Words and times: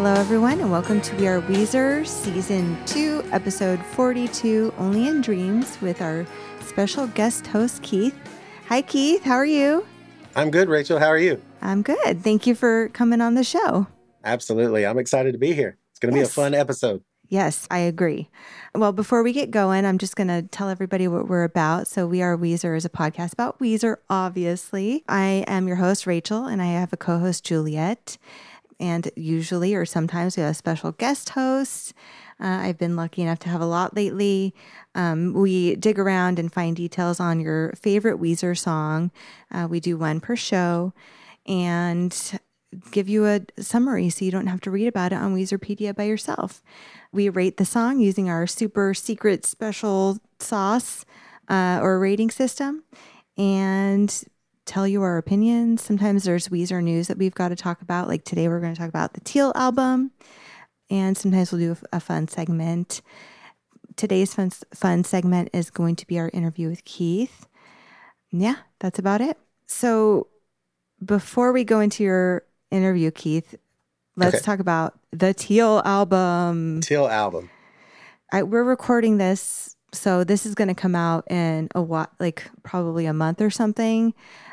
Hello, 0.00 0.14
everyone, 0.14 0.60
and 0.60 0.70
welcome 0.70 1.00
to 1.00 1.16
We 1.16 1.26
Are 1.26 1.40
Weezer, 1.40 2.06
Season 2.06 2.78
2, 2.86 3.24
Episode 3.32 3.84
42, 3.84 4.72
Only 4.78 5.08
in 5.08 5.20
Dreams, 5.20 5.76
with 5.80 6.00
our 6.00 6.24
special 6.60 7.08
guest 7.08 7.48
host, 7.48 7.82
Keith. 7.82 8.14
Hi, 8.68 8.80
Keith. 8.80 9.24
How 9.24 9.34
are 9.34 9.44
you? 9.44 9.84
I'm 10.36 10.52
good, 10.52 10.68
Rachel. 10.68 11.00
How 11.00 11.08
are 11.08 11.18
you? 11.18 11.42
I'm 11.62 11.82
good. 11.82 12.22
Thank 12.22 12.46
you 12.46 12.54
for 12.54 12.90
coming 12.90 13.20
on 13.20 13.34
the 13.34 13.42
show. 13.42 13.88
Absolutely. 14.22 14.86
I'm 14.86 15.00
excited 15.00 15.32
to 15.32 15.38
be 15.38 15.52
here. 15.52 15.78
It's 15.90 15.98
going 15.98 16.14
to 16.14 16.20
yes. 16.20 16.28
be 16.28 16.30
a 16.30 16.44
fun 16.44 16.54
episode. 16.54 17.02
Yes, 17.28 17.66
I 17.68 17.80
agree. 17.80 18.30
Well, 18.76 18.92
before 18.92 19.24
we 19.24 19.32
get 19.32 19.50
going, 19.50 19.84
I'm 19.84 19.98
just 19.98 20.14
going 20.14 20.28
to 20.28 20.42
tell 20.42 20.68
everybody 20.68 21.08
what 21.08 21.26
we're 21.26 21.42
about. 21.42 21.88
So, 21.88 22.06
We 22.06 22.22
Are 22.22 22.38
Weezer 22.38 22.76
is 22.76 22.84
a 22.84 22.88
podcast 22.88 23.32
about 23.32 23.58
Weezer, 23.58 23.96
obviously. 24.08 25.02
I 25.08 25.44
am 25.48 25.66
your 25.66 25.76
host, 25.76 26.06
Rachel, 26.06 26.44
and 26.44 26.62
I 26.62 26.66
have 26.66 26.92
a 26.92 26.96
co 26.96 27.18
host, 27.18 27.44
Juliet. 27.44 28.16
And 28.80 29.10
usually, 29.16 29.74
or 29.74 29.84
sometimes, 29.84 30.36
we 30.36 30.42
have 30.42 30.56
special 30.56 30.92
guest 30.92 31.30
host. 31.30 31.94
Uh, 32.40 32.46
I've 32.46 32.78
been 32.78 32.94
lucky 32.94 33.22
enough 33.22 33.40
to 33.40 33.48
have 33.48 33.60
a 33.60 33.66
lot 33.66 33.96
lately. 33.96 34.54
Um, 34.94 35.32
we 35.34 35.74
dig 35.76 35.98
around 35.98 36.38
and 36.38 36.52
find 36.52 36.76
details 36.76 37.18
on 37.18 37.40
your 37.40 37.72
favorite 37.72 38.20
Weezer 38.20 38.56
song. 38.56 39.10
Uh, 39.50 39.66
we 39.68 39.80
do 39.80 39.96
one 39.96 40.20
per 40.20 40.36
show 40.36 40.92
and 41.46 42.38
give 42.90 43.08
you 43.08 43.26
a 43.26 43.40
summary 43.58 44.10
so 44.10 44.24
you 44.24 44.30
don't 44.30 44.46
have 44.46 44.60
to 44.60 44.70
read 44.70 44.86
about 44.86 45.12
it 45.12 45.16
on 45.16 45.34
Weezerpedia 45.34 45.94
by 45.94 46.04
yourself. 46.04 46.62
We 47.12 47.28
rate 47.28 47.56
the 47.56 47.64
song 47.64 48.00
using 48.00 48.28
our 48.28 48.46
super 48.46 48.94
secret 48.94 49.46
special 49.46 50.18
sauce 50.38 51.04
uh, 51.48 51.80
or 51.82 51.98
rating 51.98 52.30
system 52.30 52.84
and 53.36 54.24
tell 54.68 54.86
you 54.86 55.02
our 55.02 55.16
opinions. 55.16 55.82
Sometimes 55.82 56.24
there's 56.24 56.48
Weezer 56.48 56.82
news 56.82 57.08
that 57.08 57.16
we've 57.16 57.34
got 57.34 57.48
to 57.48 57.56
talk 57.56 57.80
about. 57.80 58.06
Like 58.06 58.24
today, 58.24 58.48
we're 58.48 58.60
going 58.60 58.74
to 58.74 58.78
talk 58.78 58.88
about 58.88 59.14
the 59.14 59.20
Teal 59.20 59.50
album, 59.54 60.12
and 60.90 61.16
sometimes 61.16 61.50
we'll 61.50 61.60
do 61.60 61.76
a, 61.92 61.96
a 61.96 62.00
fun 62.00 62.28
segment. 62.28 63.00
Today's 63.96 64.34
fun, 64.34 64.50
fun 64.74 65.02
segment 65.04 65.48
is 65.52 65.70
going 65.70 65.96
to 65.96 66.06
be 66.06 66.18
our 66.18 66.30
interview 66.32 66.68
with 66.68 66.84
Keith. 66.84 67.46
Yeah, 68.30 68.56
that's 68.78 68.98
about 68.98 69.22
it. 69.22 69.38
So, 69.66 70.28
before 71.04 71.52
we 71.52 71.64
go 71.64 71.80
into 71.80 72.04
your 72.04 72.44
interview, 72.70 73.10
Keith, 73.10 73.54
let's 74.16 74.36
okay. 74.36 74.44
talk 74.44 74.60
about 74.60 74.98
the 75.12 75.32
Teal 75.32 75.80
album. 75.84 76.82
Teal 76.82 77.08
album. 77.08 77.48
I, 78.30 78.42
we're 78.42 78.64
recording 78.64 79.16
this, 79.16 79.76
so 79.94 80.24
this 80.24 80.44
is 80.44 80.54
going 80.54 80.68
to 80.68 80.74
come 80.74 80.94
out 80.94 81.30
in 81.30 81.68
a 81.74 81.80
what, 81.80 82.12
like 82.20 82.50
probably 82.62 83.06
a 83.06 83.14
month 83.14 83.40
or 83.40 83.48
something. 83.48 84.12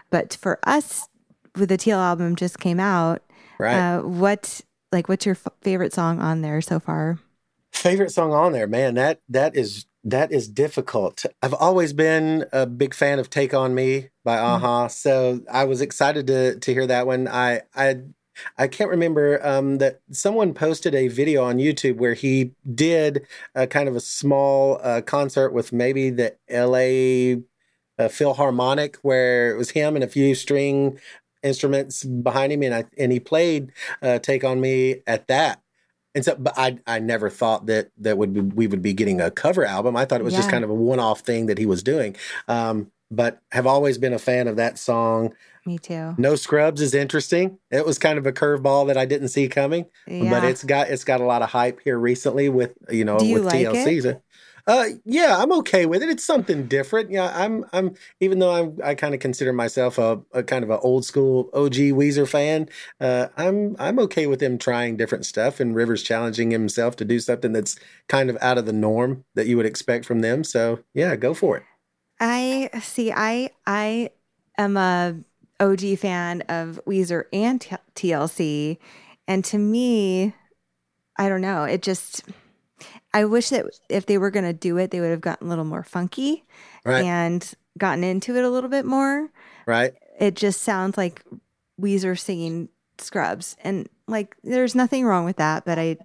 But 0.10 0.36
for 0.36 0.60
us, 0.64 1.08
with 1.56 1.70
the 1.70 1.78
Teal 1.78 2.00
album 2.00 2.36
just 2.36 2.60
came 2.60 2.80
out, 2.80 3.22
right? 3.60 3.78
Uh, 3.78 4.02
what 4.02 4.62
like 4.92 5.10
what's 5.10 5.26
your 5.26 5.36
f- 5.36 5.54
favorite 5.62 5.94
song 5.94 6.20
on 6.22 6.42
there 6.42 6.62
so 6.62 6.80
far? 6.80 7.20
Favorite 7.72 8.12
song 8.12 8.34
on 8.34 8.52
there, 8.52 8.68
man. 8.68 8.96
That 8.96 9.22
that 9.30 9.56
is 9.56 9.86
that 10.04 10.32
is 10.32 10.48
difficult. 10.48 11.26
I've 11.42 11.54
always 11.54 11.94
been 11.94 12.46
a 12.52 12.66
big 12.66 12.94
fan 12.94 13.20
of 13.20 13.30
"Take 13.30 13.54
on 13.54 13.74
Me" 13.74 14.10
by 14.24 14.38
a-ha, 14.38 14.86
mm-hmm. 14.86 14.90
so 14.90 15.42
I 15.52 15.66
was 15.66 15.82
excited 15.82 16.28
to 16.28 16.60
to 16.60 16.74
hear 16.74 16.88
that 16.88 17.08
one. 17.08 17.28
I 17.28 17.62
I 17.76 18.02
I 18.58 18.68
can't 18.68 18.90
remember 18.90 19.46
um, 19.46 19.78
that 19.78 20.02
someone 20.12 20.54
posted 20.54 20.94
a 20.94 21.08
video 21.08 21.44
on 21.44 21.58
YouTube 21.58 21.98
where 21.98 22.14
he 22.14 22.52
did 22.74 23.26
a 23.54 23.66
kind 23.66 23.88
of 23.88 23.96
a 23.96 24.02
small 24.02 24.80
uh, 24.84 25.02
concert 25.02 25.52
with 25.52 25.72
maybe 25.72 26.10
the 26.10 26.36
L.A 26.50 27.42
a 27.98 28.10
Philharmonic 28.10 28.98
where 28.98 29.52
it 29.52 29.58
was 29.58 29.72
him 29.72 29.96
and 29.96 30.04
a 30.04 30.08
few 30.08 30.36
string 30.36 31.00
instruments 31.44 32.04
behind 32.04 32.52
him, 32.52 32.64
and 32.64 32.74
I 32.74 32.86
and 32.98 33.12
he 33.12 33.20
played 33.20 33.72
uh, 34.02 34.20
"Take 34.20 34.44
on 34.44 34.60
Me" 34.60 35.02
at 35.08 35.28
that. 35.28 35.62
And 36.14 36.24
so, 36.24 36.36
but 36.36 36.54
I 36.58 36.80
I 36.88 37.00
never 37.00 37.30
thought 37.30 37.68
that 37.68 37.92
that 38.00 38.18
would 38.18 38.34
be, 38.34 38.42
we 38.42 38.68
would 38.68 38.82
be 38.82 38.94
getting 38.94 39.22
a 39.22 39.32
cover 39.32 39.66
album. 39.66 39.96
I 39.96 40.06
thought 40.06 40.22
it 40.22 40.24
was 40.24 40.34
yeah. 40.34 40.40
just 40.40 40.50
kind 40.50 40.64
of 40.64 40.70
a 40.70 40.74
one 40.74 41.00
off 41.00 41.22
thing 41.22 41.46
that 41.46 41.58
he 41.58 41.66
was 41.66 41.84
doing. 41.84 42.16
Um, 42.48 42.92
but 43.12 43.40
have 43.52 43.68
always 43.68 43.98
been 43.98 44.14
a 44.14 44.20
fan 44.20 44.48
of 44.48 44.56
that 44.56 44.80
song. 44.80 45.34
Me 45.66 45.78
too. 45.78 46.14
No 46.18 46.36
Scrubs 46.36 46.82
is 46.82 46.94
interesting. 46.94 47.58
It 47.72 47.86
was 47.86 47.98
kind 47.98 48.18
of 48.18 48.26
a 48.26 48.32
curveball 48.32 48.88
that 48.88 48.98
I 48.98 49.06
didn't 49.06 49.30
see 49.30 49.48
coming, 49.48 49.86
yeah. 50.08 50.30
but 50.30 50.44
it's 50.44 50.64
got 50.64 50.90
it's 50.90 51.04
got 51.04 51.22
a 51.22 51.26
lot 51.26 51.42
of 51.42 51.50
hype 51.50 51.80
here 51.84 51.98
recently 51.98 52.50
with 52.50 52.74
you 52.90 53.06
know 53.06 53.20
you 53.20 53.36
with 53.36 53.46
like 53.46 53.56
TLC. 53.56 54.06
It? 54.06 54.22
Uh, 54.68 54.86
yeah, 55.06 55.38
I'm 55.38 55.52
okay 55.52 55.86
with 55.86 56.02
it. 56.02 56.10
It's 56.10 56.24
something 56.24 56.68
different. 56.68 57.12
Yeah, 57.12 57.32
I'm. 57.36 57.66
I'm. 57.72 57.96
Even 58.20 58.40
though 58.40 58.52
I'm, 58.52 58.80
I 58.84 58.96
kind 58.96 59.14
of 59.14 59.20
consider 59.20 59.54
myself 59.54 60.00
a, 60.00 60.22
a 60.32 60.42
kind 60.42 60.64
of 60.64 60.72
an 60.72 60.80
old 60.82 61.06
school 61.06 61.50
OG 61.54 61.74
Weezer 61.74 62.28
fan. 62.28 62.70
Uh, 63.00 63.28
I'm. 63.38 63.76
I'm 63.78 64.00
okay 64.00 64.26
with 64.26 64.42
him 64.42 64.58
trying 64.58 64.98
different 64.98 65.26
stuff 65.26 65.60
and 65.60 65.76
Rivers 65.76 66.02
challenging 66.02 66.50
himself 66.50 66.96
to 66.98 67.06
do 67.06 67.20
something 67.20 67.54
that's 67.54 67.78
kind 68.08 68.30
of 68.30 68.38
out 68.42 68.58
of 68.58 68.66
the 68.66 68.74
norm 68.74 69.24
that 69.36 69.46
you 69.46 69.56
would 69.58 69.68
expect 69.68 70.04
from 70.04 70.22
them. 70.22 70.44
So 70.44 70.80
yeah, 70.96 71.16
go 71.16 71.36
for 71.36 71.58
it. 71.58 71.64
I 72.20 72.72
see. 72.82 73.12
I 73.12 73.52
I 73.68 74.10
am 74.58 74.78
a 74.78 75.16
OG 75.60 76.00
fan 76.00 76.42
of 76.50 76.82
Weezer 76.88 77.26
and 77.32 77.66
TLC, 77.94 78.80
and 79.28 79.46
to 79.46 79.60
me, 79.60 80.34
I 81.20 81.30
don't 81.30 81.42
know. 81.42 81.66
It 81.66 81.84
just 81.84 82.24
I 83.16 83.24
wish 83.24 83.48
that 83.50 83.66
if 83.88 84.08
they 84.08 84.18
were 84.18 84.30
going 84.30 84.44
to 84.44 84.52
do 84.52 84.78
it, 84.78 84.92
they 84.92 85.00
would 85.00 85.10
have 85.10 85.22
gotten 85.22 85.48
a 85.48 85.50
little 85.50 85.64
more 85.64 85.84
funky 85.84 86.44
right. 86.84 87.06
and 87.06 87.50
gotten 87.78 88.04
into 88.04 88.36
it 88.36 88.44
a 88.44 88.50
little 88.50 88.70
bit 88.70 88.86
more. 88.86 89.30
Right. 89.66 89.94
It 90.20 90.36
just 90.36 90.64
sounds 90.64 90.98
like 90.98 91.24
Weezer 91.80 92.20
singing 92.20 92.68
Scrubs, 92.98 93.56
and 93.64 93.88
like 94.08 94.36
there's 94.44 94.76
nothing 94.76 95.06
wrong 95.06 95.24
with 95.24 95.38
that. 95.38 95.64
But 95.64 95.80
I, 95.80 95.98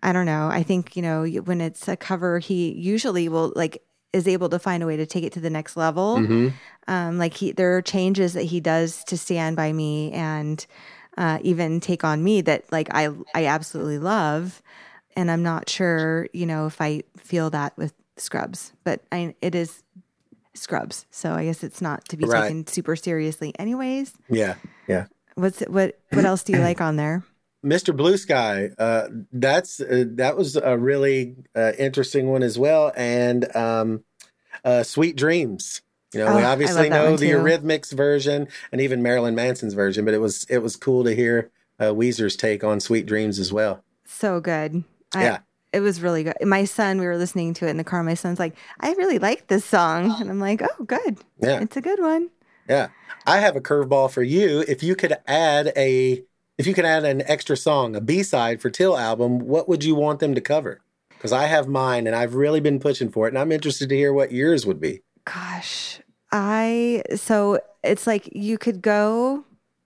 I 0.00 0.12
don't 0.12 0.26
know. 0.26 0.48
I 0.48 0.62
think 0.62 0.94
you 0.94 1.02
know 1.02 1.24
when 1.24 1.60
it's 1.60 1.88
a 1.88 1.96
cover, 1.96 2.38
he 2.38 2.72
usually 2.72 3.28
will 3.28 3.52
like 3.56 3.82
is 4.12 4.28
able 4.28 4.48
to 4.50 4.60
find 4.60 4.84
a 4.84 4.86
way 4.86 4.96
to 4.96 5.06
take 5.06 5.24
it 5.24 5.32
to 5.32 5.40
the 5.40 5.50
next 5.50 5.76
level. 5.76 6.18
Mm-hmm. 6.18 6.48
Um, 6.86 7.18
like 7.18 7.34
he, 7.34 7.50
there 7.50 7.76
are 7.76 7.82
changes 7.82 8.32
that 8.34 8.44
he 8.44 8.60
does 8.60 9.02
to 9.04 9.18
Stand 9.18 9.56
by 9.56 9.72
Me 9.72 10.12
and 10.12 10.64
uh, 11.16 11.38
even 11.42 11.80
Take 11.80 12.04
on 12.04 12.22
Me 12.22 12.42
that 12.42 12.70
like 12.70 12.88
I 12.94 13.08
I 13.34 13.46
absolutely 13.46 13.98
love 13.98 14.62
and 15.18 15.32
I'm 15.32 15.42
not 15.42 15.68
sure, 15.68 16.28
you 16.32 16.46
know, 16.46 16.66
if 16.66 16.80
I 16.80 17.02
feel 17.16 17.50
that 17.50 17.76
with 17.76 17.92
Scrubs, 18.16 18.72
but 18.84 19.02
I, 19.10 19.34
it 19.42 19.56
is 19.56 19.82
Scrubs, 20.54 21.06
so 21.10 21.32
I 21.32 21.46
guess 21.46 21.64
it's 21.64 21.82
not 21.82 22.08
to 22.10 22.16
be 22.16 22.24
right. 22.24 22.42
taken 22.42 22.66
super 22.68 22.94
seriously, 22.94 23.52
anyways. 23.58 24.12
Yeah, 24.30 24.54
yeah. 24.86 25.06
What's 25.34 25.60
what? 25.62 25.98
What 26.12 26.24
else 26.24 26.44
do 26.44 26.52
you 26.52 26.60
like 26.70 26.80
on 26.80 26.94
there? 26.94 27.24
Mr. 27.64 27.96
Blue 27.96 28.16
Sky. 28.16 28.70
Uh, 28.78 29.08
that's 29.32 29.80
uh, 29.80 30.04
that 30.10 30.36
was 30.36 30.54
a 30.54 30.78
really 30.78 31.34
uh, 31.54 31.72
interesting 31.78 32.28
one 32.28 32.44
as 32.44 32.56
well, 32.56 32.92
and 32.96 33.54
um, 33.56 34.04
uh, 34.64 34.84
Sweet 34.84 35.16
Dreams. 35.16 35.82
You 36.14 36.20
know, 36.20 36.28
oh, 36.28 36.36
we 36.36 36.44
obviously 36.44 36.88
know 36.88 37.16
the 37.16 37.30
Eurythmics 37.30 37.92
version 37.92 38.46
and 38.70 38.80
even 38.80 39.02
Marilyn 39.02 39.34
Manson's 39.34 39.74
version, 39.74 40.04
but 40.04 40.14
it 40.14 40.18
was 40.18 40.44
it 40.48 40.58
was 40.58 40.76
cool 40.76 41.02
to 41.02 41.14
hear 41.14 41.50
uh, 41.80 41.86
Weezer's 41.86 42.36
take 42.36 42.62
on 42.62 42.78
Sweet 42.78 43.04
Dreams 43.04 43.40
as 43.40 43.52
well. 43.52 43.82
So 44.04 44.40
good. 44.40 44.84
I, 45.14 45.24
yeah. 45.24 45.38
It 45.72 45.80
was 45.80 46.00
really 46.00 46.24
good. 46.24 46.36
My 46.42 46.64
son, 46.64 46.98
we 46.98 47.06
were 47.06 47.18
listening 47.18 47.52
to 47.54 47.66
it 47.66 47.70
in 47.70 47.76
the 47.76 47.84
car. 47.84 48.02
My 48.02 48.14
son's 48.14 48.38
like, 48.38 48.54
I 48.80 48.92
really 48.94 49.18
like 49.18 49.48
this 49.48 49.64
song. 49.64 50.14
And 50.20 50.30
I'm 50.30 50.40
like, 50.40 50.62
oh, 50.62 50.84
good. 50.84 51.18
Yeah. 51.40 51.60
It's 51.60 51.76
a 51.76 51.82
good 51.82 52.00
one. 52.00 52.30
Yeah. 52.68 52.88
I 53.26 53.38
have 53.38 53.56
a 53.56 53.60
curveball 53.60 54.10
for 54.10 54.22
you. 54.22 54.64
If 54.66 54.82
you 54.82 54.96
could 54.96 55.16
add 55.26 55.72
a 55.76 56.24
if 56.56 56.66
you 56.66 56.74
could 56.74 56.84
add 56.84 57.04
an 57.04 57.22
extra 57.26 57.56
song, 57.56 57.94
a 57.94 58.00
B-side 58.00 58.60
for 58.60 58.68
Teal 58.68 58.96
album, 58.96 59.38
what 59.38 59.68
would 59.68 59.84
you 59.84 59.94
want 59.94 60.18
them 60.18 60.34
to 60.34 60.40
cover? 60.40 60.80
Because 61.10 61.32
I 61.32 61.44
have 61.44 61.68
mine 61.68 62.06
and 62.06 62.16
I've 62.16 62.34
really 62.34 62.60
been 62.60 62.80
pushing 62.80 63.10
for 63.10 63.26
it, 63.26 63.30
and 63.30 63.38
I'm 63.38 63.52
interested 63.52 63.88
to 63.88 63.96
hear 63.96 64.12
what 64.12 64.32
yours 64.32 64.66
would 64.66 64.80
be. 64.80 65.02
Gosh. 65.24 66.00
I 66.32 67.02
so 67.16 67.60
it's 67.82 68.06
like 68.06 68.28
you 68.34 68.58
could 68.58 68.82
go 68.82 69.44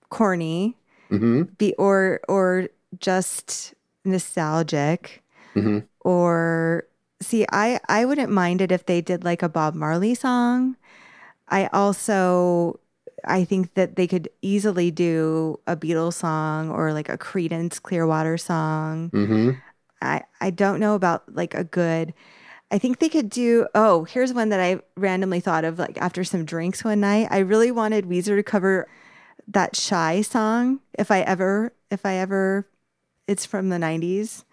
corny, 0.08 0.76
mm-hmm. 1.10 1.42
be 1.58 1.74
or 1.74 2.20
or 2.28 2.69
just 2.98 3.74
nostalgic 4.04 5.22
mm-hmm. 5.54 5.81
or 6.00 6.84
see 7.20 7.46
i 7.52 7.78
i 7.88 8.04
wouldn't 8.04 8.31
mind 8.31 8.60
it 8.60 8.72
if 8.72 8.87
they 8.87 9.00
did 9.00 9.25
like 9.25 9.43
a 9.43 9.49
bob 9.49 9.75
marley 9.75 10.14
song 10.14 10.76
i 11.49 11.66
also 11.72 12.78
i 13.25 13.44
think 13.44 13.75
that 13.75 13.96
they 13.96 14.06
could 14.06 14.28
easily 14.43 14.90
do 14.90 15.58
a 15.66 15.76
beatles 15.76 16.14
song 16.14 16.70
or 16.70 16.93
like 16.93 17.08
a 17.08 17.19
Creedence 17.19 17.81
clearwater 17.81 18.37
song 18.37 19.10
mm-hmm. 19.10 19.50
i 20.00 20.22
i 20.40 20.50
don't 20.50 20.81
know 20.81 20.94
about 20.94 21.22
like 21.34 21.55
a 21.55 21.64
good 21.64 22.12
I 22.72 22.78
think 22.78 23.00
they 23.00 23.10
could 23.10 23.28
do. 23.28 23.66
Oh, 23.75 24.05
here's 24.05 24.32
one 24.32 24.48
that 24.48 24.58
I 24.58 24.81
randomly 24.96 25.40
thought 25.40 25.64
of 25.64 25.78
like 25.78 25.98
after 25.98 26.25
some 26.25 26.46
drinks 26.46 26.82
one 26.82 27.00
night. 27.00 27.28
I 27.31 27.40
really 27.40 27.70
wanted 27.70 28.06
Weezer 28.06 28.34
to 28.34 28.43
cover 28.43 28.88
that 29.48 29.76
Shai 29.76 30.22
song 30.22 30.81
if 30.98 31.10
I 31.10 31.20
ever 31.20 31.75
if 31.90 32.06
I 32.06 32.14
ever 32.14 32.66
it's 33.26 33.46
from 33.46 33.69
the 33.69 33.76
90s. 33.76 34.44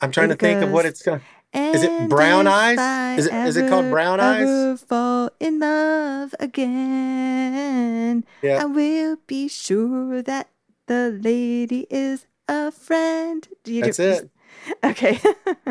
I'm 0.00 0.10
trying 0.10 0.30
it 0.30 0.34
to 0.34 0.36
goes, 0.36 0.48
think 0.48 0.62
of 0.62 0.70
what 0.72 0.86
it's 0.86 1.02
called. 1.02 1.20
Is 1.52 1.82
it 1.82 2.08
Brown 2.08 2.46
Eyes? 2.46 3.18
Is 3.18 3.26
it, 3.26 3.34
is 3.34 3.56
it 3.56 3.68
called 3.68 3.90
Brown 3.90 4.20
Eyes? 4.20 4.82
fall 4.82 5.30
in 5.40 5.58
love 5.58 6.34
again. 6.38 8.24
Yeah. 8.42 8.62
I 8.62 8.64
will 8.66 9.16
be 9.26 9.48
sure 9.48 10.22
that 10.22 10.48
the 10.86 11.18
lady 11.22 11.86
is 11.90 12.26
a 12.48 12.70
friend. 12.70 13.46
Do 13.64 13.72
you 13.72 13.82
That's 13.82 13.96
do, 13.96 14.10
it. 14.10 14.30
Okay. 14.84 15.18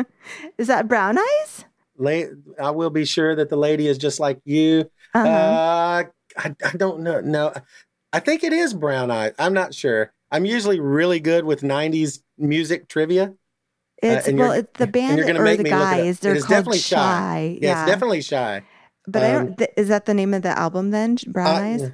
is 0.58 0.66
that 0.66 0.88
Brown 0.88 1.18
Eyes? 1.18 1.64
La- 1.96 2.32
I 2.60 2.70
will 2.70 2.90
be 2.90 3.04
sure 3.04 3.36
that 3.36 3.48
the 3.48 3.56
lady 3.56 3.86
is 3.86 3.98
just 3.98 4.20
like 4.20 4.40
you. 4.44 4.90
Uh-huh. 5.14 5.28
Uh, 5.28 6.04
I, 6.36 6.54
I 6.64 6.76
don't 6.76 7.00
know. 7.00 7.20
No, 7.20 7.52
I 8.12 8.20
think 8.20 8.42
it 8.44 8.52
is 8.52 8.74
Brown 8.74 9.10
Eyes. 9.10 9.32
I'm 9.38 9.52
not 9.52 9.74
sure. 9.74 10.12
I'm 10.30 10.44
usually 10.44 10.80
really 10.80 11.20
good 11.20 11.44
with 11.44 11.62
90s 11.62 12.20
music 12.38 12.88
trivia. 12.88 13.34
It's 14.02 14.28
uh, 14.28 14.32
well, 14.34 14.52
it's 14.52 14.78
the 14.78 14.86
band 14.86 15.20
or 15.20 15.56
the 15.56 15.64
guys. 15.64 16.20
They're 16.20 16.36
called 16.36 16.48
definitely 16.48 16.78
Shai. 16.78 16.96
Shai. 16.96 17.58
Yeah, 17.60 17.68
yeah, 17.68 17.82
it's 17.82 17.90
definitely 17.90 18.22
Shai. 18.22 18.62
But 19.06 19.22
um, 19.22 19.28
I 19.28 19.32
don't. 19.32 19.58
Th- 19.58 19.70
is 19.76 19.88
that 19.88 20.06
the 20.06 20.14
name 20.14 20.32
of 20.32 20.42
the 20.42 20.58
album 20.58 20.90
then? 20.90 21.16
Brown 21.26 21.46
I, 21.46 21.72
Eyes. 21.72 21.90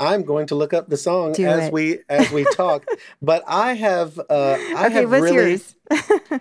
I'm 0.00 0.22
going 0.22 0.46
to 0.48 0.54
look 0.54 0.72
up 0.72 0.88
the 0.88 0.96
song 0.96 1.32
Do 1.32 1.46
as 1.46 1.68
it. 1.68 1.72
we 1.72 1.98
as 2.08 2.30
we 2.30 2.44
talk. 2.54 2.86
but 3.20 3.42
I 3.46 3.74
have. 3.74 4.18
Uh, 4.18 4.22
I 4.30 4.86
okay, 4.86 4.94
have 5.00 5.10
what's 5.10 5.22
really, 5.22 5.50
yours? 5.50 5.74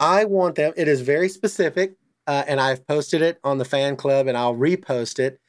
I 0.00 0.24
want 0.24 0.56
them. 0.56 0.72
It 0.76 0.88
is 0.88 1.00
very 1.00 1.28
specific, 1.28 1.96
uh, 2.26 2.44
and 2.46 2.60
I've 2.60 2.86
posted 2.86 3.22
it 3.22 3.38
on 3.42 3.58
the 3.58 3.64
fan 3.64 3.96
club, 3.96 4.26
and 4.26 4.36
I'll 4.36 4.54
repost 4.54 5.18
it. 5.18 5.40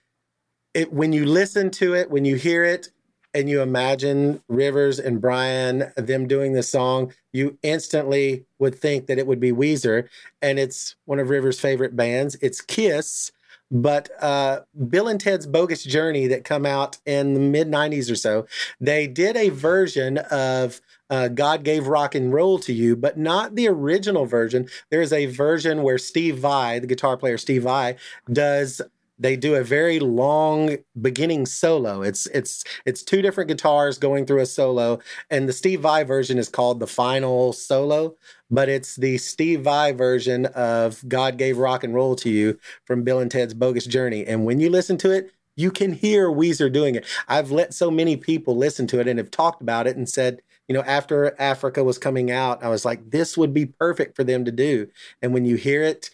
It 0.73 0.93
when 0.93 1.11
you 1.11 1.25
listen 1.25 1.71
to 1.71 1.93
it, 1.93 2.09
when 2.09 2.23
you 2.23 2.35
hear 2.35 2.63
it, 2.63 2.89
and 3.33 3.49
you 3.49 3.61
imagine 3.61 4.41
Rivers 4.47 4.99
and 4.99 5.21
Brian 5.21 5.91
them 5.95 6.27
doing 6.27 6.53
the 6.53 6.63
song, 6.63 7.13
you 7.31 7.57
instantly 7.61 8.45
would 8.57 8.75
think 8.75 9.07
that 9.07 9.19
it 9.19 9.27
would 9.27 9.39
be 9.39 9.51
Weezer, 9.51 10.07
and 10.41 10.59
it's 10.59 10.95
one 11.05 11.19
of 11.19 11.29
Rivers' 11.29 11.59
favorite 11.59 11.95
bands. 11.95 12.35
It's 12.41 12.61
Kiss, 12.61 13.31
but 13.71 14.09
uh, 14.21 14.61
Bill 14.87 15.07
and 15.07 15.21
Ted's 15.21 15.45
Bogus 15.45 15.83
Journey 15.83 16.27
that 16.27 16.43
come 16.43 16.65
out 16.65 16.97
in 17.05 17.33
the 17.33 17.39
mid 17.39 17.67
'90s 17.67 18.11
or 18.11 18.15
so, 18.15 18.47
they 18.81 19.07
did 19.07 19.37
a 19.37 19.49
version 19.49 20.17
of 20.31 20.81
uh, 21.09 21.27
God 21.27 21.63
Gave 21.63 21.87
Rock 21.87 22.15
and 22.15 22.33
Roll 22.33 22.59
to 22.59 22.73
You, 22.73 22.95
but 22.95 23.17
not 23.17 23.55
the 23.55 23.67
original 23.67 24.25
version. 24.25 24.67
There's 24.89 25.13
a 25.13 25.27
version 25.27 25.83
where 25.83 25.97
Steve 25.97 26.37
Vai, 26.37 26.79
the 26.79 26.87
guitar 26.87 27.17
player 27.17 27.37
Steve 27.37 27.63
Vai, 27.63 27.95
does 28.31 28.81
they 29.19 29.35
do 29.35 29.55
a 29.55 29.63
very 29.63 29.99
long 29.99 30.77
beginning 30.99 31.45
solo. 31.45 32.01
It's 32.01 32.25
it's 32.27 32.63
it's 32.85 33.03
two 33.03 33.21
different 33.21 33.49
guitars 33.49 33.97
going 33.97 34.25
through 34.25 34.39
a 34.39 34.45
solo, 34.45 34.99
and 35.29 35.47
the 35.47 35.53
Steve 35.53 35.81
Vai 35.81 36.03
version 36.03 36.37
is 36.37 36.49
called 36.49 36.79
the 36.79 36.87
final 36.87 37.53
solo, 37.53 38.15
but 38.49 38.69
it's 38.69 38.95
the 38.95 39.17
Steve 39.17 39.61
Vai 39.61 39.91
version 39.91 40.45
of 40.47 41.07
God 41.07 41.37
Gave 41.37 41.57
Rock 41.57 41.83
and 41.83 41.93
Roll 41.93 42.15
to 42.17 42.29
You 42.29 42.57
from 42.85 43.03
Bill 43.03 43.19
and 43.19 43.29
Ted's 43.29 43.53
Bogus 43.53 43.85
Journey. 43.85 44.25
And 44.25 44.45
when 44.45 44.59
you 44.59 44.69
listen 44.69 44.97
to 44.99 45.11
it, 45.11 45.31
you 45.55 45.71
can 45.71 45.91
hear 45.91 46.29
Weezer 46.29 46.71
doing 46.71 46.95
it. 46.95 47.05
I've 47.27 47.51
let 47.51 47.73
so 47.73 47.91
many 47.91 48.15
people 48.15 48.55
listen 48.55 48.87
to 48.87 48.99
it 49.01 49.07
and 49.07 49.19
have 49.19 49.29
talked 49.29 49.61
about 49.61 49.87
it 49.87 49.97
and 49.97 50.07
said, 50.07 50.41
you 50.69 50.73
know, 50.73 50.83
after 50.83 51.35
Africa 51.41 51.83
was 51.83 51.97
coming 51.97 52.31
out, 52.31 52.63
I 52.63 52.69
was 52.69 52.85
like, 52.85 53.11
this 53.11 53.37
would 53.37 53.53
be 53.53 53.65
perfect 53.65 54.15
for 54.15 54.23
them 54.23 54.45
to 54.45 54.51
do. 54.51 54.87
And 55.21 55.33
when 55.33 55.43
you 55.43 55.57
hear 55.57 55.83
it, 55.83 56.11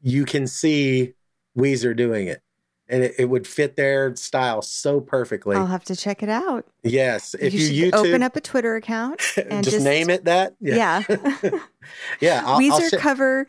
you 0.00 0.24
can 0.24 0.46
see 0.46 1.14
Weezer 1.56 1.96
doing 1.96 2.26
it 2.26 2.42
and 2.88 3.02
it, 3.02 3.14
it, 3.18 3.24
would 3.26 3.46
fit 3.46 3.76
their 3.76 4.14
style 4.16 4.60
so 4.62 5.00
perfectly. 5.00 5.56
I'll 5.56 5.66
have 5.66 5.84
to 5.84 5.96
check 5.96 6.22
it 6.22 6.28
out. 6.28 6.66
Yes, 6.82 7.34
if 7.34 7.54
you, 7.54 7.60
you 7.60 7.90
YouTube, 7.90 8.06
open 8.06 8.22
up 8.22 8.36
a 8.36 8.40
Twitter 8.40 8.76
account 8.76 9.22
and 9.36 9.64
just, 9.64 9.76
just 9.76 9.84
name 9.84 10.10
it 10.10 10.24
that. 10.24 10.54
Yeah, 10.60 11.02
yeah. 11.08 11.50
yeah 12.20 12.42
I'll, 12.44 12.60
Weezer 12.60 12.72
I'll 12.72 12.88
sh- 12.88 12.94
cover. 12.98 13.46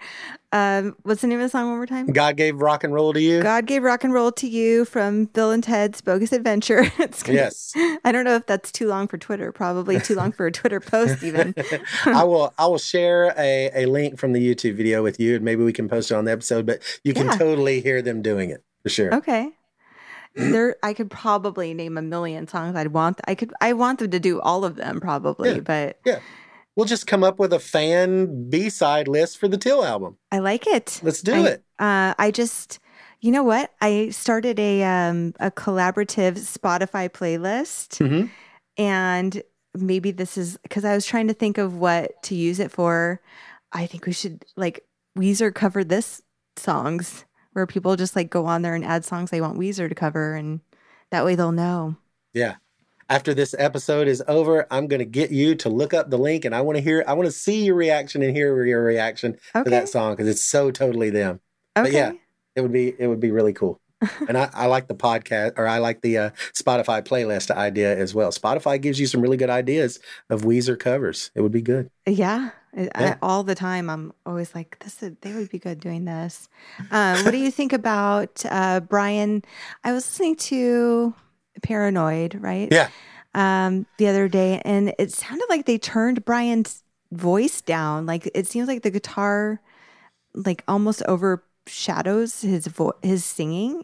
Um, 0.51 0.95
what's 1.03 1.21
the 1.21 1.27
name 1.27 1.39
of 1.39 1.44
the 1.44 1.50
song 1.50 1.68
one 1.68 1.77
more 1.77 1.86
time? 1.86 2.07
God 2.07 2.38
gave 2.38 2.62
rock 2.62 2.83
and 2.83 2.94
roll 2.94 3.13
to 3.13 3.21
you. 3.21 3.42
God 3.42 3.65
gave 3.65 3.83
rock 3.83 4.03
and 4.03 4.13
roll 4.13 4.31
to 4.33 4.47
you 4.47 4.86
from 4.86 5.25
Bill 5.25 5.51
and 5.51 5.63
Ted's 5.63 6.01
Bogus 6.01 6.31
Adventure. 6.31 6.92
it's 7.00 7.24
gonna, 7.24 7.38
yes. 7.38 7.74
I 8.03 8.12
don't 8.12 8.24
know 8.24 8.36
if 8.36 8.45
that's 8.45 8.71
too 8.71 8.88
long 8.88 9.07
for 9.07 9.18
Twitter. 9.18 9.51
Probably 9.51 10.00
too 10.00 10.15
long 10.15 10.31
for 10.31 10.45
a 10.45 10.51
Twitter 10.51 10.80
post. 10.80 11.24
Even. 11.24 11.53
I 12.06 12.24
will. 12.24 12.53
I 12.57 12.68
will 12.68 12.77
share 12.77 13.33
a, 13.38 13.71
a 13.74 13.86
link 13.86 14.18
from 14.19 14.33
the 14.33 14.39
YouTube 14.39 14.75
video 14.75 15.03
with 15.03 15.19
you, 15.19 15.36
and 15.36 15.44
maybe 15.44 15.63
we 15.63 15.74
can 15.74 15.89
post 15.89 16.12
it 16.12 16.15
on 16.15 16.25
the 16.25 16.31
episode. 16.31 16.65
But 16.65 16.81
you 17.03 17.13
can 17.13 17.27
yeah. 17.27 17.38
totally 17.38 17.81
hear 17.81 18.01
them 18.01 18.21
doing 18.21 18.50
it 18.50 18.63
for 18.83 18.89
sure. 18.89 19.13
Okay. 19.13 19.51
there 20.36 20.75
I 20.83 20.94
could 20.94 21.09
probably 21.09 21.74
name 21.74 21.98
a 21.98 22.01
million 22.01 22.45
songs 22.48 22.75
I'd 22.75 22.88
want 22.88 23.21
I 23.25 23.36
could 23.36 23.53
I 23.62 23.71
want 23.71 24.00
them 24.00 24.12
to 24.12 24.19
do 24.19 24.41
all 24.41 24.65
of 24.65 24.75
them 24.75 25.00
probably, 25.00 25.56
yeah. 25.56 25.59
but 25.59 26.00
Yeah. 26.06 26.19
We'll 26.75 26.86
just 26.86 27.07
come 27.07 27.24
up 27.24 27.39
with 27.39 27.54
a 27.54 27.60
fan 27.60 28.50
B-side 28.50 29.07
list 29.07 29.38
for 29.38 29.48
the 29.48 29.57
Teal 29.57 29.83
album. 29.83 30.18
I 30.31 30.39
like 30.39 30.68
it. 30.68 31.00
Let's 31.04 31.22
do 31.22 31.33
I, 31.33 31.48
it. 31.48 31.63
Uh, 31.80 32.13
I 32.18 32.31
just 32.31 32.80
you 33.22 33.31
know 33.31 33.44
what? 33.44 33.74
I 33.81 34.10
started 34.10 34.60
a 34.60 34.83
um 34.83 35.33
a 35.39 35.51
collaborative 35.51 36.33
Spotify 36.38 37.10
playlist. 37.10 37.98
Mm-hmm. 37.98 38.27
And 38.77 39.42
maybe 39.74 40.12
this 40.12 40.38
is 40.38 40.57
because 40.63 40.86
I 40.86 40.94
was 40.94 41.06
trying 41.06 41.27
to 41.27 41.33
think 41.33 41.57
of 41.57 41.75
what 41.77 42.22
to 42.24 42.36
use 42.36 42.60
it 42.60 42.72
for. 42.72 43.22
I 43.72 43.88
think 43.88 44.06
we 44.06 44.13
should 44.13 44.45
like 44.56 44.86
Weezer 45.18 45.54
cover 45.54 45.83
this 45.83 46.22
songs 46.56 47.25
where 47.54 47.66
people 47.66 47.95
just 47.95 48.16
like 48.16 48.30
go 48.30 48.45
on 48.45 48.62
there 48.62 48.75
and 48.75 48.86
add 48.86 49.06
songs 49.06 49.31
they 49.31 49.42
want 49.42 49.57
Weezer 49.57 49.89
to 49.89 49.95
cover, 49.95 50.36
and 50.36 50.60
that 51.12 51.25
way 51.25 51.36
they'll 51.36 51.51
know. 51.51 51.95
Yeah. 52.33 52.56
After 53.07 53.36
this 53.36 53.54
episode 53.60 54.07
is 54.07 54.24
over, 54.28 54.66
I'm 54.72 54.88
going 54.88 55.00
to 55.00 55.06
get 55.06 55.30
you 55.30 55.54
to 55.56 55.69
look 55.69 55.94
up 55.94 56.10
the 56.10 56.18
link, 56.18 56.44
and 56.44 56.56
I 56.56 56.62
want 56.62 56.77
to 56.77 56.82
hear, 56.82 57.03
I 57.08 57.13
want 57.13 57.27
to 57.27 57.32
see 57.32 57.63
your 57.63 57.75
reaction 57.75 58.24
and 58.24 58.36
hear 58.36 58.65
your 58.65 58.84
reaction 58.84 59.38
okay. 59.56 59.63
to 59.63 59.70
that 59.70 59.89
song 59.89 60.13
because 60.13 60.27
it's 60.27 60.41
so 60.41 60.72
totally 60.72 61.12
them. 61.12 61.39
Okay. 61.77 61.84
But 61.84 61.91
yeah, 61.91 62.13
it 62.56 62.62
would 62.62 62.72
be 62.72 62.96
it 62.98 63.08
would 63.08 63.20
be 63.20 63.32
really 63.32 63.53
cool. 63.53 63.79
and 64.27 64.38
I, 64.38 64.50
I, 64.53 64.65
like 64.65 64.88
the 64.88 64.96
podcast 64.96 65.53
or 65.58 65.68
I 65.68 65.77
like 65.77 66.01
the 66.01 66.18
uh, 66.18 66.29
Spotify 66.53 67.01
playlist 67.01 67.50
idea 67.50 67.96
as 67.98 68.13
well. 68.13 68.29
Spotify 68.32 68.79
gives 68.79 69.00
you 69.00 69.08
some 69.08 69.22
really 69.22 69.38
good 69.38 69.50
ideas 69.50 70.00
of 70.29 70.41
Weezer 70.41 70.77
covers. 70.77 71.32
It 71.34 71.41
would 71.41 71.51
be 71.51 71.62
good. 71.62 71.89
Yeah. 72.06 72.50
Yeah. 72.75 72.89
I, 72.94 73.15
all 73.22 73.44
the 73.44 73.56
time, 73.56 73.89
I'm 73.89 74.12
always 74.25 74.53
like, 74.53 74.77
"This, 74.79 75.01
is, 75.01 75.13
they 75.22 75.34
would 75.34 75.50
be 75.50 75.60
good 75.60 75.79
doing 75.79 76.03
this." 76.03 76.50
Um, 76.91 77.24
what 77.24 77.32
do 77.32 77.38
you 77.38 77.50
think 77.50 77.72
about 77.72 78.44
uh, 78.50 78.82
Brian? 78.82 79.44
I 79.86 79.94
was 79.94 80.06
listening 80.06 80.36
to 80.36 81.13
Paranoid, 81.62 82.35
right? 82.41 82.67
Yeah. 82.71 82.89
Um, 83.33 83.85
the 83.97 84.07
other 84.07 84.27
day, 84.27 84.62
and 84.63 84.93
it 84.97 85.12
sounded 85.12 85.45
like 85.50 85.65
they 85.65 85.77
turned 85.77 86.24
Brian's 86.24 86.83
voice 87.12 87.62
down. 87.62 88.05
Like 88.05 88.29
it 88.33 88.47
seems 88.47 88.67
like 88.67 88.83
the 88.83 88.91
guitar, 88.91 89.59
like 90.33 90.63
almost 90.67 91.03
overshadows 91.07 92.41
his 92.41 92.67
vo- 92.67 92.93
his 93.01 93.25
singing. 93.25 93.83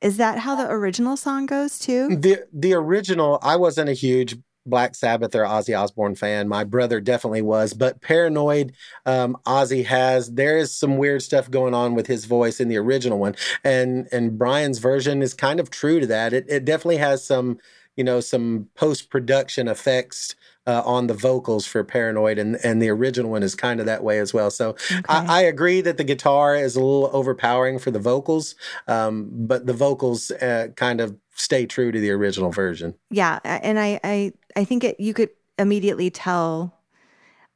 Is 0.00 0.16
that 0.16 0.38
how 0.38 0.56
the 0.56 0.68
original 0.70 1.16
song 1.16 1.46
goes 1.46 1.78
too? 1.78 2.16
The 2.16 2.44
the 2.52 2.72
original, 2.74 3.38
I 3.42 3.56
wasn't 3.56 3.90
a 3.90 3.92
huge 3.94 4.36
Black 4.66 4.94
Sabbath 4.94 5.34
or 5.34 5.44
Ozzy 5.44 5.78
Osbourne 5.78 6.14
fan. 6.14 6.48
My 6.48 6.64
brother 6.64 7.00
definitely 7.00 7.42
was, 7.42 7.72
but 7.72 8.00
Paranoid, 8.00 8.72
um, 9.06 9.36
Ozzy 9.46 9.84
has 9.86 10.34
there 10.34 10.58
is 10.58 10.74
some 10.74 10.96
weird 10.98 11.22
stuff 11.22 11.50
going 11.50 11.74
on 11.74 11.94
with 11.94 12.06
his 12.06 12.24
voice 12.24 12.60
in 12.60 12.68
the 12.68 12.76
original 12.76 13.18
one, 13.18 13.36
and 13.64 14.08
and 14.12 14.38
Brian's 14.38 14.78
version 14.78 15.22
is 15.22 15.34
kind 15.34 15.60
of 15.60 15.70
true 15.70 16.00
to 16.00 16.06
that. 16.06 16.32
It 16.32 16.46
it 16.48 16.64
definitely 16.64 16.98
has 16.98 17.24
some 17.24 17.58
you 17.96 18.04
know 18.04 18.20
some 18.20 18.68
post 18.74 19.10
production 19.10 19.68
effects 19.68 20.34
uh, 20.66 20.82
on 20.84 21.06
the 21.06 21.14
vocals 21.14 21.66
for 21.66 21.82
Paranoid, 21.82 22.38
and 22.38 22.56
and 22.62 22.80
the 22.80 22.88
original 22.88 23.30
one 23.30 23.42
is 23.42 23.54
kind 23.54 23.80
of 23.80 23.86
that 23.86 24.04
way 24.04 24.18
as 24.18 24.32
well. 24.32 24.50
So 24.50 24.70
okay. 24.70 25.00
I, 25.08 25.40
I, 25.40 25.42
agree 25.42 25.80
that 25.80 25.96
the 25.96 26.04
guitar 26.04 26.54
is 26.54 26.76
a 26.76 26.80
little 26.80 27.10
overpowering 27.12 27.78
for 27.78 27.90
the 27.90 27.98
vocals, 27.98 28.54
um, 28.86 29.28
but 29.32 29.66
the 29.66 29.72
vocals 29.72 30.30
uh, 30.30 30.68
kind 30.76 31.00
of 31.00 31.16
stay 31.34 31.66
true 31.66 31.90
to 31.90 31.98
the 31.98 32.10
original 32.10 32.52
version. 32.52 32.94
Yeah, 33.10 33.40
and 33.44 33.78
I 33.78 34.00
I 34.04 34.32
I 34.56 34.64
think 34.64 34.84
it 34.84 35.00
you 35.00 35.14
could 35.14 35.30
immediately 35.58 36.10
tell 36.10 36.76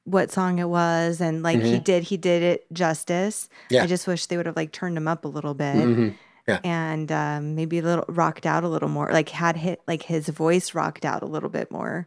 what 0.05 0.31
song 0.31 0.59
it 0.59 0.69
was 0.69 1.21
and 1.21 1.43
like 1.43 1.59
mm-hmm. 1.59 1.67
he 1.67 1.79
did 1.79 2.03
he 2.05 2.17
did 2.17 2.43
it 2.43 2.73
justice. 2.73 3.49
Yeah. 3.71 3.83
I 3.83 3.87
just 3.87 4.07
wish 4.07 4.27
they 4.27 4.37
would 4.37 4.47
have 4.47 4.57
like 4.57 4.73
turned 4.73 4.97
him 4.97 5.09
up 5.09 5.25
a 5.25 5.29
little 5.29 5.55
bit. 5.55 5.77
Mm-hmm. 5.77 6.09
Yeah. 6.47 6.61
And 6.63 7.11
um, 7.11 7.55
maybe 7.55 7.79
a 7.79 7.83
little 7.83 8.05
rocked 8.07 8.45
out 8.45 8.65
a 8.65 8.69
little 8.69 8.91
more, 8.91 9.11
like 9.11 9.31
had 9.31 9.57
hit 9.57 9.81
like 9.89 10.03
his 10.03 10.29
voice 10.29 10.75
rocked 10.75 11.07
out 11.07 11.23
a 11.23 11.27
little 11.27 11.49
bit 11.49 11.71
more. 11.71 12.07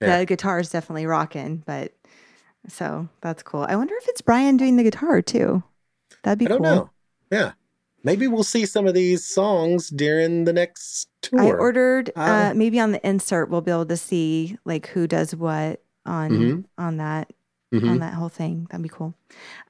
Yeah. 0.00 0.20
The 0.20 0.26
guitar 0.26 0.60
is 0.60 0.70
definitely 0.70 1.06
rocking, 1.06 1.64
but 1.66 1.92
so 2.68 3.08
that's 3.22 3.42
cool. 3.42 3.66
I 3.68 3.74
wonder 3.74 3.94
if 3.96 4.08
it's 4.08 4.20
Brian 4.20 4.56
doing 4.56 4.76
the 4.76 4.84
guitar 4.84 5.20
too. 5.20 5.64
That'd 6.22 6.38
be 6.38 6.46
cool. 6.46 6.54
I 6.54 6.58
don't 6.58 6.64
cool. 6.64 6.76
know. 6.76 6.90
Yeah 7.30 7.52
maybe 8.04 8.26
we'll 8.26 8.42
see 8.42 8.66
some 8.66 8.86
of 8.86 8.94
these 8.94 9.24
songs 9.24 9.88
during 9.88 10.44
the 10.44 10.52
next 10.52 11.08
tour. 11.22 11.40
I 11.40 11.50
ordered 11.50 12.10
uh, 12.16 12.20
uh, 12.20 12.52
maybe 12.54 12.78
on 12.78 12.92
the 12.92 13.06
insert 13.06 13.48
we'll 13.48 13.60
be 13.60 13.70
able 13.70 13.86
to 13.86 13.96
see 13.96 14.58
like 14.64 14.88
who 14.88 15.06
does 15.06 15.34
what 15.34 15.82
on 16.04 16.30
mm-hmm. 16.30 16.60
on 16.78 16.96
that 16.98 17.32
mm-hmm. 17.72 17.88
on 17.88 17.98
that 18.00 18.14
whole 18.14 18.28
thing. 18.28 18.66
That'd 18.70 18.82
be 18.82 18.88
cool. 18.88 19.14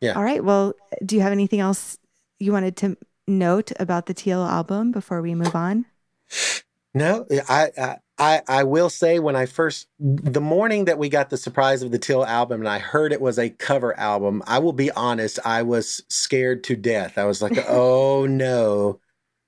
Yeah. 0.00 0.14
All 0.14 0.24
right. 0.24 0.42
Well, 0.42 0.74
do 1.04 1.16
you 1.16 1.22
have 1.22 1.32
anything 1.32 1.60
else 1.60 1.98
you 2.38 2.52
wanted 2.52 2.76
to 2.78 2.96
note 3.28 3.72
about 3.78 4.06
the 4.06 4.14
Teal 4.14 4.42
album 4.42 4.92
before 4.92 5.22
we 5.22 5.34
move 5.34 5.54
on? 5.54 5.86
No, 6.94 7.26
I, 7.48 7.70
I 7.78 7.96
I, 8.18 8.42
I 8.46 8.64
will 8.64 8.90
say 8.90 9.18
when 9.18 9.34
I 9.34 9.46
first 9.46 9.88
the 9.98 10.40
morning 10.40 10.84
that 10.84 10.98
we 10.98 11.08
got 11.08 11.30
the 11.30 11.36
surprise 11.36 11.82
of 11.82 11.90
the 11.90 11.98
Teal 11.98 12.24
album 12.24 12.60
and 12.60 12.68
I 12.68 12.78
heard 12.78 13.12
it 13.12 13.20
was 13.20 13.38
a 13.38 13.50
cover 13.50 13.98
album, 13.98 14.42
I 14.46 14.58
will 14.60 14.72
be 14.72 14.92
honest, 14.92 15.40
I 15.44 15.62
was 15.62 16.02
scared 16.08 16.62
to 16.64 16.76
death. 16.76 17.18
I 17.18 17.24
was 17.24 17.42
like, 17.42 17.58
"Oh 17.68 18.26
no." 18.26 19.00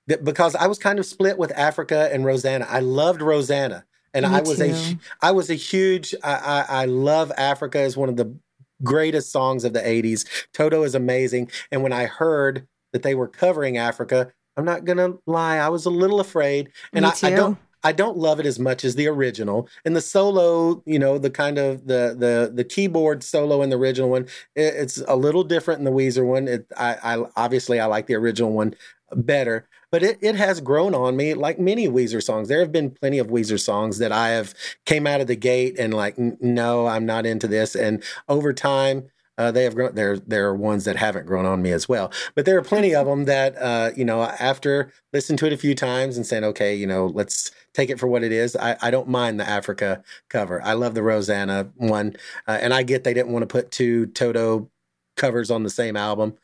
Because 0.07 0.55
I 0.55 0.67
was 0.67 0.77
kind 0.77 0.99
of 0.99 1.05
split 1.05 1.37
with 1.37 1.51
Africa 1.57 2.09
and 2.11 2.25
Rosanna. 2.25 2.67
I 2.69 2.79
loved 2.79 3.21
Rosanna 3.21 3.85
and 4.15 4.25
Me 4.25 4.37
I 4.37 4.41
was 4.41 4.57
too. 4.57 4.63
a 4.63 4.97
I 5.21 5.31
was 5.31 5.49
a 5.49 5.55
huge 5.55 6.15
I, 6.23 6.33
I 6.33 6.65
I 6.81 6.85
love 6.85 7.31
Africa 7.37 7.81
is 7.81 7.97
one 7.97 8.09
of 8.09 8.15
the 8.15 8.35
greatest 8.83 9.31
songs 9.31 9.63
of 9.63 9.73
the 9.73 9.79
80s. 9.79 10.25
Toto 10.53 10.83
is 10.83 10.95
amazing. 10.95 11.49
And 11.71 11.83
when 11.83 11.93
I 11.93 12.05
heard 12.05 12.67
that 12.93 13.03
they 13.03 13.15
were 13.15 13.27
covering 13.27 13.77
Africa, 13.77 14.31
I'm 14.57 14.65
not 14.65 14.85
gonna 14.85 15.15
lie, 15.25 15.57
I 15.57 15.69
was 15.69 15.85
a 15.85 15.89
little 15.89 16.19
afraid. 16.19 16.69
And 16.93 17.05
I, 17.05 17.13
I 17.23 17.29
don't 17.31 17.57
I 17.83 17.91
don't 17.91 18.17
love 18.17 18.39
it 18.39 18.47
as 18.47 18.57
much 18.57 18.83
as 18.83 18.95
the 18.95 19.07
original. 19.07 19.69
And 19.83 19.95
the 19.95 20.01
solo, 20.01 20.81
you 20.87 20.97
know, 20.97 21.17
the 21.19 21.29
kind 21.29 21.57
of 21.57 21.85
the 21.85 22.15
the 22.17 22.51
the 22.53 22.63
keyboard 22.63 23.21
solo 23.21 23.61
in 23.61 23.69
the 23.69 23.77
original 23.77 24.09
one, 24.09 24.23
it, 24.55 24.73
it's 24.75 25.03
a 25.07 25.15
little 25.15 25.43
different 25.43 25.79
in 25.79 25.85
the 25.85 25.91
Weezer 25.91 26.25
one. 26.25 26.47
It, 26.47 26.65
I, 26.77 26.95
I 27.03 27.25
obviously 27.35 27.79
I 27.79 27.85
like 27.85 28.07
the 28.07 28.15
original 28.15 28.51
one 28.51 28.75
better, 29.13 29.67
but 29.95 30.03
it, 30.03 30.17
it 30.19 30.35
has 30.35 30.59
grown 30.59 30.93
on 30.93 31.15
me 31.15 31.33
like 31.33 31.57
many 31.57 31.87
Weezer 31.87 32.21
songs. 32.21 32.49
There 32.49 32.59
have 32.59 32.73
been 32.73 32.91
plenty 32.91 33.17
of 33.17 33.27
Weezer 33.27 33.57
songs 33.57 33.97
that 33.99 34.11
I 34.11 34.31
have 34.31 34.53
came 34.85 35.07
out 35.07 35.21
of 35.21 35.27
the 35.27 35.37
gate 35.37 35.79
and 35.79 35.93
like, 35.93 36.19
no, 36.19 36.85
I'm 36.85 37.05
not 37.05 37.25
into 37.25 37.47
this. 37.47 37.75
And 37.75 38.03
over 38.27 38.51
time, 38.51 39.07
uh, 39.37 39.51
they 39.51 39.63
have 39.63 39.73
grown. 39.73 39.95
There, 39.95 40.19
there 40.19 40.47
are 40.47 40.53
ones 40.53 40.83
that 40.83 40.97
haven't 40.97 41.27
grown 41.27 41.45
on 41.45 41.61
me 41.61 41.71
as 41.71 41.87
well, 41.87 42.11
but 42.35 42.43
there 42.43 42.57
are 42.57 42.61
plenty 42.61 42.93
of 42.93 43.07
them 43.07 43.23
that, 43.23 43.55
uh, 43.55 43.91
you 43.95 44.03
know, 44.03 44.23
after 44.23 44.91
listening 45.13 45.37
to 45.37 45.45
it 45.45 45.53
a 45.53 45.57
few 45.57 45.73
times 45.73 46.17
and 46.17 46.27
saying, 46.27 46.43
okay, 46.43 46.75
you 46.75 46.87
know, 46.87 47.05
let's 47.05 47.51
take 47.73 47.89
it 47.89 47.97
for 47.97 48.07
what 48.07 48.21
it 48.21 48.33
is. 48.33 48.57
I, 48.57 48.75
I 48.81 48.91
don't 48.91 49.07
mind 49.07 49.39
the 49.39 49.47
Africa 49.47 50.03
cover. 50.29 50.61
I 50.61 50.73
love 50.73 50.93
the 50.93 51.03
Rosanna 51.03 51.71
one, 51.77 52.17
uh, 52.49 52.57
and 52.59 52.73
I 52.73 52.83
get 52.83 53.05
they 53.05 53.13
didn't 53.13 53.31
want 53.31 53.43
to 53.43 53.47
put 53.47 53.71
two 53.71 54.07
Toto 54.07 54.69
covers 55.15 55.49
on 55.49 55.63
the 55.63 55.69
same 55.69 55.95
album, 55.95 56.37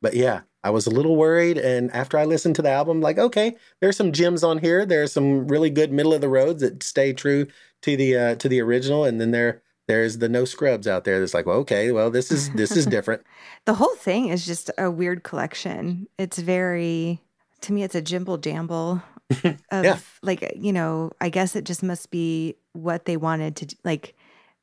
but 0.00 0.14
yeah, 0.14 0.40
I 0.64 0.70
was 0.70 0.86
a 0.86 0.90
little 0.90 1.14
worried. 1.16 1.58
And 1.58 1.92
after 1.94 2.18
I 2.18 2.24
listened 2.24 2.56
to 2.56 2.62
the 2.62 2.70
album, 2.70 3.00
like, 3.00 3.18
okay, 3.18 3.54
there's 3.80 3.96
some 3.96 4.10
gems 4.12 4.42
on 4.42 4.58
here. 4.58 4.84
There's 4.86 5.12
some 5.12 5.46
really 5.46 5.70
good 5.70 5.92
middle 5.92 6.14
of 6.14 6.20
the 6.22 6.28
roads 6.28 6.62
that 6.62 6.82
stay 6.82 7.12
true 7.12 7.46
to 7.82 7.96
the 7.96 8.16
uh, 8.16 8.34
to 8.36 8.48
the 8.48 8.60
original, 8.60 9.04
and 9.04 9.20
then 9.20 9.30
there 9.30 9.62
there's 9.86 10.18
the 10.18 10.28
no 10.28 10.46
scrubs 10.46 10.88
out 10.88 11.04
there. 11.04 11.20
That's 11.20 11.34
like, 11.34 11.44
well, 11.46 11.58
okay, 11.58 11.92
well, 11.92 12.10
this 12.10 12.32
is 12.32 12.48
this 12.50 12.72
is 12.72 12.86
different. 12.96 13.22
The 13.66 13.74
whole 13.74 13.94
thing 13.96 14.28
is 14.28 14.46
just 14.46 14.70
a 14.78 14.90
weird 14.90 15.22
collection. 15.22 16.08
It's 16.18 16.38
very, 16.38 17.20
to 17.60 17.72
me, 17.72 17.82
it's 17.82 17.94
a 17.94 18.00
jimble 18.02 18.38
jamble 18.38 19.02
of 19.70 19.84
Yeah. 19.84 19.98
like, 20.22 20.54
you 20.56 20.72
know, 20.72 21.12
I 21.20 21.28
guess 21.28 21.54
it 21.54 21.64
just 21.64 21.82
must 21.82 22.10
be 22.10 22.56
what 22.72 23.04
they 23.04 23.18
wanted 23.18 23.56
to, 23.56 23.76
like, 23.84 24.14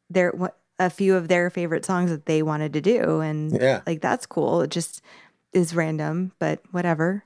their, 0.10 0.32
what, 0.32 0.58
a 0.80 0.90
few 0.90 1.16
of 1.16 1.28
their 1.28 1.50
favorite 1.52 1.86
songs 1.86 2.10
that 2.10 2.26
they 2.26 2.42
wanted 2.42 2.74
to 2.74 2.82
do. 2.82 3.20
And 3.22 3.52
Yeah. 3.62 3.82
like, 3.86 4.02
that's 4.02 4.26
cool. 4.26 4.62
It 4.62 4.72
just 4.72 5.02
is 5.54 5.76
random, 5.76 6.32
but 6.40 6.62
whatever. 6.72 7.24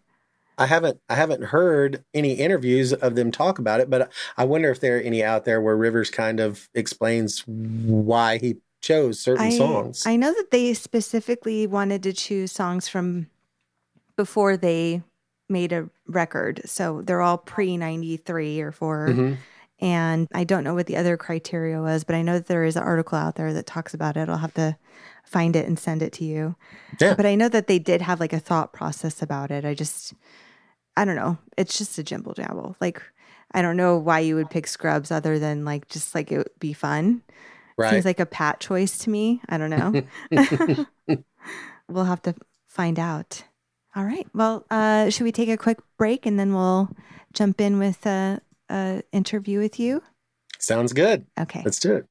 I 0.58 0.68
haven't 0.68 1.00
I 1.10 1.16
haven't 1.16 1.44
heard 1.44 2.04
any 2.14 2.34
interviews 2.34 2.94
of 2.94 3.16
them 3.16 3.32
talk 3.32 3.60
about 3.60 3.82
it, 3.82 3.90
but 3.90 4.12
I 4.38 4.46
wonder 4.46 4.72
if 4.72 4.80
there 4.80 4.98
are 4.98 5.02
any 5.02 5.24
out 5.24 5.46
there 5.46 5.62
where 5.62 5.76
Rivers 5.76 6.10
kind 6.10 6.40
of 6.40 6.70
explains 6.74 7.44
why 7.46 8.38
he 8.38 8.58
chose 8.82 9.20
certain 9.20 9.48
I, 9.48 9.58
songs. 9.58 10.04
I 10.06 10.16
know 10.16 10.34
that 10.34 10.52
they 10.52 10.74
specifically 10.74 11.68
wanted 11.68 12.04
to 12.04 12.14
choose 12.14 12.52
songs 12.52 12.88
from 12.88 13.28
before 14.16 14.56
they 14.56 15.04
made 15.50 15.74
a 15.74 15.90
record. 16.08 16.62
So 16.66 17.02
they're 17.02 17.22
all 17.22 17.38
pre 17.38 17.78
93 17.78 18.62
or 18.62 18.72
4. 18.72 19.08
Mhm. 19.10 19.38
And 19.80 20.28
I 20.34 20.46
don't 20.46 20.64
know 20.64 20.74
what 20.74 20.86
the 20.86 20.98
other 20.98 21.18
criteria 21.18 21.82
was, 21.82 22.04
but 22.04 22.16
I 22.16 22.22
know 22.22 22.34
that 22.34 22.48
there 22.48 22.64
is 22.64 22.76
an 22.76 22.84
article 22.84 23.18
out 23.18 23.36
there 23.36 23.54
that 23.54 23.66
talks 23.66 23.94
about 23.94 24.16
it. 24.16 24.30
I'll 24.30 24.38
have 24.38 24.54
to 24.54 24.78
find 25.26 25.56
it 25.56 25.68
and 25.68 25.78
send 25.78 26.02
it 26.02 26.14
to 26.14 26.24
you. 26.24 26.56
Yeah. 27.00 27.16
But 27.16 27.26
I 27.26 27.36
know 27.36 27.50
that 27.50 27.68
they 27.68 27.80
did 27.80 28.02
have 28.02 28.20
like 28.20 28.34
a 28.34 28.40
thought 28.40 28.72
process 28.72 29.22
about 29.22 29.52
it. 29.52 29.66
I 29.66 29.74
just, 29.74 30.14
I 30.96 31.04
don't 31.04 31.16
know. 31.16 31.38
It's 31.58 31.78
just 31.78 31.98
a 31.98 32.04
jimble 32.04 32.34
jamble. 32.34 32.76
Like, 32.80 33.02
I 33.52 33.62
don't 33.62 33.78
know 33.78 33.98
why 33.98 34.20
you 34.20 34.36
would 34.36 34.50
pick 34.50 34.68
Scrubs 34.68 35.12
other 35.12 35.40
than 35.40 35.66
like 35.66 35.90
just 35.90 36.16
like 36.16 36.32
it 36.32 36.38
would 36.38 36.60
be 36.60 36.74
fun. 36.74 37.22
Right. 37.78 37.92
Seems 37.92 38.06
like 38.06 38.20
a 38.20 38.26
Pat 38.26 38.60
choice 38.62 38.98
to 39.00 39.10
me. 39.10 39.42
I 39.50 39.58
don't 39.58 39.70
know. 39.70 40.86
we'll 41.90 42.06
have 42.06 42.22
to 42.24 42.36
find 42.68 42.98
out. 42.98 43.44
All 43.96 44.04
right. 44.04 44.28
Well, 44.34 44.66
uh, 44.70 45.10
should 45.10 45.24
we 45.24 45.32
take 45.32 45.50
a 45.50 45.58
quick 45.58 45.80
break 45.98 46.26
and 46.26 46.40
then 46.40 46.54
we'll 46.54 46.90
jump 47.34 47.62
in 47.62 47.80
with 47.80 48.06
a, 48.06 48.42
a 48.70 49.04
interview 49.12 49.60
with 49.60 49.80
you? 49.80 50.02
Sounds 50.60 50.94
good. 50.94 51.26
Okay. 51.40 51.62
Let's 51.64 51.80
do 51.80 51.96
it. 51.96 52.06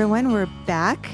Everyone, 0.00 0.32
we're 0.32 0.48
back. 0.64 1.10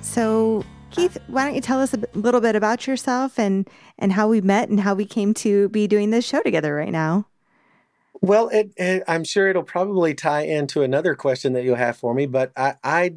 So, 0.00 0.64
Keith, 0.92 1.18
why 1.26 1.44
don't 1.44 1.56
you 1.56 1.60
tell 1.60 1.80
us 1.80 1.92
a 1.92 1.98
little 2.14 2.40
bit 2.40 2.54
about 2.54 2.86
yourself 2.86 3.36
and 3.36 3.68
and 3.98 4.12
how 4.12 4.28
we 4.28 4.40
met 4.40 4.68
and 4.68 4.78
how 4.78 4.94
we 4.94 5.06
came 5.06 5.34
to 5.34 5.68
be 5.70 5.88
doing 5.88 6.10
this 6.10 6.24
show 6.24 6.40
together 6.44 6.72
right 6.72 6.92
now? 6.92 7.26
Well, 8.22 8.48
it, 8.50 8.72
it, 8.76 9.02
I'm 9.08 9.24
sure 9.24 9.48
it'll 9.48 9.64
probably 9.64 10.14
tie 10.14 10.42
into 10.42 10.82
another 10.82 11.16
question 11.16 11.52
that 11.54 11.64
you'll 11.64 11.74
have 11.74 11.96
for 11.96 12.14
me, 12.14 12.26
but 12.26 12.52
I, 12.56 12.74
I 12.84 13.14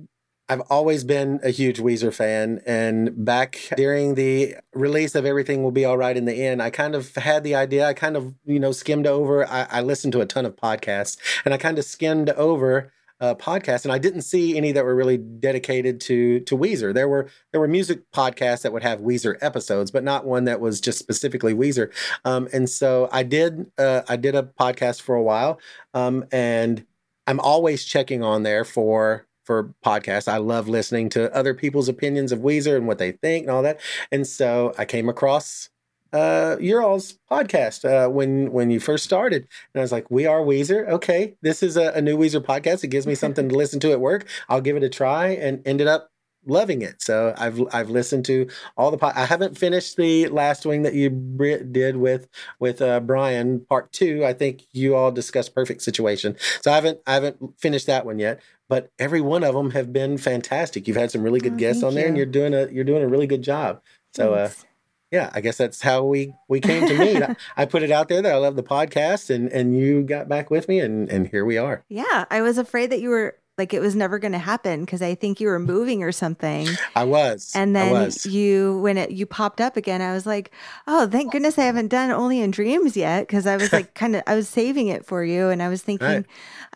I've 0.49 0.61
always 0.71 1.03
been 1.03 1.39
a 1.43 1.51
huge 1.51 1.77
Weezer 1.79 2.11
fan, 2.11 2.59
and 2.65 3.23
back 3.23 3.59
during 3.77 4.15
the 4.15 4.55
release 4.73 5.13
of 5.13 5.23
Everything 5.23 5.61
Will 5.61 5.69
Be 5.69 5.85
All 5.85 5.99
Right 5.99 6.17
in 6.17 6.25
the 6.25 6.33
End, 6.33 6.63
I 6.63 6.71
kind 6.71 6.95
of 6.95 7.13
had 7.13 7.43
the 7.43 7.53
idea. 7.53 7.85
I 7.85 7.93
kind 7.93 8.17
of 8.17 8.33
you 8.43 8.59
know 8.59 8.71
skimmed 8.71 9.05
over. 9.05 9.47
I, 9.47 9.67
I 9.69 9.81
listened 9.81 10.13
to 10.13 10.21
a 10.21 10.25
ton 10.25 10.47
of 10.47 10.55
podcasts, 10.55 11.17
and 11.45 11.53
I 11.53 11.57
kind 11.57 11.77
of 11.77 11.85
skimmed 11.85 12.31
over 12.31 12.91
uh, 13.21 13.35
podcasts, 13.35 13.85
and 13.85 13.91
I 13.91 13.99
didn't 13.99 14.23
see 14.23 14.57
any 14.57 14.71
that 14.71 14.83
were 14.83 14.95
really 14.95 15.17
dedicated 15.17 16.01
to 16.01 16.41
to 16.41 16.57
Weezer. 16.57 16.93
There 16.93 17.07
were 17.07 17.29
there 17.51 17.61
were 17.61 17.67
music 17.67 18.11
podcasts 18.11 18.63
that 18.63 18.73
would 18.73 18.83
have 18.83 18.99
Weezer 18.99 19.37
episodes, 19.41 19.91
but 19.91 20.03
not 20.03 20.25
one 20.25 20.45
that 20.45 20.59
was 20.59 20.81
just 20.81 20.99
specifically 20.99 21.53
Weezer. 21.53 21.91
Um, 22.25 22.49
and 22.51 22.69
so 22.69 23.07
I 23.11 23.23
did 23.23 23.71
uh, 23.77 24.01
I 24.09 24.15
did 24.15 24.35
a 24.35 24.43
podcast 24.43 25.01
for 25.01 25.15
a 25.15 25.23
while, 25.23 25.59
um, 25.93 26.25
and 26.31 26.85
I'm 27.27 27.39
always 27.39 27.85
checking 27.85 28.23
on 28.23 28.43
there 28.43 28.65
for 28.65 29.27
for 29.45 29.73
podcasts. 29.85 30.27
I 30.27 30.37
love 30.37 30.67
listening 30.67 31.09
to 31.09 31.33
other 31.35 31.53
people's 31.53 31.89
opinions 31.89 32.31
of 32.31 32.39
Weezer 32.39 32.75
and 32.75 32.87
what 32.87 32.97
they 32.97 33.11
think 33.11 33.43
and 33.43 33.51
all 33.51 33.63
that. 33.63 33.79
And 34.11 34.25
so 34.25 34.73
I 34.77 34.85
came 34.85 35.09
across 35.09 35.69
uh 36.13 36.57
your 36.59 36.81
all's 36.83 37.17
podcast 37.31 37.85
uh 37.85 38.09
when 38.09 38.51
when 38.51 38.69
you 38.69 38.79
first 38.79 39.03
started. 39.03 39.47
And 39.73 39.79
i 39.79 39.83
was 39.83 39.91
like 39.91 40.09
we 40.11 40.25
are 40.25 40.41
weezer? 40.41 40.87
Okay. 40.89 41.35
This 41.41 41.63
is 41.63 41.77
a, 41.77 41.91
a 41.93 42.01
new 42.01 42.17
weezer 42.17 42.41
podcast. 42.43 42.83
It 42.83 42.87
gives 42.87 43.07
me 43.07 43.15
something 43.15 43.47
to 43.49 43.55
listen 43.55 43.79
to 43.81 43.91
at 43.91 43.99
work. 44.01 44.27
I'll 44.49 44.61
give 44.61 44.75
it 44.77 44.83
a 44.83 44.89
try 44.89 45.27
and 45.29 45.61
ended 45.65 45.87
up 45.87 46.09
loving 46.45 46.81
it. 46.81 47.01
So 47.03 47.35
i've 47.37 47.61
i've 47.71 47.89
listened 47.91 48.25
to 48.25 48.49
all 48.75 48.89
the 48.89 48.97
pod- 48.97 49.13
i 49.15 49.25
haven't 49.25 49.59
finished 49.59 49.95
the 49.95 50.27
last 50.29 50.65
wing 50.65 50.81
that 50.81 50.95
you 50.95 51.11
br- 51.11 51.57
did 51.71 51.97
with 51.97 52.27
with 52.59 52.81
uh 52.81 52.99
brian 52.99 53.59
part 53.69 53.91
two. 53.93 54.25
I 54.25 54.33
think 54.33 54.63
you 54.71 54.95
all 54.95 55.11
discussed 55.11 55.53
perfect 55.53 55.83
situation. 55.83 56.35
So 56.61 56.71
i 56.71 56.75
haven't 56.75 56.99
i 57.05 57.13
haven't 57.13 57.37
finished 57.59 57.85
that 57.87 58.05
one 58.07 58.17
yet 58.19 58.41
but 58.69 58.89
every 58.99 59.21
one 59.21 59.43
of 59.43 59.53
them 59.53 59.71
have 59.71 59.91
been 59.93 60.17
fantastic. 60.17 60.87
You've 60.87 60.95
had 60.97 61.11
some 61.11 61.21
really 61.23 61.41
good 61.41 61.53
Oh, 61.53 61.57
guests 61.57 61.83
on 61.83 61.93
there 61.93 62.07
and 62.07 62.15
you. 62.17 62.21
you're 62.23 62.31
doing 62.31 62.53
a 62.55 62.67
you're 62.71 62.85
doing 62.85 63.03
a 63.03 63.07
really 63.07 63.27
good 63.27 63.43
job. 63.43 63.81
So 64.13 64.33
uh 64.33 64.47
Thanks. 64.47 64.65
Yeah, 65.11 65.29
I 65.33 65.41
guess 65.41 65.57
that's 65.57 65.81
how 65.81 66.03
we 66.03 66.33
we 66.47 66.59
came 66.61 66.87
to 66.87 66.97
meet. 66.97 67.21
I, 67.23 67.35
I 67.57 67.65
put 67.65 67.83
it 67.83 67.91
out 67.91 68.07
there 68.07 68.21
that 68.21 68.33
I 68.33 68.37
love 68.37 68.55
the 68.55 68.63
podcast, 68.63 69.29
and 69.29 69.51
and 69.51 69.77
you 69.77 70.03
got 70.03 70.27
back 70.29 70.49
with 70.49 70.67
me, 70.67 70.79
and 70.79 71.09
and 71.09 71.27
here 71.27 71.45
we 71.45 71.57
are. 71.57 71.83
yeah, 71.89 72.25
I 72.31 72.41
was 72.41 72.57
afraid 72.57 72.89
that 72.91 73.01
you 73.01 73.09
were 73.09 73.35
like 73.57 73.73
it 73.73 73.81
was 73.81 73.95
never 73.95 74.17
going 74.17 74.31
to 74.31 74.39
happen 74.39 74.85
because 74.85 75.01
I 75.01 75.13
think 75.13 75.41
you 75.41 75.47
were 75.49 75.59
moving 75.59 76.01
or 76.01 76.11
something. 76.13 76.67
I 76.95 77.03
was, 77.03 77.51
And 77.53 77.75
then 77.75 77.91
was. 77.91 78.25
you, 78.25 78.79
when 78.79 78.97
it 78.97 79.11
you 79.11 79.25
popped 79.25 79.59
up 79.59 79.75
again, 79.75 80.01
I 80.01 80.13
was 80.13 80.25
like, 80.25 80.51
"Oh, 80.87 81.05
thank 81.05 81.33
goodness 81.33 81.59
I 81.59 81.63
haven't 81.65 81.89
done 81.89 82.09
Only 82.11 82.39
in 82.39 82.49
Dreams 82.51 82.95
yet." 82.95 83.27
Because 83.27 83.45
I 83.45 83.57
was 83.57 83.73
like, 83.73 83.93
kind 84.01 84.15
of, 84.15 84.23
I 84.25 84.35
was 84.35 84.47
saving 84.47 84.87
it 84.87 85.05
for 85.05 85.23
you, 85.23 85.49
and 85.49 85.61
I 85.61 85.67
was 85.67 85.83
thinking, 85.83 86.07
Right. 86.07 86.25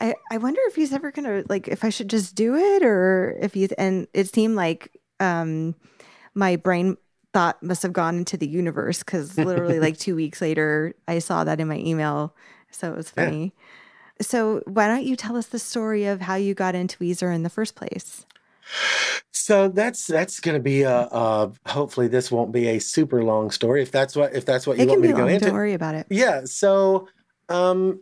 I, 0.01 0.15
I 0.29 0.37
wonder 0.37 0.59
if 0.65 0.75
he's 0.75 0.91
ever 0.91 1.11
gonna 1.11 1.43
like 1.47 1.69
if 1.69 1.85
I 1.85 1.89
should 1.89 2.09
just 2.09 2.35
do 2.35 2.55
it 2.55 2.83
or 2.83 3.37
if 3.41 3.55
you. 3.55 3.69
And 3.77 4.07
it 4.13 4.27
seemed 4.31 4.55
like 4.57 4.91
um, 5.21 5.73
my 6.35 6.57
brain 6.57 6.97
thought 7.35 7.61
must 7.61 7.83
have 7.83 7.91
gone 7.91 8.15
into 8.15 8.37
the 8.37 8.47
universe 8.47 8.99
because 8.99 9.37
literally 9.37 9.81
like 9.81 9.97
two 9.99 10.15
weeks 10.15 10.39
later, 10.39 10.95
I 11.05 11.19
saw 11.19 11.43
that 11.43 11.59
in 11.59 11.67
my 11.67 11.77
email, 11.77 12.33
so 12.71 12.93
it 12.93 12.95
was 12.95 13.11
Yeah. 13.17 13.25
funny. 13.25 13.53
So, 14.21 14.61
why 14.65 14.87
don't 14.87 15.03
you 15.03 15.17
tell 15.17 15.35
us 15.35 15.47
the 15.47 15.59
story 15.59 16.05
of 16.05 16.21
how 16.21 16.35
you 16.35 16.53
got 16.53 16.75
into 16.75 16.97
Weezer 16.99 17.35
in 17.35 17.43
the 17.43 17.49
first 17.49 17.75
place? 17.75 18.25
So 19.33 19.67
that's 19.67 20.07
that's 20.07 20.39
going 20.39 20.55
to 20.55 20.63
be 20.63 20.83
a, 20.83 21.01
a. 21.11 21.51
Hopefully, 21.67 22.07
this 22.07 22.31
won't 22.31 22.53
be 22.53 22.69
a 22.69 22.79
super 22.79 23.21
long 23.21 23.51
story. 23.51 23.81
If 23.81 23.91
that's 23.91 24.15
what 24.15 24.33
if 24.33 24.45
that's 24.45 24.65
what 24.65 24.77
you 24.77 24.83
it 24.85 24.87
want 24.87 25.01
me 25.01 25.07
to 25.09 25.13
long, 25.13 25.23
go 25.23 25.27
into, 25.27 25.45
don't 25.47 25.55
worry 25.55 25.73
about 25.73 25.95
it. 25.95 26.07
Yeah. 26.09 26.43
So, 26.45 27.09
um, 27.49 28.01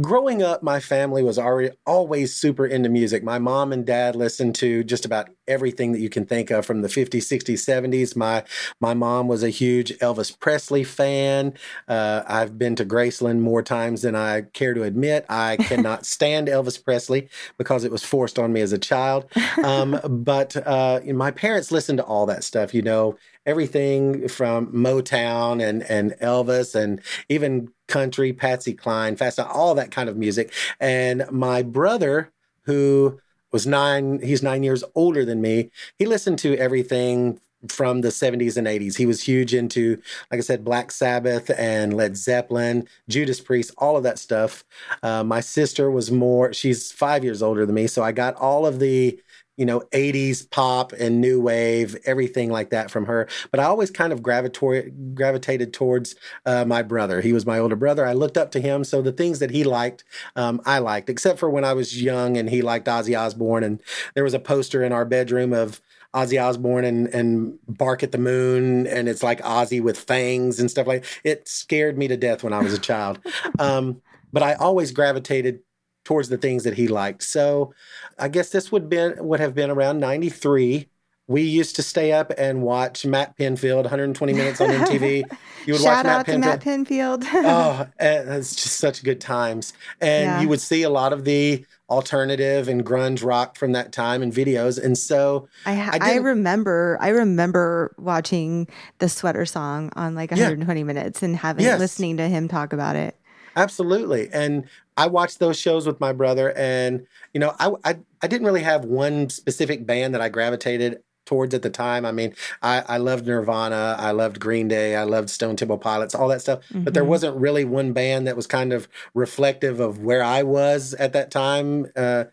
growing 0.00 0.42
up, 0.42 0.62
my 0.62 0.80
family 0.80 1.22
was 1.22 1.38
already 1.38 1.74
always 1.86 2.34
super 2.34 2.66
into 2.66 2.88
music. 2.88 3.22
My 3.22 3.38
mom 3.38 3.72
and 3.72 3.86
dad 3.86 4.14
listened 4.14 4.54
to 4.56 4.84
just 4.84 5.04
about 5.04 5.30
everything 5.46 5.92
that 5.92 6.00
you 6.00 6.10
can 6.10 6.26
think 6.26 6.50
of 6.50 6.66
from 6.66 6.82
the 6.82 6.88
50s, 6.88 7.22
60s, 7.22 7.64
70s. 7.64 8.14
My 8.14 8.44
my 8.80 8.94
mom 8.94 9.28
was 9.28 9.42
a 9.42 9.48
huge 9.48 9.96
Elvis 9.98 10.38
Presley 10.38 10.84
fan. 10.84 11.54
Uh, 11.88 12.22
I've 12.26 12.58
been 12.58 12.76
to 12.76 12.84
Graceland 12.84 13.40
more 13.40 13.62
times 13.62 14.02
than 14.02 14.14
I 14.14 14.42
care 14.42 14.74
to 14.74 14.82
admit. 14.82 15.24
I 15.28 15.56
cannot 15.60 16.06
stand 16.06 16.48
Elvis 16.48 16.82
Presley 16.82 17.28
because 17.56 17.84
it 17.84 17.90
was 17.90 18.04
forced 18.04 18.38
on 18.38 18.52
me 18.52 18.60
as 18.60 18.72
a 18.72 18.78
child. 18.78 19.26
Um, 19.62 19.98
but 20.08 20.56
uh, 20.66 21.00
my 21.06 21.30
parents 21.30 21.72
listened 21.72 21.98
to 21.98 22.04
all 22.04 22.26
that 22.26 22.44
stuff. 22.44 22.74
You 22.74 22.82
know, 22.82 23.16
everything 23.46 24.28
from 24.28 24.72
Motown 24.72 25.66
and 25.66 25.82
and 25.84 26.12
Elvis 26.20 26.74
and 26.74 27.00
even 27.28 27.70
country, 27.88 28.32
Patsy 28.32 28.74
Cline, 28.74 29.16
fast, 29.16 29.38
all 29.40 29.74
that 29.74 29.90
kind 29.90 30.08
of 30.08 30.16
music. 30.16 30.52
And 30.78 31.24
my 31.30 31.62
brother, 31.62 32.32
who 32.62 33.20
was 33.50 33.66
nine, 33.66 34.20
he's 34.22 34.42
nine 34.42 34.62
years 34.62 34.84
older 34.94 35.24
than 35.24 35.40
me. 35.40 35.70
He 35.98 36.06
listened 36.06 36.38
to 36.40 36.56
everything 36.56 37.40
from 37.66 38.02
the 38.02 38.08
70s 38.08 38.56
and 38.56 38.66
80s. 38.68 38.96
He 38.96 39.06
was 39.06 39.22
huge 39.22 39.52
into, 39.52 40.00
like 40.30 40.38
I 40.38 40.42
said, 40.42 40.64
Black 40.64 40.92
Sabbath 40.92 41.50
and 41.58 41.92
Led 41.92 42.16
Zeppelin, 42.16 42.86
Judas 43.08 43.40
Priest, 43.40 43.72
all 43.78 43.96
of 43.96 44.04
that 44.04 44.18
stuff. 44.18 44.64
Uh, 45.02 45.24
my 45.24 45.40
sister 45.40 45.90
was 45.90 46.10
more, 46.12 46.52
she's 46.52 46.92
five 46.92 47.24
years 47.24 47.42
older 47.42 47.66
than 47.66 47.74
me. 47.74 47.88
So 47.88 48.02
I 48.02 48.12
got 48.12 48.36
all 48.36 48.64
of 48.64 48.78
the 48.78 49.18
you 49.58 49.66
know, 49.66 49.80
80s 49.92 50.48
pop 50.50 50.92
and 50.92 51.20
new 51.20 51.40
wave, 51.40 51.96
everything 52.06 52.50
like 52.50 52.70
that 52.70 52.90
from 52.90 53.06
her. 53.06 53.28
But 53.50 53.60
I 53.60 53.64
always 53.64 53.90
kind 53.90 54.12
of 54.12 54.22
gravitated 54.22 55.14
gravitated 55.14 55.74
towards 55.74 56.14
uh, 56.46 56.64
my 56.64 56.80
brother. 56.82 57.20
He 57.20 57.32
was 57.32 57.44
my 57.44 57.58
older 57.58 57.76
brother. 57.76 58.06
I 58.06 58.12
looked 58.12 58.38
up 58.38 58.52
to 58.52 58.60
him. 58.60 58.84
So 58.84 59.02
the 59.02 59.12
things 59.12 59.40
that 59.40 59.50
he 59.50 59.64
liked, 59.64 60.04
um, 60.36 60.60
I 60.64 60.78
liked, 60.78 61.10
except 61.10 61.38
for 61.38 61.50
when 61.50 61.64
I 61.64 61.72
was 61.72 62.00
young 62.00 62.36
and 62.36 62.48
he 62.48 62.62
liked 62.62 62.86
Ozzy 62.86 63.18
Osbourne. 63.18 63.64
And 63.64 63.82
there 64.14 64.24
was 64.24 64.34
a 64.34 64.38
poster 64.38 64.82
in 64.84 64.92
our 64.92 65.04
bedroom 65.04 65.52
of 65.52 65.80
Ozzy 66.14 66.42
Osbourne 66.42 66.84
and, 66.84 67.08
and 67.08 67.58
Bark 67.66 68.02
at 68.02 68.12
the 68.12 68.18
Moon, 68.18 68.86
and 68.86 69.08
it's 69.08 69.22
like 69.22 69.42
Ozzy 69.42 69.82
with 69.82 69.98
fangs 69.98 70.58
and 70.58 70.70
stuff 70.70 70.86
like 70.86 71.04
it 71.22 71.46
scared 71.48 71.98
me 71.98 72.08
to 72.08 72.16
death 72.16 72.42
when 72.42 72.52
I 72.52 72.60
was 72.60 72.72
a 72.72 72.78
child. 72.78 73.18
Um, 73.58 74.02
but 74.32 74.42
I 74.42 74.54
always 74.54 74.92
gravitated 74.92 75.60
towards 76.08 76.30
the 76.30 76.38
things 76.38 76.64
that 76.64 76.72
he 76.72 76.88
liked. 76.88 77.22
So 77.22 77.74
I 78.18 78.28
guess 78.28 78.48
this 78.48 78.72
would 78.72 78.88
been 78.88 79.14
would 79.18 79.40
have 79.40 79.54
been 79.54 79.70
around 79.70 80.00
93. 80.00 80.88
We 81.26 81.42
used 81.42 81.76
to 81.76 81.82
stay 81.82 82.12
up 82.12 82.32
and 82.38 82.62
watch 82.62 83.04
Matt 83.04 83.36
Pinfield 83.36 83.82
120 83.82 84.32
minutes 84.32 84.58
on 84.62 84.70
MTV. 84.70 85.24
You 85.66 85.74
would 85.74 85.82
Shout 85.82 86.06
watch 86.06 86.26
Matt 86.26 86.26
Pinfield. 86.26 86.40
Matt 86.40 86.60
Pinfield. 86.62 87.24
oh, 87.34 87.86
eh, 87.98 88.38
it's 88.38 88.54
just 88.54 88.78
such 88.78 89.04
good 89.04 89.20
times. 89.20 89.74
And 90.00 90.24
yeah. 90.24 90.40
you 90.40 90.48
would 90.48 90.62
see 90.62 90.82
a 90.82 90.88
lot 90.88 91.12
of 91.12 91.26
the 91.26 91.62
alternative 91.90 92.68
and 92.68 92.86
grunge 92.86 93.22
rock 93.22 93.54
from 93.54 93.72
that 93.72 93.92
time 93.92 94.22
in 94.22 94.32
videos. 94.32 94.82
And 94.82 94.96
so 94.96 95.46
I, 95.66 95.74
ha- 95.74 95.98
I, 96.00 96.12
I, 96.12 96.14
remember 96.16 96.96
I 97.02 97.08
remember 97.08 97.94
watching 97.98 98.66
the 98.98 99.10
sweater 99.10 99.44
song 99.44 99.90
on 99.94 100.14
like 100.14 100.30
120 100.30 100.80
yeah. 100.80 100.84
minutes 100.84 101.22
and 101.22 101.36
having 101.36 101.66
yes. 101.66 101.78
listening 101.78 102.16
to 102.16 102.28
him 102.28 102.48
talk 102.48 102.72
about 102.72 102.96
it. 102.96 103.17
Absolutely. 103.58 104.28
And 104.32 104.68
I 104.96 105.08
watched 105.08 105.40
those 105.40 105.58
shows 105.58 105.86
with 105.86 105.98
my 105.98 106.12
brother, 106.12 106.52
and 106.56 107.06
you 107.34 107.40
know, 107.40 107.54
I, 107.58 107.72
I, 107.84 107.98
I 108.22 108.26
didn't 108.28 108.46
really 108.46 108.62
have 108.62 108.84
one 108.84 109.28
specific 109.30 109.84
band 109.84 110.14
that 110.14 110.20
I 110.20 110.28
gravitated 110.28 111.02
towards 111.26 111.54
at 111.54 111.62
the 111.62 111.70
time. 111.70 112.06
I 112.06 112.12
mean, 112.12 112.34
I, 112.62 112.82
I 112.88 112.96
loved 112.98 113.26
Nirvana, 113.26 113.96
I 113.98 114.12
loved 114.12 114.40
Green 114.40 114.68
Day, 114.68 114.96
I 114.96 115.02
loved 115.02 115.28
Stone 115.28 115.56
Temple 115.56 115.78
Pilots, 115.78 116.14
all 116.14 116.28
that 116.28 116.40
stuff. 116.40 116.60
Mm-hmm. 116.68 116.84
But 116.84 116.94
there 116.94 117.02
mm-hmm. 117.02 117.10
wasn't 117.10 117.36
really 117.36 117.64
one 117.64 117.92
band 117.92 118.26
that 118.26 118.36
was 118.36 118.46
kind 118.46 118.72
of 118.72 118.88
reflective 119.12 119.78
of 119.80 120.02
where 120.02 120.22
I 120.22 120.42
was 120.42 120.94
at 120.94 121.12
that 121.12 121.30
time. 121.30 121.86
Uh, 121.94 122.24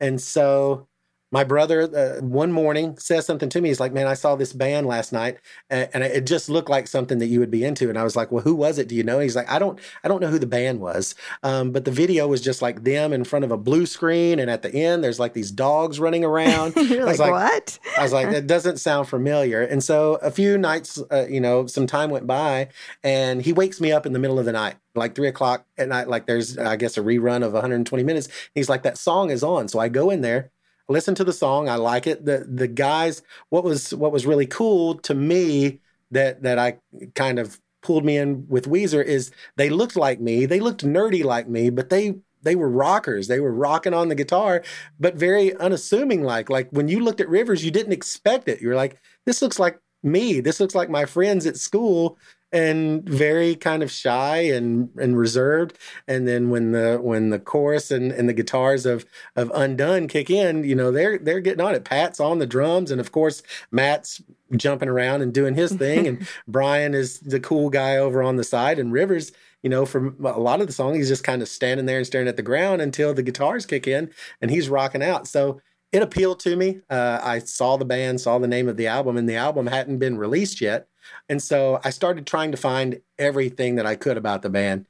and 0.00 0.20
so 0.20 0.86
my 1.32 1.44
brother 1.44 1.82
uh, 1.82 2.22
one 2.22 2.52
morning 2.52 2.98
says 2.98 3.24
something 3.24 3.48
to 3.48 3.60
me. 3.60 3.70
He's 3.70 3.80
like, 3.80 3.94
"Man, 3.94 4.06
I 4.06 4.12
saw 4.12 4.36
this 4.36 4.52
band 4.52 4.86
last 4.86 5.12
night, 5.12 5.38
and, 5.70 5.88
and, 5.94 6.04
it 6.04 6.26
just 6.26 6.50
looked 6.50 6.68
like 6.68 6.86
something 6.86 7.18
that 7.18 7.26
you 7.26 7.40
would 7.40 7.50
be 7.50 7.64
into." 7.64 7.88
And 7.88 7.98
I 7.98 8.04
was 8.04 8.14
like, 8.14 8.30
"Well, 8.30 8.44
who 8.44 8.54
was 8.54 8.78
it? 8.78 8.86
Do 8.86 8.94
you 8.94 9.02
know?" 9.02 9.18
he's 9.18 9.34
like, 9.34 9.50
"I 9.50 9.58
don't, 9.58 9.78
I 10.04 10.08
don't 10.08 10.20
know 10.20 10.28
who 10.28 10.38
the 10.38 10.46
band 10.46 10.80
was, 10.80 11.14
um, 11.42 11.72
but 11.72 11.86
the 11.86 11.90
video 11.90 12.28
was 12.28 12.42
just 12.42 12.60
like 12.60 12.84
them 12.84 13.14
in 13.14 13.24
front 13.24 13.46
of 13.46 13.50
a 13.50 13.56
blue 13.56 13.86
screen, 13.86 14.38
and 14.38 14.50
at 14.50 14.60
the 14.60 14.72
end, 14.74 15.02
there's 15.02 15.18
like 15.18 15.32
these 15.32 15.50
dogs 15.50 15.98
running 15.98 16.24
around." 16.24 16.76
You're 16.76 17.06
like, 17.06 17.18
like, 17.18 17.32
"What?" 17.32 17.78
I 17.96 18.02
was 18.02 18.12
like, 18.12 18.30
"That 18.30 18.46
doesn't 18.46 18.76
sound 18.76 19.08
familiar." 19.08 19.62
And 19.62 19.82
so 19.82 20.16
a 20.16 20.30
few 20.30 20.58
nights, 20.58 21.02
uh, 21.10 21.26
you 21.28 21.40
know, 21.40 21.66
some 21.66 21.86
time 21.86 22.10
went 22.10 22.26
by, 22.26 22.68
and 23.02 23.40
he 23.40 23.54
wakes 23.54 23.80
me 23.80 23.90
up 23.90 24.04
in 24.04 24.12
the 24.12 24.18
middle 24.18 24.38
of 24.38 24.44
the 24.44 24.52
night 24.52 24.76
like 24.94 25.14
three 25.14 25.28
o'clock 25.28 25.64
at 25.78 25.88
night, 25.88 26.06
like 26.06 26.26
there's, 26.26 26.58
I 26.58 26.76
guess, 26.76 26.98
a 26.98 27.00
rerun 27.00 27.42
of 27.42 27.54
120 27.54 28.04
minutes. 28.04 28.28
He's 28.54 28.68
like, 28.68 28.82
that 28.82 28.98
song 28.98 29.30
is 29.30 29.42
on. 29.42 29.68
So 29.68 29.78
I 29.78 29.88
go 29.88 30.10
in 30.10 30.20
there 30.20 30.50
listen 30.88 31.14
to 31.16 31.24
the 31.24 31.32
song. 31.32 31.68
I 31.68 31.76
like 31.76 32.06
it. 32.06 32.24
The 32.24 32.46
the 32.48 32.68
guys, 32.68 33.22
what 33.48 33.64
was 33.64 33.94
what 33.94 34.12
was 34.12 34.26
really 34.26 34.46
cool 34.46 34.96
to 35.00 35.14
me 35.14 35.80
that 36.10 36.42
that 36.42 36.58
I 36.58 36.78
kind 37.14 37.38
of 37.38 37.60
pulled 37.82 38.04
me 38.04 38.16
in 38.16 38.46
with 38.48 38.68
Weezer 38.68 39.04
is 39.04 39.32
they 39.56 39.68
looked 39.68 39.96
like 39.96 40.20
me. 40.20 40.46
They 40.46 40.60
looked 40.60 40.84
nerdy 40.84 41.24
like 41.24 41.48
me, 41.48 41.70
but 41.70 41.90
they 41.90 42.16
they 42.42 42.56
were 42.56 42.68
rockers. 42.68 43.28
They 43.28 43.40
were 43.40 43.52
rocking 43.52 43.94
on 43.94 44.08
the 44.08 44.14
guitar, 44.14 44.62
but 44.98 45.14
very 45.14 45.54
unassuming 45.56 46.22
like. 46.22 46.50
Like 46.50 46.68
when 46.70 46.88
you 46.88 47.00
looked 47.00 47.20
at 47.20 47.28
Rivers, 47.28 47.64
you 47.64 47.70
didn't 47.70 47.92
expect 47.92 48.48
it. 48.48 48.60
You 48.60 48.68
were 48.68 48.74
like, 48.74 48.98
this 49.26 49.42
looks 49.42 49.58
like 49.58 49.78
me. 50.02 50.40
This 50.40 50.60
looks 50.60 50.74
like 50.74 50.90
my 50.90 51.04
friends 51.04 51.46
at 51.46 51.56
school 51.56 52.18
and 52.52 53.08
very 53.08 53.54
kind 53.54 53.82
of 53.82 53.90
shy 53.90 54.38
and 54.38 54.90
and 55.00 55.16
reserved 55.16 55.78
and 56.06 56.28
then 56.28 56.50
when 56.50 56.72
the 56.72 56.98
when 57.02 57.30
the 57.30 57.38
chorus 57.38 57.90
and, 57.90 58.12
and 58.12 58.28
the 58.28 58.32
guitars 58.32 58.84
of 58.84 59.04
of 59.36 59.50
undone 59.54 60.06
kick 60.06 60.30
in 60.30 60.62
you 60.64 60.74
know 60.74 60.90
they're 60.90 61.18
they're 61.18 61.40
getting 61.40 61.64
on 61.64 61.74
it 61.74 61.84
pat's 61.84 62.20
on 62.20 62.38
the 62.38 62.46
drums 62.46 62.90
and 62.90 63.00
of 63.00 63.12
course 63.12 63.42
matt's 63.70 64.22
jumping 64.56 64.88
around 64.88 65.22
and 65.22 65.32
doing 65.32 65.54
his 65.54 65.72
thing 65.72 66.06
and 66.06 66.28
brian 66.46 66.94
is 66.94 67.20
the 67.20 67.40
cool 67.40 67.70
guy 67.70 67.96
over 67.96 68.22
on 68.22 68.36
the 68.36 68.44
side 68.44 68.78
and 68.78 68.92
rivers 68.92 69.32
you 69.62 69.70
know, 69.70 69.86
for 69.86 70.08
a 70.24 70.40
lot 70.40 70.60
of 70.60 70.66
the 70.66 70.72
song, 70.72 70.94
he's 70.94 71.08
just 71.08 71.24
kind 71.24 71.40
of 71.40 71.48
standing 71.48 71.86
there 71.86 71.98
and 71.98 72.06
staring 72.06 72.28
at 72.28 72.36
the 72.36 72.42
ground 72.42 72.82
until 72.82 73.14
the 73.14 73.22
guitars 73.22 73.64
kick 73.64 73.86
in 73.86 74.10
and 74.40 74.50
he's 74.50 74.68
rocking 74.68 75.02
out. 75.02 75.28
So 75.28 75.60
it 75.92 76.02
appealed 76.02 76.40
to 76.40 76.56
me. 76.56 76.80
Uh, 76.90 77.20
I 77.22 77.38
saw 77.38 77.76
the 77.76 77.84
band, 77.84 78.20
saw 78.20 78.38
the 78.38 78.48
name 78.48 78.68
of 78.68 78.76
the 78.76 78.88
album, 78.88 79.16
and 79.16 79.28
the 79.28 79.36
album 79.36 79.66
hadn't 79.66 79.98
been 79.98 80.18
released 80.18 80.60
yet. 80.60 80.88
And 81.28 81.42
so 81.42 81.80
I 81.84 81.90
started 81.90 82.26
trying 82.26 82.50
to 82.52 82.56
find 82.56 83.00
everything 83.18 83.76
that 83.76 83.86
I 83.86 83.94
could 83.94 84.16
about 84.16 84.42
the 84.42 84.50
band. 84.50 84.86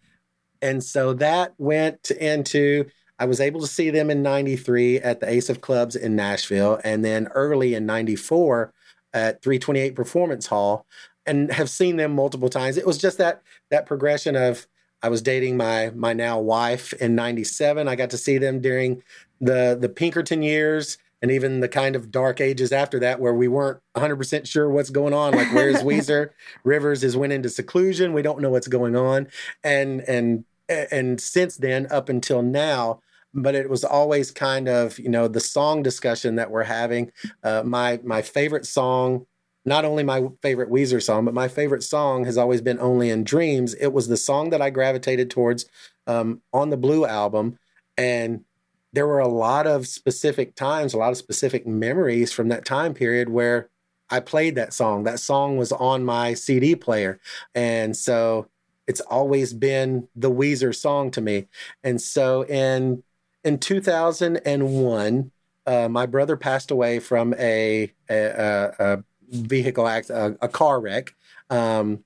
And 0.60 0.82
so 0.82 1.12
that 1.14 1.54
went 1.58 2.10
into, 2.10 2.86
I 3.18 3.26
was 3.26 3.40
able 3.40 3.60
to 3.60 3.66
see 3.66 3.90
them 3.90 4.10
in 4.10 4.22
93 4.22 5.00
at 5.00 5.20
the 5.20 5.28
Ace 5.28 5.48
of 5.48 5.60
Clubs 5.60 5.96
in 5.96 6.16
Nashville, 6.16 6.80
and 6.84 7.04
then 7.04 7.28
early 7.34 7.74
in 7.74 7.84
94 7.84 8.72
at 9.12 9.42
328 9.42 9.94
Performance 9.94 10.46
Hall, 10.46 10.86
and 11.26 11.52
have 11.52 11.68
seen 11.68 11.96
them 11.96 12.14
multiple 12.14 12.48
times. 12.48 12.76
It 12.76 12.86
was 12.86 12.98
just 12.98 13.18
that 13.18 13.42
that 13.70 13.86
progression 13.86 14.36
of 14.36 14.66
I 15.02 15.08
was 15.08 15.22
dating 15.22 15.56
my 15.56 15.90
my 15.94 16.12
now 16.12 16.38
wife 16.38 16.92
in 16.94 17.14
97. 17.14 17.88
I 17.88 17.96
got 17.96 18.10
to 18.10 18.18
see 18.18 18.38
them 18.38 18.60
during 18.60 19.02
the 19.40 19.76
the 19.80 19.88
Pinkerton 19.88 20.42
years 20.42 20.98
and 21.22 21.30
even 21.30 21.60
the 21.60 21.68
kind 21.68 21.96
of 21.96 22.10
dark 22.10 22.40
ages 22.40 22.72
after 22.72 22.98
that 22.98 23.20
where 23.20 23.32
we 23.32 23.48
weren't 23.48 23.80
100% 23.96 24.46
sure 24.46 24.68
what's 24.68 24.90
going 24.90 25.14
on 25.14 25.32
like 25.32 25.52
where's 25.52 25.76
Weezer 25.82 26.30
Rivers 26.64 27.02
is 27.02 27.16
went 27.16 27.32
into 27.32 27.48
seclusion 27.48 28.12
we 28.12 28.22
don't 28.22 28.40
know 28.40 28.50
what's 28.50 28.68
going 28.68 28.96
on 28.96 29.28
and 29.64 30.00
and 30.02 30.44
and 30.68 31.20
since 31.20 31.56
then 31.56 31.86
up 31.90 32.08
until 32.08 32.42
now 32.42 33.00
but 33.34 33.54
it 33.54 33.70
was 33.70 33.84
always 33.84 34.30
kind 34.30 34.68
of 34.68 34.98
you 34.98 35.08
know 35.08 35.28
the 35.28 35.40
song 35.40 35.82
discussion 35.82 36.36
that 36.36 36.50
we're 36.50 36.64
having 36.64 37.10
uh, 37.44 37.62
my 37.64 38.00
my 38.04 38.20
favorite 38.20 38.66
song 38.66 39.26
not 39.64 39.84
only 39.84 40.02
my 40.02 40.24
favorite 40.40 40.70
Weezer 40.70 41.02
song, 41.02 41.24
but 41.24 41.34
my 41.34 41.48
favorite 41.48 41.82
song 41.82 42.24
has 42.24 42.36
always 42.36 42.60
been 42.60 42.80
Only 42.80 43.10
in 43.10 43.22
Dreams. 43.24 43.74
It 43.74 43.92
was 43.92 44.08
the 44.08 44.16
song 44.16 44.50
that 44.50 44.60
I 44.60 44.70
gravitated 44.70 45.30
towards 45.30 45.66
um, 46.06 46.42
on 46.52 46.70
the 46.70 46.76
Blue 46.76 47.06
album. 47.06 47.58
And 47.96 48.44
there 48.92 49.06
were 49.06 49.20
a 49.20 49.28
lot 49.28 49.66
of 49.66 49.86
specific 49.86 50.54
times, 50.54 50.92
a 50.92 50.98
lot 50.98 51.10
of 51.10 51.16
specific 51.16 51.66
memories 51.66 52.32
from 52.32 52.48
that 52.48 52.64
time 52.64 52.94
period 52.94 53.28
where 53.28 53.70
I 54.10 54.20
played 54.20 54.54
that 54.56 54.74
song. 54.74 55.04
That 55.04 55.20
song 55.20 55.56
was 55.56 55.72
on 55.72 56.04
my 56.04 56.34
CD 56.34 56.76
player. 56.76 57.18
And 57.54 57.96
so 57.96 58.48
it's 58.86 59.00
always 59.00 59.54
been 59.54 60.08
the 60.14 60.30
Weezer 60.30 60.74
song 60.74 61.10
to 61.12 61.20
me. 61.20 61.48
And 61.82 62.00
so 62.00 62.44
in 62.44 63.02
in 63.44 63.58
2001, 63.58 65.32
uh, 65.66 65.88
my 65.88 66.06
brother 66.06 66.36
passed 66.36 66.70
away 66.70 67.00
from 67.00 67.34
a, 67.38 67.92
a, 68.08 68.72
a, 68.78 69.04
vehicle 69.30 69.88
accident, 69.88 70.38
a, 70.40 70.48
car 70.48 70.80
wreck. 70.80 71.14
Um, 71.50 72.04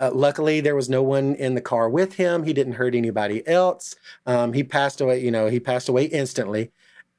Uh, 0.00 0.10
luckily, 0.12 0.60
there 0.60 0.74
was 0.74 0.88
no 0.88 1.02
one 1.02 1.34
in 1.34 1.54
the 1.54 1.60
car 1.60 1.88
with 1.88 2.14
him. 2.14 2.42
He 2.42 2.52
didn't 2.52 2.72
hurt 2.74 2.94
anybody 2.94 3.46
else. 3.46 3.94
Um, 4.26 4.52
he 4.52 4.64
passed 4.64 5.00
away. 5.00 5.22
You 5.22 5.30
know, 5.30 5.48
he 5.48 5.60
passed 5.60 5.88
away 5.88 6.06
instantly. 6.06 6.70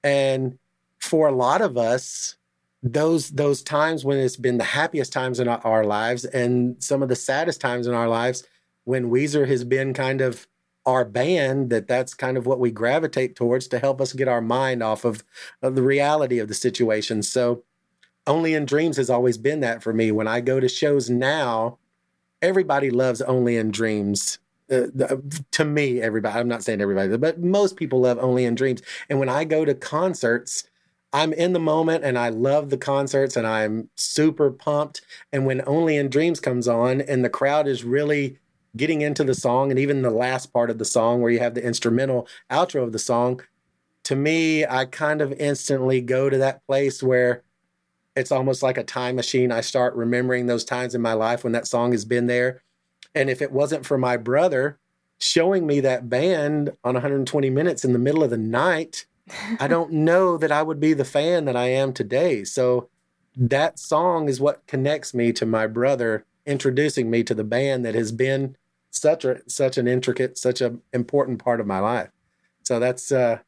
And 0.03 0.57
for 0.99 1.27
a 1.27 1.35
lot 1.35 1.61
of 1.61 1.77
us, 1.77 2.35
those 2.83 3.29
those 3.29 3.61
times 3.61 4.03
when 4.03 4.17
it's 4.17 4.37
been 4.37 4.57
the 4.57 4.63
happiest 4.63 5.13
times 5.13 5.39
in 5.39 5.47
our, 5.47 5.59
our 5.59 5.83
lives 5.83 6.25
and 6.25 6.81
some 6.83 7.03
of 7.03 7.09
the 7.09 7.15
saddest 7.15 7.61
times 7.61 7.85
in 7.85 7.93
our 7.93 8.07
lives 8.09 8.43
when 8.85 9.11
Weezer 9.11 9.47
has 9.47 9.63
been 9.63 9.93
kind 9.93 10.19
of 10.19 10.47
our 10.85 11.05
band 11.05 11.69
that 11.69 11.87
that's 11.87 12.13
kind 12.13 12.37
of 12.37 12.45
what 12.45 12.59
we 12.59 12.71
gravitate 12.71 13.35
towards 13.35 13.67
to 13.67 13.79
help 13.79 14.01
us 14.01 14.13
get 14.13 14.27
our 14.27 14.41
mind 14.41 14.81
off 14.81 15.05
of, 15.05 15.23
of 15.61 15.75
the 15.75 15.83
reality 15.83 16.39
of 16.39 16.47
the 16.47 16.53
situation. 16.53 17.21
So 17.21 17.63
only 18.25 18.53
in 18.53 18.65
dreams 18.65 18.97
has 18.97 19.09
always 19.09 19.37
been 19.37 19.59
that 19.59 19.83
for 19.83 19.93
me. 19.93 20.11
When 20.11 20.27
I 20.27 20.41
go 20.41 20.59
to 20.59 20.67
shows 20.67 21.09
now, 21.09 21.77
everybody 22.41 22.89
loves 22.89 23.21
only 23.21 23.57
in 23.57 23.71
dreams. 23.71 24.39
Uh, 24.71 24.87
to 25.51 25.65
me, 25.65 26.01
everybody, 26.01 26.39
I'm 26.39 26.47
not 26.47 26.63
saying 26.63 26.81
everybody, 26.81 27.15
but 27.17 27.39
most 27.41 27.75
people 27.75 28.01
love 28.01 28.17
only 28.19 28.45
in 28.45 28.55
dreams. 28.55 28.81
And 29.09 29.19
when 29.19 29.29
I 29.29 29.43
go 29.43 29.65
to 29.65 29.73
concerts, 29.73 30.63
I'm 31.13 31.33
in 31.33 31.53
the 31.53 31.59
moment 31.59 32.05
and 32.05 32.17
I 32.17 32.29
love 32.29 32.69
the 32.69 32.77
concerts 32.77 33.35
and 33.35 33.45
I'm 33.45 33.89
super 33.95 34.49
pumped. 34.49 35.01
And 35.33 35.45
when 35.45 35.61
Only 35.67 35.97
in 35.97 36.09
Dreams 36.09 36.39
comes 36.39 36.67
on 36.67 37.01
and 37.01 37.23
the 37.23 37.29
crowd 37.29 37.67
is 37.67 37.83
really 37.83 38.37
getting 38.77 39.01
into 39.01 39.25
the 39.25 39.35
song 39.35 39.71
and 39.71 39.79
even 39.79 40.01
the 40.01 40.09
last 40.09 40.53
part 40.53 40.69
of 40.69 40.77
the 40.77 40.85
song 40.85 41.21
where 41.21 41.31
you 41.31 41.39
have 41.39 41.53
the 41.53 41.63
instrumental 41.63 42.27
outro 42.49 42.83
of 42.83 42.93
the 42.93 42.99
song, 42.99 43.41
to 44.03 44.15
me, 44.15 44.65
I 44.65 44.85
kind 44.85 45.21
of 45.21 45.33
instantly 45.33 45.99
go 46.01 46.29
to 46.29 46.37
that 46.37 46.65
place 46.65 47.03
where 47.03 47.43
it's 48.15 48.31
almost 48.31 48.61
like 48.61 48.77
a 48.77 48.83
time 48.83 49.15
machine. 49.15 49.51
I 49.51 49.61
start 49.61 49.95
remembering 49.95 50.47
those 50.47 50.65
times 50.65 50.95
in 50.95 51.01
my 51.01 51.13
life 51.13 51.43
when 51.43 51.53
that 51.53 51.67
song 51.67 51.91
has 51.91 52.05
been 52.05 52.27
there. 52.27 52.61
And 53.15 53.29
if 53.29 53.41
it 53.41 53.51
wasn't 53.51 53.85
for 53.85 53.97
my 53.97 54.17
brother 54.17 54.77
showing 55.19 55.67
me 55.67 55.79
that 55.81 56.09
band 56.09 56.71
on 56.83 56.95
120 56.95 57.49
minutes 57.49 57.85
in 57.85 57.93
the 57.93 57.99
middle 57.99 58.23
of 58.23 58.29
the 58.29 58.37
night, 58.37 59.05
I 59.59 59.67
don't 59.69 59.91
know 59.91 60.37
that 60.37 60.51
I 60.51 60.63
would 60.63 60.79
be 60.79 60.93
the 60.93 61.05
fan 61.05 61.45
that 61.45 61.55
I 61.55 61.67
am 61.67 61.93
today. 61.93 62.43
So 62.43 62.89
that 63.35 63.79
song 63.79 64.27
is 64.27 64.41
what 64.41 64.65
connects 64.67 65.13
me 65.13 65.31
to 65.33 65.45
my 65.45 65.67
brother 65.67 66.25
introducing 66.45 67.09
me 67.09 67.23
to 67.23 67.33
the 67.33 67.43
band 67.43 67.85
that 67.85 67.95
has 67.95 68.11
been 68.11 68.57
such 68.89 69.23
a 69.23 69.41
such 69.47 69.77
an 69.77 69.87
intricate, 69.87 70.37
such 70.37 70.59
an 70.59 70.81
important 70.91 71.39
part 71.41 71.61
of 71.61 71.67
my 71.67 71.79
life. 71.79 72.09
So 72.63 72.79
that's 72.79 73.11
uh 73.11 73.39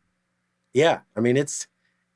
yeah, 0.74 1.02
I 1.18 1.20
mean 1.20 1.36
it's 1.36 1.68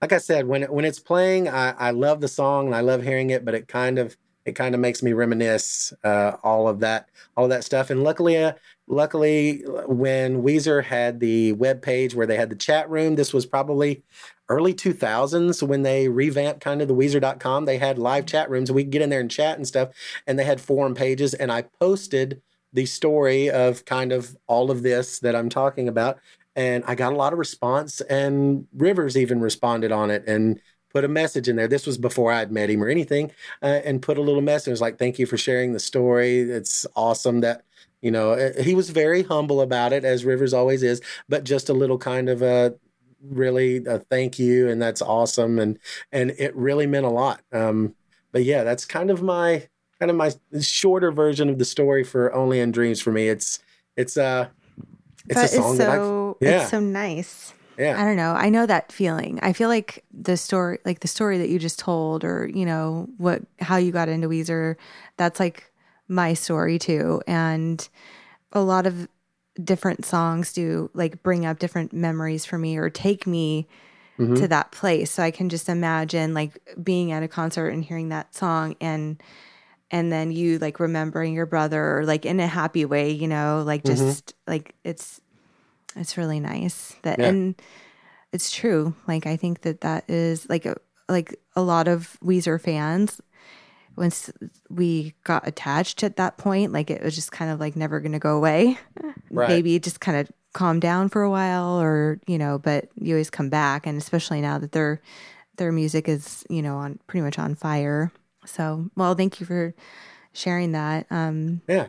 like 0.01 0.13
I 0.13 0.17
said, 0.17 0.47
when 0.47 0.63
it, 0.63 0.71
when 0.71 0.85
it's 0.85 0.99
playing, 0.99 1.47
I, 1.49 1.71
I 1.71 1.91
love 1.91 2.21
the 2.21 2.27
song 2.27 2.67
and 2.67 2.75
I 2.75 2.81
love 2.81 3.03
hearing 3.03 3.29
it, 3.29 3.43
but 3.45 3.55
it 3.55 3.67
kind 3.67 3.97
of 3.99 4.17
it 4.45 4.55
kind 4.55 4.73
of 4.73 4.79
makes 4.79 5.03
me 5.03 5.11
reminisce 5.11 5.91
uh, 6.05 6.37
all 6.41 6.69
of 6.69 6.79
that 6.79 7.09
all 7.35 7.43
of 7.45 7.49
that 7.49 7.65
stuff. 7.65 7.89
And 7.89 8.03
luckily, 8.03 8.37
uh, 8.37 8.53
luckily, 8.87 9.63
when 9.87 10.41
Weezer 10.41 10.83
had 10.85 11.19
the 11.19 11.51
web 11.53 11.81
page 11.81 12.15
where 12.15 12.27
they 12.27 12.37
had 12.37 12.49
the 12.49 12.55
chat 12.55 12.89
room, 12.89 13.15
this 13.15 13.33
was 13.33 13.45
probably 13.45 14.03
early 14.49 14.73
2000s 14.73 15.61
when 15.67 15.81
they 15.81 16.07
revamped 16.07 16.61
kind 16.61 16.81
of 16.81 16.87
the 16.87 16.95
Weezer.com. 16.95 17.65
They 17.65 17.77
had 17.77 17.97
live 17.99 18.25
chat 18.25 18.49
rooms 18.49 18.69
and 18.69 18.75
we 18.75 18.83
could 18.83 18.91
get 18.91 19.01
in 19.01 19.09
there 19.09 19.19
and 19.19 19.29
chat 19.29 19.57
and 19.57 19.67
stuff. 19.67 19.89
And 20.25 20.39
they 20.39 20.45
had 20.45 20.61
forum 20.61 20.95
pages, 20.95 21.33
and 21.33 21.51
I 21.51 21.63
posted 21.63 22.41
the 22.73 22.85
story 22.85 23.49
of 23.49 23.85
kind 23.85 24.11
of 24.11 24.37
all 24.47 24.69
of 24.71 24.83
this 24.83 25.19
that 25.19 25.35
I'm 25.35 25.49
talking 25.49 25.87
about. 25.87 26.19
And 26.57 26.83
I 26.87 26.95
got 26.95 27.13
a 27.13 27.15
lot 27.15 27.31
of 27.31 27.39
response, 27.39 28.01
and 28.01 28.67
Rivers 28.75 29.15
even 29.15 29.39
responded 29.39 29.91
on 29.93 30.11
it 30.11 30.23
and 30.27 30.59
put 30.91 31.05
a 31.05 31.07
message 31.07 31.47
in 31.47 31.55
there. 31.55 31.67
This 31.67 31.85
was 31.85 31.97
before 31.97 32.31
I'd 32.31 32.51
met 32.51 32.69
him 32.69 32.83
or 32.83 32.89
anything, 32.89 33.31
uh, 33.61 33.81
and 33.85 34.01
put 34.01 34.17
a 34.17 34.21
little 34.21 34.41
message. 34.41 34.69
It 34.69 34.71
was 34.71 34.81
like, 34.81 34.97
"Thank 34.97 35.19
you 35.19 35.27
for 35.27 35.37
sharing 35.37 35.73
the 35.73 35.79
story. 35.79 36.39
It's 36.41 36.87
awesome 36.95 37.41
that 37.41 37.63
you 38.01 38.11
know." 38.11 38.31
Uh, 38.31 38.63
he 38.63 38.73
was 38.73 38.89
very 38.89 39.21
humble 39.23 39.61
about 39.61 39.93
it, 39.93 40.03
as 40.03 40.25
Rivers 40.25 40.53
always 40.53 40.81
is, 40.83 40.99
but 41.29 41.43
just 41.43 41.69
a 41.69 41.73
little 41.73 41.99
kind 41.99 42.27
of 42.27 42.41
a 42.41 42.73
really 43.21 43.85
a 43.85 43.99
thank 43.99 44.39
you, 44.39 44.67
and 44.67 44.81
that's 44.81 45.01
awesome, 45.01 45.59
and 45.59 45.77
and 46.11 46.31
it 46.39 46.55
really 46.55 46.87
meant 46.87 47.05
a 47.05 47.09
lot. 47.09 47.41
Um, 47.53 47.95
but 48.31 48.43
yeah, 48.43 48.63
that's 48.63 48.83
kind 48.85 49.11
of 49.11 49.21
my 49.21 49.67
kind 49.99 50.09
of 50.09 50.17
my 50.17 50.31
shorter 50.59 51.11
version 51.11 51.49
of 51.49 51.59
the 51.59 51.65
story 51.65 52.03
for 52.03 52.33
Only 52.33 52.59
in 52.59 52.71
Dreams 52.71 52.99
for 53.01 53.11
me. 53.11 53.29
It's 53.29 53.59
it's 53.95 54.17
uh 54.17 54.47
it's 55.29 55.35
that 55.35 55.45
a 55.45 55.47
song 55.55 55.77
so, 55.77 55.83
that 55.83 55.99
I 55.99 56.26
yeah. 56.39 56.61
It's 56.61 56.71
so 56.71 56.79
nice. 56.79 57.53
Yeah. 57.77 58.01
I 58.01 58.05
don't 58.05 58.15
know. 58.15 58.33
I 58.33 58.49
know 58.49 58.65
that 58.65 58.91
feeling. 58.91 59.39
I 59.43 59.53
feel 59.53 59.69
like 59.69 60.03
the 60.11 60.35
story, 60.35 60.79
like 60.83 61.01
the 61.01 61.07
story 61.07 61.37
that 61.37 61.49
you 61.49 61.59
just 61.59 61.77
told, 61.77 62.23
or 62.23 62.47
you 62.47 62.65
know 62.65 63.07
what, 63.17 63.43
how 63.59 63.77
you 63.77 63.91
got 63.91 64.09
into 64.09 64.27
Weezer. 64.27 64.75
That's 65.17 65.39
like 65.39 65.71
my 66.07 66.33
story 66.33 66.79
too, 66.79 67.21
and 67.27 67.87
a 68.51 68.61
lot 68.61 68.87
of 68.87 69.07
different 69.63 70.05
songs 70.05 70.53
do 70.53 70.89
like 70.93 71.21
bring 71.23 71.45
up 71.45 71.59
different 71.59 71.93
memories 71.93 72.45
for 72.45 72.57
me 72.57 72.77
or 72.77 72.89
take 72.89 73.27
me 73.27 73.67
mm-hmm. 74.17 74.35
to 74.35 74.47
that 74.47 74.71
place. 74.71 75.11
So 75.11 75.23
I 75.23 75.31
can 75.31 75.49
just 75.49 75.69
imagine 75.69 76.33
like 76.33 76.59
being 76.81 77.11
at 77.11 77.23
a 77.23 77.27
concert 77.27 77.69
and 77.69 77.83
hearing 77.83 78.09
that 78.09 78.35
song 78.35 78.75
and 78.81 79.21
and 79.89 80.11
then 80.11 80.31
you 80.31 80.59
like 80.59 80.81
remembering 80.81 81.33
your 81.33 81.45
brother 81.45 81.99
or 81.99 82.05
like 82.05 82.25
in 82.25 82.41
a 82.41 82.47
happy 82.47 82.83
way, 82.83 83.11
you 83.11 83.27
know, 83.27 83.63
like 83.65 83.83
mm-hmm. 83.83 83.95
just 83.95 84.25
mm-hmm. 84.27 84.51
like 84.51 84.75
it's 84.83 85.21
it's 85.97 86.17
really 86.17 86.39
nice 86.39 86.95
that 87.03 87.19
yeah. 87.19 87.27
and 87.27 87.55
it's 88.31 88.51
true. 88.51 88.95
Like 89.07 89.25
I 89.25 89.37
think 89.37 89.61
that 89.61 89.81
that 89.81 90.09
is 90.09 90.49
like 90.49 90.65
a, 90.65 90.75
like 91.09 91.35
a 91.55 91.61
lot 91.61 91.87
of 91.87 92.17
Weezer 92.23 92.59
fans 92.59 93.21
once 93.97 94.31
we 94.69 95.13
got 95.23 95.47
attached 95.47 96.03
at 96.03 96.17
that 96.17 96.37
point, 96.37 96.71
like 96.71 96.89
it 96.89 97.03
was 97.03 97.15
just 97.15 97.31
kind 97.31 97.51
of 97.51 97.59
like 97.59 97.75
never 97.75 97.99
going 97.99 98.11
to 98.11 98.19
go 98.19 98.37
away. 98.37 98.77
Right. 99.29 99.49
Maybe 99.49 99.77
just 99.77 99.99
kind 99.99 100.17
of 100.17 100.31
calm 100.53 100.79
down 100.79 101.09
for 101.09 101.21
a 101.21 101.29
while 101.29 101.81
or, 101.81 102.21
you 102.27 102.37
know, 102.37 102.57
but 102.57 102.87
you 102.95 103.13
always 103.13 103.29
come 103.29 103.49
back 103.49 103.85
and 103.85 103.97
especially 103.97 104.39
now 104.39 104.57
that 104.57 104.71
their 104.71 105.01
their 105.57 105.73
music 105.73 106.07
is, 106.07 106.45
you 106.49 106.61
know, 106.61 106.77
on 106.77 106.97
pretty 107.07 107.25
much 107.25 107.37
on 107.37 107.53
fire. 107.53 108.09
So, 108.45 108.89
well, 108.95 109.15
thank 109.15 109.41
you 109.41 109.45
for 109.45 109.75
sharing 110.31 110.71
that. 110.71 111.07
Um, 111.11 111.61
yeah. 111.67 111.87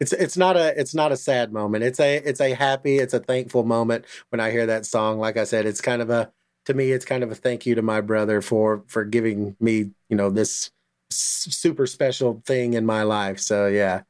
It's 0.00 0.12
it's 0.12 0.36
not 0.36 0.56
a 0.56 0.78
it's 0.80 0.94
not 0.94 1.12
a 1.12 1.16
sad 1.16 1.52
moment. 1.52 1.84
It's 1.84 2.00
a 2.00 2.16
it's 2.16 2.40
a 2.40 2.54
happy, 2.54 2.98
it's 2.98 3.14
a 3.14 3.20
thankful 3.20 3.64
moment 3.64 4.06
when 4.30 4.40
I 4.40 4.50
hear 4.50 4.66
that 4.66 4.86
song. 4.86 5.18
Like 5.18 5.36
I 5.36 5.44
said, 5.44 5.66
it's 5.66 5.80
kind 5.80 6.00
of 6.00 6.10
a 6.10 6.32
to 6.64 6.74
me 6.74 6.90
it's 6.92 7.04
kind 7.04 7.22
of 7.22 7.30
a 7.30 7.34
thank 7.34 7.66
you 7.66 7.74
to 7.74 7.82
my 7.82 8.00
brother 8.00 8.40
for 8.40 8.82
for 8.86 9.04
giving 9.04 9.56
me, 9.60 9.90
you 10.08 10.16
know, 10.16 10.30
this 10.30 10.70
super 11.10 11.86
special 11.86 12.42
thing 12.46 12.74
in 12.74 12.86
my 12.86 13.02
life. 13.02 13.40
So, 13.40 13.66
yeah. 13.66 14.02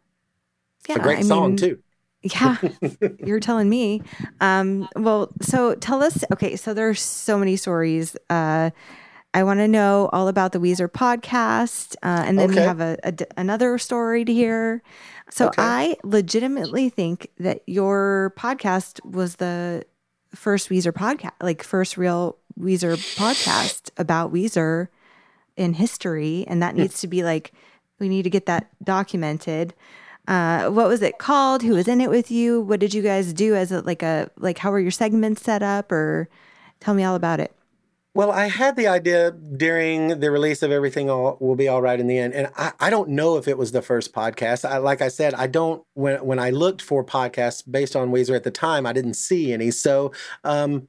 yeah 0.89 0.97
a 0.97 0.99
great 0.99 1.19
I 1.19 1.23
song 1.23 1.51
mean, 1.51 1.57
too. 1.57 1.79
Yeah, 2.23 2.57
you're 3.25 3.41
telling 3.41 3.69
me. 3.69 4.03
Um, 4.41 4.89
well, 4.95 5.33
so 5.41 5.75
tell 5.77 6.03
us. 6.03 6.23
Okay, 6.33 6.57
so 6.57 6.75
there's 6.75 7.01
so 7.01 7.39
many 7.39 7.57
stories. 7.57 8.17
Uh, 8.29 8.71
I 9.33 9.45
want 9.45 9.61
to 9.61 9.69
know 9.69 10.11
all 10.13 10.29
about 10.29 10.53
the 10.53 10.59
Weezer 10.59 10.89
podcast, 10.89 11.95
uh, 12.03 12.25
and 12.27 12.39
then 12.39 12.51
okay. 12.51 12.61
we 12.61 12.67
have 12.67 12.81
a, 12.81 12.99
a, 13.05 13.15
another 13.37 13.79
story 13.79 14.25
to 14.25 14.33
hear. 14.33 14.83
So 15.31 15.49
okay. 15.49 15.63
I 15.63 15.97
legitimately 16.03 16.89
think 16.89 17.31
that 17.39 17.63
your 17.67 18.35
podcast 18.37 19.05
was 19.05 19.37
the 19.37 19.85
first 20.35 20.69
Weezer 20.69 20.93
podcast, 20.93 21.33
like 21.41 21.63
first 21.63 21.97
real 21.97 22.37
Weezer 22.59 22.97
podcast 23.17 23.91
about 23.97 24.33
Weezer 24.33 24.89
in 25.57 25.75
history, 25.75 26.45
and 26.49 26.63
that 26.63 26.75
needs 26.75 27.01
to 27.01 27.07
be 27.07 27.23
like 27.23 27.53
we 27.99 28.09
need 28.09 28.23
to 28.23 28.31
get 28.31 28.47
that 28.47 28.71
documented. 28.83 29.75
Uh, 30.27 30.71
what 30.71 30.89
was 30.89 31.03
it 31.03 31.19
called? 31.19 31.63
Who 31.63 31.75
was 31.75 31.89
in 31.89 32.01
it 32.01 32.11
with 32.11 32.31
you? 32.31 32.61
What 32.61 32.81
did 32.81 32.95
you 32.95 33.03
guys 33.03 33.33
do 33.33 33.55
as 33.55 33.73
a 33.73 33.81
like 33.83 34.03
a 34.03 34.31
like 34.37 34.59
how 34.59 34.71
were 34.71 34.81
your 34.81 34.91
segments 34.91 35.43
set 35.43 35.63
up? 35.63 35.93
Or 35.93 36.29
tell 36.81 36.95
me 36.95 37.05
all 37.05 37.15
about 37.15 37.41
it. 37.41 37.55
Well, 38.21 38.33
I 38.33 38.49
had 38.49 38.77
the 38.77 38.87
idea 38.87 39.31
during 39.31 40.21
the 40.21 40.31
release 40.31 40.63
of 40.63 40.71
Everything 40.71 41.09
All 41.09 41.39
Will 41.41 41.55
Be 41.55 41.69
All 41.69 41.81
Right 41.81 41.99
in 41.99 42.07
the 42.07 42.19
End. 42.19 42.35
And 42.35 42.51
I, 42.55 42.73
I 42.79 42.91
don't 42.91 43.09
know 43.09 43.39
if 43.39 43.49
it 43.49 43.57
was 43.57 43.73
the 43.73 43.81
first 43.81 44.13
podcast. 44.13 44.69
I, 44.69 44.77
like 44.77 45.01
I 45.01 45.09
said, 45.09 45.33
I 45.33 45.47
don't, 45.47 45.83
when, 45.95 46.23
when 46.23 46.39
I 46.39 46.51
looked 46.51 46.83
for 46.83 47.03
podcasts 47.03 47.63
based 47.67 47.97
on 47.97 48.11
Weezer 48.11 48.37
at 48.37 48.45
the 48.45 48.51
time, 48.51 48.85
I 48.85 48.93
didn't 48.93 49.15
see 49.15 49.55
any. 49.55 49.71
So 49.71 50.13
um, 50.45 50.87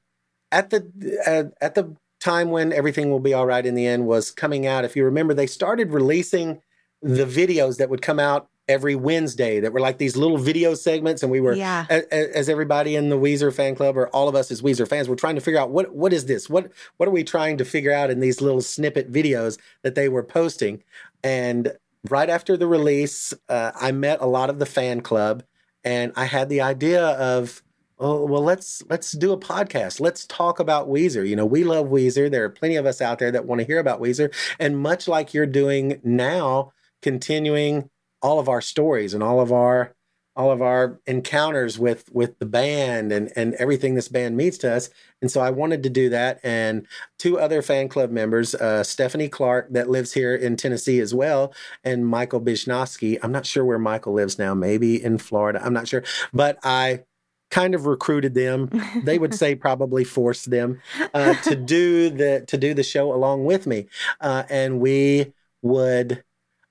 at 0.51 0.71
the, 0.71 0.91
at, 1.25 1.53
at 1.61 1.75
the 1.75 1.95
time 2.19 2.49
when 2.49 2.73
Everything 2.73 3.09
Will 3.09 3.21
Be 3.21 3.33
All 3.33 3.45
Right 3.45 3.65
in 3.65 3.75
the 3.75 3.87
End 3.87 4.07
was 4.07 4.29
coming 4.29 4.67
out, 4.67 4.83
if 4.83 4.97
you 4.97 5.05
remember, 5.05 5.33
they 5.33 5.47
started 5.47 5.93
releasing 5.93 6.61
the 7.01 7.25
videos 7.25 7.77
that 7.77 7.89
would 7.89 8.01
come 8.01 8.19
out 8.19 8.49
every 8.71 8.95
Wednesday 8.95 9.59
that 9.59 9.73
were 9.73 9.81
like 9.81 9.97
these 9.97 10.15
little 10.15 10.37
video 10.37 10.73
segments, 10.73 11.21
and 11.21 11.31
we 11.31 11.41
were, 11.41 11.53
yeah. 11.53 11.85
as, 11.89 12.03
as, 12.09 12.49
everybody 12.49 12.95
in 12.95 13.09
the 13.09 13.17
Weezer 13.17 13.53
fan 13.53 13.75
club 13.75 13.97
or 13.97 14.07
all 14.09 14.29
of 14.29 14.35
us 14.35 14.49
as 14.49 14.61
Weezer 14.61 14.87
fans, 14.87 15.09
we're 15.09 15.15
trying 15.15 15.35
to 15.35 15.41
figure 15.41 15.59
out 15.59 15.71
what 15.71 15.93
what 15.93 16.13
is 16.13 16.25
this? 16.25 16.49
What 16.49 16.71
what 16.97 17.07
are 17.07 17.11
we 17.11 17.23
trying 17.23 17.57
to 17.57 17.65
figure 17.65 17.91
out 17.91 18.09
in 18.09 18.21
these 18.21 18.41
little 18.41 18.61
snippet 18.61 19.11
videos 19.11 19.59
that 19.83 19.95
they 19.95 20.07
were 20.07 20.23
posting? 20.23 20.83
And 21.21 21.73
right 22.09 22.29
after 22.29 22.55
the 22.55 22.67
release, 22.67 23.33
uh, 23.49 23.71
I 23.75 23.91
met 23.91 24.21
a 24.21 24.25
lot 24.25 24.49
of 24.49 24.59
the 24.59 24.65
fan 24.65 25.01
club, 25.01 25.43
and 25.83 26.13
I 26.15 26.25
had 26.25 26.49
the 26.49 26.61
idea 26.61 27.05
of. 27.05 27.61
Oh 28.03 28.25
well, 28.25 28.41
let's 28.41 28.81
let's 28.89 29.11
do 29.11 29.31
a 29.31 29.37
podcast. 29.37 29.99
Let's 29.99 30.25
talk 30.25 30.59
about 30.59 30.89
Weezer. 30.89 31.27
You 31.27 31.35
know, 31.35 31.45
we 31.45 31.63
love 31.63 31.85
Weezer. 31.85 32.31
There 32.31 32.43
are 32.43 32.49
plenty 32.49 32.75
of 32.75 32.87
us 32.87 32.99
out 32.99 33.19
there 33.19 33.31
that 33.31 33.45
want 33.45 33.61
to 33.61 33.67
hear 33.67 33.77
about 33.77 34.01
Weezer. 34.01 34.33
And 34.57 34.79
much 34.79 35.07
like 35.07 35.35
you're 35.35 35.45
doing 35.45 36.01
now, 36.03 36.73
continuing 37.03 37.91
all 38.21 38.39
of 38.39 38.49
our 38.49 38.61
stories 38.61 39.13
and 39.13 39.23
all 39.23 39.39
of 39.39 39.51
our 39.51 39.95
all 40.35 40.51
of 40.51 40.61
our 40.61 40.99
encounters 41.05 41.77
with 41.77 42.09
with 42.13 42.39
the 42.39 42.45
band 42.45 43.11
and 43.11 43.31
and 43.35 43.53
everything 43.55 43.95
this 43.95 44.07
band 44.07 44.37
means 44.37 44.57
to 44.57 44.71
us. 44.71 44.89
And 45.21 45.29
so 45.29 45.41
i 45.41 45.49
wanted 45.49 45.83
to 45.83 45.89
do 45.89 46.09
that. 46.09 46.39
And 46.43 46.87
two 47.19 47.39
other 47.39 47.61
fan 47.61 47.89
club 47.89 48.11
members 48.11 48.55
uh, 48.55 48.83
stephanie 48.83 49.29
clark 49.29 49.67
that 49.71 49.89
lives 49.89 50.13
here 50.13 50.33
in 50.33 50.55
tennessee 50.55 50.99
as 50.99 51.13
well 51.13 51.53
and 51.83 52.07
michael 52.07 52.41
bishnowski 52.41 53.19
i'm 53.21 53.31
not 53.31 53.45
sure 53.45 53.65
where 53.65 53.79
michael 53.79 54.13
lives 54.13 54.39
now. 54.39 54.53
Maybe 54.53 55.03
in 55.03 55.17
florida. 55.17 55.61
I'm 55.63 55.73
not 55.73 55.87
sure. 55.87 56.03
But 56.33 56.57
i 56.63 57.03
kind 57.49 57.75
of 57.75 57.85
recruited 57.85 58.33
them. 58.33 58.69
They 59.03 59.17
would 59.17 59.33
say 59.33 59.55
probably 59.55 60.03
forced 60.03 60.49
them 60.49 60.79
uh, 61.13 61.33
to 61.43 61.55
do 61.55 62.09
the 62.09 62.45
to 62.47 62.57
do 62.57 62.73
the 62.73 62.83
show 62.83 63.13
along 63.13 63.45
with 63.45 63.67
me. 63.67 63.87
Uh, 64.21 64.43
and 64.49 64.79
we 64.79 65.33
would 65.61 66.23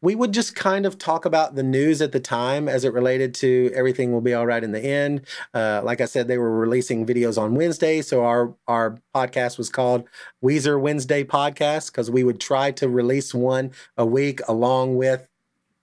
we 0.03 0.15
would 0.15 0.33
just 0.33 0.55
kind 0.55 0.87
of 0.87 0.99
talk 0.99 1.25
about 1.25 1.55
the 1.55 1.63
news 1.63 2.01
at 2.01 2.13
the 2.13 2.21
time 2.21 2.69
as 2.69 2.85
it 2.85 2.93
related 2.93 3.35
to 3.35 3.71
everything 3.75 4.13
will 4.13 4.21
be 4.21 4.35
all 4.35 4.47
right 4.47 4.65
in 4.65 4.73
the 4.73 4.81
end. 4.81 5.27
Uh, 5.53 5.83
like 5.85 6.01
I 6.01 6.07
said, 6.07 6.27
they 6.27 6.39
were 6.39 6.59
releasing 6.59 7.07
videos 7.07 7.41
on 7.41 7.55
Wednesday, 7.55 8.03
so 8.03 8.25
our 8.25 8.55
our 8.67 8.99
podcast 9.15 9.59
was 9.59 9.69
called 9.69 10.09
Weezer 10.43 10.81
Wednesday 10.81 11.25
Podcast 11.25 11.93
because 11.93 12.11
we 12.11 12.25
would 12.25 12.41
try 12.41 12.71
to 12.73 12.89
release 12.89 13.35
one 13.35 13.73
a 13.97 14.07
week 14.07 14.41
along 14.49 14.97
with 14.97 15.29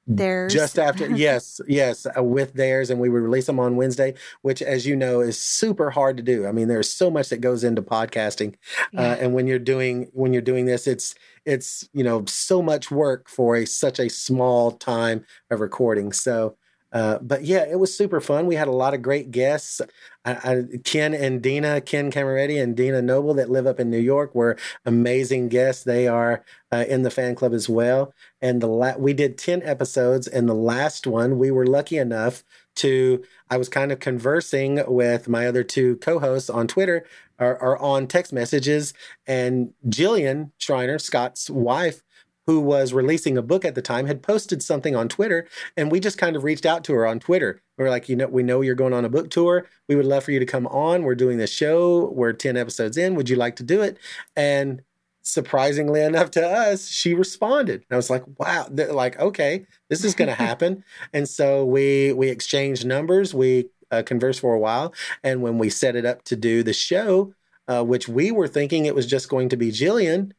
theirs. 0.08 0.54
Just 0.54 0.80
after 0.80 1.10
yes 1.15 1.62
yes 1.67 2.06
uh, 2.06 2.24
with 2.24 2.54
theirs 2.54 2.89
and 2.89 3.00
we 3.00 3.10
would 3.10 3.22
release 3.22 3.46
them 3.46 3.60
on 3.60 3.76
wednesday 3.76 4.13
which 4.41 4.62
as 4.62 4.86
you 4.86 4.96
know 4.96 5.20
is 5.22 5.39
super 5.39 5.91
hard 5.91 6.17
to 6.17 6.24
do. 6.24 6.48
I 6.48 6.52
mean 6.52 6.67
there's 6.67 6.89
so 6.89 7.10
much 7.10 7.30
that 7.30 7.41
goes 7.41 7.63
into 7.63 7.82
podcasting 7.82 8.54
uh, 8.54 8.88
yeah. 8.93 9.02
uh, 9.02 9.15
and 9.15 9.34
when 9.34 9.48
you're 9.48 9.60
doing 9.60 10.10
when 10.13 10.34
you're 10.34 10.41
doing 10.41 10.65
this 10.65 10.88
it's 10.88 11.15
it's 11.48 11.88
you 11.93 12.04
know 12.04 12.26
so 12.28 12.62
much 12.62 12.91
work 12.91 13.30
for 13.30 13.56
a 13.56 13.65
such 13.65 14.00
a 14.00 14.10
small 14.10 14.72
time 14.72 15.26
of 15.50 15.62
recording. 15.62 16.12
So 16.12 16.57
uh, 16.91 17.19
but 17.19 17.43
yeah, 17.43 17.65
it 17.69 17.80
was 17.80 17.95
super 17.95 18.21
fun. 18.21 18.47
We 18.47 18.56
had 18.56 18.67
a 18.67 18.71
lot 18.71 18.93
of 18.93 19.02
great 19.02 19.32
guests. 19.32 19.82
I, 20.23 20.32
I, 20.32 20.63
Ken 20.84 21.13
and 21.13 21.41
Dina, 21.41 21.82
Ken 21.82 22.12
Camaretti 22.12 22.62
and 22.62 22.76
Dina 22.76 23.02
Noble, 23.02 23.34
that 23.36 23.50
live 23.50 23.67
up 23.67 23.80
in 23.80 23.89
New 23.89 24.00
York, 24.00 24.34
were 24.34 24.58
amazing 24.86 25.50
guests. 25.50 25.84
They 25.84 26.08
are 26.08 26.43
uh, 26.71 26.86
in 26.88 27.04
the 27.04 27.12
fan 27.12 27.36
club 27.36 27.54
as 27.54 27.67
well. 27.67 28.13
And 28.41 28.62
the 28.62 28.67
la- 28.67 28.97
we 28.97 29.13
did 29.13 29.38
ten 29.38 29.62
episodes, 29.63 30.28
and 30.28 30.47
the 30.47 30.54
last 30.54 31.06
one 31.08 31.38
we 31.38 31.52
were 31.52 31.65
lucky 31.65 31.97
enough 31.97 32.43
to. 32.78 33.23
I 33.50 33.58
was 33.58 33.69
kind 33.69 33.91
of 33.91 34.00
conversing 34.00 34.84
with 34.88 35.30
my 35.30 35.47
other 35.47 35.63
two 35.63 35.95
co-hosts 35.97 36.50
on 36.50 36.67
Twitter 36.67 37.06
or, 37.39 37.78
on 37.78 38.08
text 38.08 38.34
messages, 38.34 38.93
and 39.26 39.73
Jillian 39.88 40.52
Shriner, 40.58 41.00
Scott's 41.00 41.50
wife, 41.50 42.02
who 42.48 42.60
was 42.62 42.94
releasing 42.94 43.38
a 43.38 43.42
book 43.42 43.64
at 43.66 43.76
the 43.76 43.82
time, 43.82 44.08
had 44.08 44.24
posted 44.24 44.64
something 44.64 44.96
on 44.96 45.10
Twitter, 45.10 45.48
and 45.76 45.92
we 45.92 46.00
just 46.00 46.18
kind 46.18 46.36
of 46.36 46.44
reached 46.44 46.66
out 46.66 46.84
to 46.86 46.94
her 46.94 47.06
on 47.06 47.20
Twitter. 47.20 47.62
We 47.78 47.86
are 47.86 47.90
like, 47.90 48.10
you 48.10 48.16
know, 48.16 48.28
we 48.28 48.42
know 48.42 48.62
you're 48.62 48.74
going 48.74 48.94
on 48.94 49.06
a 49.06 49.10
book 49.10 49.30
tour. 49.30 49.68
We 49.88 49.96
would 49.96 50.06
love 50.06 50.24
for 50.24 50.32
you 50.32 50.40
to 50.40 50.46
come 50.46 50.66
on. 50.68 51.04
We're 51.04 51.14
doing 51.16 51.38
this 51.38 51.52
show. 51.52 52.10
We're 52.12 52.34
10 52.34 52.58
episodes 52.58 52.98
in. 52.98 53.16
Would 53.16 53.30
you 53.30 53.36
like 53.36 53.58
to 53.58 53.64
do 53.64 53.82
it? 53.82 53.98
And 54.36 54.82
surprisingly 55.22 56.02
enough 56.02 56.32
to 56.32 56.48
us, 56.48 56.88
she 56.88 57.14
responded. 57.14 57.82
And 57.82 57.92
I 57.92 57.96
was 57.98 58.10
like, 58.10 58.24
wow, 58.40 58.68
They're 58.72 58.94
like, 58.94 59.20
okay, 59.20 59.68
this 59.90 60.04
is 60.04 60.16
going 60.16 60.30
to 60.36 60.36
happen. 60.36 60.84
and 61.14 61.28
so 61.28 61.66
we 61.66 62.14
we 62.14 62.30
exchanged 62.30 62.86
numbers. 62.86 63.34
We 63.34 63.70
uh, 63.92 64.04
conversed 64.06 64.40
for 64.40 64.54
a 64.54 64.60
while. 64.60 64.94
And 65.24 65.42
when 65.42 65.58
we 65.58 65.70
set 65.70 65.96
it 65.96 66.06
up 66.06 66.24
to 66.26 66.36
do 66.36 66.64
the 66.64 66.74
show, 66.74 67.34
uh, 67.68 67.84
which 67.84 68.08
we 68.08 68.32
were 68.32 68.48
thinking 68.48 68.86
it 68.86 68.96
was 68.96 69.06
just 69.06 69.30
going 69.30 69.50
to 69.50 69.58
be 69.58 69.72
Jillian, 69.72 70.32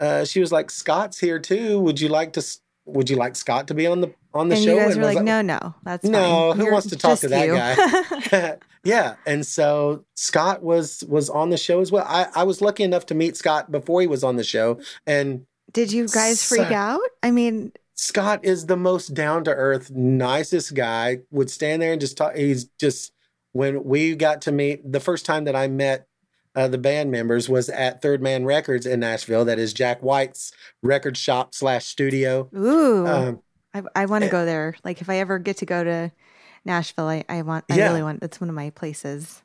uh, 0.00 0.24
she 0.24 0.40
was 0.40 0.50
like, 0.50 0.70
"Scott's 0.70 1.18
here 1.18 1.38
too. 1.38 1.78
Would 1.80 2.00
you 2.00 2.08
like 2.08 2.32
to? 2.34 2.44
Would 2.86 3.10
you 3.10 3.16
like 3.16 3.36
Scott 3.36 3.68
to 3.68 3.74
be 3.74 3.86
on 3.86 4.00
the 4.00 4.12
on 4.32 4.48
the 4.48 4.56
and 4.56 4.64
show?" 4.64 4.74
You 4.74 4.80
guys 4.80 4.92
and 4.92 5.02
were 5.02 5.06
like, 5.06 5.16
like, 5.16 5.24
"No, 5.24 5.42
no, 5.42 5.74
that's 5.82 6.04
no. 6.04 6.50
Fine. 6.50 6.56
Who 6.56 6.64
You're 6.64 6.72
wants 6.72 6.88
to 6.88 6.96
talk 6.96 7.18
to 7.20 7.28
that 7.28 8.30
guy?" 8.30 8.56
yeah, 8.84 9.16
and 9.26 9.46
so 9.46 10.04
Scott 10.14 10.62
was 10.62 11.04
was 11.08 11.28
on 11.28 11.50
the 11.50 11.58
show 11.58 11.80
as 11.80 11.92
well. 11.92 12.06
I, 12.08 12.26
I 12.34 12.44
was 12.44 12.60
lucky 12.60 12.82
enough 12.82 13.06
to 13.06 13.14
meet 13.14 13.36
Scott 13.36 13.70
before 13.70 14.00
he 14.00 14.06
was 14.06 14.24
on 14.24 14.36
the 14.36 14.44
show, 14.44 14.80
and 15.06 15.46
did 15.72 15.92
you 15.92 16.08
guys 16.08 16.46
freak 16.46 16.72
out? 16.72 17.00
I 17.22 17.30
mean, 17.30 17.72
Scott 17.94 18.44
is 18.44 18.66
the 18.66 18.76
most 18.76 19.14
down 19.14 19.44
to 19.44 19.54
earth, 19.54 19.90
nicest 19.90 20.74
guy. 20.74 21.18
Would 21.30 21.50
stand 21.50 21.82
there 21.82 21.92
and 21.92 22.00
just 22.00 22.16
talk. 22.16 22.34
He's 22.34 22.64
just 22.78 23.12
when 23.52 23.84
we 23.84 24.16
got 24.16 24.42
to 24.42 24.52
meet 24.52 24.90
the 24.90 25.00
first 25.00 25.26
time 25.26 25.44
that 25.44 25.56
I 25.56 25.68
met 25.68 26.06
uh, 26.54 26.68
the 26.68 26.78
band 26.78 27.10
members 27.10 27.48
was 27.48 27.68
at 27.68 28.02
Third 28.02 28.22
Man 28.22 28.44
Records 28.44 28.86
in 28.86 29.00
Nashville. 29.00 29.44
That 29.44 29.58
is 29.58 29.72
Jack 29.72 30.02
White's 30.02 30.52
record 30.82 31.16
shop 31.16 31.54
slash 31.54 31.86
studio. 31.86 32.48
Ooh, 32.56 33.06
um, 33.06 33.42
I, 33.72 33.82
I 33.94 34.06
want 34.06 34.22
to 34.22 34.28
eh 34.28 34.32
go 34.32 34.44
there. 34.44 34.74
Like 34.84 35.00
if 35.00 35.08
I 35.08 35.18
ever 35.18 35.38
get 35.38 35.58
to 35.58 35.66
go 35.66 35.84
to 35.84 36.12
Nashville, 36.64 37.08
I, 37.08 37.24
I 37.28 37.42
want. 37.42 37.64
I 37.70 37.76
yeah. 37.76 37.88
really 37.88 38.02
want. 38.02 38.22
It's 38.22 38.40
one 38.40 38.50
of 38.50 38.56
my 38.56 38.70
places. 38.70 39.42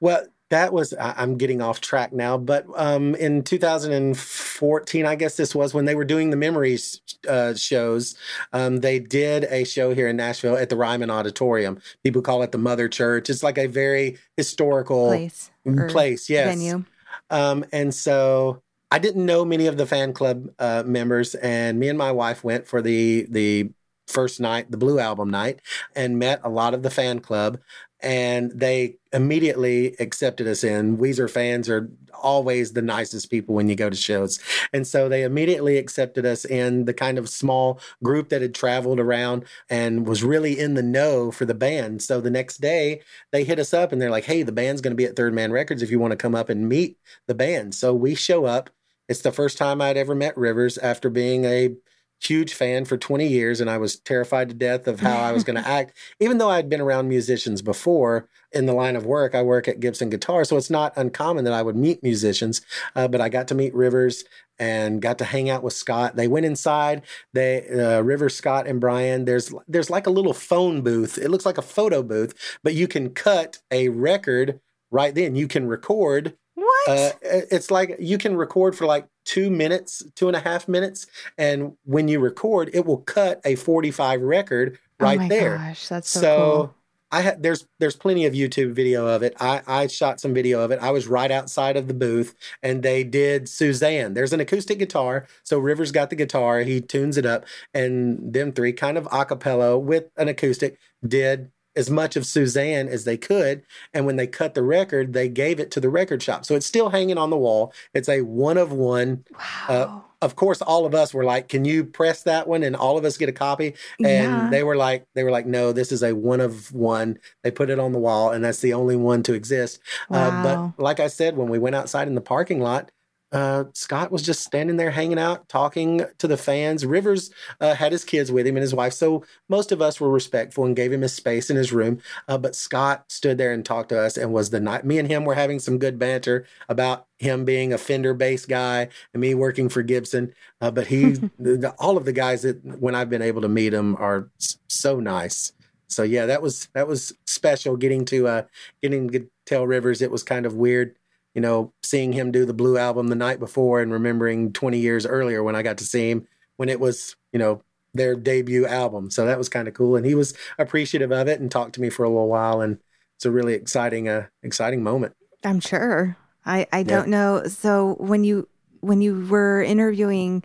Well, 0.00 0.24
that 0.50 0.72
was 0.72 0.92
I'm 0.98 1.38
getting 1.38 1.62
off 1.62 1.80
track 1.80 2.12
now, 2.12 2.36
but 2.36 2.66
um, 2.74 3.14
in 3.14 3.42
2014, 3.44 5.06
I 5.06 5.14
guess 5.14 5.36
this 5.36 5.54
was 5.54 5.72
when 5.72 5.84
they 5.84 5.94
were 5.94 6.04
doing 6.04 6.30
the 6.30 6.36
memories 6.36 7.00
uh, 7.28 7.54
shows. 7.54 8.16
Um, 8.52 8.78
they 8.78 8.98
did 8.98 9.44
a 9.44 9.62
show 9.62 9.94
here 9.94 10.08
in 10.08 10.16
Nashville 10.16 10.56
at 10.56 10.68
the 10.68 10.76
Ryman 10.76 11.10
Auditorium. 11.10 11.80
People 12.02 12.20
call 12.20 12.42
it 12.42 12.50
the 12.50 12.58
Mother 12.58 12.88
Church. 12.88 13.30
It's 13.30 13.44
like 13.44 13.58
a 13.58 13.68
very 13.68 14.18
historical 14.36 15.06
place. 15.06 15.49
Place, 15.64 16.30
yes. 16.30 16.48
Venue. 16.54 16.84
Um, 17.30 17.64
and 17.72 17.94
so 17.94 18.62
I 18.90 18.98
didn't 18.98 19.24
know 19.24 19.44
many 19.44 19.66
of 19.66 19.76
the 19.76 19.86
fan 19.86 20.12
club 20.12 20.50
uh, 20.58 20.82
members, 20.84 21.34
and 21.36 21.78
me 21.78 21.88
and 21.88 21.98
my 21.98 22.12
wife 22.12 22.42
went 22.42 22.66
for 22.66 22.82
the 22.82 23.26
the 23.30 23.70
first 24.10 24.40
night, 24.40 24.70
the 24.70 24.76
Blue 24.76 24.98
Album 24.98 25.30
night, 25.30 25.60
and 25.94 26.18
met 26.18 26.40
a 26.44 26.50
lot 26.50 26.74
of 26.74 26.82
the 26.82 26.90
fan 26.90 27.20
club 27.20 27.58
and 28.02 28.50
they 28.54 28.96
immediately 29.12 29.94
accepted 30.00 30.46
us 30.46 30.64
in. 30.64 30.96
Weezer 30.96 31.28
fans 31.28 31.68
are 31.68 31.90
always 32.14 32.72
the 32.72 32.82
nicest 32.82 33.30
people 33.30 33.54
when 33.54 33.68
you 33.68 33.74
go 33.74 33.90
to 33.90 33.96
shows. 33.96 34.38
And 34.72 34.86
so 34.86 35.08
they 35.08 35.22
immediately 35.22 35.76
accepted 35.76 36.24
us 36.24 36.44
in 36.44 36.84
the 36.84 36.94
kind 36.94 37.18
of 37.18 37.28
small 37.28 37.80
group 38.02 38.30
that 38.30 38.42
had 38.42 38.54
traveled 38.54 39.00
around 39.00 39.44
and 39.68 40.06
was 40.06 40.24
really 40.24 40.58
in 40.58 40.74
the 40.74 40.82
know 40.82 41.30
for 41.30 41.44
the 41.44 41.54
band. 41.54 42.02
So 42.02 42.20
the 42.20 42.30
next 42.30 42.58
day 42.58 43.02
they 43.32 43.44
hit 43.44 43.58
us 43.58 43.74
up 43.74 43.92
and 43.92 44.00
they're 44.00 44.10
like, 44.10 44.24
hey, 44.24 44.42
the 44.42 44.52
band's 44.52 44.80
going 44.80 44.92
to 44.92 44.96
be 44.96 45.06
at 45.06 45.16
Third 45.16 45.34
Man 45.34 45.52
Records 45.52 45.82
if 45.82 45.90
you 45.90 45.98
want 45.98 46.12
to 46.12 46.16
come 46.16 46.34
up 46.34 46.48
and 46.48 46.68
meet 46.68 46.98
the 47.26 47.34
band. 47.34 47.74
So 47.74 47.94
we 47.94 48.14
show 48.14 48.46
up. 48.46 48.70
It's 49.08 49.22
the 49.22 49.32
first 49.32 49.58
time 49.58 49.80
I'd 49.80 49.96
ever 49.96 50.14
met 50.14 50.36
Rivers 50.36 50.78
after 50.78 51.10
being 51.10 51.44
a 51.44 51.74
huge 52.20 52.54
fan 52.54 52.84
for 52.84 52.96
20 52.96 53.26
years 53.26 53.60
and 53.60 53.70
I 53.70 53.78
was 53.78 53.98
terrified 53.98 54.48
to 54.50 54.54
death 54.54 54.86
of 54.86 55.00
how 55.00 55.16
I 55.16 55.32
was 55.32 55.44
going 55.44 55.56
to 55.62 55.68
act. 55.68 55.96
Even 56.20 56.38
though 56.38 56.50
I'd 56.50 56.68
been 56.68 56.80
around 56.80 57.08
musicians 57.08 57.62
before 57.62 58.28
in 58.52 58.66
the 58.66 58.72
line 58.72 58.96
of 58.96 59.06
work, 59.06 59.34
I 59.34 59.42
work 59.42 59.68
at 59.68 59.80
Gibson 59.80 60.10
Guitar. 60.10 60.44
So 60.44 60.56
it's 60.56 60.70
not 60.70 60.92
uncommon 60.96 61.44
that 61.44 61.54
I 61.54 61.62
would 61.62 61.76
meet 61.76 62.02
musicians, 62.02 62.60
uh, 62.94 63.08
but 63.08 63.20
I 63.20 63.28
got 63.28 63.48
to 63.48 63.54
meet 63.54 63.74
Rivers 63.74 64.24
and 64.58 65.00
got 65.00 65.18
to 65.18 65.24
hang 65.24 65.48
out 65.48 65.62
with 65.62 65.72
Scott. 65.72 66.16
They 66.16 66.28
went 66.28 66.46
inside. 66.46 67.02
They 67.32 67.66
uh, 67.68 68.02
Rivers, 68.02 68.36
Scott, 68.36 68.66
and 68.66 68.80
Brian. 68.80 69.24
There's 69.24 69.52
there's 69.66 69.88
like 69.88 70.06
a 70.06 70.10
little 70.10 70.34
phone 70.34 70.82
booth. 70.82 71.16
It 71.16 71.30
looks 71.30 71.46
like 71.46 71.58
a 71.58 71.62
photo 71.62 72.02
booth, 72.02 72.34
but 72.62 72.74
you 72.74 72.86
can 72.86 73.10
cut 73.10 73.58
a 73.70 73.88
record 73.88 74.60
right 74.90 75.14
then. 75.14 75.34
You 75.34 75.48
can 75.48 75.66
record 75.66 76.36
what? 76.54 76.88
Uh, 76.88 77.10
it's 77.22 77.70
like 77.70 77.96
you 77.98 78.18
can 78.18 78.36
record 78.36 78.76
for 78.76 78.84
like 78.86 79.06
two 79.30 79.48
minutes, 79.48 80.02
two 80.16 80.26
and 80.26 80.36
a 80.36 80.40
half 80.40 80.66
minutes, 80.66 81.06
and 81.38 81.76
when 81.84 82.08
you 82.08 82.18
record, 82.18 82.68
it 82.74 82.84
will 82.84 82.98
cut 82.98 83.40
a 83.44 83.54
forty-five 83.54 84.20
record 84.20 84.76
oh 84.98 85.04
right 85.04 85.20
oh 85.20 85.28
there. 85.28 85.56
Gosh, 85.56 85.86
that's 85.86 86.10
so, 86.10 86.20
so 86.20 86.36
cool. 86.36 86.74
I 87.12 87.20
had 87.20 87.40
there's 87.40 87.64
there's 87.78 87.94
plenty 87.94 88.26
of 88.26 88.34
YouTube 88.34 88.72
video 88.72 89.06
of 89.06 89.22
it. 89.22 89.34
I 89.38 89.62
I 89.68 89.86
shot 89.86 90.18
some 90.18 90.34
video 90.34 90.60
of 90.62 90.72
it. 90.72 90.80
I 90.82 90.90
was 90.90 91.06
right 91.06 91.30
outside 91.30 91.76
of 91.76 91.86
the 91.86 91.94
booth, 91.94 92.34
and 92.60 92.82
they 92.82 93.04
did 93.04 93.48
Susanne. 93.48 94.14
There's 94.14 94.32
an 94.32 94.40
acoustic 94.40 94.80
guitar, 94.80 95.28
so 95.44 95.60
Rivers 95.60 95.92
got 95.92 96.10
the 96.10 96.16
guitar. 96.16 96.60
He 96.60 96.80
tunes 96.80 97.16
it 97.16 97.24
up, 97.24 97.44
and 97.72 98.32
them 98.32 98.50
three 98.50 98.72
kind 98.72 98.98
of 98.98 99.04
acapella 99.10 99.80
with 99.80 100.10
an 100.16 100.26
acoustic 100.26 100.76
did 101.06 101.52
as 101.80 101.90
much 101.90 102.14
of 102.14 102.26
Susanne 102.26 102.88
as 102.88 103.04
they 103.04 103.16
could. 103.16 103.62
And 103.92 104.06
when 104.06 104.16
they 104.16 104.26
cut 104.26 104.54
the 104.54 104.62
record, 104.62 105.12
they 105.12 105.28
gave 105.28 105.58
it 105.58 105.70
to 105.72 105.80
the 105.80 105.90
record 105.90 106.22
shop. 106.22 106.44
So 106.44 106.54
it's 106.54 106.66
still 106.66 106.90
hanging 106.90 107.18
on 107.18 107.30
the 107.30 107.36
wall. 107.36 107.72
It's 107.94 108.08
a 108.08 108.20
one 108.20 108.58
of 108.58 108.70
one. 108.70 109.24
Wow. 109.32 109.66
Uh, 109.68 110.00
of 110.22 110.36
course, 110.36 110.60
all 110.60 110.84
of 110.84 110.94
us 110.94 111.14
were 111.14 111.24
like, 111.24 111.48
"Can 111.48 111.64
you 111.64 111.82
press 111.82 112.24
that 112.24 112.46
one?" 112.46 112.62
And 112.62 112.76
all 112.76 112.98
of 112.98 113.06
us 113.06 113.16
get 113.16 113.30
a 113.30 113.32
copy. 113.32 113.74
And 113.98 114.32
yeah. 114.32 114.48
they 114.50 114.62
were 114.62 114.76
like, 114.76 115.06
"They 115.14 115.24
were 115.24 115.30
like, 115.30 115.46
no, 115.46 115.72
this 115.72 115.90
is 115.92 116.02
a 116.02 116.14
one 116.14 116.40
of 116.40 116.70
one." 116.74 117.18
They 117.42 117.50
put 117.50 117.70
it 117.70 117.78
on 117.78 117.92
the 117.92 117.98
wall, 117.98 118.30
and 118.30 118.44
that's 118.44 118.60
the 118.60 118.74
only 118.74 118.96
one 118.96 119.22
to 119.22 119.32
exist. 119.32 119.80
Wow. 120.10 120.18
Uh, 120.18 120.42
but 120.42 120.82
like 120.82 121.00
I 121.00 121.06
said, 121.06 121.38
when 121.38 121.48
we 121.48 121.58
went 121.58 121.74
outside 121.74 122.06
in 122.06 122.14
the 122.14 122.20
parking 122.20 122.60
lot, 122.60 122.90
uh, 123.32 123.64
Scott 123.74 124.10
was 124.10 124.22
just 124.22 124.42
standing 124.42 124.76
there 124.76 124.90
hanging 124.90 125.18
out, 125.18 125.48
talking 125.48 126.04
to 126.18 126.26
the 126.26 126.36
fans. 126.36 126.84
Rivers 126.84 127.30
uh, 127.60 127.74
had 127.74 127.92
his 127.92 128.04
kids 128.04 128.32
with 128.32 128.46
him 128.46 128.56
and 128.56 128.62
his 128.62 128.74
wife, 128.74 128.92
so 128.92 129.24
most 129.48 129.70
of 129.70 129.80
us 129.80 130.00
were 130.00 130.10
respectful 130.10 130.64
and 130.64 130.74
gave 130.74 130.92
him 130.92 131.02
his 131.02 131.12
space 131.12 131.50
in 131.50 131.56
his 131.56 131.72
room. 131.72 132.00
Uh, 132.26 132.38
but 132.38 132.56
Scott 132.56 133.04
stood 133.08 133.38
there 133.38 133.52
and 133.52 133.64
talked 133.64 133.90
to 133.90 134.00
us, 134.00 134.16
and 134.16 134.32
was 134.32 134.50
the 134.50 134.60
night. 134.60 134.84
Me 134.84 134.98
and 134.98 135.08
him 135.08 135.24
were 135.24 135.34
having 135.34 135.58
some 135.58 135.78
good 135.78 135.98
banter 135.98 136.46
about 136.68 137.06
him 137.18 137.44
being 137.44 137.72
a 137.72 137.78
fender 137.78 138.14
bass 138.14 138.46
guy 138.46 138.88
and 139.14 139.20
me 139.20 139.34
working 139.34 139.68
for 139.68 139.82
Gibson. 139.82 140.32
Uh, 140.60 140.70
but 140.70 140.88
he, 140.88 141.12
the, 141.38 141.74
all 141.78 141.96
of 141.96 142.04
the 142.04 142.12
guys 142.12 142.42
that 142.42 142.64
when 142.80 142.94
I've 142.94 143.10
been 143.10 143.22
able 143.22 143.42
to 143.42 143.48
meet 143.48 143.72
him 143.72 143.96
are 143.96 144.28
so 144.68 144.98
nice. 144.98 145.52
So 145.88 146.04
yeah, 146.04 146.26
that 146.26 146.40
was 146.40 146.68
that 146.72 146.86
was 146.86 147.12
special 147.26 147.76
getting 147.76 148.04
to 148.06 148.28
uh 148.28 148.42
getting 148.80 149.10
to 149.10 149.28
tell 149.44 149.66
Rivers. 149.66 150.00
It 150.00 150.10
was 150.10 150.22
kind 150.22 150.46
of 150.46 150.54
weird 150.54 150.94
you 151.34 151.40
know, 151.40 151.72
seeing 151.82 152.12
him 152.12 152.32
do 152.32 152.44
the 152.44 152.54
Blue 152.54 152.76
album 152.76 153.08
the 153.08 153.14
night 153.14 153.38
before 153.38 153.80
and 153.80 153.92
remembering 153.92 154.52
20 154.52 154.78
years 154.78 155.06
earlier 155.06 155.42
when 155.42 155.56
I 155.56 155.62
got 155.62 155.78
to 155.78 155.84
see 155.84 156.10
him 156.10 156.26
when 156.56 156.68
it 156.68 156.80
was, 156.80 157.16
you 157.32 157.38
know, 157.38 157.62
their 157.94 158.14
debut 158.14 158.66
album. 158.66 159.10
So 159.10 159.26
that 159.26 159.38
was 159.38 159.48
kind 159.48 159.68
of 159.68 159.74
cool. 159.74 159.96
And 159.96 160.06
he 160.06 160.14
was 160.14 160.34
appreciative 160.58 161.12
of 161.12 161.28
it 161.28 161.40
and 161.40 161.50
talked 161.50 161.74
to 161.74 161.80
me 161.80 161.90
for 161.90 162.04
a 162.04 162.08
little 162.08 162.28
while. 162.28 162.60
And 162.60 162.78
it's 163.16 163.24
a 163.24 163.30
really 163.30 163.54
exciting, 163.54 164.08
uh, 164.08 164.26
exciting 164.42 164.82
moment. 164.82 165.14
I'm 165.44 165.60
sure. 165.60 166.16
I, 166.44 166.66
I 166.72 166.82
don't 166.82 167.06
yeah. 167.06 167.10
know. 167.10 167.44
So 167.46 167.96
when 167.98 168.24
you, 168.24 168.48
when 168.80 169.00
you 169.00 169.26
were 169.26 169.62
interviewing 169.62 170.42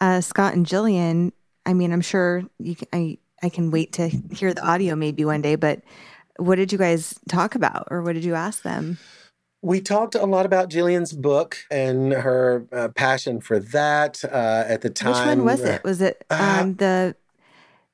uh, 0.00 0.20
Scott 0.20 0.54
and 0.54 0.66
Jillian, 0.66 1.32
I 1.64 1.74
mean, 1.74 1.92
I'm 1.92 2.00
sure 2.00 2.42
you 2.58 2.76
can, 2.76 2.88
I, 2.92 3.18
I 3.42 3.48
can 3.48 3.70
wait 3.70 3.92
to 3.94 4.08
hear 4.08 4.54
the 4.54 4.66
audio 4.66 4.96
maybe 4.96 5.24
one 5.24 5.42
day, 5.42 5.56
but 5.56 5.82
what 6.38 6.56
did 6.56 6.72
you 6.72 6.78
guys 6.78 7.18
talk 7.28 7.54
about 7.54 7.88
or 7.90 8.02
what 8.02 8.14
did 8.14 8.24
you 8.24 8.34
ask 8.34 8.62
them? 8.62 8.98
We 9.66 9.80
talked 9.80 10.14
a 10.14 10.24
lot 10.24 10.46
about 10.46 10.70
Jillian's 10.70 11.12
book 11.12 11.56
and 11.72 12.12
her 12.12 12.68
uh, 12.70 12.86
passion 12.94 13.40
for 13.40 13.58
that 13.58 14.24
uh, 14.24 14.62
at 14.64 14.82
the 14.82 14.90
time. 14.90 15.10
Which 15.10 15.38
one 15.38 15.44
was 15.44 15.60
it? 15.64 15.82
Was 15.82 16.00
it 16.00 16.24
uh, 16.30 16.58
um, 16.60 16.74
the 16.76 17.16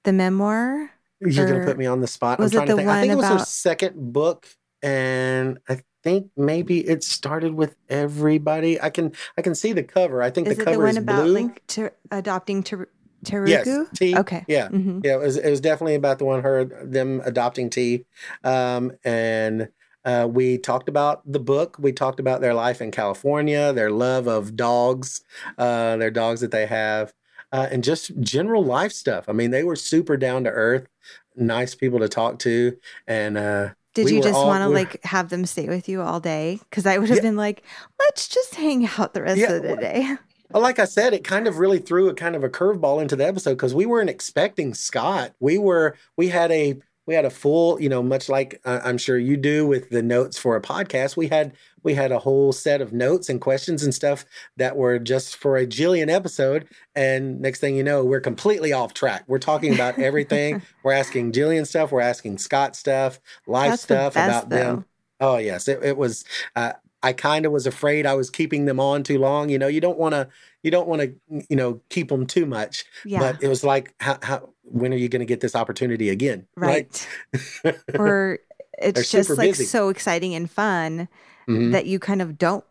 the 0.03 0.13
memoir? 0.13 0.91
You're 1.21 1.47
going 1.47 1.61
to 1.61 1.67
put 1.67 1.79
me 1.79 1.87
on 1.87 2.03
the 2.03 2.07
spot. 2.07 2.39
Was 2.39 2.55
I'm 2.55 2.65
it 2.65 2.67
the 2.67 2.77
one 2.77 2.89
I 2.89 3.01
think 3.01 3.15
it 3.15 3.17
was 3.17 3.27
her 3.27 3.39
second 3.39 4.13
book, 4.13 4.49
and 4.83 5.61
I 5.67 5.81
think 6.03 6.31
maybe 6.37 6.87
it 6.87 7.05
started 7.05 7.55
with 7.55 7.75
everybody. 7.89 8.79
I 8.79 8.91
can 8.91 9.13
I 9.39 9.41
can 9.41 9.55
see 9.55 9.73
the 9.73 9.83
cover. 9.83 10.23
I 10.23 10.29
think 10.29 10.49
is 10.49 10.59
the 10.59 10.65
cover 10.65 10.77
the 10.77 10.83
one 10.83 10.91
is 10.91 10.97
about 10.99 11.25
blue. 11.25 11.43
like 11.45 11.67
ter- 11.69 11.95
adopting 12.11 12.65
ter- 12.65 12.91
Tariku? 13.25 13.49
Yes, 13.49 13.89
T. 13.95 14.15
Okay. 14.19 14.45
Yeah, 14.47 14.69
mm-hmm. 14.69 15.01
yeah. 15.05 15.15
It 15.15 15.21
was, 15.21 15.37
it 15.39 15.49
was 15.49 15.63
definitely 15.63 15.95
about 15.95 16.19
the 16.19 16.27
one 16.27 16.43
her 16.43 16.67
them 16.67 17.23
adopting 17.25 17.71
tea, 17.71 18.05
um, 18.45 18.93
and 19.05 19.69
uh, 20.05 20.29
we 20.31 20.59
talked 20.59 20.89
about 20.89 21.23
the 21.31 21.41
book. 21.41 21.77
We 21.79 21.93
talked 21.93 22.21
about 22.21 22.41
their 22.41 22.55
life 22.55 22.81
in 22.81 22.91
California, 22.91 23.73
their 23.73 23.91
love 23.91 24.27
of 24.27 24.57
dogs, 24.57 25.23
uh, 25.59 25.97
their 25.97 26.11
dogs 26.11 26.41
that 26.41 26.51
they 26.51 26.67
have, 26.67 27.13
uh, 27.53 27.69
and 27.71 27.85
just 27.85 28.19
general 28.21 28.65
life 28.65 28.93
stuff. 28.93 29.29
I 29.29 29.33
mean, 29.33 29.51
they 29.51 29.65
were 29.65 29.77
super 29.77 30.17
down 30.17 30.45
to 30.45 30.51
earth, 30.51 30.89
nice 31.37 31.75
people 31.75 32.01
to 32.01 32.09
talk 32.09 32.39
to, 32.41 32.77
and 33.07 33.39
uh, 33.39 33.71
did 33.95 34.07
we 34.07 34.17
you 34.17 34.23
just 34.23 34.35
want 34.35 34.63
to 34.65 34.69
we 34.69 34.75
like 34.75 35.05
have 35.05 35.29
them 35.29 35.45
stay 35.45 35.69
with 35.69 35.89
you 35.89 36.01
all 36.01 36.21
day? 36.21 36.59
Because 36.71 36.87
I 36.87 36.99
would 36.99 37.09
have 37.09 37.19
yeah. 37.19 37.23
been 37.23 37.37
like, 37.37 37.63
let's 37.99 38.29
just 38.29 38.55
hang 38.55 38.89
out 38.99 39.15
the 39.15 39.23
rest 39.23 39.39
Yeah, 39.39 39.53
of 39.53 39.63
the 39.63 39.77
day. 39.77 40.17
like 40.55 40.79
I 40.79 40.85
said, 40.85 41.13
it 41.13 41.25
kind 41.25 41.47
of 41.47 41.59
really 41.59 41.79
threw 41.79 42.09
a 42.09 42.15
kind 42.15 42.35
of 42.35 42.45
a 42.45 42.49
curveball 42.49 43.01
into 43.03 43.17
the 43.17 43.27
episode 43.27 43.55
because 43.55 43.75
we 43.75 43.87
weren't 43.87 44.11
expecting 44.11 44.75
Scott. 44.75 45.33
We 45.41 45.59
were 45.59 45.97
we 46.17 46.29
had 46.29 46.51
a 46.53 46.79
we 47.07 47.15
had 47.15 47.25
a 47.25 47.31
full, 47.31 47.81
you 47.81 47.89
know, 47.89 48.03
much 48.03 48.29
like 48.29 48.61
uh, 48.65 48.81
I'm 48.85 48.99
sure 48.99 49.19
you 49.19 49.37
do 49.37 49.67
with 49.67 49.91
the 49.91 50.03
notes 50.03 50.39
for 50.39 50.55
a 50.57 50.61
podcast. 50.61 51.17
We 51.17 51.29
had 51.29 51.53
we 51.83 51.95
had 51.95 52.13
a 52.13 52.19
whole 52.19 52.53
set 52.53 52.81
of 52.81 52.93
notes 52.93 53.29
and 53.29 53.41
questions 53.41 53.83
and 53.83 53.95
stuff 53.95 54.25
that 54.57 54.77
were 54.77 54.99
just 54.99 55.37
for 55.37 55.57
a 55.57 55.67
Jillian 55.67 56.09
episode. 56.09 56.69
And 56.95 57.41
next 57.41 57.61
thing 57.61 57.75
you 57.75 57.83
know, 57.83 58.05
we're 58.05 58.21
completely 58.21 58.73
off 58.73 58.95
track. 58.95 59.25
We're 59.27 59.41
talking 59.41 59.75
about 59.75 59.99
everything. 59.99 60.63
we're 60.85 60.93
asking 60.93 61.33
Jillian 61.33 61.67
stuff. 61.67 61.91
We're 61.91 62.01
asking 62.01 62.39
Scott 62.39 62.77
stuff, 62.77 63.19
life 63.47 63.71
That's 63.71 63.87
the 63.87 63.95
stuff 63.95 64.15
best, 64.15 64.29
about 64.29 64.49
them. 64.51 64.85
Oh 65.21 65.39
yes, 65.39 65.69
it, 65.69 65.83
it 65.83 65.97
was. 65.97 66.25
Uh, 66.55 66.73
I 67.03 67.13
kind 67.13 67.45
of 67.47 67.53
was 67.53 67.67
afraid 67.67 68.07
I 68.07 68.15
was 68.15 68.31
keeping 68.31 68.65
them 68.67 68.79
on 68.79 69.03
too 69.03 69.19
long. 69.19 69.49
You 69.49 69.59
know, 69.59 69.67
you 69.67 69.81
don't 69.81 69.99
want 69.99 70.15
to, 70.15 70.29
you 70.63 70.71
don't 70.71 70.87
want 70.89 71.03
to, 71.03 71.15
you 71.49 71.57
know, 71.57 71.81
keep 71.89 72.09
them 72.09 72.27
too 72.27 72.47
much. 72.47 72.85
Yeah. 73.05 73.19
But 73.19 73.43
it 73.43 73.49
was 73.49 73.65
like, 73.65 73.95
how, 74.01 74.19
how 74.23 74.51
when 74.63 74.93
are 74.93 74.97
you 74.97 75.09
going 75.09 75.21
to 75.21 75.27
get 75.27 75.41
this 75.41 75.57
opportunity 75.57 76.09
again? 76.11 76.47
Right. 76.57 77.07
or 77.99 78.39
it's 78.79 79.11
just 79.11 79.31
like 79.31 79.51
busy. 79.51 79.65
so 79.65 79.89
exciting 79.89 80.35
and 80.35 80.51
fun 80.51 81.09
Mhm. 81.49 81.73
that 81.73 81.87
you 81.87 81.99
kind 81.99 82.23
of 82.23 82.39
don't 82.39 82.65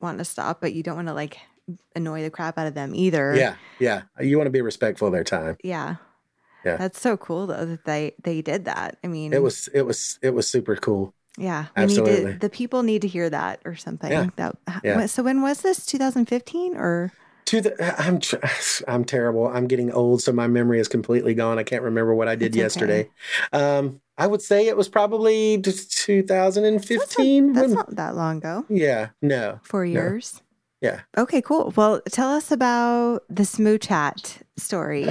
want 0.00 0.18
to 0.18 0.24
stop, 0.24 0.60
but 0.60 0.72
you 0.74 0.84
don't 0.84 0.94
want 0.94 1.08
to 1.08 1.14
like 1.14 1.38
annoy 1.96 2.22
the 2.22 2.30
crap 2.30 2.56
out 2.56 2.68
of 2.68 2.74
them 2.74 2.94
either. 2.94 3.34
Yeah, 3.34 3.56
yeah. 3.80 4.02
You 4.20 4.36
want 4.38 4.46
to 4.46 4.50
be 4.52 4.60
respectful 4.60 5.08
of 5.08 5.12
their 5.12 5.24
time. 5.24 5.56
Yeah. 5.64 5.96
Yeah. 6.64 6.76
That's 6.76 7.00
so 7.00 7.16
cool 7.16 7.48
though 7.48 7.64
that 7.64 7.84
they 7.84 8.14
they 8.22 8.40
did 8.40 8.66
that. 8.66 8.96
I 9.02 9.08
mean, 9.08 9.32
It 9.32 9.42
was, 9.42 9.68
it 9.74 9.82
was, 9.82 10.20
it 10.22 10.30
was 10.34 10.46
super 10.46 10.76
cool. 10.76 11.14
Yeah. 11.38 11.66
Absolutely. 11.76 12.32
to, 12.34 12.38
the 12.38 12.50
people 12.50 12.82
need 12.82 13.02
to 13.02 13.08
hear 13.08 13.28
that 13.30 13.60
or 13.64 13.74
something. 13.76 14.10
Yeah. 14.10 14.28
That 14.36 14.56
Yeah. 14.84 15.06
so 15.06 15.22
when 15.22 15.42
was 15.42 15.62
this? 15.62 15.86
2015 15.86 16.76
or 16.76 17.12
To 17.46 17.60
the, 17.60 18.00
I'm, 18.00 18.20
tr- 18.20 18.36
I'm 18.88 19.04
terrible. 19.04 19.46
I'm 19.48 19.66
getting 19.66 19.90
old, 19.92 20.22
so 20.22 20.32
my 20.32 20.46
memory 20.46 20.78
is 20.80 20.88
completely 20.88 21.34
gone. 21.34 21.58
I 21.58 21.62
can't 21.62 21.82
remember 21.82 22.14
what 22.14 22.28
I 22.28 22.34
did 22.36 22.46
It's 22.46 22.56
okay. 22.56 22.62
yesterday. 22.62 23.10
Um, 23.52 24.00
I 24.18 24.26
would 24.26 24.42
say 24.42 24.66
it 24.68 24.76
was 24.76 24.88
probably 24.88 25.56
just 25.58 25.96
2015. 26.04 27.52
that's, 27.52 27.54
not, 27.54 27.54
that's 27.54 27.68
when- 27.68 27.74
not 27.76 27.96
that 27.96 28.14
long 28.16 28.36
ago. 28.38 28.64
yeah, 28.68 29.08
no, 29.22 29.58
Four 29.62 29.84
years. 29.84 30.42
yeah. 30.80 31.00
Okay, 31.16 31.40
cool. 31.42 31.72
Well, 31.76 32.00
tell 32.10 32.28
us 32.30 32.52
about 32.52 33.22
the 33.30 33.44
smooch 33.44 33.86
hat 33.86 34.38
story. 34.56 35.08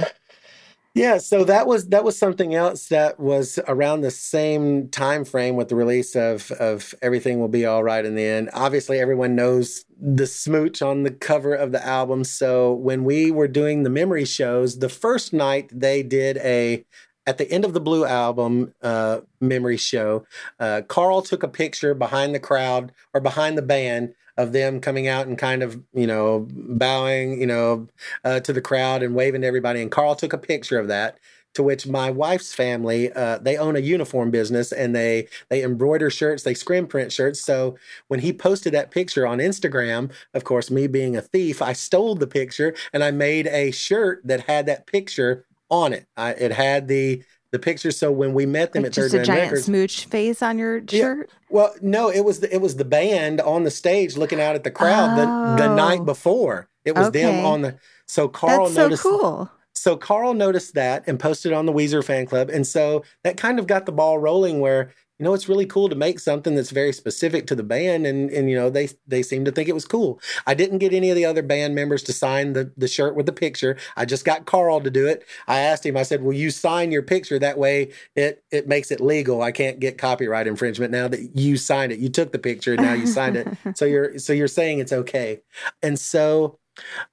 Yeah, 0.94 1.18
so 1.18 1.44
that 1.44 1.66
was 1.66 1.88
that 1.88 2.04
was 2.04 2.18
something 2.18 2.54
else 2.54 2.88
that 2.88 3.18
was 3.18 3.58
around 3.66 4.02
the 4.02 4.10
same 4.10 4.88
time 4.88 5.24
frame 5.24 5.56
with 5.56 5.68
the 5.68 5.74
release 5.74 6.14
of 6.14 6.50
of 6.52 6.94
Everything 7.00 7.40
Will 7.40 7.48
Be 7.48 7.64
All 7.64 7.82
Right 7.82 8.04
in 8.04 8.14
the 8.14 8.24
End. 8.24 8.50
Obviously, 8.52 8.98
everyone 8.98 9.34
knows 9.34 9.86
the 9.98 10.26
smooch 10.26 10.82
on 10.82 11.02
the 11.04 11.10
cover 11.10 11.54
of 11.54 11.72
the 11.72 11.84
album. 11.84 12.24
So 12.24 12.74
when 12.74 13.04
we 13.04 13.30
were 13.30 13.48
doing 13.48 13.84
the 13.84 13.90
memory 13.90 14.26
shows, 14.26 14.80
the 14.80 14.90
first 14.90 15.32
night 15.32 15.70
they 15.72 16.02
did 16.02 16.36
a 16.38 16.84
at 17.26 17.38
the 17.38 17.50
end 17.50 17.64
of 17.64 17.72
the 17.72 17.80
Blue 17.80 18.04
album 18.04 18.74
uh, 18.82 19.20
memory 19.40 19.78
show, 19.78 20.26
uh, 20.60 20.82
Carl 20.88 21.22
took 21.22 21.42
a 21.42 21.48
picture 21.48 21.94
behind 21.94 22.34
the 22.34 22.40
crowd 22.40 22.92
or 23.14 23.20
behind 23.20 23.56
the 23.56 23.62
band 23.62 24.12
of 24.36 24.52
them 24.52 24.80
coming 24.80 25.08
out 25.08 25.26
and 25.26 25.38
kind 25.38 25.62
of 25.62 25.80
you 25.92 26.06
know 26.06 26.46
bowing 26.50 27.40
you 27.40 27.46
know 27.46 27.88
uh, 28.24 28.40
to 28.40 28.52
the 28.52 28.60
crowd 28.60 29.02
and 29.02 29.14
waving 29.14 29.42
to 29.42 29.46
everybody. 29.46 29.82
And 29.82 29.90
Carl 29.90 30.14
took 30.14 30.32
a 30.32 30.38
picture 30.38 30.78
of 30.78 30.88
that. 30.88 31.18
To 31.56 31.62
which 31.62 31.86
my 31.86 32.10
wife's 32.10 32.54
family, 32.54 33.12
uh, 33.12 33.36
they 33.36 33.58
own 33.58 33.76
a 33.76 33.80
uniform 33.80 34.30
business 34.30 34.72
and 34.72 34.96
they 34.96 35.28
they 35.50 35.62
embroider 35.62 36.08
shirts, 36.08 36.44
they 36.44 36.54
screen 36.54 36.86
print 36.86 37.12
shirts. 37.12 37.42
So 37.44 37.76
when 38.08 38.20
he 38.20 38.32
posted 38.32 38.72
that 38.72 38.90
picture 38.90 39.26
on 39.26 39.36
Instagram, 39.36 40.12
of 40.32 40.44
course, 40.44 40.70
me 40.70 40.86
being 40.86 41.14
a 41.14 41.20
thief, 41.20 41.60
I 41.60 41.74
stole 41.74 42.14
the 42.14 42.26
picture 42.26 42.74
and 42.94 43.04
I 43.04 43.10
made 43.10 43.46
a 43.48 43.70
shirt 43.70 44.22
that 44.24 44.40
had 44.40 44.64
that 44.64 44.86
picture 44.86 45.44
on 45.70 45.92
it. 45.92 46.06
I, 46.16 46.30
it 46.32 46.52
had 46.52 46.88
the 46.88 47.22
the 47.52 47.58
picture. 47.58 47.90
So 47.92 48.10
when 48.10 48.32
we 48.34 48.46
met 48.46 48.72
them 48.72 48.82
Like 48.82 48.88
at 48.88 48.94
just 48.94 49.12
Third 49.12 49.20
a 49.20 49.24
giant 49.24 49.42
Records, 49.44 49.66
smooch 49.66 50.06
face 50.06 50.42
on 50.42 50.58
your 50.58 50.78
Yeah. 50.78 51.00
shirt. 51.00 51.30
well, 51.50 51.72
no, 51.80 52.10
it 52.10 52.24
was 52.24 52.40
the, 52.40 52.52
it 52.52 52.60
was 52.60 52.76
the 52.76 52.84
band 52.84 53.40
on 53.40 53.62
the 53.64 53.70
stage 53.70 54.16
looking 54.16 54.40
out 54.40 54.54
at 54.56 54.64
the 54.64 54.70
crowd 54.70 55.16
the 55.16 55.62
the 55.62 55.68
Oh. 55.70 55.74
night 55.76 56.04
before. 56.04 56.68
It 56.84 56.96
was 56.96 57.08
Okay. 57.08 57.22
them 57.22 57.44
on 57.46 57.62
the. 57.62 57.76
So 58.06 58.26
Carl 58.26 58.64
That's 58.64 58.74
so 58.74 58.82
noticed. 58.82 59.02
cool. 59.04 59.50
So 59.74 59.96
Carl 59.96 60.34
noticed 60.34 60.74
that 60.74 61.04
and 61.06 61.18
posted 61.18 61.52
on 61.52 61.66
the 61.66 61.72
Weezer 61.72 62.04
fan 62.04 62.26
club, 62.26 62.50
and 62.50 62.66
so 62.66 63.04
that 63.24 63.36
kind 63.36 63.58
of 63.58 63.66
got 63.66 63.86
the 63.86 63.92
ball 63.92 64.18
rolling. 64.18 64.60
Where 64.60 64.90
you 65.18 65.24
know 65.24 65.34
it's 65.34 65.48
really 65.48 65.66
cool 65.66 65.88
to 65.88 65.94
make 65.94 66.18
something 66.18 66.54
that's 66.54 66.70
very 66.70 66.92
specific 66.92 67.46
to 67.46 67.54
the 67.54 67.62
band, 67.62 68.06
and 68.06 68.30
and 68.30 68.50
you 68.50 68.56
know 68.56 68.70
they 68.70 68.88
they 69.06 69.22
seem 69.22 69.44
to 69.44 69.52
think 69.52 69.68
it 69.68 69.74
was 69.74 69.84
cool. 69.84 70.20
I 70.46 70.54
didn't 70.54 70.78
get 70.78 70.92
any 70.92 71.10
of 71.10 71.16
the 71.16 71.24
other 71.24 71.42
band 71.42 71.74
members 71.74 72.02
to 72.04 72.12
sign 72.12 72.54
the 72.54 72.72
the 72.76 72.88
shirt 72.88 73.14
with 73.14 73.26
the 73.26 73.32
picture. 73.32 73.76
I 73.96 74.04
just 74.04 74.24
got 74.24 74.46
Carl 74.46 74.80
to 74.80 74.90
do 74.90 75.06
it. 75.06 75.24
I 75.46 75.60
asked 75.60 75.86
him. 75.86 75.96
I 75.96 76.02
said, 76.02 76.22
"Will 76.22 76.32
you 76.32 76.50
sign 76.50 76.90
your 76.90 77.02
picture? 77.02 77.38
That 77.38 77.58
way 77.58 77.90
it 78.16 78.44
it 78.50 78.66
makes 78.66 78.90
it 78.90 79.00
legal. 79.00 79.42
I 79.42 79.52
can't 79.52 79.80
get 79.80 79.98
copyright 79.98 80.46
infringement 80.46 80.90
now 80.92 81.08
that 81.08 81.36
you 81.38 81.56
signed 81.56 81.92
it. 81.92 81.98
You 81.98 82.08
took 82.08 82.32
the 82.32 82.38
picture, 82.38 82.72
and 82.74 82.82
now 82.82 82.94
you 82.94 83.06
signed 83.06 83.36
it. 83.36 83.48
So 83.74 83.86
you're 83.86 84.18
so 84.18 84.32
you're 84.32 84.48
saying 84.48 84.80
it's 84.80 84.92
okay." 84.92 85.40
And 85.82 85.98
so 85.98 86.58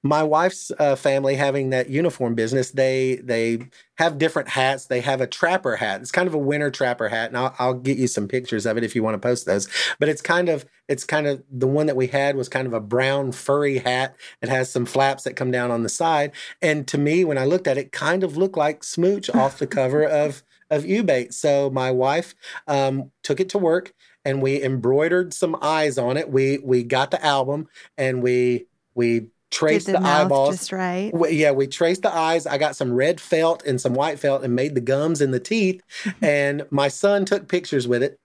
my 0.02 0.22
wife's 0.22 0.70
uh, 0.78 0.96
family 0.96 1.34
having 1.34 1.70
that 1.70 1.90
uniform 1.90 2.34
business 2.34 2.70
they 2.70 3.16
they 3.16 3.68
have 3.96 4.16
different 4.16 4.48
hats. 4.48 4.86
They 4.86 5.00
have 5.02 5.20
a 5.20 5.26
trapper 5.26 5.76
hat. 5.76 6.00
It's 6.00 6.10
kind 6.10 6.26
of 6.26 6.32
a 6.32 6.38
winter 6.38 6.70
trapper 6.70 7.08
hat 7.08 7.28
and 7.28 7.36
I'll, 7.36 7.54
I'll 7.58 7.74
get 7.74 7.98
you 7.98 8.06
some 8.06 8.28
pictures 8.28 8.64
of 8.64 8.78
it 8.78 8.84
if 8.84 8.96
you 8.96 9.02
want 9.02 9.14
to 9.14 9.18
post 9.18 9.44
those. 9.44 9.68
But 9.98 10.08
it's 10.08 10.22
kind 10.22 10.48
of 10.48 10.64
it's 10.88 11.04
kind 11.04 11.26
of 11.26 11.42
the 11.50 11.66
one 11.66 11.86
that 11.86 11.96
we 11.96 12.06
had 12.06 12.36
was 12.36 12.48
kind 12.48 12.66
of 12.66 12.72
a 12.72 12.80
brown 12.80 13.32
furry 13.32 13.78
hat. 13.78 14.16
It 14.40 14.48
has 14.48 14.70
some 14.72 14.86
flaps 14.86 15.24
that 15.24 15.36
come 15.36 15.50
down 15.50 15.70
on 15.70 15.82
the 15.82 15.88
side. 15.88 16.32
And 16.62 16.88
to 16.88 16.98
me 16.98 17.24
when 17.24 17.38
i 17.38 17.44
looked 17.44 17.66
at 17.66 17.78
it 17.78 17.92
kind 17.92 18.24
of 18.24 18.36
looked 18.36 18.56
like 18.56 18.82
smooch 18.84 19.28
off 19.30 19.58
the 19.58 19.66
cover 19.66 20.02
of 20.04 20.42
of 20.70 20.84
EWBAITE. 20.84 21.34
So 21.34 21.68
my 21.70 21.90
wife 21.90 22.34
um, 22.68 23.10
took 23.24 23.40
it 23.40 23.48
to 23.50 23.58
work 23.58 23.92
and 24.24 24.40
we 24.40 24.62
embroidered 24.62 25.34
some 25.34 25.56
eyes 25.60 25.98
on 25.98 26.16
it. 26.16 26.30
We 26.30 26.58
we 26.58 26.84
got 26.84 27.10
the 27.10 27.24
album 27.24 27.68
and 27.98 28.22
we 28.22 28.66
We 28.94 29.28
traced 29.50 29.86
the, 29.86 29.92
the, 29.92 30.02
eyeballs. 30.02 30.56
just 30.56 30.72
right. 30.72 31.12
We- 31.12 31.30
yeah, 31.32 31.50
we 31.50 31.66
traced 31.66 32.02
the 32.02 32.14
eyes. 32.14 32.46
I 32.46 32.58
got 32.58 32.76
some 32.76 32.92
red 32.92 33.20
felt 33.20 33.64
and 33.64 33.80
some 33.80 33.94
white 33.94 34.18
felt 34.18 34.44
and 34.44 34.54
made 34.54 34.74
the 34.74 34.80
gums 34.80 35.20
and 35.20 35.34
the 35.34 35.40
teeth. 35.40 35.82
and 36.22 36.66
my 36.70 36.88
son 36.88 37.24
took 37.24 37.48
pictures 37.48 37.88
with 37.88 38.02
it, 38.02 38.18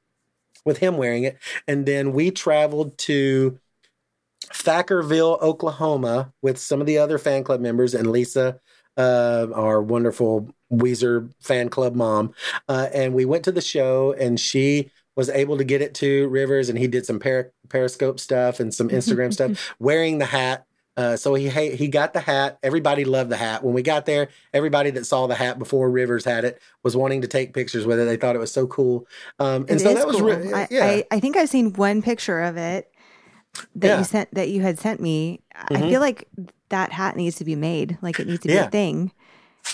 with 0.63 0.77
him 0.77 0.97
wearing 0.97 1.23
it. 1.23 1.37
And 1.67 1.85
then 1.85 2.13
we 2.13 2.31
traveled 2.31 2.97
to 2.99 3.59
Thackerville, 4.53 5.41
Oklahoma, 5.41 6.31
with 6.41 6.57
some 6.57 6.81
of 6.81 6.87
the 6.87 6.97
other 6.97 7.17
fan 7.17 7.43
club 7.43 7.61
members 7.61 7.93
and 7.93 8.11
Lisa, 8.11 8.59
uh, 8.97 9.47
our 9.53 9.81
wonderful 9.81 10.49
Weezer 10.71 11.31
fan 11.41 11.69
club 11.69 11.95
mom. 11.95 12.33
Uh, 12.69 12.87
and 12.93 13.13
we 13.13 13.25
went 13.25 13.43
to 13.45 13.51
the 13.51 13.61
show, 13.61 14.13
and 14.13 14.39
she 14.39 14.91
was 15.15 15.29
able 15.29 15.57
to 15.57 15.63
get 15.63 15.81
it 15.81 15.93
to 15.95 16.27
Rivers, 16.27 16.69
and 16.69 16.77
he 16.77 16.87
did 16.87 17.05
some 17.05 17.19
per- 17.19 17.51
Periscope 17.69 18.19
stuff 18.19 18.59
and 18.59 18.73
some 18.73 18.89
Instagram 18.89 19.33
stuff, 19.33 19.73
wearing 19.79 20.17
the 20.19 20.25
hat. 20.25 20.65
Uh, 20.97 21.17
so 21.17 21.33
he 21.33 21.49
he 21.49 21.87
got 21.89 22.13
the 22.13 22.21
hat. 22.21 22.57
Everybody 22.63 23.03
loved 23.03 23.29
the 23.29 23.35
hat. 23.37 23.63
When 23.63 23.73
we 23.73 23.81
got 23.81 24.05
there, 24.05 24.29
everybody 24.53 24.91
that 24.91 25.05
saw 25.05 25.27
the 25.27 25.35
hat 25.35 25.59
before 25.59 25.89
Rivers 25.91 26.23
had 26.23 26.45
it 26.45 26.61
was 26.83 26.95
wanting 26.95 27.21
to 27.21 27.27
take 27.27 27.53
pictures 27.53 27.85
with 27.85 27.99
it. 27.99 28.05
They 28.05 28.15
thought 28.17 28.35
it 28.35 28.39
was 28.39 28.51
so 28.51 28.65
cool. 28.67 29.05
Um, 29.39 29.63
and 29.67 29.71
It 29.71 29.79
so 29.81 29.93
that 29.93 30.07
was 30.07 30.17
cool. 30.17 30.27
re- 30.33 30.53
I, 30.53 30.67
yeah. 30.71 30.85
I, 30.85 31.03
I 31.11 31.19
think 31.19 31.35
I've 31.35 31.49
seen 31.49 31.73
one 31.73 32.01
picture 32.01 32.39
of 32.41 32.55
it 32.55 32.89
that 33.75 33.87
Yeah. 33.87 33.97
you 33.99 34.03
sent 34.05 34.33
that 34.33 34.49
you 34.49 34.61
had 34.61 34.79
sent 34.79 35.01
me. 35.01 35.41
I 35.53 35.73
Mhm. 35.75 35.89
feel 35.89 35.99
like 36.01 36.27
that 36.69 36.91
hat 36.93 37.15
needs 37.17 37.35
to 37.37 37.45
be 37.45 37.55
made. 37.55 37.97
Like 38.01 38.19
it 38.19 38.27
needs 38.27 38.39
to 38.41 38.47
be 38.47 38.53
Yeah. 38.53 38.67
a 38.67 38.69
thing. 38.69 39.11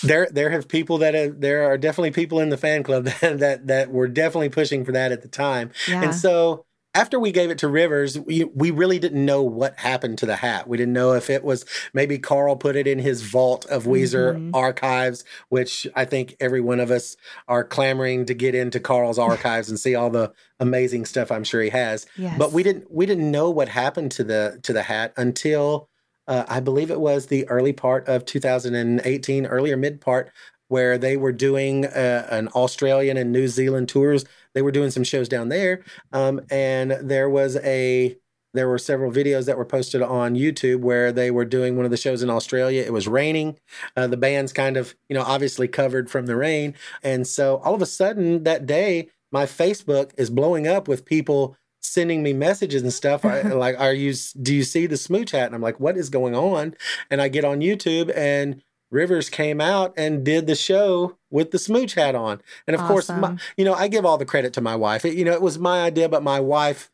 there 0.02 0.26
there 0.32 0.48
have 0.50 0.66
people 0.68 0.96
that 0.98 1.12
have, 1.14 1.40
there 1.40 1.64
are 1.64 1.76
definitely 1.76 2.10
people 2.12 2.40
in 2.40 2.48
the 2.48 2.56
fan 2.56 2.82
club 2.82 3.04
that, 3.20 3.38
that 3.38 3.66
that 3.68 3.90
were 3.92 4.08
definitely 4.08 4.48
pushing 4.48 4.84
for 4.84 4.90
that 4.92 5.12
at 5.12 5.22
the 5.22 5.28
time. 5.28 5.70
Yeah. 5.86 6.02
And 6.02 6.14
so 6.14 6.64
after 6.94 7.18
we 7.18 7.32
gave 7.32 7.50
it 7.50 7.56
to 7.58 7.68
Rivers, 7.68 8.18
we, 8.18 8.44
we 8.44 8.70
really 8.70 8.98
didn't 8.98 9.24
know 9.24 9.42
what 9.42 9.78
happened 9.78 10.18
to 10.18 10.26
the 10.26 10.36
hat. 10.36 10.68
We 10.68 10.76
didn't 10.76 10.92
know 10.92 11.12
if 11.12 11.30
it 11.30 11.42
was 11.42 11.64
maybe 11.94 12.18
Carl 12.18 12.54
put 12.56 12.76
it 12.76 12.86
in 12.86 12.98
his 12.98 13.22
vault 13.22 13.64
of 13.66 13.84
Weezer 13.84 14.36
Mhm. 14.36 14.50
archives, 14.52 15.24
which 15.48 15.86
I 15.94 16.04
think 16.04 16.36
every 16.38 16.60
one 16.60 16.80
of 16.80 16.90
us 16.90 17.16
are 17.48 17.64
clamoring 17.64 18.26
to 18.26 18.34
get 18.34 18.54
into 18.54 18.78
Carl's 18.78 19.18
archives 19.58 19.70
and 19.70 19.80
see 19.80 19.94
all 19.94 20.10
the 20.10 20.32
amazing 20.60 21.06
stuff 21.06 21.30
I'm 21.32 21.44
sure 21.44 21.62
he 21.62 21.70
has. 21.70 22.04
yes. 22.16 22.36
But 22.38 22.52
we 22.52 22.62
didn't 22.62 22.92
we 22.92 23.06
didn't 23.06 23.30
know 23.30 23.48
what 23.50 23.68
happened 23.68 24.10
to 24.12 24.24
the 24.24 24.58
to 24.62 24.72
the 24.74 24.82
hat 24.82 25.14
until 25.16 25.88
uh, 26.28 26.44
I 26.46 26.60
believe 26.60 26.90
it 26.90 27.00
was 27.00 27.26
the 27.26 27.48
early 27.48 27.72
part 27.72 28.06
of 28.06 28.24
2018, 28.26 29.46
earlier 29.46 29.76
mid 29.76 30.00
part, 30.00 30.30
where 30.68 30.96
they 30.96 31.16
were 31.16 31.32
doing 31.32 31.86
uh, 31.86 32.26
an 32.30 32.48
Australian 32.48 33.16
and 33.16 33.32
New 33.32 33.48
Zealand 33.48 33.88
tours. 33.88 34.24
They 34.54 34.62
were 34.62 34.72
doing 34.72 34.90
some 34.90 35.04
shows 35.04 35.28
down 35.28 35.48
there, 35.48 35.82
um, 36.12 36.40
and 36.50 36.92
there 37.00 37.28
was 37.30 37.56
a 37.56 38.16
there 38.54 38.68
were 38.68 38.78
several 38.78 39.10
videos 39.10 39.46
that 39.46 39.56
were 39.56 39.64
posted 39.64 40.02
on 40.02 40.34
YouTube 40.34 40.80
where 40.80 41.10
they 41.10 41.30
were 41.30 41.44
doing 41.44 41.76
one 41.76 41.84
of 41.84 41.90
the 41.90 41.96
shows 41.96 42.22
in 42.22 42.30
Australia. 42.30 42.82
It 42.82 42.92
was 42.92 43.08
raining. 43.08 43.58
Uh, 43.96 44.06
the 44.06 44.16
band's 44.16 44.52
kind 44.52 44.76
of, 44.76 44.94
you 45.08 45.14
know, 45.14 45.22
obviously 45.22 45.68
covered 45.68 46.10
from 46.10 46.26
the 46.26 46.36
rain. 46.36 46.74
And 47.02 47.26
so 47.26 47.62
all 47.64 47.74
of 47.74 47.82
a 47.82 47.86
sudden 47.86 48.44
that 48.44 48.66
day, 48.66 49.08
my 49.30 49.46
Facebook 49.46 50.10
is 50.18 50.28
blowing 50.28 50.68
up 50.68 50.86
with 50.86 51.06
people 51.06 51.56
sending 51.80 52.22
me 52.22 52.32
messages 52.32 52.82
and 52.82 52.92
stuff 52.92 53.24
I, 53.24 53.42
like 53.42 53.78
are 53.78 53.92
you 53.92 54.14
do 54.40 54.54
you 54.54 54.62
see 54.62 54.86
the 54.86 54.96
smooch 54.96 55.32
hat 55.32 55.46
and 55.46 55.54
i'm 55.56 55.60
like 55.60 55.80
what 55.80 55.96
is 55.96 56.10
going 56.10 56.32
on 56.32 56.76
and 57.10 57.20
i 57.20 57.26
get 57.26 57.44
on 57.44 57.58
youtube 57.58 58.16
and 58.16 58.62
rivers 58.92 59.28
came 59.28 59.60
out 59.60 59.92
and 59.96 60.24
did 60.24 60.46
the 60.46 60.54
show 60.54 61.18
with 61.32 61.50
the 61.50 61.58
smooch 61.58 61.94
hat 61.94 62.14
on. 62.14 62.40
And 62.66 62.76
of 62.76 62.82
course 62.82 63.08
my, 63.08 63.36
you 63.56 63.64
know 63.64 63.74
i 63.74 63.88
give 63.88 64.04
all 64.04 64.18
the 64.18 64.24
credit 64.24 64.52
to 64.54 64.60
my 64.60 64.76
wife. 64.76 65.04
It, 65.04 65.14
you 65.16 65.24
know 65.24 65.32
it 65.32 65.42
was 65.42 65.58
my 65.58 65.82
idea 65.82 66.08
but 66.08 66.22
my 66.22 66.38
wife 66.38 66.90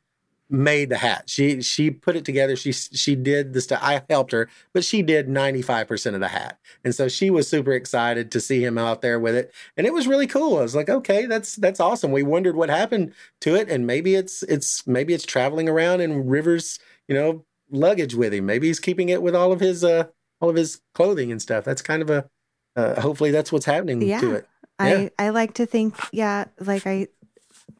made 0.50 0.88
the 0.88 0.96
hat. 0.96 1.24
She 1.28 1.60
she 1.60 1.90
put 1.90 2.16
it 2.16 2.24
together. 2.24 2.56
She 2.56 2.72
she 2.72 3.14
did 3.14 3.52
the 3.52 3.60
stuff 3.60 3.80
i 3.82 4.02
helped 4.08 4.32
her 4.32 4.48
but 4.72 4.84
she 4.84 5.02
did 5.02 5.28
95% 5.28 6.14
of 6.14 6.20
the 6.20 6.28
hat. 6.28 6.58
And 6.84 6.94
so 6.94 7.08
she 7.08 7.28
was 7.28 7.48
super 7.48 7.72
excited 7.72 8.30
to 8.30 8.40
see 8.40 8.64
him 8.64 8.78
out 8.78 9.02
there 9.02 9.18
with 9.18 9.34
it. 9.34 9.52
And 9.76 9.86
it 9.86 9.92
was 9.92 10.06
really 10.06 10.26
cool. 10.26 10.58
I 10.58 10.62
was 10.62 10.74
like 10.74 10.88
okay 10.88 11.26
that's 11.26 11.56
that's 11.56 11.80
awesome. 11.80 12.12
We 12.12 12.22
wondered 12.22 12.56
what 12.56 12.70
happened 12.70 13.12
to 13.40 13.54
it 13.56 13.68
and 13.68 13.86
maybe 13.86 14.14
it's 14.14 14.42
it's 14.44 14.86
maybe 14.86 15.12
it's 15.12 15.26
traveling 15.26 15.68
around 15.68 16.00
in 16.00 16.26
rivers 16.26 16.78
you 17.06 17.14
know 17.14 17.44
luggage 17.70 18.14
with 18.14 18.32
him. 18.32 18.46
Maybe 18.46 18.68
he's 18.68 18.80
keeping 18.80 19.08
it 19.08 19.22
with 19.22 19.34
all 19.34 19.52
of 19.52 19.60
his 19.60 19.84
uh 19.84 20.04
all 20.40 20.48
of 20.48 20.56
his 20.56 20.80
clothing 20.94 21.32
and 21.32 21.42
stuff. 21.42 21.64
That's 21.64 21.82
kind 21.82 22.02
of 22.02 22.10
a 22.10 22.30
uh, 22.76 23.00
hopefully 23.00 23.30
that's 23.30 23.50
what's 23.52 23.66
happening 23.66 24.02
Yeah. 24.02 24.20
to 24.20 24.34
it 24.34 24.48
Yeah. 24.80 25.08
I, 25.18 25.26
I 25.26 25.28
like 25.30 25.54
to 25.54 25.66
think, 25.66 25.94
yeah, 26.12 26.44
like 26.60 26.86
I 26.86 27.08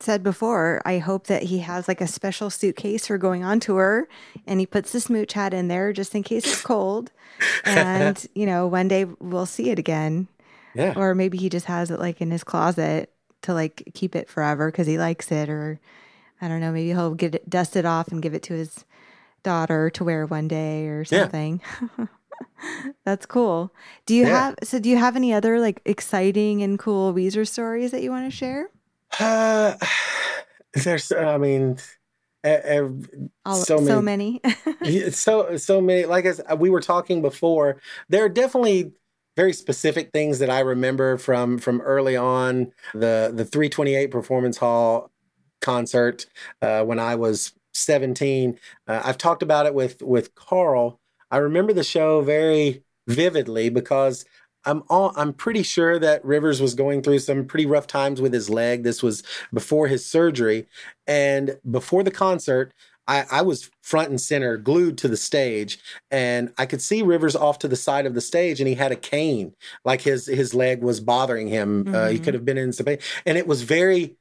said 0.01 0.23
before, 0.23 0.81
I 0.85 0.99
hope 0.99 1.27
that 1.29 1.45
he 1.45 1.59
has 1.61 1.89
like 1.89 2.01
a 2.01 2.07
special 2.07 2.51
suitcase 2.51 3.07
for 3.07 3.19
going 3.19 3.43
on 3.45 3.59
tour 3.61 4.07
and 4.47 4.61
he 4.61 4.67
puts 4.67 4.93
the 4.93 5.01
smooch 5.01 5.33
hat 5.33 5.55
in 5.55 5.69
there 5.69 5.93
just 5.93 6.15
in 6.15 6.23
case 6.23 6.45
it's 6.47 6.63
cold. 6.63 7.11
And, 7.65 8.27
you 8.35 8.47
know, 8.47 8.67
one 8.67 8.89
day 8.89 9.05
we'll 9.21 9.47
see 9.47 9.71
it 9.71 9.79
again. 9.79 10.27
yeah 10.75 10.95
Or 10.97 11.15
maybe 11.15 11.39
he 11.39 11.49
just 11.49 11.67
has 11.67 11.91
it 11.91 12.01
like 12.01 12.21
in 12.21 12.31
his 12.33 12.43
closet 12.43 13.13
to 13.43 13.55
like 13.55 13.91
keep 13.95 14.17
it 14.17 14.29
forever 14.29 14.71
because 14.73 14.89
he 14.89 14.99
likes 14.99 15.31
it. 15.31 15.49
Or 15.49 15.79
I 16.41 16.49
don't 16.49 16.61
know, 16.61 16.73
maybe 16.73 16.89
he'll 16.89 17.15
get 17.15 17.37
it 17.37 17.49
dusted 17.49 17.85
off 17.87 18.09
and 18.09 18.21
give 18.23 18.35
it 18.35 18.43
to 18.45 18.55
his 18.55 18.85
daughter 19.45 19.89
to 19.91 20.03
wear 20.05 20.27
one 20.27 20.49
day 20.49 20.87
or 20.89 21.05
Yeah. 21.11 21.29
That's 23.05 23.27
cool. 23.27 23.73
Do 24.07 24.15
you 24.15 24.25
Yeah. 24.25 24.31
have 24.51 24.55
so 24.63 24.79
do 24.79 24.89
you 24.89 24.97
have 24.97 25.17
any 25.17 25.33
other 25.33 25.61
like 25.61 25.81
exciting 25.85 26.63
and 26.63 26.79
cool 26.79 27.13
Weezer 27.15 27.47
stories 27.47 27.91
that 27.93 28.03
you 28.03 28.11
want 28.11 28.31
to 28.31 28.37
share? 28.37 28.69
uh, 29.21 29.75
there's 30.85 31.11
i 31.13 31.39
mean 31.39 31.79
ev- 32.45 33.09
All, 33.45 33.55
So 33.65 33.79
so, 33.79 34.03
many- 34.03 34.41
many. 34.85 35.11
So 35.11 35.57
so 35.57 35.81
many 35.81 36.05
like 36.05 36.25
as 36.25 36.41
we 36.59 36.71
were 36.71 36.81
talking 36.81 37.23
before 37.23 37.81
there 38.09 38.25
are 38.25 38.29
definitely 38.29 38.93
very 39.37 39.53
specific 39.53 40.11
things 40.13 40.39
that 40.41 40.51
i 40.51 40.61
remember 40.61 41.17
from 41.19 41.59
from 41.59 41.81
early 41.81 42.17
on 42.17 42.73
the 42.93 43.33
the 43.35 43.45
328 43.45 44.11
performance 44.11 44.57
hall 44.59 45.11
concert 45.61 46.27
uh, 46.63 46.85
when 46.85 46.99
i 47.01 47.15
was 47.17 47.53
17 47.75 48.59
uh, 48.87 49.03
i've 49.05 49.19
talked 49.19 49.43
about 49.43 49.67
it 49.67 49.75
with 49.75 50.01
with 50.03 50.35
carl 50.35 51.01
i 51.31 51.37
remember 51.39 51.73
the 51.73 51.85
show 51.85 52.21
very 52.23 52.83
vividly 53.07 53.69
because 53.69 54.25
I'm 54.65 54.83
all, 54.91 55.13
I'm 55.17 55.33
pretty 55.33 55.63
sure 55.63 55.99
that 56.01 56.23
Rivers 56.25 56.61
was 56.61 56.75
going 56.75 57.01
through 57.03 57.21
some 57.21 57.47
pretty 57.47 57.65
rough 57.65 57.87
times 57.87 58.21
with 58.21 58.35
his 58.35 58.51
leg. 58.51 58.83
This 58.83 59.03
was 59.03 59.23
before 59.55 59.87
his 59.87 60.05
surgery, 60.05 60.67
and 61.07 61.59
before 61.71 62.03
the 62.03 62.11
concert, 62.11 62.75
I, 63.07 63.25
I 63.31 63.43
was 63.43 63.71
front 63.83 64.11
and 64.11 64.21
center, 64.21 64.59
glued 64.59 64.99
to 64.99 65.09
the 65.09 65.17
stage, 65.17 65.79
and 66.11 66.53
I 66.59 66.67
could 66.67 66.83
see 66.83 67.03
Rivers 67.03 67.37
off 67.37 67.61
to 67.61 67.69
the 67.69 67.77
side 67.77 68.05
of 68.05 68.15
the 68.15 68.21
stage, 68.21 68.61
and 68.61 68.69
he 68.69 68.75
had 68.75 68.93
a 68.93 68.97
cane, 68.97 69.55
like 69.85 70.03
his 70.03 70.27
his 70.27 70.53
leg 70.55 70.83
was 70.83 71.01
bothering 71.01 71.47
him. 71.49 71.89
Uh, 71.93 72.09
he 72.09 72.19
Mhm. 72.19 72.25
could 72.25 72.35
have 72.35 72.45
been 72.45 72.59
in 72.59 72.73
some 72.73 72.85
pain, 72.87 72.99
and 73.25 73.39
it 73.39 73.47
was 73.47 73.63
very. 73.63 74.17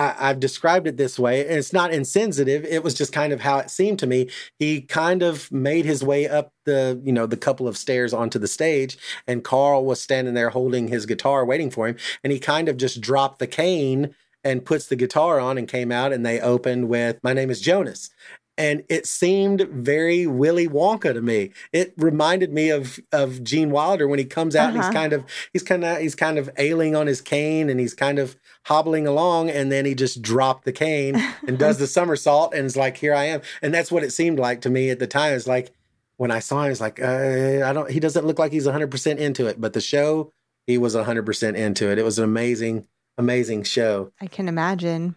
I, 0.00 0.14
I've 0.30 0.40
described 0.40 0.86
it 0.88 0.96
this 0.96 1.18
way, 1.18 1.46
and 1.46 1.58
it's 1.58 1.72
not 1.72 1.92
insensitive. 1.92 2.64
It 2.64 2.82
was 2.82 2.94
just 2.94 3.12
kind 3.12 3.32
of 3.32 3.40
how 3.42 3.58
it 3.58 3.70
seemed 3.70 3.98
to 4.00 4.06
me. 4.06 4.30
He 4.58 4.82
kind 4.82 5.22
of 5.22 5.52
made 5.52 5.84
his 5.84 6.02
way 6.02 6.28
up 6.28 6.52
the, 6.64 7.00
you 7.04 7.12
know, 7.12 7.26
the 7.26 7.36
couple 7.36 7.68
of 7.68 7.76
stairs 7.76 8.12
onto 8.14 8.38
the 8.38 8.48
stage, 8.48 8.98
and 9.26 9.44
Carl 9.44 9.84
was 9.84 10.00
standing 10.00 10.34
there 10.34 10.50
holding 10.50 10.88
his 10.88 11.06
guitar, 11.06 11.44
waiting 11.44 11.70
for 11.70 11.88
him, 11.88 11.96
and 12.24 12.32
he 12.32 12.38
kind 12.40 12.68
of 12.68 12.76
just 12.78 13.00
dropped 13.00 13.38
the 13.40 13.46
cane 13.46 14.14
and 14.42 14.64
puts 14.64 14.86
the 14.86 14.96
guitar 14.96 15.38
on 15.38 15.58
and 15.58 15.68
came 15.68 15.92
out 15.92 16.12
and 16.14 16.24
they 16.24 16.40
opened 16.40 16.88
with 16.88 17.18
my 17.22 17.34
name 17.34 17.50
is 17.50 17.60
jonas 17.60 18.08
and 18.56 18.82
it 18.88 19.06
seemed 19.06 19.62
very 19.70 20.26
willy 20.26 20.66
wonka 20.68 21.12
to 21.12 21.20
me 21.22 21.50
it 21.72 21.92
reminded 21.98 22.52
me 22.52 22.70
of 22.70 22.98
of 23.12 23.42
gene 23.42 23.70
wilder 23.70 24.08
when 24.08 24.18
he 24.18 24.24
comes 24.24 24.56
out 24.56 24.68
and 24.70 24.78
Uh-huh. 24.78 24.88
he's 24.88 24.94
kind 24.94 25.12
of 25.12 25.24
he's 25.52 25.62
kind 25.62 25.84
of 25.84 25.98
he's 25.98 26.14
kind 26.14 26.38
of 26.38 26.50
ailing 26.58 26.96
on 26.96 27.06
his 27.06 27.20
cane 27.20 27.68
and 27.68 27.80
he's 27.80 27.94
kind 27.94 28.18
of 28.18 28.36
hobbling 28.66 29.06
along 29.06 29.50
and 29.50 29.72
then 29.72 29.84
he 29.84 29.94
just 29.94 30.20
dropped 30.22 30.64
the 30.64 30.72
cane 30.72 31.16
and 31.46 31.58
does 31.58 31.78
the 31.78 31.86
somersault 31.98 32.54
and 32.54 32.66
is 32.66 32.76
like 32.76 32.96
here 32.96 33.14
i 33.14 33.24
am. 33.24 33.40
And 33.62 33.72
that's 33.72 33.90
what 33.90 34.04
it 34.04 34.12
seemed 34.12 34.38
like 34.38 34.60
to 34.62 34.70
me 34.70 34.90
at 34.90 34.98
the 34.98 35.06
time. 35.06 35.34
It's 35.34 35.46
like 35.46 35.72
when 36.16 36.30
i 36.30 36.38
saw 36.38 36.64
him 36.64 36.70
it's 36.70 36.80
like 36.80 37.00
uh, 37.00 37.62
i 37.64 37.72
don't 37.72 37.90
he 37.90 37.98
doesn't 37.98 38.26
look 38.26 38.38
like 38.38 38.52
he's 38.52 38.66
100% 38.66 39.16
into 39.16 39.46
it 39.46 39.58
but 39.58 39.72
the 39.72 39.80
show 39.80 40.30
he 40.66 40.78
was 40.78 40.94
100% 40.94 41.56
into 41.56 41.90
it. 41.90 41.98
It 41.98 42.04
was 42.04 42.18
an 42.18 42.24
amazing 42.24 42.86
amazing 43.18 43.64
show. 43.64 44.12
I 44.20 44.26
can 44.26 44.48
imagine. 44.48 45.14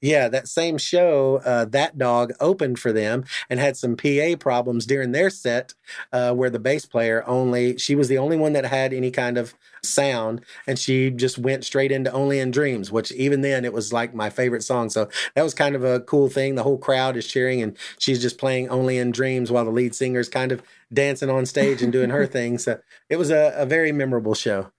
Yeah, 0.00 0.28
that 0.28 0.48
same 0.48 0.78
show, 0.78 1.40
uh, 1.44 1.64
that 1.66 1.98
dog 1.98 2.32
opened 2.40 2.78
for 2.78 2.92
them 2.92 3.24
and 3.48 3.60
had 3.60 3.76
some 3.76 3.96
PA 3.96 4.36
problems 4.38 4.86
during 4.86 5.12
their 5.12 5.30
set, 5.30 5.74
uh, 6.12 6.32
where 6.32 6.50
the 6.50 6.58
bass 6.58 6.86
player 6.86 7.24
only 7.26 7.78
she 7.78 7.94
was 7.94 8.08
the 8.08 8.18
only 8.18 8.36
one 8.36 8.52
that 8.52 8.64
had 8.64 8.92
any 8.92 9.10
kind 9.10 9.38
of 9.38 9.54
sound, 9.82 10.42
and 10.66 10.78
she 10.78 11.10
just 11.10 11.38
went 11.38 11.64
straight 11.64 11.92
into 11.92 12.12
"Only 12.12 12.38
in 12.38 12.50
Dreams," 12.50 12.90
which 12.92 13.12
even 13.12 13.40
then 13.40 13.64
it 13.64 13.72
was 13.72 13.92
like 13.92 14.14
my 14.14 14.30
favorite 14.30 14.62
song. 14.62 14.90
So 14.90 15.08
that 15.34 15.42
was 15.42 15.54
kind 15.54 15.74
of 15.74 15.84
a 15.84 16.00
cool 16.00 16.28
thing. 16.28 16.54
The 16.54 16.62
whole 16.62 16.78
crowd 16.78 17.16
is 17.16 17.26
cheering, 17.26 17.62
and 17.62 17.76
she's 17.98 18.20
just 18.20 18.38
playing 18.38 18.68
"Only 18.68 18.98
in 18.98 19.10
Dreams" 19.10 19.50
while 19.50 19.64
the 19.64 19.70
lead 19.70 19.94
singer's 19.94 20.28
kind 20.28 20.52
of 20.52 20.62
dancing 20.92 21.30
on 21.30 21.46
stage 21.46 21.82
and 21.82 21.92
doing 21.92 22.10
her 22.10 22.26
thing. 22.38 22.58
So 22.58 22.80
it 23.08 23.16
was 23.16 23.30
a, 23.30 23.54
a 23.56 23.66
very 23.66 23.92
memorable 23.92 24.34
show 24.34 24.70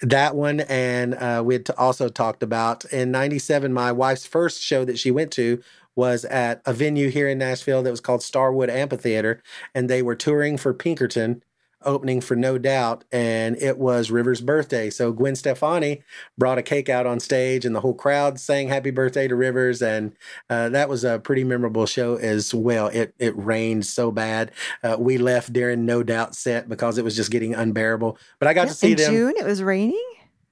that 0.00 0.34
one 0.34 0.60
and 0.60 1.14
uh, 1.14 1.42
we 1.44 1.54
had 1.54 1.68
also 1.76 2.08
talked 2.08 2.42
about 2.42 2.84
in 2.86 3.10
97 3.10 3.72
my 3.72 3.92
wife's 3.92 4.26
first 4.26 4.62
show 4.62 4.84
that 4.84 4.98
she 4.98 5.10
went 5.10 5.30
to 5.32 5.62
was 5.96 6.26
at 6.26 6.60
a 6.66 6.72
venue 6.74 7.08
here 7.08 7.26
in 7.26 7.38
Nashville 7.38 7.82
that 7.82 7.90
was 7.90 8.02
called 8.02 8.22
Starwood 8.22 8.68
Amphitheater, 8.68 9.42
and 9.74 9.88
they 9.88 10.02
were 10.02 10.14
touring 10.14 10.58
for 10.58 10.74
Pinkerton 10.74 11.42
opening 11.86 12.20
for 12.20 12.36
No 12.36 12.58
Doubt, 12.58 13.04
and 13.10 13.56
it 13.56 13.78
was 13.78 14.10
River's 14.10 14.42
birthday. 14.42 14.90
So 14.90 15.12
Gwen 15.12 15.36
Stefani 15.36 16.02
brought 16.36 16.58
a 16.58 16.62
cake 16.62 16.88
out 16.90 17.06
on 17.06 17.20
stage, 17.20 17.64
and 17.64 17.74
the 17.74 17.80
whole 17.80 17.94
crowd 17.94 18.38
sang 18.38 18.68
"Happy 18.68 18.90
Birthday" 18.90 19.28
to 19.28 19.34
Rivers, 19.36 19.80
and 19.80 20.14
uh, 20.50 20.68
that 20.70 20.88
was 20.88 21.04
a 21.04 21.18
pretty 21.18 21.44
memorable 21.44 21.86
show 21.86 22.16
as 22.16 22.52
well. 22.54 22.88
It 22.88 23.14
it 23.18 23.34
rained 23.36 23.86
so 23.86 24.10
bad, 24.10 24.52
uh, 24.82 24.96
we 24.98 25.16
left 25.16 25.52
during 25.52 25.86
No 25.86 26.02
Doubt 26.02 26.34
set 26.34 26.68
because 26.68 26.98
it 26.98 27.04
was 27.04 27.16
just 27.16 27.30
getting 27.30 27.54
unbearable. 27.54 28.18
But 28.38 28.48
I 28.48 28.54
got 28.54 28.64
Yeah, 28.64 28.68
to 28.68 28.74
see 28.74 28.90
in 28.92 28.96
them. 28.98 29.12
June. 29.12 29.34
It 29.38 29.44
was 29.46 29.62
raining. 29.62 30.02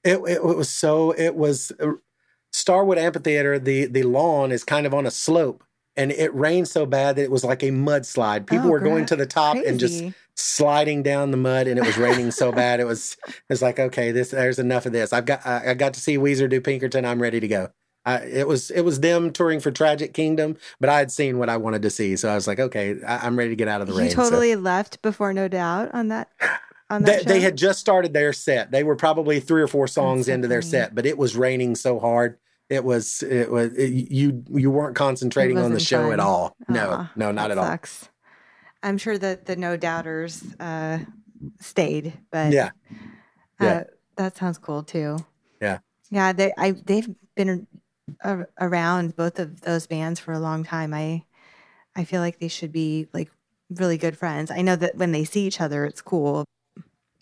It, 0.03 0.17
it, 0.17 0.37
it 0.37 0.43
was 0.43 0.69
so 0.69 1.11
it 1.11 1.35
was 1.35 1.71
uh, 1.79 1.93
Starwood 2.53 2.97
Amphitheater. 2.97 3.59
The 3.59 3.85
the 3.85 4.03
lawn 4.03 4.51
is 4.51 4.63
kind 4.63 4.85
of 4.85 4.93
on 4.93 5.05
a 5.05 5.11
slope, 5.11 5.63
and 5.95 6.11
it 6.11 6.33
rained 6.33 6.67
so 6.67 6.85
bad 6.85 7.15
that 7.15 7.23
it 7.23 7.31
was 7.31 7.43
like 7.43 7.63
a 7.63 7.69
mudslide. 7.71 8.45
People 8.47 8.67
Oh, 8.67 8.71
were 8.71 8.79
going 8.79 9.05
to 9.07 9.15
the 9.15 9.25
top 9.25 9.55
and 9.65 9.79
just 9.79 9.99
Crazy. 10.01 10.13
Sliding 10.35 11.03
down 11.03 11.31
the 11.31 11.37
mud, 11.37 11.67
and 11.67 11.79
it 11.79 11.85
was 11.85 11.97
raining 11.97 12.31
so 12.31 12.51
bad. 12.53 12.79
It 12.79 12.85
was 12.85 13.17
it 13.27 13.35
was 13.49 13.61
like 13.61 13.79
okay, 13.79 14.11
this 14.11 14.31
there's 14.31 14.59
enough 14.59 14.85
of 14.85 14.91
this. 14.93 15.13
I've 15.13 15.25
got 15.25 15.45
I, 15.45 15.71
I 15.71 15.73
got 15.73 15.93
to 15.95 15.99
see 15.99 16.17
Weezer 16.17 16.49
do 16.49 16.61
Pinkerton. 16.61 17.05
I'm 17.05 17.21
ready 17.21 17.39
to 17.39 17.47
go. 17.47 17.69
I, 18.07 18.17
it 18.19 18.47
was 18.47 18.69
it 18.69 18.81
was 18.81 18.99
them 18.99 19.31
touring 19.31 19.59
for 19.59 19.71
Tragic 19.71 20.13
Kingdom, 20.13 20.57
but 20.79 20.89
I 20.89 20.99
had 20.99 21.11
seen 21.11 21.39
what 21.39 21.49
I 21.49 21.57
wanted 21.57 21.81
to 21.81 21.89
see, 21.89 22.15
so 22.15 22.29
I 22.29 22.35
was 22.35 22.45
like, 22.47 22.59
okay, 22.59 22.95
I, 23.05 23.25
I'm 23.25 23.35
ready 23.37 23.49
to 23.49 23.55
get 23.55 23.67
out 23.67 23.81
of 23.81 23.87
the 23.87 23.93
You 23.93 23.99
rain. 23.99 24.09
So- 24.11 24.17
totally 24.23 24.55
left 24.55 25.01
before 25.01 25.33
No 25.33 25.47
Doubt 25.47 25.89
on 25.93 26.09
that. 26.09 26.29
On 26.91 27.01
they, 27.01 27.13
that 27.15 27.25
they 27.25 27.39
show? 27.39 27.45
had 27.45 27.57
just 27.57 27.79
started 27.79 28.13
their 28.13 28.31
set. 28.31 28.69
They 28.69 28.83
were 28.83 28.95
probably 28.95 29.39
three 29.39 29.63
or 29.63 29.67
four 29.67 29.87
songs 29.87 30.27
so 30.27 30.33
into 30.33 30.47
their 30.47 30.61
set, 30.61 30.93
but 30.93 31.07
it 31.07 31.17
was 31.17 31.35
raining 31.35 31.73
so 31.73 31.99
hard. 31.99 32.37
It 32.69 32.83
was 32.83 33.23
it 33.23 33.49
was 33.51 33.73
it, 33.73 34.11
you 34.11 34.43
you 34.51 34.69
weren't 34.69 34.95
concentrating 34.95 35.57
on 35.57 35.73
the 35.73 35.79
show 35.79 36.11
at 36.11 36.19
fun. 36.19 36.19
all. 36.19 36.55
No, 36.69 37.07
no, 37.15 37.31
not 37.31 37.49
at 37.49 37.57
all. 37.57 37.65
I'm 38.85 38.97
sure 38.97 39.17
that 39.17 39.45
the 39.45 39.55
No 39.55 39.75
Doubters 39.77 40.43
uh, 40.59 40.99
stayed, 41.59 42.13
but 42.31 42.53
Yeah, 42.53 42.69
yeah. 43.59 43.67
uh, 43.67 43.83
that 44.17 44.37
sounds 44.37 44.57
cool 44.57 44.83
too. 44.83 45.17
Yeah. 45.61 45.79
yeah. 46.11 46.31
They 46.33 46.53
I 46.57 46.71
they've 46.71 47.09
been 47.35 47.67
a- 48.23 48.45
around 48.61 49.15
both 49.15 49.39
of 49.39 49.61
those 49.61 49.87
bands 49.87 50.19
for 50.19 50.31
a 50.31 50.39
long 50.39 50.63
time. 50.63 50.93
I 50.93 51.25
I 51.95 52.03
feel 52.03 52.21
like 52.21 52.39
they 52.39 52.47
should 52.47 52.71
be 52.71 53.07
like 53.13 53.31
really 53.71 53.97
good 53.97 54.17
friends. 54.17 54.51
I 54.51 54.61
know 54.61 54.75
that 54.75 54.95
when 54.97 55.11
they 55.11 55.23
see 55.25 55.45
each 55.47 55.59
other, 55.61 55.85
it's 55.85 56.01
cool. 56.01 56.45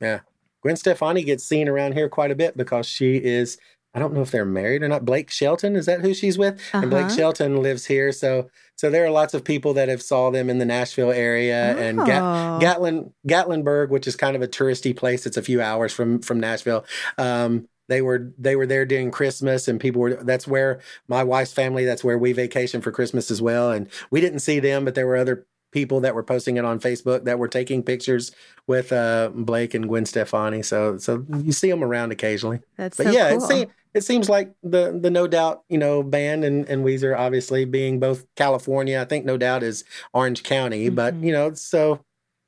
Yeah. 0.01 0.19
Gwen 0.61 0.75
Stefani 0.75 1.23
gets 1.23 1.43
seen 1.43 1.67
around 1.69 1.93
here 1.93 2.09
quite 2.09 2.31
a 2.31 2.35
bit 2.35 2.57
because 2.57 2.85
she 2.85 3.15
is. 3.17 3.57
I 3.93 3.99
don't 3.99 4.13
know 4.13 4.21
if 4.21 4.31
they're 4.31 4.45
married 4.45 4.81
or 4.81 4.87
not. 4.87 5.05
Blake 5.05 5.29
Shelton 5.29 5.75
is 5.75 5.85
that 5.85 6.01
who 6.01 6.13
she's 6.13 6.37
with? 6.37 6.59
And 6.73 6.89
Blake 6.89 7.05
Uh-huh. 7.05 7.15
Shelton 7.15 7.61
lives 7.61 7.85
here, 7.85 8.11
so 8.11 8.49
so 8.75 8.89
there 8.89 9.05
are 9.05 9.11
lots 9.11 9.33
of 9.35 9.43
people 9.43 9.73
that 9.75 9.87
have 9.89 10.01
saw 10.01 10.31
them 10.31 10.49
in 10.49 10.57
the 10.57 10.65
Nashville 10.65 11.11
area 11.11 11.77
and 11.77 11.99
Oh. 11.99 12.57
Gatlin 12.59 13.13
Gatlinburg, 13.27 13.89
which 13.89 14.07
is 14.07 14.15
kind 14.15 14.35
of 14.35 14.41
a 14.41 14.47
touristy 14.47 14.95
place. 14.95 15.25
It's 15.25 15.37
a 15.37 15.41
few 15.43 15.61
hours 15.61 15.93
from 15.93 16.19
from 16.19 16.39
Nashville. 16.39 16.85
Um, 17.17 17.67
they 17.89 18.01
were 18.01 18.31
they 18.39 18.55
were 18.55 18.65
there 18.65 18.85
during 18.85 19.11
Christmas, 19.11 19.67
and 19.67 19.79
people 19.79 20.01
were. 20.01 20.15
That's 20.15 20.47
where 20.47 20.79
my 21.07 21.23
wife's 21.23 21.53
family. 21.53 21.85
That's 21.85 22.03
where 22.03 22.17
we 22.17 22.31
vacation 22.33 22.81
for 22.81 22.91
Christmas 22.91 23.29
as 23.29 23.41
well. 23.41 23.71
And 23.71 23.87
we 24.09 24.21
didn't 24.21 24.39
see 24.39 24.59
them, 24.59 24.85
but 24.85 24.95
there 24.95 25.05
were 25.05 25.17
other 25.17 25.45
people 25.73 25.99
that 26.01 26.15
were 26.15 26.23
posting 26.23 26.55
it 26.57 26.63
on 26.63 26.79
Facebook 26.79 27.25
that 27.25 27.37
were 27.39 27.47
taking 27.49 27.83
pictures 27.83 28.31
with 28.67 28.93
uh, 28.93 29.29
Blake 29.33 29.73
and 29.73 29.87
Gwen 29.89 30.05
Stefani. 30.05 30.61
So 30.63 30.97
so 30.97 31.25
you 31.43 31.51
see 31.51 31.69
them 31.69 31.83
around 31.83 32.11
occasionally. 32.11 32.61
That's 32.77 32.95
But 32.95 33.07
so 33.07 33.11
yeah, 33.11 33.31
cool. 33.31 33.43
it 33.43 33.47
seems 33.47 33.71
it 33.93 34.03
seems 34.03 34.29
like 34.29 34.53
the 34.63 34.97
the 35.01 35.09
No 35.11 35.27
Doubt 35.27 35.63
you 35.67 35.77
know 35.77 36.03
band 36.03 36.45
and 36.45 36.67
and 36.69 36.85
Weezer 36.85 37.17
obviously 37.17 37.65
being 37.65 37.99
both 37.99 38.25
California. 38.35 39.01
I 39.01 39.05
think 39.05 39.25
No 39.25 39.35
Doubt 39.37 39.63
is 39.63 39.83
Orange 40.13 40.43
County, 40.43 40.89
but 40.89 41.15
Mhm. 41.15 41.23
you 41.25 41.31
know 41.33 41.53
so 41.53 42.03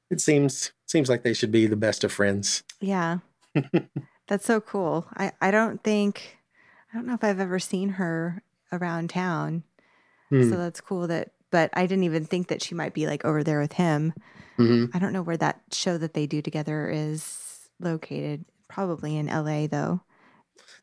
it 0.09 0.21
seems 0.21 0.71
seems 0.87 1.09
like 1.09 1.23
they 1.23 1.33
should 1.33 1.51
be 1.51 1.65
the 1.67 1.75
best 1.75 2.03
of 2.03 2.11
friends. 2.13 2.63
Yeah. 2.79 3.17
That's 4.27 4.45
so 4.45 4.59
cool. 4.61 5.05
I, 5.15 5.31
I 5.41 5.51
don't 5.51 5.83
think, 5.83 6.37
I 6.91 6.97
don't 6.97 7.05
know 7.07 7.13
if 7.13 7.23
I've 7.23 7.39
ever 7.39 7.59
seen 7.59 7.89
her 7.89 8.41
around 8.71 9.09
town. 9.11 9.63
Hmm. 10.29 10.49
So 10.49 10.57
that's 10.57 10.81
cool 10.81 11.05
that, 11.07 11.31
but 11.51 11.69
I 11.73 11.85
didn't 11.85 12.03
even 12.03 12.25
think 12.25 12.47
that 12.47 12.61
she 12.61 12.75
might 12.75 12.93
be 12.93 13.07
like 13.07 13.25
over 13.25 13.43
there 13.43 13.59
with 13.59 13.73
him. 13.73 14.13
Mhm. 14.57 14.89
I 14.93 14.99
don't 14.99 15.13
know 15.13 15.21
where 15.21 15.37
that 15.37 15.61
show 15.71 15.97
that 15.97 16.13
they 16.13 16.27
do 16.27 16.41
together 16.41 16.89
is 16.89 17.69
located. 17.79 18.45
Probably 18.67 19.15
in 19.17 19.29
LA 19.29 19.67
though. 19.67 20.01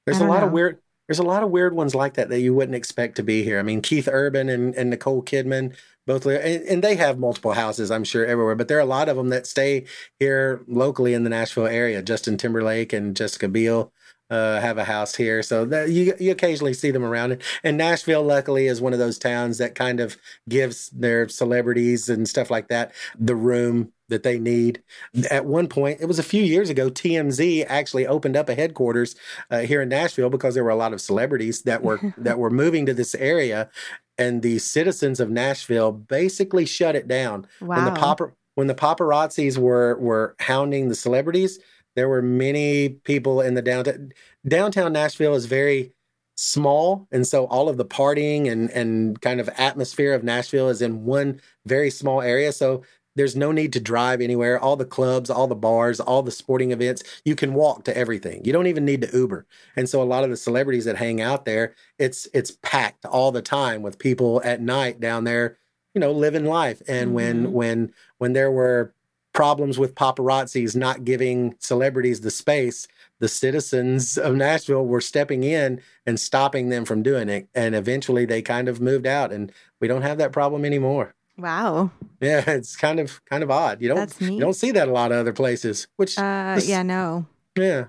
There's 0.06 0.20
a 0.20 0.26
lot 0.26 0.42
of 0.42 0.52
weird. 0.52 0.78
There's 1.08 1.18
a 1.18 1.24
lot 1.24 1.42
of 1.42 1.50
weird 1.50 1.74
ones 1.74 1.94
like 1.94 2.14
that 2.14 2.28
that 2.28 2.40
you 2.40 2.54
wouldn't 2.54 2.76
expect 2.76 3.16
to 3.16 3.22
be 3.22 3.42
here. 3.42 3.58
I 3.58 3.62
mean, 3.62 3.82
Keith 3.82 4.08
Urban 4.10 4.48
and, 4.48 4.74
and 4.76 4.88
Nicole 4.88 5.22
Kidman 5.22 5.74
both, 6.06 6.24
live, 6.24 6.40
and, 6.42 6.62
and 6.64 6.84
they 6.84 6.96
have 6.96 7.18
multiple 7.18 7.52
houses, 7.52 7.90
I'm 7.90 8.04
sure, 8.04 8.24
everywhere. 8.24 8.54
But 8.54 8.68
there 8.68 8.78
are 8.78 8.80
a 8.80 8.86
lot 8.86 9.08
of 9.08 9.16
them 9.16 9.28
that 9.28 9.46
stay 9.46 9.84
here 10.18 10.62
locally 10.66 11.12
in 11.14 11.24
the 11.24 11.30
Nashville 11.30 11.66
area. 11.66 12.02
Justin 12.02 12.36
Timberlake 12.36 12.92
and 12.92 13.14
Jessica 13.14 13.48
Biel 13.48 13.92
uh, 14.32 14.60
have 14.60 14.78
a 14.78 14.84
house 14.84 15.14
here, 15.14 15.42
so 15.42 15.64
that 15.66 15.90
you 15.90 16.14
you 16.18 16.32
occasionally 16.32 16.72
see 16.74 16.90
them 16.90 17.04
around. 17.04 17.40
And 17.62 17.76
Nashville, 17.76 18.22
luckily, 18.24 18.66
is 18.66 18.80
one 18.80 18.92
of 18.92 18.98
those 18.98 19.18
towns 19.18 19.58
that 19.58 19.74
kind 19.74 20.00
of 20.00 20.16
gives 20.48 20.88
their 20.90 21.28
celebrities 21.28 22.08
and 22.08 22.28
stuff 22.28 22.50
like 22.50 22.68
that 22.68 22.92
the 23.18 23.36
room 23.36 23.92
that 24.08 24.22
they 24.24 24.38
need. 24.38 24.82
At 25.30 25.44
one 25.46 25.68
point, 25.68 26.00
it 26.00 26.06
was 26.06 26.18
a 26.18 26.22
few 26.22 26.42
years 26.42 26.68
ago, 26.68 26.90
TMZ 26.90 27.64
actually 27.68 28.06
opened 28.06 28.36
up 28.36 28.48
a 28.48 28.54
headquarters 28.54 29.14
uh, 29.50 29.60
here 29.60 29.80
in 29.82 29.88
Nashville 29.88 30.28
because 30.30 30.54
there 30.54 30.64
were 30.64 30.70
a 30.70 30.76
lot 30.76 30.92
of 30.92 31.00
celebrities 31.00 31.62
that 31.62 31.82
were 31.82 32.00
that 32.18 32.38
were 32.38 32.50
moving 32.50 32.86
to 32.86 32.94
this 32.94 33.14
area, 33.14 33.70
and 34.18 34.42
the 34.42 34.58
citizens 34.58 35.20
of 35.20 35.30
Nashville 35.30 35.92
basically 35.92 36.64
shut 36.66 36.96
it 36.96 37.06
down 37.06 37.46
Wow. 37.60 37.76
when 37.76 37.84
the 37.92 38.00
papar- 38.00 38.32
when 38.54 38.66
the 38.66 38.74
paparazzis 38.74 39.58
were 39.58 39.96
were 39.98 40.36
hounding 40.40 40.88
the 40.88 40.94
celebrities. 40.94 41.58
There 41.96 42.08
were 42.08 42.22
many 42.22 42.90
people 42.90 43.40
in 43.40 43.54
the 43.54 43.62
downtown 43.62 44.12
downtown 44.46 44.92
Nashville 44.92 45.34
is 45.34 45.46
very 45.46 45.92
small 46.36 47.06
and 47.12 47.26
so 47.26 47.44
all 47.46 47.68
of 47.68 47.76
the 47.76 47.84
partying 47.84 48.50
and 48.50 48.70
and 48.70 49.20
kind 49.20 49.40
of 49.40 49.48
atmosphere 49.58 50.14
of 50.14 50.24
Nashville 50.24 50.68
is 50.68 50.80
in 50.82 51.04
one 51.04 51.40
very 51.66 51.90
small 51.90 52.22
area 52.22 52.52
so 52.52 52.82
there's 53.14 53.36
no 53.36 53.52
need 53.52 53.74
to 53.74 53.80
drive 53.80 54.22
anywhere. 54.22 54.58
All 54.58 54.74
the 54.76 54.86
clubs 54.86 55.28
all 55.28 55.46
the 55.46 55.54
bars 55.54 56.00
all 56.00 56.22
the 56.22 56.30
sporting 56.30 56.70
events 56.72 57.02
you 57.26 57.36
can 57.36 57.52
walk 57.54 57.84
to 57.84 57.96
everything. 57.96 58.42
You 58.44 58.52
don't 58.54 58.66
even 58.68 58.86
need 58.86 59.02
to 59.02 59.14
uber. 59.16 59.46
And 59.76 59.86
so 59.88 60.02
a 60.02 60.04
lot 60.04 60.24
of 60.24 60.30
the 60.30 60.36
celebrities 60.36 60.86
that 60.86 60.96
hang 60.96 61.20
out 61.20 61.44
there 61.44 61.74
it's 61.98 62.26
it's 62.32 62.52
packed 62.62 63.04
all 63.04 63.30
the 63.30 63.42
time 63.42 63.82
with 63.82 63.98
people 63.98 64.40
at 64.44 64.62
night 64.62 64.98
down 65.00 65.24
there 65.24 65.58
you 65.94 66.00
know 66.00 66.10
living 66.12 66.46
life. 66.46 66.80
And 66.88 67.10
Mhm. 67.10 67.14
when 67.14 67.52
when 67.52 67.92
when 68.18 68.32
there 68.32 68.50
were 68.50 68.94
problems 69.32 69.78
with 69.78 69.94
paparazzis 69.94 70.76
not 70.76 71.04
giving 71.04 71.54
celebrities 71.58 72.20
the 72.20 72.30
space 72.30 72.86
the 73.18 73.28
citizens 73.28 74.18
of 74.18 74.34
Nashville 74.34 74.84
were 74.84 75.00
stepping 75.00 75.44
in 75.44 75.80
and 76.06 76.18
stopping 76.18 76.68
them 76.68 76.84
from 76.84 77.02
doing 77.02 77.28
it 77.28 77.48
and 77.54 77.74
eventually 77.74 78.24
they 78.26 78.42
kind 78.42 78.68
of 78.68 78.80
moved 78.80 79.06
out 79.06 79.32
and 79.32 79.50
we 79.80 79.88
don't 79.88 80.02
have 80.02 80.18
that 80.18 80.32
problem 80.32 80.64
anymore 80.64 81.14
wow. 81.38 81.90
yeah 82.20 82.42
it's 82.50 82.76
kind 82.76 83.00
of 83.00 83.24
kind 83.24 83.42
of 83.42 83.50
odd 83.50 83.80
you 83.80 83.88
don't 83.88 84.20
you 84.20 84.38
don't 84.40 84.54
see 84.54 84.70
that 84.70 84.88
a 84.88 84.92
lot 84.92 85.12
of 85.12 85.18
other 85.18 85.32
places 85.32 85.86
which 85.96 86.18
Uh, 86.18 86.60
yeah, 86.64 86.82
no. 86.82 87.24
yeah 87.56 87.86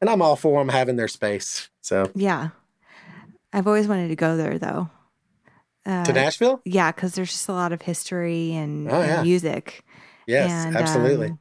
and 0.00 0.10
i'm 0.10 0.22
all 0.22 0.36
for 0.36 0.58
them 0.60 0.68
having 0.68 0.96
their 0.96 1.08
space 1.08 1.68
so 1.80 2.10
Yeah. 2.14 2.48
I've 3.52 3.66
always 3.66 3.88
wanted 3.88 4.08
to 4.08 4.16
go 4.16 4.36
there 4.36 4.58
though. 4.60 4.88
Uh, 5.86 6.04
to 6.04 6.12
nashville 6.12 6.60
yeah, 6.64 6.92
because 6.92 7.14
there's 7.14 7.30
just 7.32 7.48
a 7.48 7.52
lot 7.52 7.72
of 7.72 7.82
history 7.82 8.52
and, 8.54 8.88
Oh, 8.90 9.00
and 9.00 9.08
yeah. 9.08 9.22
music. 9.22 9.82
Yes 10.30 10.64
and, 10.66 10.76
absolutely 10.76 11.26
um, 11.28 11.38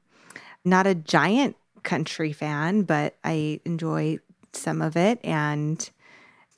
not 0.66 0.86
a 0.88 0.96
giant 0.96 1.56
country 1.84 2.34
fan, 2.34 2.84
but 2.84 3.16
I 3.24 3.62
enjoy 3.66 4.20
some 4.54 4.82
of 4.82 4.98
it, 4.98 5.20
and 5.24 5.90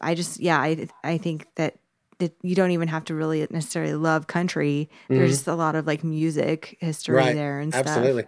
I 0.01 0.15
just 0.15 0.39
yeah, 0.39 0.59
I 0.59 0.87
I 1.03 1.17
think 1.17 1.47
that 1.55 1.75
that 2.19 2.33
you 2.41 2.55
don't 2.55 2.71
even 2.71 2.87
have 2.87 3.05
to 3.05 3.15
really 3.15 3.45
necessarily 3.49 3.93
love 3.93 4.27
country. 4.27 4.89
There's 5.09 5.29
Mhm. 5.31 5.33
just 5.33 5.47
a 5.47 5.55
lot 5.55 5.75
of 5.75 5.85
like 5.87 6.03
music 6.03 6.77
history 6.79 7.15
Right. 7.15 7.35
there 7.35 7.59
and 7.59 7.73
stuff. 7.73 7.87
Absolutely. 7.87 8.25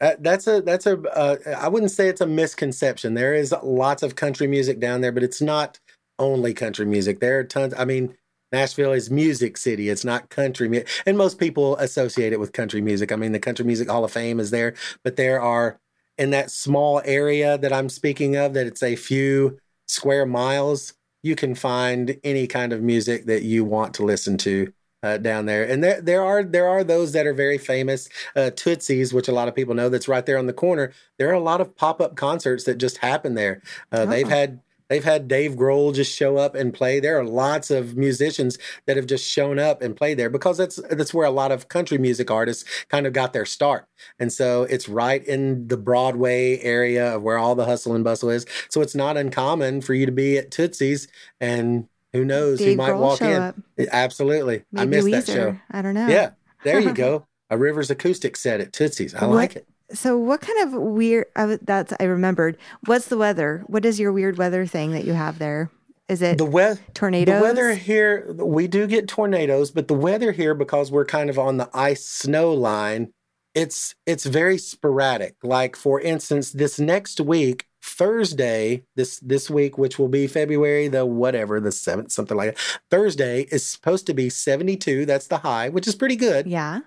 Uh, 0.00 0.12
that's 0.20 0.46
a 0.46 0.60
that's 0.62 0.86
a 0.86 0.98
uh, 1.16 1.36
I 1.58 1.68
wouldn't 1.68 1.92
say 1.92 2.08
it's 2.08 2.20
a 2.20 2.26
misconception. 2.26 3.14
There 3.14 3.34
is 3.34 3.54
lots 3.62 4.02
of 4.02 4.14
country 4.16 4.46
music 4.46 4.78
down 4.80 5.00
there, 5.00 5.12
but 5.12 5.22
it's 5.22 5.40
not 5.42 5.78
only 6.18 6.54
country 6.54 6.86
music. 6.86 7.20
There 7.20 7.38
are 7.40 7.44
tons. 7.44 7.74
I 7.76 7.84
mean, 7.84 8.14
Nashville 8.52 8.92
is 8.92 9.10
music 9.10 9.56
city. 9.56 9.88
It's 9.88 10.04
not 10.04 10.30
country 10.30 10.68
music, 10.68 10.88
and 11.06 11.18
most 11.18 11.38
people 11.38 11.76
associate 11.76 12.32
it 12.32 12.40
with 12.40 12.52
country 12.52 12.80
music. 12.80 13.12
I 13.12 13.16
mean, 13.16 13.32
the 13.32 13.38
Country 13.38 13.64
Music 13.64 13.88
Hall 13.88 14.04
of 14.04 14.12
Fame 14.12 14.40
is 14.40 14.50
there, 14.50 14.74
but 15.04 15.16
there 15.16 15.40
are 15.40 15.78
in 16.16 16.30
that 16.30 16.50
small 16.50 17.00
area 17.04 17.58
that 17.58 17.72
I'm 17.72 17.88
speaking 17.88 18.36
of, 18.36 18.54
that 18.54 18.66
it's 18.66 18.82
a 18.82 18.96
few 18.96 19.58
square 19.86 20.26
miles. 20.26 20.94
You 21.22 21.36
can 21.36 21.54
find 21.54 22.18
any 22.24 22.46
kind 22.46 22.72
of 22.72 22.82
music 22.82 23.26
that 23.26 23.42
you 23.42 23.64
want 23.64 23.92
to 23.94 24.04
listen 24.04 24.38
to 24.38 24.72
uh, 25.02 25.18
down 25.18 25.46
there, 25.46 25.62
and 25.64 25.84
there 25.84 26.00
there 26.00 26.24
are 26.24 26.42
there 26.42 26.66
are 26.68 26.82
those 26.82 27.12
that 27.12 27.26
are 27.26 27.34
very 27.34 27.58
famous. 27.58 28.08
Uh, 28.34 28.50
Tootsie's, 28.50 29.12
which 29.12 29.28
a 29.28 29.32
lot 29.32 29.46
of 29.48 29.54
people 29.54 29.74
know, 29.74 29.88
that's 29.88 30.08
right 30.08 30.24
there 30.24 30.38
on 30.38 30.46
the 30.46 30.52
corner. 30.52 30.92
There 31.18 31.28
are 31.28 31.34
a 31.34 31.40
lot 31.40 31.60
of 31.60 31.76
pop 31.76 32.00
up 32.00 32.16
concerts 32.16 32.64
that 32.64 32.78
just 32.78 32.96
happen 32.98 33.34
there. 33.34 33.62
Uh, 33.92 34.06
They've 34.06 34.26
Oh. 34.26 34.30
had 34.30 34.60
They've 34.88 35.04
had 35.04 35.28
Dave 35.28 35.52
Grohl 35.52 35.94
just 35.94 36.14
show 36.14 36.36
up 36.36 36.54
and 36.54 36.72
play. 36.72 36.98
There 37.00 37.18
are 37.18 37.24
lots 37.24 37.70
of 37.70 37.96
musicians 37.96 38.58
that 38.86 38.96
have 38.96 39.06
just 39.06 39.28
shown 39.28 39.58
up 39.58 39.82
and 39.82 39.96
played 39.96 40.18
there 40.18 40.30
because 40.30 40.56
that's 40.58 40.76
that's 40.90 41.12
where 41.12 41.26
a 41.26 41.30
lot 41.30 41.52
of 41.52 41.68
country 41.68 41.98
music 41.98 42.30
artists 42.30 42.64
kind 42.88 43.06
of 43.06 43.12
got 43.12 43.32
their 43.32 43.44
start. 43.44 43.86
And 44.18 44.32
so 44.32 44.62
it's 44.64 44.88
right 44.88 45.24
in 45.26 45.68
the 45.68 45.76
Broadway 45.76 46.58
area 46.60 47.16
of 47.16 47.22
where 47.22 47.38
all 47.38 47.54
the 47.54 47.64
hustle 47.66 47.94
and 47.94 48.02
bustle 48.04 48.30
is. 48.30 48.46
So 48.70 48.80
it's 48.80 48.94
not 48.94 49.16
uncommon 49.16 49.82
for 49.82 49.94
you 49.94 50.06
to 50.06 50.12
be 50.12 50.38
at 50.38 50.50
Tootsie's 50.50 51.08
and 51.40 51.88
who 52.12 52.24
knows 52.24 52.58
Dave 52.58 52.70
who 52.70 52.76
might 52.76 52.92
Grohl 52.92 53.00
walk 53.00 53.20
in. 53.20 53.32
up. 53.42 53.56
Absolutely. 53.92 54.64
I 54.76 54.84
missed 54.86 55.06
Weezer. 55.06 55.26
that 55.26 55.32
show. 55.32 55.58
I 55.70 55.82
don't 55.82 55.94
know. 55.94 56.08
Yeah. 56.08 56.30
There 56.64 56.80
you 56.80 56.92
go. 56.94 57.26
A 57.50 57.58
Rivers 57.58 57.90
acoustic 57.90 58.36
set 58.36 58.60
at 58.60 58.72
Tootsie's. 58.72 59.14
I 59.14 59.26
What- 59.26 59.34
like 59.36 59.56
it. 59.56 59.66
So 59.92 60.18
what 60.18 60.40
kind 60.40 60.68
of 60.68 60.80
weird? 60.80 61.26
I, 61.34 61.40
w- 61.42 61.58
that's 61.62 61.92
I 61.98 62.04
remembered. 62.04 62.58
What's 62.84 63.06
the 63.08 63.16
weather? 63.16 63.64
What 63.66 63.84
is 63.84 63.98
your 63.98 64.12
weird 64.12 64.36
weather 64.36 64.66
thing 64.66 64.92
that 64.92 65.04
you 65.04 65.14
have 65.14 65.38
there? 65.38 65.70
Is 66.08 66.22
it 66.22 66.38
The 66.38 66.44
weather 66.44 66.80
tornadoes? 66.94 67.36
The 67.36 67.42
weather 67.42 67.74
here, 67.74 68.32
we 68.32 68.66
do 68.66 68.86
get 68.86 69.08
tornadoes, 69.08 69.70
but 69.70 69.88
the 69.88 69.94
weather 69.94 70.32
here, 70.32 70.54
because 70.54 70.90
we're 70.90 71.04
kind 71.04 71.28
of 71.28 71.38
on 71.38 71.58
the 71.58 71.68
ice 71.74 72.06
snow 72.06 72.52
line, 72.52 73.12
it's 73.54 73.94
it's 74.06 74.24
very 74.24 74.56
sporadic. 74.58 75.36
Like 75.42 75.76
for 75.76 76.00
instance, 76.00 76.52
this 76.52 76.78
next 76.78 77.20
week, 77.20 77.66
Thursday, 77.82 78.84
this 78.96 79.18
this 79.20 79.50
week, 79.50 79.76
which 79.76 79.98
will 79.98 80.08
be 80.08 80.26
February 80.26 80.88
the 80.88 81.04
whatever, 81.04 81.60
the 81.60 81.72
seventh, 81.72 82.12
something 82.12 82.36
like 82.36 82.54
that. 82.54 82.80
Thursday 82.90 83.42
is 83.50 83.66
supposed 83.66 84.06
to 84.06 84.14
be 84.14 84.30
72. 84.30 85.04
That's 85.06 85.26
the 85.26 85.38
high, 85.38 85.68
which 85.68 85.88
is 85.88 85.94
pretty 85.94 86.16
good. 86.16 86.46
Yeah. 86.46 86.80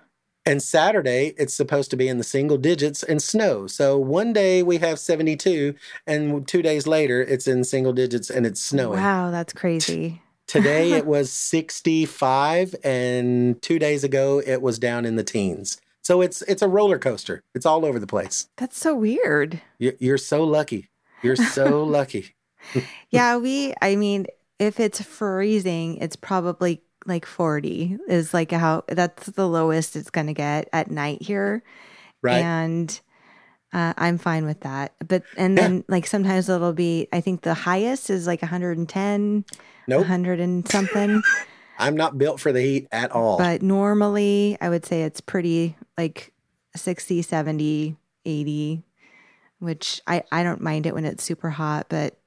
And 0.46 0.62
Saturday, 0.62 1.34
it's 1.38 1.54
supposed 1.54 1.92
to 1.92 1.98
be 1.98 2.08
in 2.08 2.18
the 2.18 2.24
single 2.24 2.58
digits 2.58 3.04
and 3.04 3.22
snow. 3.22 3.68
So 3.68 3.98
one 3.98 4.34
day 4.34 4.64
we 4.64 4.78
have 4.80 4.98
72, 5.00 5.76
and 6.08 6.48
two 6.48 6.62
days 6.64 6.88
later, 6.88 7.22
it's 7.22 7.48
in 7.48 7.64
single 7.64 7.94
digits 7.94 8.30
and 8.30 8.46
it's 8.46 8.60
snowing. 8.62 9.00
Wow, 9.00 9.30
that's 9.30 9.54
crazy. 9.54 10.22
Today 10.48 10.94
it 10.94 11.06
was 11.16 11.32
65 11.32 12.76
and 12.84 13.62
2 13.62 13.80
days 13.80 14.04
ago 14.04 14.42
it 14.46 14.62
was 14.62 14.80
down 14.80 15.06
in 15.06 15.16
the 15.16 15.24
teens. 15.24 15.80
So 16.04 16.22
it's 16.22 16.42
it's 16.44 16.64
a 16.64 16.68
roller 16.68 16.98
coaster. 16.98 17.44
It's 17.54 17.66
all 17.66 17.86
over 17.86 18.00
the 18.00 18.08
place. 18.08 18.48
That's 18.58 18.78
so 18.78 18.96
weird. 18.96 19.62
You- 19.78 19.96
You're 20.00 20.18
so 20.18 20.44
lucky. 20.44 20.90
You're 21.22 21.36
so 21.36 21.84
lucky. 21.98 22.36
Yeah, 23.12 23.38
we. 23.38 23.74
I 23.82 23.96
mean, 23.96 24.26
if 24.60 24.80
it's 24.80 25.02
freezing, 25.02 25.98
it's 25.98 26.16
probably 26.16 26.82
like 27.06 27.26
forty. 27.26 27.98
Is 28.08 28.34
like 28.34 28.52
how 28.52 28.84
that's 28.88 29.28
the 29.28 29.48
lowest 29.48 29.96
it's 29.96 30.10
going 30.10 30.28
to 30.28 30.34
get 30.34 30.70
at 30.74 30.90
night 30.92 31.22
here. 31.22 31.64
Right? 32.22 32.44
and 32.44 33.00
uh, 33.74 33.94
I'm 33.98 34.18
fine 34.18 34.46
with 34.46 34.62
that. 34.62 34.94
But 35.08 35.24
and 35.38 35.58
Yeah. 35.58 35.64
then 35.68 35.84
like 35.88 36.06
sometimes 36.08 36.50
it'll 36.50 36.74
be 36.74 37.08
I 37.12 37.22
think 37.22 37.42
the 37.42 37.54
highest 37.54 38.10
is 38.10 38.28
like 38.28 38.42
110, 38.42 39.46
nope. 39.88 40.00
100 40.00 40.40
and 40.40 40.68
something. 40.68 41.22
I'm 41.80 41.96
not 41.96 42.18
built 42.18 42.40
for 42.40 42.52
the 42.52 42.62
heat 42.62 42.88
at 42.92 43.12
all. 43.12 43.38
but 43.40 43.62
normally 43.64 44.56
I 44.62 44.70
would 44.70 44.86
say 44.86 45.02
it's 45.04 45.20
pretty 45.22 45.76
like 45.98 46.32
60, 46.76 47.24
70, 47.24 47.96
80, 48.24 48.84
which 49.60 50.00
I 50.06 50.24
I 50.32 50.44
don't 50.44 50.62
mind 50.62 50.86
it 50.86 50.94
when 50.94 51.06
it's 51.06 51.24
super 51.24 51.50
hot, 51.50 51.88
but 51.90 52.18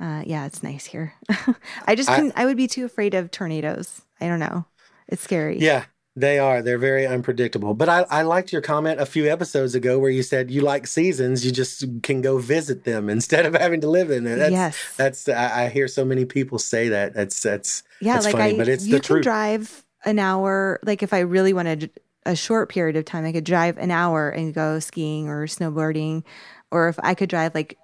uh, 0.00 0.22
yeah, 0.26 0.46
it's 0.46 0.62
nice 0.62 0.86
here. 0.86 1.14
I 1.86 1.94
just 1.94 2.08
I- 2.08 2.16
couldn't, 2.16 2.32
I 2.36 2.44
would 2.46 2.56
be 2.56 2.66
too 2.66 2.84
afraid 2.84 3.14
of 3.14 3.30
tornadoes. 3.30 4.02
I 4.20 4.26
don't 4.28 4.40
know. 4.40 4.64
It's 5.08 5.22
scary. 5.22 5.58
yeah, 5.58 5.84
they 6.16 6.38
are. 6.38 6.60
They're 6.62 6.76
very 6.78 7.06
unpredictable. 7.06 7.74
But 7.74 7.88
I, 7.88 8.00
I 8.10 8.22
liked 8.22 8.52
your 8.52 8.60
comment 8.60 9.00
a 9.00 9.06
few 9.06 9.26
episodes 9.30 9.74
ago 9.74 9.98
where 9.98 10.10
you 10.10 10.22
said 10.22 10.50
you 10.50 10.60
like 10.60 10.86
seasons, 10.86 11.46
you 11.46 11.52
just 11.52 11.84
can 12.02 12.20
go 12.20 12.38
visit 12.38 12.84
them 12.84 13.08
instead 13.08 13.46
of 13.46 13.54
having 13.60 13.80
to 13.82 13.88
live 13.88 14.10
in 14.10 14.26
it. 14.26 14.36
That's, 14.36 14.50
yes. 14.52 14.76
That's 14.96 15.28
I, 15.28 15.64
I 15.64 15.68
hear 15.68 15.88
so 15.88 16.04
many 16.04 16.24
people 16.24 16.58
say 16.58 16.88
that. 16.90 17.14
That's 17.14 17.40
that's 17.42 17.82
Yeah, 18.00 18.14
That's 18.14 18.26
like 18.26 18.34
funny, 18.36 18.54
I, 18.54 18.58
but 18.58 18.68
it's 18.68 18.84
you 18.86 18.92
the 18.96 19.00
can 19.00 19.06
truth. 19.06 19.22
drive 19.22 19.84
an 20.04 20.18
hour. 20.18 20.80
Like 20.84 21.02
if 21.02 21.12
I 21.12 21.20
really 21.20 21.52
wanted 21.52 21.90
a 22.26 22.36
short 22.36 22.68
period 22.68 22.96
of 22.96 23.04
time, 23.06 23.24
I 23.24 23.32
could 23.32 23.44
drive 23.44 23.78
an 23.78 23.90
hour 23.90 24.28
and 24.28 24.52
go 24.52 24.78
skiing 24.80 25.28
or 25.28 25.46
snowboarding, 25.46 26.24
or 26.70 26.88
if 26.88 26.98
I 27.02 27.14
could 27.14 27.30
drive 27.30 27.54
like 27.54 27.78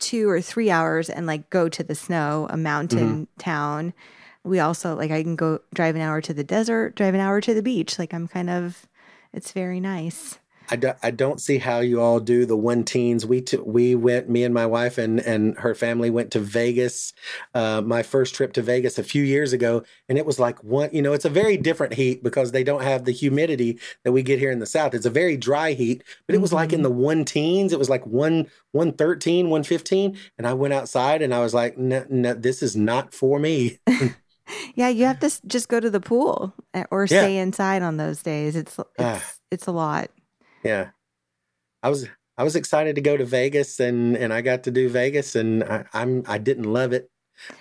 two 0.00 0.28
or 0.28 0.40
three 0.40 0.70
hours 0.70 1.08
and 1.08 1.26
like 1.26 1.48
go 1.50 1.68
to 1.68 1.84
the 1.84 1.94
snow, 1.94 2.48
a 2.50 2.56
mountain 2.56 3.26
Mm-hmm. 3.26 3.38
town. 3.40 3.94
We 4.42 4.58
also 4.58 4.96
like 4.96 5.12
I 5.12 5.22
can 5.22 5.36
go 5.36 5.60
drive 5.72 5.94
an 5.94 6.00
hour 6.00 6.20
to 6.22 6.34
the 6.34 6.42
desert, 6.42 6.96
drive 6.96 7.14
an 7.14 7.20
hour 7.20 7.40
to 7.42 7.54
the 7.54 7.62
beach. 7.62 7.98
Like 7.98 8.12
I'm 8.12 8.26
kind 8.26 8.50
of, 8.50 8.88
it's 9.32 9.52
very 9.52 9.78
nice. 9.78 10.39
I, 10.70 10.76
do, 10.76 10.92
I 11.02 11.10
don't 11.10 11.40
see 11.40 11.58
how 11.58 11.80
you 11.80 12.00
all 12.00 12.20
do 12.20 12.46
the 12.46 12.56
one 12.56 12.84
teens. 12.84 13.26
We 13.26 13.40
t- 13.40 13.56
we 13.56 13.94
went, 13.94 14.28
me 14.28 14.44
and 14.44 14.54
my 14.54 14.66
wife 14.66 14.98
and 14.98 15.18
and 15.20 15.58
her 15.58 15.74
family 15.74 16.10
went 16.10 16.30
to 16.32 16.40
Vegas. 16.40 17.12
Uh, 17.54 17.82
my 17.84 18.02
first 18.02 18.34
trip 18.34 18.52
to 18.54 18.62
Vegas 18.62 18.98
a 18.98 19.02
few 19.04 19.22
years 19.22 19.52
ago, 19.52 19.82
and 20.08 20.16
it 20.16 20.24
was 20.26 20.38
like 20.38 20.62
one. 20.62 20.90
You 20.92 21.02
know, 21.02 21.12
it's 21.12 21.24
a 21.24 21.30
very 21.30 21.56
different 21.56 21.94
heat 21.94 22.22
because 22.22 22.52
they 22.52 22.62
don't 22.64 22.82
have 22.82 23.04
the 23.04 23.12
humidity 23.12 23.78
that 24.04 24.12
we 24.12 24.22
get 24.22 24.38
here 24.38 24.50
in 24.52 24.60
the 24.60 24.66
South. 24.66 24.94
It's 24.94 25.06
a 25.06 25.10
very 25.10 25.36
dry 25.36 25.72
heat, 25.72 26.04
but 26.26 26.34
it 26.34 26.40
was 26.40 26.52
like 26.52 26.72
in 26.72 26.82
the 26.82 26.90
one 26.90 27.24
teens. 27.24 27.72
It 27.72 27.78
was 27.78 27.90
like 27.90 28.06
one 28.06 28.48
one 28.72 28.92
thirteen, 28.92 29.50
one 29.50 29.64
fifteen, 29.64 30.16
and 30.38 30.46
I 30.46 30.52
went 30.54 30.72
outside 30.74 31.22
and 31.22 31.34
I 31.34 31.40
was 31.40 31.52
like, 31.54 31.76
no, 31.76 32.04
no, 32.08 32.34
this 32.34 32.62
is 32.62 32.76
not 32.76 33.12
for 33.12 33.38
me. 33.38 33.78
Yeah, 34.74 34.88
you 34.88 35.04
have 35.04 35.20
to 35.20 35.30
just 35.46 35.68
go 35.68 35.78
to 35.78 35.90
the 35.90 36.00
pool 36.00 36.52
eh, 36.74 36.82
or 36.90 37.02
Yeah. 37.02 37.06
stay 37.22 37.38
inside 37.38 37.82
on 37.82 37.98
those 37.98 38.20
days. 38.20 38.56
It's 38.56 38.76
it's, 38.80 38.88
Ah. 38.98 39.22
it's 39.52 39.66
a 39.68 39.70
lot. 39.70 40.10
Yeah. 40.62 40.90
I 41.82 41.88
was 41.88 42.08
I 42.36 42.42
was 42.42 42.56
excited 42.56 42.94
to 42.96 43.00
go 43.00 43.16
to 43.16 43.24
Vegas 43.24 43.80
and 43.80 44.16
and 44.16 44.32
I 44.32 44.40
got 44.40 44.64
to 44.64 44.70
do 44.70 44.88
Vegas 44.88 45.34
and 45.36 45.64
I, 45.64 45.84
I'm 45.92 46.22
I 46.26 46.38
didn't 46.38 46.70
love 46.72 46.92
it. 46.92 47.10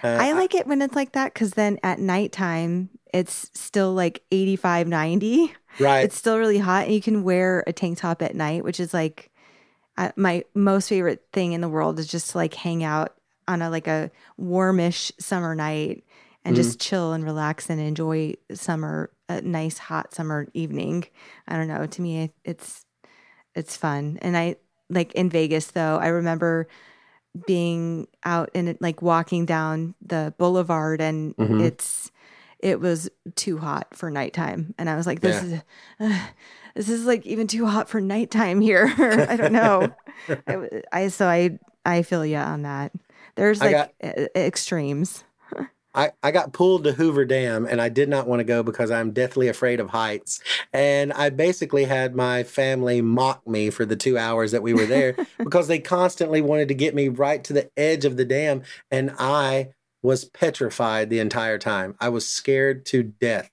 Uh, 0.03 0.07
I 0.19 0.33
like 0.33 0.55
it 0.55 0.67
when 0.67 0.81
it's 0.81 0.95
like 0.95 1.13
that 1.13 1.33
because 1.33 1.51
then 1.51 1.79
at 1.83 1.99
nighttime 1.99 2.89
it's 3.13 3.49
still 3.53 3.93
like 3.93 4.21
85, 4.31 4.87
90. 4.87 5.53
right. 5.79 6.01
It's 6.03 6.17
still 6.17 6.37
really 6.37 6.57
hot 6.59 6.85
and 6.85 6.93
you 6.93 7.01
can 7.01 7.23
wear 7.23 7.63
a 7.65 7.71
tank 7.73 7.97
top 7.99 8.21
at 8.21 8.35
night, 8.35 8.63
which 8.63 8.79
is 8.79 8.93
like 8.93 9.31
uh, 9.97 10.11
my 10.17 10.43
most 10.53 10.89
favorite 10.89 11.25
thing 11.33 11.53
in 11.53 11.61
the 11.61 11.69
world 11.69 11.97
is 11.99 12.07
just 12.07 12.31
to 12.31 12.37
like 12.37 12.53
hang 12.53 12.83
out 12.83 13.15
on 13.47 13.61
a 13.61 13.69
like 13.69 13.87
a 13.87 14.11
warmish 14.37 15.11
summer 15.19 15.55
night 15.55 16.03
and 16.45 16.55
Mm-hmm. 16.55 16.63
just 16.63 16.79
chill 16.79 17.11
and 17.13 17.23
relax 17.25 17.69
and 17.69 17.81
enjoy 17.81 18.33
summer, 18.53 19.11
a 19.27 19.41
nice 19.41 19.77
hot 19.77 20.13
summer 20.13 20.47
evening. 20.53 21.05
I 21.47 21.57
don't 21.57 21.67
know. 21.67 21.85
To 21.85 22.01
me, 22.01 22.31
it's 22.45 22.85
it's 23.59 23.77
fun. 23.77 24.17
And 24.23 24.35
I 24.35 24.55
like 24.89 25.13
in 25.13 25.29
Vegas 25.29 25.67
though. 25.67 25.97
I 25.97 26.07
remember 26.07 26.67
being 27.45 28.07
out 28.23 28.49
and 28.55 28.75
like 28.81 29.01
walking 29.01 29.45
down 29.45 29.93
the 30.01 30.33
boulevard 30.39 30.99
and 31.01 31.35
Mhm. 31.37 31.61
it's 31.61 32.11
it 32.59 32.79
was 32.79 33.09
too 33.35 33.57
hot 33.59 33.87
for 33.95 34.09
nighttime 34.09 34.73
and 34.79 34.89
i 34.89 34.95
was 34.95 35.05
like 35.07 35.21
this 35.21 35.41
Yeah. 35.43 35.59
is 35.59 36.11
uh, 36.11 36.19
this 36.75 36.89
is 36.89 37.05
like 37.05 37.25
even 37.27 37.45
too 37.47 37.67
hot 37.67 37.87
for 37.87 38.01
nighttime 38.01 38.59
here 38.61 38.91
i 39.29 39.37
don't 39.37 39.53
know 39.53 39.93
I 40.91 41.07
so 41.09 41.27
i 41.27 41.57
i 41.85 42.01
feel 42.01 42.25
you 42.25 42.37
on 42.37 42.63
that 42.63 42.91
there's 43.35 43.61
I 43.61 43.65
like 43.71 43.93
got- 44.01 44.35
extremes 44.35 45.23
I, 45.99 46.11
I 46.23 46.31
got 46.31 46.53
pulled 46.53 46.85
to 46.85 46.93
Hoover 46.93 47.25
Dam 47.25 47.65
and 47.65 47.81
I 47.81 47.89
did 47.89 48.07
not 48.07 48.25
want 48.25 48.39
to 48.39 48.45
go 48.45 48.63
because 48.63 48.89
I'm 48.89 49.11
deathly 49.11 49.49
afraid 49.49 49.81
of 49.81 49.89
heights. 49.89 50.39
And 50.71 51.11
I 51.11 51.29
basically 51.29 51.83
had 51.83 52.15
my 52.15 52.43
family 52.43 53.01
mock 53.01 53.45
me 53.45 53.69
for 53.69 53.85
the 53.85 53.97
two 53.97 54.17
hours 54.17 54.53
that 54.53 54.63
we 54.63 54.73
were 54.73 54.85
there 54.85 55.17
because 55.37 55.67
they 55.67 55.79
constantly 55.79 56.41
wanted 56.41 56.69
to 56.69 56.73
get 56.73 56.95
me 56.95 57.09
right 57.09 57.43
to 57.43 57.51
the 57.51 57.69
edge 57.75 58.05
of 58.05 58.15
the 58.15 58.23
dam. 58.23 58.63
And 58.89 59.11
I 59.19 59.73
was 60.01 60.23
petrified 60.23 61.09
the 61.09 61.19
entire 61.19 61.57
time. 61.57 61.95
I 61.99 62.07
was 62.07 62.25
scared 62.25 62.85
to 62.87 63.03
death. 63.03 63.49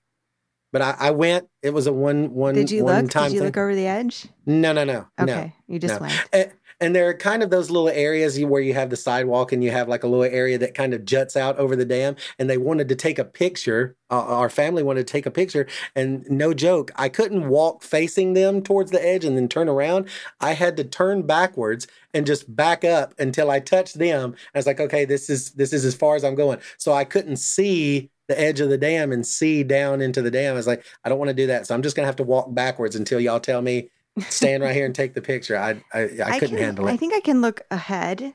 But 0.71 0.81
I, 0.81 0.95
I 0.99 1.11
went. 1.11 1.49
It 1.61 1.73
was 1.73 1.85
a 1.85 1.91
one 1.91 2.33
one 2.33 2.55
did 2.55 2.71
you 2.71 2.85
one 2.85 3.03
look 3.03 3.11
time 3.11 3.23
did 3.25 3.33
you 3.33 3.39
thing. 3.39 3.47
look 3.47 3.57
over 3.57 3.75
the 3.75 3.87
edge 3.87 4.27
no, 4.45 4.73
no, 4.73 4.83
no, 4.83 5.07
no. 5.17 5.23
okay 5.23 5.53
you 5.67 5.79
just 5.79 5.95
no. 5.95 6.01
went 6.01 6.13
And, 6.31 6.51
and 6.79 6.95
there 6.95 7.09
are 7.09 7.13
kind 7.13 7.41
of 7.41 7.49
those 7.49 7.71
little 7.71 7.89
areas 7.89 8.39
where 8.39 8.61
you 8.61 8.73
have 8.75 8.91
the 8.91 8.95
sidewalk 8.95 9.51
and 9.51 9.63
you 9.63 9.71
have 9.71 9.87
like 9.87 10.03
a 10.03 10.07
little 10.07 10.23
area 10.23 10.57
that 10.59 10.75
kind 10.75 10.93
of 10.93 11.05
juts 11.05 11.35
out 11.35 11.57
over 11.57 11.75
the 11.75 11.85
dam. 11.85 12.15
And 12.37 12.49
they 12.49 12.57
wanted 12.57 12.87
to 12.89 12.95
take 12.95 13.17
a 13.17 13.25
picture. 13.25 13.95
Uh, 14.11 14.23
our 14.25 14.49
family 14.49 14.83
wanted 14.83 15.07
to 15.07 15.11
take 15.11 15.25
a 15.25 15.31
picture. 15.31 15.67
And 15.95 16.29
no 16.29 16.53
joke, 16.53 16.91
I 16.95 17.09
couldn't 17.09 17.49
walk 17.49 17.81
facing 17.83 18.33
them 18.33 18.61
towards 18.61 18.91
the 18.91 19.03
edge 19.03 19.25
and 19.25 19.35
then 19.35 19.47
turn 19.47 19.67
around. 19.67 20.07
I 20.39 20.53
had 20.53 20.77
to 20.77 20.83
turn 20.83 21.23
backwards 21.23 21.87
and 22.13 22.27
just 22.27 22.55
back 22.55 22.83
up 22.83 23.13
until 23.17 23.49
I 23.49 23.59
touched 23.59 23.97
them. 23.97 24.35
I 24.53 24.59
was 24.59 24.67
like, 24.67 24.79
okay, 24.79 25.03
this 25.05 25.29
is 25.29 25.51
this 25.51 25.73
is 25.73 25.83
as 25.83 25.95
far 25.95 26.15
as 26.15 26.23
I'm 26.23 26.35
going. 26.35 26.59
So 26.77 26.93
I 26.93 27.05
couldn't 27.05 27.37
see 27.37 28.11
the 28.27 28.39
edge 28.39 28.59
of 28.59 28.69
the 28.69 28.77
dam 28.77 29.11
and 29.11 29.25
see 29.25 29.63
down 29.63 30.01
into 30.01 30.21
the 30.21 30.31
dam. 30.31 30.53
I 30.53 30.57
was 30.57 30.67
like, 30.67 30.85
I 31.03 31.09
don't 31.09 31.17
want 31.17 31.29
to 31.29 31.33
do 31.33 31.47
that. 31.47 31.65
So 31.65 31.73
I'm 31.73 31.81
just 31.81 31.95
gonna 31.95 32.07
have 32.07 32.17
to 32.17 32.23
walk 32.23 32.53
backwards 32.53 32.95
until 32.95 33.19
y'all 33.19 33.39
tell 33.39 33.61
me 33.61 33.89
stand 34.29 34.63
right 34.63 34.75
here 34.75 34.85
and 34.85 34.95
take 34.95 35.13
the 35.13 35.21
picture. 35.21 35.57
I 35.57 35.81
I, 35.93 36.09
I 36.25 36.39
couldn't 36.39 36.57
can, 36.57 36.65
handle 36.65 36.87
it. 36.87 36.93
I 36.93 36.97
think 36.97 37.13
I 37.13 37.19
can 37.19 37.41
look 37.41 37.61
ahead. 37.71 38.33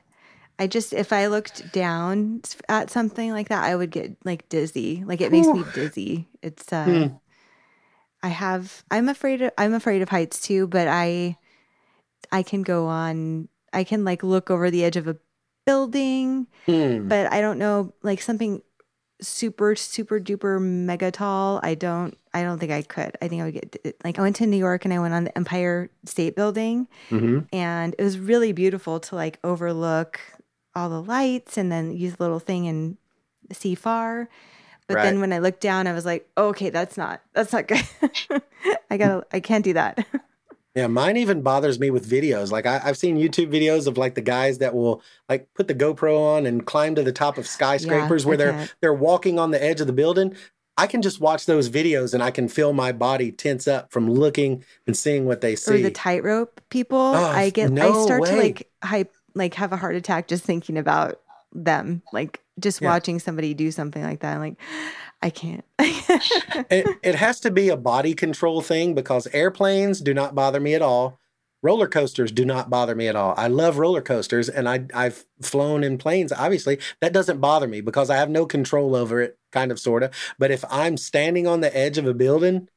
I 0.59 0.67
just 0.67 0.93
if 0.93 1.11
I 1.11 1.27
looked 1.27 1.71
down 1.71 2.41
at 2.69 2.89
something 2.89 3.31
like 3.31 3.49
that, 3.49 3.63
I 3.63 3.75
would 3.75 3.89
get 3.91 4.15
like 4.23 4.47
dizzy. 4.49 5.03
Like 5.05 5.21
it 5.21 5.31
makes 5.31 5.47
me 5.47 5.63
dizzy. 5.73 6.27
It's 6.41 6.71
uh 6.71 6.85
Hmm. 6.85 7.15
I 8.21 8.29
have 8.29 8.83
I'm 8.91 9.09
afraid 9.09 9.41
of 9.41 9.51
I'm 9.57 9.73
afraid 9.73 10.01
of 10.01 10.09
heights 10.09 10.41
too, 10.41 10.67
but 10.67 10.87
I 10.87 11.37
I 12.31 12.43
can 12.43 12.61
go 12.61 12.87
on 12.87 13.49
I 13.73 13.83
can 13.83 14.05
like 14.05 14.23
look 14.23 14.49
over 14.51 14.69
the 14.69 14.83
edge 14.83 14.95
of 14.95 15.07
a 15.07 15.17
building, 15.65 16.47
Hmm. 16.65 17.07
but 17.07 17.31
I 17.33 17.41
don't 17.41 17.57
know 17.57 17.93
like 18.03 18.21
something 18.21 18.61
super 19.23 19.75
super 19.75 20.19
duper 20.19 20.61
mega 20.61 21.11
tall. 21.11 21.59
I 21.63 21.75
don't 21.75 22.17
I 22.33 22.43
don't 22.43 22.59
think 22.59 22.71
I 22.71 22.81
could. 22.81 23.17
I 23.21 23.27
think 23.27 23.41
I 23.41 23.45
would 23.45 23.53
get 23.53 23.95
like 24.03 24.19
I 24.19 24.21
went 24.21 24.35
to 24.37 24.45
New 24.47 24.57
York 24.57 24.85
and 24.85 24.93
I 24.93 24.99
went 24.99 25.13
on 25.13 25.23
the 25.25 25.37
Empire 25.37 25.89
State 26.05 26.35
Building 26.35 26.87
hmm 27.09 27.39
and 27.51 27.95
it 27.97 28.03
was 28.03 28.17
really 28.19 28.51
beautiful 28.51 28.99
to 28.99 29.15
like 29.15 29.39
overlook 29.43 30.19
all 30.75 30.89
the 30.89 31.01
lights 31.01 31.57
and 31.57 31.71
then 31.71 31.95
use 31.95 32.15
the 32.15 32.23
little 32.23 32.39
thing 32.39 32.67
and 32.67 32.97
see 33.51 33.75
far. 33.75 34.27
But 34.87 34.95
then 35.03 35.19
when 35.21 35.31
I 35.31 35.39
looked 35.39 35.61
down, 35.61 35.87
I 35.87 35.93
was 35.93 36.05
like, 36.05 36.27
oh, 36.35 36.49
okay, 36.49 36.69
that's 36.69 36.97
not 36.97 37.21
that's 37.33 37.53
not 37.53 37.67
good. 37.67 37.83
I 38.89 38.97
gotta 38.97 39.25
I 39.31 39.39
can't 39.39 39.63
do 39.63 39.73
that. 39.73 40.05
Yeah, 40.75 40.87
mine 40.87 41.17
even 41.17 41.43
bothers 41.43 41.79
me 41.79 41.91
with 41.91 42.09
videos. 42.09 42.51
Like 42.51 42.65
I, 42.65 42.81
I've 42.83 42.97
seen 42.97 43.17
YouTube 43.17 43.51
videos 43.53 43.85
of 43.85 43.97
like 43.97 44.15
the 44.15 44.21
guys 44.21 44.57
that 44.57 44.73
will 44.73 45.03
like 45.29 45.47
put 45.53 45.67
the 45.67 45.75
GoPro 45.75 46.19
on 46.19 46.45
and 46.47 46.65
climb 46.65 46.95
to 46.95 47.03
the 47.03 47.11
top 47.11 47.37
of 47.37 47.45
skyscrapers 47.45 48.25
I 48.25 48.27
where 48.27 48.37
they're 48.37 48.69
they're 48.81 48.93
walking 48.93 49.37
on 49.37 49.51
the 49.51 49.63
edge 49.63 49.81
of 49.81 49.87
the 49.87 49.93
building. 49.93 50.35
I 50.75 50.87
can 50.87 51.03
just 51.03 51.21
watch 51.21 51.45
those 51.45 51.69
videos 51.69 52.15
and 52.15 52.23
I 52.23 52.31
can 52.31 52.47
feel 52.49 52.73
my 52.73 52.91
body 52.91 53.31
tense 53.31 53.67
up 53.67 53.91
from 53.91 54.09
looking 54.09 54.65
and 54.87 54.97
seeing 54.97 55.25
what 55.25 55.41
they 55.41 55.53
or 55.53 55.57
see. 55.57 55.83
the 55.83 55.91
tightrope 55.91 56.59
people. 56.69 56.97
Oh, 56.97 57.13
I 57.23 57.51
get 57.51 57.65
I 57.69 57.73
no 57.75 58.05
start 58.05 58.25
to 58.25 58.35
like 58.35 58.67
hype 58.83 59.13
like 59.35 59.53
have 59.53 59.71
a 59.73 59.77
heart 59.77 59.95
attack 59.95 60.27
just 60.27 60.43
thinking 60.43 60.79
about 60.79 61.21
them. 61.53 62.01
Like 62.11 62.39
just 62.59 62.81
Yeah. 62.81 62.89
watching 62.89 63.19
somebody 63.19 63.53
do 63.53 63.69
something 63.71 64.01
like 64.01 64.21
that. 64.21 64.33
I'm 64.33 64.39
like, 64.39 64.57
I 65.23 65.29
can't. 65.29 65.63
it, 65.79 66.99
it 67.01 67.15
has 67.15 67.39
to 67.39 67.49
be 67.49 67.69
a 67.69 67.77
body 67.77 68.13
control 68.13 68.61
thing 68.61 68.93
because 68.93 69.25
airplanes 69.27 70.01
do 70.01 70.13
not 70.13 70.35
bother 70.35 70.59
me 70.59 70.73
at 70.73 70.81
all. 70.81 71.17
Roller 71.61 71.87
coasters 71.87 72.29
do 72.29 72.43
not 72.43 72.69
bother 72.69 72.93
me 72.93 73.07
at 73.07 73.15
all. 73.15 73.33
I 73.37 73.47
love 73.47 73.77
roller 73.77 74.01
coasters 74.01 74.49
and 74.49 74.67
I, 74.67 74.85
I've 74.93 75.23
flown 75.41 75.81
in 75.81 75.97
planes, 75.97 76.33
obviously. 76.33 76.77
That 76.99 77.13
doesn't 77.13 77.39
bother 77.39 77.69
me 77.69 77.79
because 77.79 78.09
I 78.09 78.17
have 78.17 78.29
no 78.29 78.45
control 78.45 78.97
over 78.97 79.21
it, 79.21 79.37
kind 79.53 79.71
of, 79.71 79.79
sort 79.79 80.03
of. 80.03 80.13
But 80.37 80.51
if 80.51 80.65
I'm 80.69 80.97
standing 80.97 81.47
on 81.47 81.61
the 81.61 81.73
edge 81.73 81.97
of 81.97 82.05
a 82.05 82.13
building, 82.13 82.67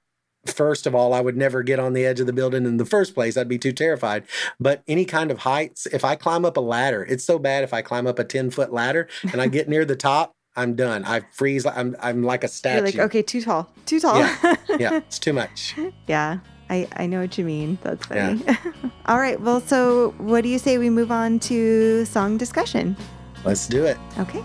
first 0.45 0.87
of 0.87 0.95
all, 0.95 1.13
I 1.13 1.21
would 1.21 1.37
never 1.37 1.65
get 1.65 1.81
on 1.81 1.95
the 1.95 2.07
edge 2.07 2.21
of 2.21 2.29
the 2.29 2.33
building 2.33 2.65
in 2.65 2.77
the 2.77 2.85
first 2.85 3.13
place. 3.13 3.37
I'd 3.37 3.49
be 3.49 3.59
too 3.59 3.73
terrified. 3.73 4.23
But 4.61 4.85
any 4.87 5.05
kind 5.05 5.33
of 5.33 5.39
heights, 5.39 5.87
if 5.87 6.05
I 6.05 6.15
climb 6.15 6.45
up 6.45 6.57
a 6.57 6.61
ladder, 6.61 7.05
it's 7.05 7.25
so 7.25 7.41
bad 7.41 7.65
if 7.65 7.75
I 7.75 7.83
climb 7.83 8.07
up 8.07 8.21
a 8.21 8.25
10 8.25 8.53
foot 8.53 8.73
ladder 8.73 9.09
and 9.33 9.41
I 9.41 9.49
get 9.49 9.69
near 9.69 9.85
the 9.85 9.97
top, 9.97 10.36
I'm 10.57 10.75
done. 10.75 11.05
I 11.05 11.21
freeze. 11.33 11.67
I'm, 11.67 11.97
I'm 12.01 12.23
like 12.23 12.43
a 12.43 12.49
statue. 12.49 12.77
You're 12.77 12.85
like, 12.87 12.99
okay, 13.11 13.23
too 13.23 13.43
tall. 13.43 13.71
Too 13.85 14.01
tall. 14.01 14.19
yeah, 14.79 14.97
it's 14.97 15.19
too 15.19 15.33
much. 15.33 15.75
Yeah, 16.07 16.39
I, 16.71 16.89
I 16.97 17.07
know 17.07 17.21
what 17.21 17.37
you 17.37 17.45
mean. 17.45 17.79
That's 17.83 18.07
funny. 18.07 18.43
Yeah. 18.47 18.57
All 19.07 19.19
right. 19.19 19.41
Well, 19.41 19.61
so 19.61 20.15
what 20.19 20.43
do 20.43 20.49
you 20.49 20.59
say 20.59 20.79
we 20.79 20.91
move 20.91 21.13
on 21.13 21.39
to 21.41 22.05
song 22.07 22.39
discussion? 22.39 22.97
Let's 23.45 23.67
do 23.67 23.85
it. 23.85 23.99
Okay. 24.19 24.43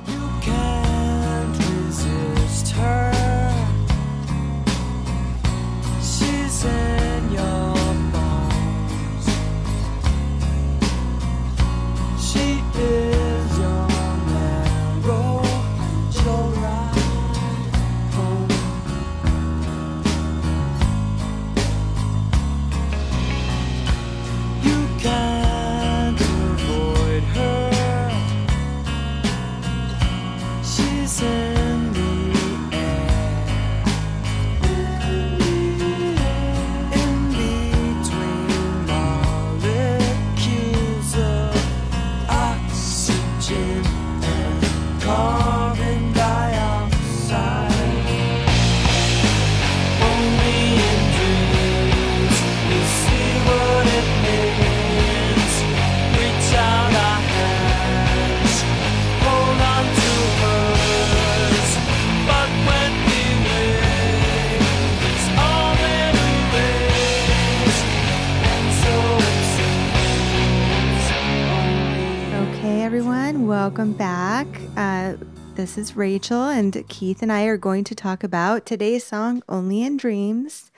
Welcome 73.52 73.92
back. 73.92 74.48
Uh, 74.78 75.14
this 75.56 75.78
is 75.78 75.98
Rachel, 75.98 76.44
and 76.44 76.88
Keith 76.88 77.22
and 77.22 77.30
I 77.30 77.44
are 77.48 77.58
going 77.58 77.84
to 77.84 77.94
talk 77.94 78.24
about 78.24 78.66
today's 78.66 79.04
song, 79.04 79.44
Only 79.50 79.84
in 79.84 79.98
Dreams. 79.98 80.72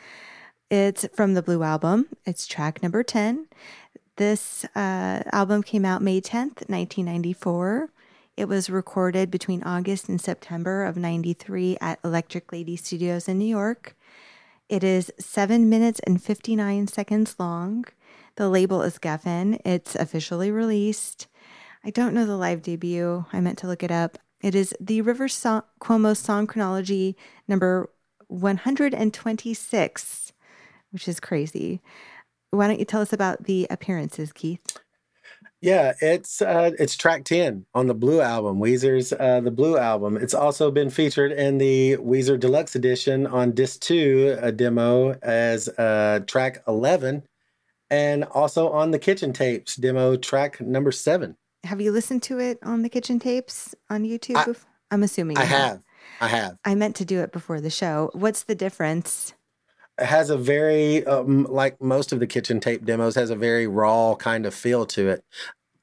It's 0.71 1.05
from 1.13 1.35
the 1.35 1.43
Blue 1.43 1.61
Album, 1.61 2.07
it's 2.25 2.47
track 2.47 2.81
number 2.81 3.03
10. 3.03 3.45
This 4.15 4.65
uh, 4.75 5.21
album 5.31 5.61
came 5.61 5.85
out 5.85 6.01
May 6.01 6.19
10th, 6.19 6.67
1994. 6.67 7.91
It 8.37 8.45
was 8.45 8.71
recorded 8.71 9.29
between 9.29 9.61
August 9.61 10.09
and 10.09 10.19
September 10.19 10.83
of 10.83 10.97
93 10.97 11.77
at 11.79 11.99
Electric 12.03 12.51
Lady 12.51 12.75
Studios 12.75 13.27
in 13.27 13.37
New 13.37 13.45
York. 13.45 13.95
It 14.67 14.83
is 14.83 15.11
seven 15.19 15.69
minutes 15.69 16.01
and 16.07 16.19
59 16.19 16.87
seconds 16.87 17.35
long. 17.37 17.85
The 18.35 18.49
label 18.49 18.81
is 18.81 18.97
Geffen. 18.97 19.61
It's 19.63 19.93
officially 19.93 20.49
released. 20.49 21.27
I 21.85 21.89
don't 21.89 22.13
know 22.13 22.25
the 22.25 22.37
live 22.37 22.61
debut. 22.61 23.25
I 23.33 23.41
meant 23.41 23.57
to 23.59 23.67
look 23.67 23.83
it 23.83 23.91
up. 23.91 24.17
It 24.41 24.55
is 24.55 24.73
the 24.79 25.01
River 25.01 25.27
song, 25.27 25.63
Cuomo 25.81 26.15
song 26.15 26.47
chronology 26.47 27.17
number 27.47 27.89
126, 28.27 30.31
which 30.91 31.09
is 31.09 31.19
crazy. 31.19 31.81
Why 32.51 32.67
don't 32.67 32.79
you 32.79 32.85
tell 32.85 33.01
us 33.01 33.11
about 33.11 33.43
the 33.43 33.67
appearances, 33.69 34.31
Keith? 34.31 34.77
Yeah, 35.59 35.93
it's 36.01 36.41
uh, 36.41 36.71
it's 36.77 36.95
track 36.95 37.23
ten 37.23 37.65
on 37.73 37.87
the 37.87 37.93
Blue 37.93 38.21
album, 38.21 38.59
Weezer's 38.59 39.13
uh, 39.13 39.39
the 39.41 39.51
Blue 39.51 39.77
album. 39.77 40.17
It's 40.17 40.33
also 40.33 40.71
been 40.71 40.89
featured 40.89 41.31
in 41.31 41.57
the 41.57 41.95
Weezer 41.97 42.37
Deluxe 42.37 42.75
Edition 42.75 43.25
on 43.27 43.51
disc 43.51 43.79
two, 43.79 44.37
a 44.41 44.51
demo 44.51 45.13
as 45.21 45.69
uh, 45.69 46.19
track 46.27 46.63
eleven, 46.67 47.23
and 47.89 48.25
also 48.25 48.69
on 48.69 48.91
the 48.91 48.99
Kitchen 48.99 49.31
Tapes 49.31 49.77
demo 49.77 50.17
track 50.17 50.59
number 50.59 50.91
seven. 50.91 51.37
Have 51.63 51.79
you 51.79 51.91
listened 51.91 52.23
to 52.23 52.39
it 52.39 52.59
on 52.63 52.81
the 52.81 52.89
kitchen 52.89 53.19
tapes 53.19 53.73
on 53.89 54.03
YouTube? 54.03 54.37
I, 54.37 54.93
I'm 54.93 55.03
assuming 55.03 55.37
I 55.37 55.41
you 55.43 55.47
have, 55.47 55.83
I 56.19 56.27
have. 56.27 56.57
I 56.65 56.75
meant 56.75 56.95
to 56.97 57.05
do 57.05 57.21
it 57.21 57.31
before 57.31 57.61
the 57.61 57.69
show. 57.69 58.09
What's 58.13 58.43
the 58.43 58.55
difference? 58.55 59.33
It 59.97 60.05
has 60.05 60.29
a 60.29 60.37
very 60.37 61.05
um, 61.05 61.45
like 61.49 61.81
most 61.81 62.11
of 62.11 62.19
the 62.19 62.27
Kitchen 62.27 62.59
Tape 62.59 62.83
demos 62.83 63.15
has 63.15 63.29
a 63.29 63.35
very 63.35 63.67
raw 63.67 64.15
kind 64.15 64.45
of 64.45 64.53
feel 64.53 64.85
to 64.87 65.09
it. 65.09 65.23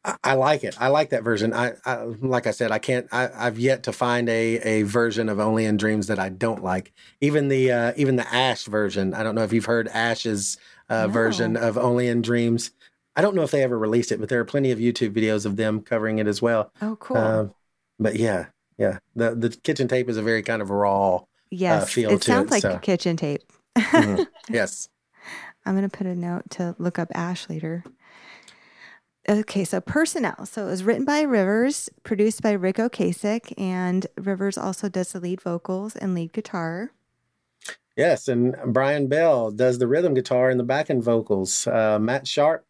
I, 0.05 0.17
I 0.25 0.35
like 0.35 0.65
it. 0.65 0.77
I 0.81 0.89
like 0.89 1.11
that 1.11 1.23
version. 1.23 1.55
I, 1.55 1.75
I 1.87 2.03
like 2.21 2.47
I 2.47 2.51
said, 2.51 2.73
I 2.73 2.79
can't. 2.79 3.07
I, 3.13 3.29
I've 3.35 3.59
yet 3.59 3.85
to 3.85 3.93
find 3.93 4.29
a 4.29 4.57
a 4.59 4.83
version 4.83 5.29
of 5.29 5.39
Only 5.39 5.65
in 5.65 5.77
Dreams 5.77 6.09
that 6.09 6.19
I 6.19 6.29
don't 6.29 6.63
like. 6.65 6.93
Even 7.21 7.49
the 7.49 7.71
uh, 7.71 7.93
even 7.97 8.17
the 8.17 8.27
Ash 8.35 8.65
version. 8.65 9.15
I 9.15 9.23
don't 9.23 9.35
know 9.35 9.45
if 9.45 9.53
you've 9.53 9.65
heard 9.67 9.89
Ash's 9.89 10.59
uh, 10.89 11.07
No. 11.07 11.13
version 11.13 11.57
of 11.57 11.79
Only 11.79 12.09
in 12.09 12.21
Dreams. 12.21 12.73
I 13.17 13.23
don't 13.23 13.35
know 13.35 13.43
if 13.43 13.51
they 13.51 13.63
ever 13.63 13.79
released 13.79 14.13
it, 14.13 14.21
but 14.21 14.29
there 14.29 14.41
are 14.41 14.45
plenty 14.45 14.71
of 14.71 14.79
YouTube 14.79 15.13
videos 15.13 15.45
of 15.45 15.57
them 15.57 15.81
covering 15.83 16.19
it 16.19 16.27
as 16.27 16.41
well. 16.41 16.73
Oh, 16.81 16.97
cool. 16.97 17.17
Um, 17.17 17.55
but 17.99 18.17
yeah, 18.17 18.47
yeah, 18.79 18.99
the 19.15 19.35
the 19.35 19.51
Kitchen 19.51 19.89
Tape 19.89 20.09
is 20.09 20.17
a 20.17 20.23
very 20.23 20.43
kind 20.43 20.63
of 20.63 20.71
raw. 20.71 21.21
yes, 21.51 21.91
feel 21.93 22.11
it 22.11 22.23
to 22.23 22.31
sounds 22.33 22.47
it, 22.47 22.51
like 22.53 22.63
so. 22.63 22.79
kitchen 22.79 23.17
tape. 23.17 23.43
Mhm. 23.77 24.27
yes. 24.49 24.89
I'm 25.67 25.77
going 25.77 25.89
to 25.89 25.95
put 25.97 26.07
a 26.07 26.15
note 26.15 26.49
to 26.51 26.75
look 26.79 26.99
up 26.99 27.09
Ash 27.15 27.49
later. 27.51 27.85
Okay, 29.29 29.65
so 29.65 29.81
personnel. 29.81 30.47
So 30.47 30.67
it 30.67 30.71
was 30.71 30.83
written 30.83 31.05
by 31.05 31.21
Rivers, 31.21 31.91
produced 32.03 32.41
by 32.43 32.53
Ric 32.53 32.77
Ocasek, 32.77 33.53
and 33.59 34.07
Rivers 34.17 34.57
also 34.57 34.89
does 34.89 35.13
the 35.13 35.21
lead 35.21 35.43
vocals 35.43 35.95
and 35.97 36.15
lead 36.15 36.33
guitar. 36.33 36.91
Yes, 37.97 38.29
and 38.29 38.57
Brian 38.69 39.09
Bell 39.09 39.51
does 39.51 39.79
the 39.79 39.87
rhythm 39.87 40.15
guitar 40.15 40.49
and 40.49 40.59
the 40.59 40.65
backing 40.65 41.03
vocals. 41.03 41.67
Uh, 41.67 41.99
Matt 42.01 42.27
Sharp, 42.27 42.65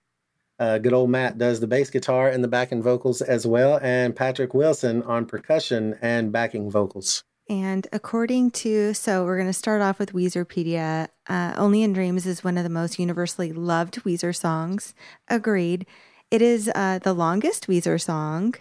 uh, 0.60 0.78
good 0.78 0.92
old 0.92 1.10
Matt, 1.10 1.38
does 1.38 1.58
the 1.58 1.66
bass 1.66 1.90
guitar 1.90 2.28
and 2.28 2.44
the 2.44 2.48
backing 2.48 2.82
vocals 2.82 3.20
as 3.22 3.46
well, 3.46 3.80
and 3.82 4.14
Patrick 4.14 4.54
Wilson 4.54 5.02
on 5.02 5.26
percussion 5.26 5.96
and 6.00 6.30
backing 6.30 6.70
vocals. 6.70 7.24
And 7.48 7.88
according 7.92 8.52
to, 8.52 8.94
so 8.94 9.24
we're 9.24 9.36
going 9.36 9.48
to 9.48 9.52
start 9.52 9.82
off 9.82 9.98
with 9.98 10.12
Weezerpedia. 10.12 11.08
Uh, 11.28 11.52
Only 11.56 11.82
in 11.82 11.92
Dreams 11.92 12.24
is 12.24 12.44
one 12.44 12.56
of 12.56 12.62
the 12.62 12.70
most 12.70 13.00
universally 13.00 13.52
loved 13.52 14.04
Weezer 14.04 14.36
songs. 14.36 14.94
Agreed. 15.26 15.84
It 16.30 16.42
is 16.42 16.70
uh, 16.76 17.00
the 17.02 17.12
longest 17.14 17.66
Weezer 17.66 18.00
song. 18.00 18.54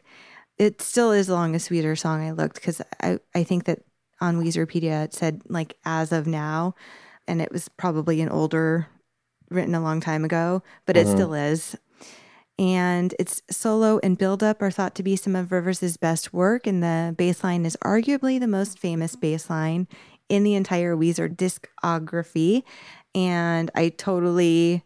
it 0.58 0.82
still 0.82 1.12
is 1.12 1.28
the 1.28 1.34
longest 1.36 1.70
Weezer 1.70 1.96
song 2.00 2.26
I 2.28 2.32
looked 2.32 2.56
because 2.56 2.82
I, 3.02 3.20
I 3.36 3.44
think 3.44 3.66
that 3.66 3.80
on 4.20 4.42
Weezerpedia 4.44 5.04
it 5.06 5.14
said 5.14 5.44
like 5.48 5.78
as 5.86 6.12
of 6.12 6.26
now, 6.26 6.74
and 7.28 7.42
it 7.44 7.52
was 7.52 7.70
probably 7.78 8.22
an 8.22 8.30
older, 8.30 8.88
written 9.52 9.76
a 9.76 9.82
long 9.82 10.02
time 10.02 10.26
ago, 10.26 10.64
but 10.88 10.98
it 10.98 11.06
Mhm. 11.06 11.12
still 11.14 11.34
is. 11.36 11.78
And 12.60 13.16
its 13.18 13.42
solo 13.50 14.02
and 14.04 14.18
build 14.18 14.44
up 14.44 14.62
are 14.62 14.70
thought 14.70 14.94
to 14.96 15.04
be 15.04 15.16
some 15.16 15.34
of 15.34 15.54
Rivers' 15.54 15.96
best 15.96 16.34
work, 16.34 16.68
and 16.68 16.84
the 16.84 17.16
bass 17.18 17.42
line 17.42 17.66
is 17.66 17.78
arguably 17.78 18.38
the 18.38 18.48
most 18.48 18.78
famous 18.78 19.16
bass 19.16 19.50
line 19.50 19.88
in 20.28 20.44
the 20.44 20.56
entire 20.56 20.94
Weezer 20.94 21.34
discography. 21.34 22.64
And 23.16 23.72
I 23.76 23.88
totally, 23.90 24.84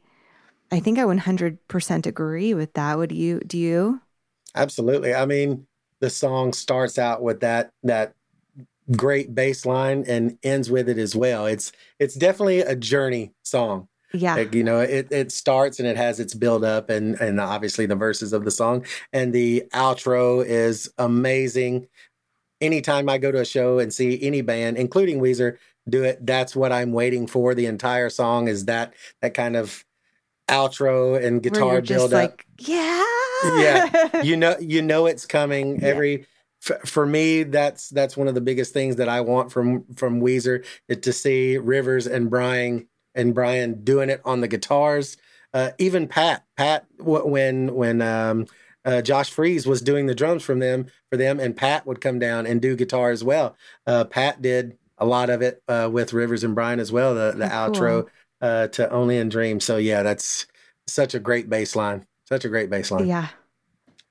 I 0.71 0.79
think 0.81 0.99
I 0.99 1.03
100% 1.03 2.05
agree 2.05 2.53
with 2.53 2.73
that. 2.73 2.95
Would 2.99 3.11
you, 3.11 3.39
do 3.39 3.57
you? 3.57 4.01
Absolutely. 4.53 5.15
I 5.15 5.25
mean, 5.25 5.65
the 5.99 6.11
song 6.11 6.53
starts 6.53 6.99
out 6.99 7.23
with 7.23 7.39
that 7.39 7.71
that 7.81 8.13
great 8.95 9.33
bass 9.33 9.65
line 9.65 10.03
and 10.07 10.37
ends 10.43 10.69
with 10.69 10.89
it 10.89 10.99
as 10.99 11.15
well. 11.15 11.47
It's 11.47 11.71
it's 11.97 12.13
definitely 12.13 12.59
a 12.59 12.75
journey 12.75 13.31
song. 13.41 13.87
Yeah. 14.13 14.35
Like, 14.35 14.53
you 14.53 14.63
know, 14.63 14.79
it, 14.79 15.07
it 15.11 15.31
starts 15.31 15.79
and 15.79 15.87
it 15.87 15.97
has 15.97 16.19
its 16.19 16.33
build 16.35 16.63
up 16.63 16.89
and 16.89 17.19
and 17.19 17.39
obviously 17.39 17.85
the 17.87 17.95
verses 17.95 18.31
of 18.33 18.45
the 18.45 18.51
song. 18.51 18.85
And 19.11 19.33
the 19.33 19.63
outro 19.73 20.45
is 20.45 20.91
amazing. 20.97 21.87
Anytime 22.61 23.09
I 23.09 23.17
go 23.17 23.31
to 23.31 23.41
a 23.41 23.45
show 23.45 23.79
and 23.79 23.93
see 23.93 24.21
any 24.21 24.41
band, 24.41 24.77
including 24.77 25.19
Weezer, 25.19 25.57
do 25.89 26.03
it, 26.03 26.25
that's 26.25 26.55
what 26.55 26.71
I'm 26.71 26.93
waiting 26.93 27.27
for. 27.27 27.53
The 27.55 27.65
entire 27.65 28.09
song 28.09 28.47
is 28.47 28.65
that 28.65 28.93
that 29.21 29.33
kind 29.33 29.55
of 29.55 29.83
outro 30.47 31.21
and 31.21 31.41
guitar 31.41 31.73
build 31.81 31.85
just 31.85 32.05
up. 32.05 32.11
like, 32.11 32.45
yeah. 32.59 33.03
Yeah. 33.57 34.21
you 34.21 34.37
know 34.37 34.55
you 34.59 34.81
know 34.81 35.05
it's 35.05 35.25
coming 35.25 35.79
Yeah. 35.81 35.87
every 35.87 36.27
for 36.85 37.05
me 37.05 37.43
that's 37.43 37.89
that's 37.89 38.15
one 38.15 38.29
of 38.29 38.35
the 38.35 38.41
biggest 38.41 38.71
things 38.73 38.95
that 38.97 39.09
i 39.09 39.19
want 39.19 39.51
from 39.51 39.83
from 39.95 40.21
weezer 40.21 40.63
is 40.87 40.97
to 40.99 41.11
see 41.11 41.57
rivers 41.57 42.07
and 42.07 42.29
brian 42.29 42.87
and 43.15 43.33
brian 43.33 43.83
doing 43.83 44.09
it 44.09 44.21
on 44.25 44.41
the 44.41 44.47
guitars 44.47 45.17
uh, 45.53 45.71
even 45.77 46.07
pat 46.07 46.43
pat 46.57 46.85
when 46.99 47.73
when 47.75 48.01
um 48.01 48.45
uh, 48.85 49.01
Josh 49.01 49.29
Freese 49.29 49.65
was 49.65 49.81
doing 49.81 50.07
the 50.07 50.13
drums 50.15 50.43
from 50.43 50.59
them 50.59 50.87
for 51.09 51.15
them, 51.15 51.39
and 51.39 51.55
Pat 51.55 51.87
would 51.87 52.01
come 52.01 52.19
down 52.19 52.45
and 52.45 52.61
do 52.61 52.75
guitar 52.75 53.11
as 53.11 53.23
well. 53.23 53.55
Uh, 53.87 54.03
Pat 54.03 54.41
did 54.41 54.77
a 54.97 55.05
lot 55.05 55.29
of 55.29 55.41
it 55.41 55.63
uh, 55.69 55.89
with 55.89 56.11
Rivers 56.11 56.43
and 56.43 56.53
Brian 56.53 56.81
as 56.81 56.91
well. 56.91 57.15
The 57.15 57.31
the 57.31 57.45
Oh, 57.45 57.71
cool. 57.71 57.81
outro 57.81 58.07
uh, 58.41 58.67
to 58.67 58.89
Only 58.91 59.15
in 59.19 59.29
Dreams. 59.29 59.63
So 59.63 59.77
yeah, 59.77 60.03
that's 60.03 60.47
such 60.85 61.13
a 61.15 61.19
great 61.19 61.49
bass 61.49 61.77
line. 61.77 62.05
Such 62.27 62.43
a 62.43 62.49
great 62.49 62.69
bass 62.69 62.91
line. 62.91 63.07
Yeah. 63.07 63.29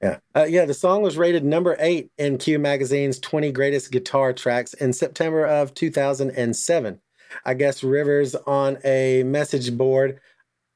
Yeah. 0.03 0.21
Uh, 0.35 0.47
yeah. 0.49 0.65
The 0.65 0.73
song 0.73 1.03
was 1.03 1.19
rated 1.19 1.45
number 1.45 1.77
eight 1.79 2.11
in 2.17 2.39
Q 2.39 2.59
Magazine's 2.59 3.19
20 3.19 3.53
Greatest 3.53 3.93
Guitar 3.93 4.33
Tracks 4.33 4.73
in 4.73 4.95
September 4.95 5.45
of 5.45 5.75
2007. 5.75 6.99
I 7.45 7.55
guess 7.55 7.83
Rivers 7.83 8.35
on 8.35 8.79
a 8.85 9.23
message 9.25 9.77
board 9.77 10.21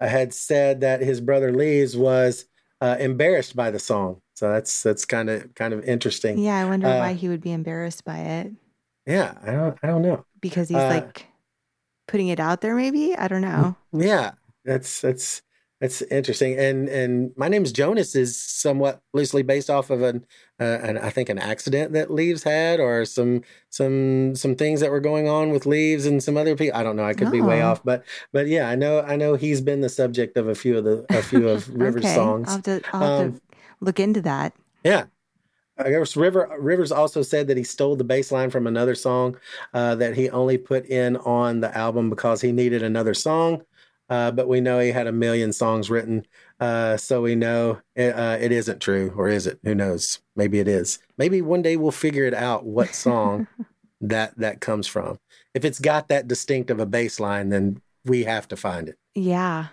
had 0.01 0.35
said 0.35 0.81
that 0.83 1.01
his 1.01 1.21
brother 1.21 1.53
Leaves 1.53 1.97
was 1.97 2.47
uh, 2.81 2.97
embarrassed 3.01 3.57
by 3.57 3.71
the 3.71 3.79
song. 3.79 4.21
So 4.35 4.51
that's 4.53 4.83
that's 4.83 5.05
kind 5.07 5.31
of 5.31 5.55
kind 5.55 5.73
of 5.75 5.85
interesting. 5.85 6.39
Yeah. 6.39 6.59
I 6.59 6.65
wonder 6.67 6.89
Uh, 6.89 6.99
why 6.99 7.15
he 7.15 7.29
would 7.29 7.41
be 7.41 7.53
embarrassed 7.53 8.05
by 8.05 8.19
it 8.19 8.53
Yeah, 9.07 9.35
I 9.43 9.53
don't 9.53 9.79
I 9.83 9.87
don't 9.87 10.03
know. 10.03 10.25
because 10.41 10.69
he's 10.69 10.77
uh, 10.79 10.89
like 10.89 11.27
putting 12.09 12.29
it 12.29 12.41
out 12.41 12.61
there, 12.61 12.75
maybe. 12.77 13.17
I 13.17 13.29
don't 13.29 13.43
know. 13.43 13.77
Yeah, 13.93 14.33
that's 14.65 15.01
that's 15.01 15.43
that's 15.81 16.01
interesting. 16.03 16.59
And 16.59 16.89
and 16.89 17.33
my 17.37 17.49
name's 17.49 17.73
Jonas 17.73 18.15
is 18.15 18.39
somewhat 18.39 19.01
loosely 19.13 19.43
based 19.43 19.69
off 19.69 19.91
of 19.91 20.03
an, 20.03 20.25
uh, 20.59 20.65
an 20.65 20.97
I 20.99 21.11
think 21.11 21.29
an 21.29 21.39
accident 21.39 21.93
that 21.93 22.11
Leaves 22.11 22.43
had, 22.43 22.81
or 22.81 23.05
some 23.05 23.43
some 23.71 24.35
some 24.35 24.55
things 24.55 24.81
that 24.81 24.91
were 24.91 25.01
going 25.01 25.29
on 25.29 25.51
with 25.51 25.67
Leaves 25.67 26.07
and 26.07 26.23
some 26.23 26.37
other 26.37 26.57
people. 26.57 26.79
I 26.79 26.83
don't 26.83 26.97
know. 26.97 27.05
I 27.05 27.13
could 27.15 27.31
be 27.31 27.43
way 27.43 27.63
Oh. 27.63 27.69
off, 27.73 27.85
but 27.85 28.05
but 28.33 28.47
yeah, 28.47 28.69
I 28.69 28.75
know 28.75 29.01
I 29.03 29.17
know 29.17 29.35
he's 29.35 29.61
been 29.61 29.83
the 29.83 29.89
subject 29.91 30.37
of 30.37 30.49
a 30.49 30.55
few 30.55 30.79
of 30.79 30.85
the 30.85 31.05
a 31.11 31.23
few 31.23 31.49
of 31.49 31.69
Rivers 31.75 32.05
okay. 32.05 32.15
songs. 32.15 32.49
I'll 32.49 32.55
have 32.55 32.63
to, 32.65 32.81
I'll 32.93 33.01
have 33.01 33.27
Um, 33.27 33.33
to 33.35 33.41
look 33.81 34.01
into 34.01 34.23
that. 34.23 34.55
Yeah. 34.85 35.05
I 35.79 35.91
guess 35.91 36.17
River 36.17 36.49
Rivers 36.59 36.91
also 36.91 37.21
said 37.21 37.49
that 37.49 37.59
he 37.59 37.63
stole 37.63 37.97
the 37.97 38.05
bass 38.05 38.33
line 38.33 38.49
from 38.49 38.67
another 38.67 38.95
song 38.95 39.37
uh, 39.75 39.95
that 39.97 40.17
he 40.17 40.31
only 40.31 40.57
put 40.57 40.87
in 40.87 41.19
on 41.19 41.61
the 41.61 41.77
album 41.77 42.09
because 42.09 42.41
he 42.41 42.51
needed 42.51 42.83
another 42.83 43.13
song. 43.13 43.63
Uh, 44.09 44.31
but 44.31 44.47
we 44.49 44.61
know 44.61 44.79
he 44.79 44.93
had 44.93 45.07
a 45.09 45.13
million 45.13 45.53
songs 45.53 45.91
written, 45.91 46.25
uh, 46.61 46.97
so 46.97 47.23
we 47.23 47.35
know 47.35 47.81
it, 47.97 48.15
uh, 48.15 48.39
it 48.41 48.53
isn't 48.53 48.81
true, 48.81 49.13
or 49.17 49.29
is 49.29 49.47
it? 49.49 49.59
Who 49.65 49.75
knows? 49.75 50.21
Maybe 50.37 50.61
it 50.61 50.69
is. 50.69 51.01
Maybe 51.19 51.43
one 51.43 51.61
day 51.63 51.77
we'll 51.77 51.91
figure 51.91 52.25
it 52.25 52.35
out 52.35 52.65
what 52.65 52.95
song 52.95 53.49
that 54.01 54.39
that 54.39 54.61
comes 54.61 54.87
from. 54.87 55.19
If 55.55 55.65
it's 55.65 55.81
got 55.81 56.07
that 56.09 56.29
distinct 56.29 56.71
of 56.71 56.79
a 56.79 56.87
bass 56.87 57.19
line, 57.19 57.49
then 57.49 57.81
we 58.05 58.25
have 58.25 58.47
to 58.49 58.57
find 58.57 58.89
it. 58.89 58.97
Yeah. 59.15 59.67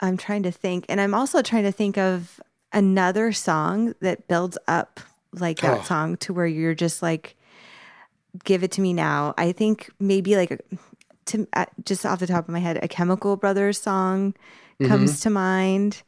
I'm 0.00 0.16
trying 0.16 0.42
to 0.44 0.50
think. 0.50 0.86
And 0.88 1.00
I'm 1.00 1.14
also 1.14 1.42
trying 1.42 1.64
to 1.64 1.72
think 1.72 1.98
of 1.98 2.40
another 2.72 3.32
song 3.32 3.94
that 4.00 4.26
builds 4.28 4.56
up 4.66 4.98
like 5.32 5.58
that 5.60 5.80
Oh. 5.80 5.82
song 5.82 6.16
to 6.18 6.32
where 6.32 6.46
you're 6.46 6.74
just 6.74 7.02
like, 7.02 7.36
give 8.44 8.62
it 8.64 8.72
to 8.72 8.80
me 8.80 8.92
now. 8.92 9.34
I 9.36 9.52
think 9.52 9.90
maybe 10.00 10.36
like, 10.36 10.50
a- 10.52 10.58
to, 11.26 11.46
uh, 11.52 11.66
just 11.84 12.04
off 12.06 12.18
the 12.18 12.26
top 12.26 12.48
of 12.48 12.52
my 12.52 12.58
head, 12.58 12.78
a 12.82 12.88
Chemical 12.88 13.36
Brothers 13.36 13.80
song 13.80 14.34
Mm-hmm. 14.80 14.90
comes 14.90 15.20
to 15.20 15.30
mind. 15.30 16.02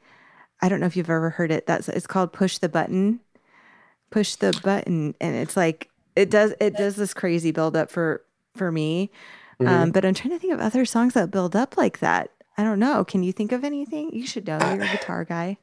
I 0.61 0.69
don't 0.69 0.81
know 0.81 0.87
if 0.87 0.97
you've 0.97 1.09
ever 1.09 1.31
heard 1.31 1.53
it. 1.53 1.69
That's 1.69 1.89
it's 1.89 2.09
called 2.09 2.33
Push 2.33 2.59
the 2.59 2.69
Button. 2.69 3.21
Push 4.11 4.35
the 4.35 4.59
button. 4.65 5.15
And 5.21 5.37
it's 5.37 5.57
like, 5.57 5.89
it 6.17 6.31
does, 6.31 6.53
it 6.61 6.77
does 6.77 6.97
this 6.97 7.15
crazy 7.15 7.53
build 7.53 7.77
up 7.77 7.93
for, 7.93 8.25
for 8.57 8.73
me. 8.73 9.13
Mm-hmm. 9.61 9.73
Um, 9.73 9.91
but 9.93 10.05
I'm 10.05 10.15
trying 10.15 10.31
to 10.31 10.41
think 10.41 10.53
of 10.53 10.59
other 10.59 10.85
songs 10.85 11.15
that 11.15 11.31
build 11.31 11.55
up 11.55 11.77
like 11.77 12.01
that. 12.01 12.31
I 12.59 12.65
don't 12.65 12.81
know. 12.81 13.05
Can 13.05 13.23
you 13.23 13.33
think 13.33 13.53
of 13.53 13.63
anything? 13.63 14.13
You 14.13 14.27
should 14.27 14.49
know. 14.49 14.59
You're 14.59 14.83
a 14.83 14.89
guitar 14.89 15.25
guy. 15.25 15.59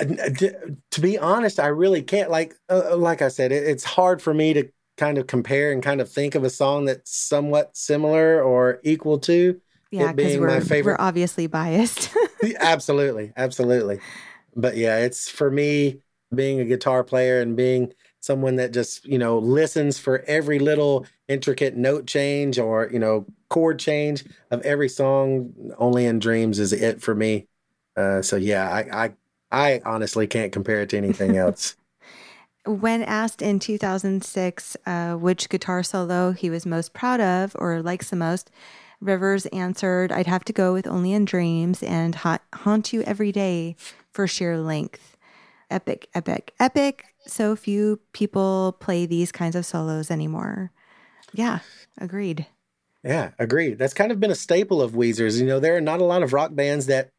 Uh, 0.00 0.04
d- 0.30 0.50
to 0.90 1.00
be 1.00 1.18
honest, 1.18 1.60
I 1.60 1.68
really 1.68 2.02
can't. 2.02 2.32
Like, 2.32 2.56
uh, 2.68 2.96
like 2.96 3.22
I 3.22 3.28
said, 3.28 3.52
it, 3.52 3.62
it's 3.62 3.84
hard 3.84 4.20
for 4.20 4.34
me 4.34 4.54
to 4.54 4.68
kind 4.98 5.16
of 5.18 5.26
compare 5.26 5.72
and 5.72 5.82
kind 5.82 6.00
of 6.02 6.10
think 6.10 6.34
of 6.34 6.44
a 6.44 6.50
song 6.50 6.84
that's 6.84 7.16
somewhat 7.16 7.76
similar 7.76 8.42
or 8.42 8.80
equal 8.84 9.18
to. 9.20 9.60
Yeah, 9.90 10.10
It 10.10 10.16
because 10.16 10.32
being 10.32 10.40
my 10.42 10.46
we're 10.48 10.60
favorite- 10.60 11.00
we're 11.00 11.06
obviously 11.06 11.46
biased. 11.46 12.10
absolutely, 12.60 13.32
absolutely. 13.36 14.00
But 14.56 14.76
yeah, 14.76 14.98
it's 14.98 15.28
for 15.30 15.50
me 15.50 16.00
being 16.34 16.60
a 16.60 16.64
guitar 16.66 17.04
player 17.04 17.40
and 17.40 17.56
being 17.56 17.94
someone 18.20 18.56
that 18.56 18.72
just 18.72 19.06
you 19.06 19.18
know 19.18 19.38
listens 19.38 19.98
for 19.98 20.20
every 20.26 20.58
little 20.58 21.06
intricate 21.28 21.76
note 21.76 22.06
change 22.06 22.58
or 22.58 22.90
you 22.92 22.98
know 22.98 23.24
chord 23.48 23.78
change 23.78 24.24
of 24.50 24.60
every 24.62 24.88
song. 24.90 25.54
Only 25.78 26.04
in 26.06 26.18
Dreams 26.18 26.58
is 26.58 26.74
it 26.74 27.00
for 27.00 27.14
me. 27.14 27.46
Uh, 27.96 28.20
so 28.22 28.36
yeah, 28.36 28.68
I, 28.70 29.04
I 29.06 29.14
I 29.50 29.80
honestly 29.86 30.26
can't 30.26 30.52
compare 30.52 30.82
it 30.82 30.90
to 30.90 30.98
anything 30.98 31.36
else. 31.44 31.77
When 32.66 33.02
asked 33.02 33.42
in 33.42 33.58
2006 33.58 34.76
uh, 34.86 35.14
which 35.14 35.48
guitar 35.48 35.82
solo 35.82 36.32
he 36.32 36.50
was 36.50 36.66
most 36.66 36.92
proud 36.92 37.20
of 37.20 37.56
or 37.58 37.82
likes 37.82 38.10
the 38.10 38.16
most, 38.16 38.50
Rivers 39.00 39.46
answered, 39.46 40.10
"I'd 40.10 40.26
have 40.26 40.44
to 40.44 40.52
go 40.52 40.72
with 40.72 40.86
Only 40.86 41.12
in 41.12 41.24
Dreams 41.24 41.82
and 41.82 42.16
ha- 42.16 42.40
Haunt 42.52 42.92
You 42.92 43.02
Every 43.02 43.30
Day 43.30 43.76
for 44.10 44.26
sheer 44.26 44.58
length. 44.58 45.16
Epic, 45.70 46.08
epic, 46.14 46.52
epic. 46.58 47.04
So 47.26 47.54
few 47.54 48.00
people 48.12 48.76
play 48.80 49.06
these 49.06 49.30
kinds 49.30 49.54
of 49.54 49.64
solos 49.64 50.10
anymore." 50.10 50.72
Yeah, 51.32 51.60
agreed. 51.98 52.46
Yeah, 53.04 53.30
agreed. 53.38 53.78
That's 53.78 53.94
kind 53.94 54.10
of 54.10 54.18
been 54.18 54.30
a 54.30 54.34
staple 54.34 54.82
of 54.82 54.92
Weezer's. 54.92 55.40
You 55.40 55.46
know, 55.46 55.60
there 55.60 55.76
are 55.76 55.80
not 55.80 56.00
a 56.00 56.04
lot 56.04 56.22
of 56.22 56.32
rock 56.32 56.54
bands 56.54 56.86
that 56.86 57.10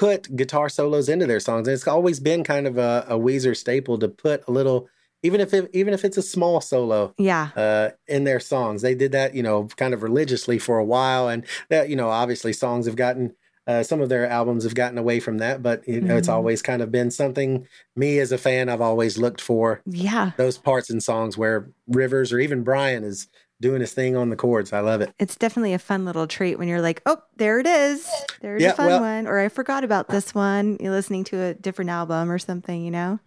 put 0.00 0.34
guitar 0.34 0.70
solos 0.70 1.10
into 1.10 1.26
their 1.26 1.40
songs. 1.40 1.68
And 1.68 1.74
it's 1.74 1.86
always 1.86 2.20
been 2.20 2.42
kind 2.42 2.66
of 2.66 2.78
a, 2.78 3.04
a 3.06 3.18
Weezer 3.18 3.54
staple 3.54 3.98
to 3.98 4.08
put 4.08 4.42
a 4.48 4.50
little, 4.50 4.88
even 5.22 5.42
if 5.42 5.52
it, 5.52 5.68
even 5.74 5.92
if 5.92 6.06
it's 6.06 6.16
a 6.16 6.22
small 6.22 6.62
solo, 6.62 7.14
Yeah, 7.18 7.50
uh, 7.54 7.90
in 8.08 8.24
their 8.24 8.40
songs. 8.40 8.80
They 8.80 8.94
did 8.94 9.12
that, 9.12 9.34
you 9.34 9.42
know, 9.42 9.68
kind 9.76 9.92
of 9.92 10.02
religiously 10.02 10.58
for 10.58 10.78
a 10.78 10.84
while, 10.84 11.28
and 11.28 11.44
that, 11.68 11.90
you 11.90 11.96
know, 11.96 12.08
obviously 12.08 12.54
songs 12.54 12.86
have 12.86 12.96
gotten. 12.96 13.34
Uh, 13.66 13.82
some 13.82 14.00
of 14.00 14.08
their 14.08 14.26
albums 14.26 14.64
have 14.64 14.74
gotten 14.74 14.96
away 14.96 15.20
from 15.20 15.36
that, 15.38 15.62
but 15.62 15.86
you 15.86 16.00
know, 16.00 16.16
it's 16.16 16.28
Mhm. 16.28 16.32
always 16.32 16.62
kind 16.62 16.80
of 16.80 16.90
been 16.90 17.10
something. 17.10 17.66
Me 17.94 18.18
as 18.18 18.32
a 18.32 18.38
fan, 18.38 18.70
I've 18.70 18.80
always 18.80 19.18
looked 19.18 19.40
for 19.42 19.82
yeah. 19.84 20.30
those 20.38 20.56
parts 20.56 20.88
in 20.88 21.00
songs 21.02 21.36
where 21.36 21.68
Rivers 21.86 22.32
or 22.32 22.40
even 22.40 22.64
Brian 22.64 23.04
is 23.04 23.28
doing 23.60 23.80
his 23.80 23.92
thing 23.92 24.16
on 24.16 24.30
the 24.30 24.36
chords. 24.36 24.72
I 24.72 24.80
love 24.80 25.00
it. 25.00 25.12
It's 25.18 25.36
definitely 25.36 25.74
a 25.74 25.78
fun 25.78 26.04
little 26.04 26.26
treat 26.26 26.58
when 26.58 26.66
you're 26.68 26.80
like, 26.80 27.02
oh, 27.06 27.18
there 27.36 27.58
it 27.60 27.66
is. 27.66 28.08
There's 28.40 28.62
Yeah, 28.62 28.70
a 28.70 28.74
fun 28.74 28.86
well- 28.86 29.00
one. 29.00 29.26
Or 29.26 29.38
I 29.38 29.48
forgot 29.48 29.84
about 29.84 30.08
this 30.08 30.34
one. 30.34 30.78
You're 30.80 30.92
listening 30.92 31.24
to 31.24 31.40
a 31.40 31.54
different 31.54 31.90
album 31.90 32.30
or 32.30 32.38
something, 32.38 32.82
you 32.84 32.90
know? 32.90 33.18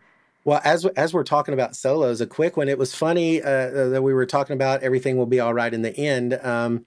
Well, 0.45 0.59
as 0.65 0.85
as 0.97 1.13
we're 1.13 1.23
talking 1.23 1.53
about 1.53 1.73
solos, 1.73 2.19
a 2.19 2.27
quick 2.27 2.57
one. 2.57 2.67
It 2.67 2.77
was 2.77 2.93
funny 2.93 3.41
uh, 3.41 3.89
that 3.89 4.01
we 4.03 4.13
were 4.13 4.25
talking 4.25 4.55
about 4.55 4.83
everything 4.83 5.15
will 5.15 5.25
be 5.25 5.39
all 5.39 5.53
right 5.53 5.73
in 5.73 5.83
the 5.83 5.95
end. 5.95 6.33
Um, 6.33 6.85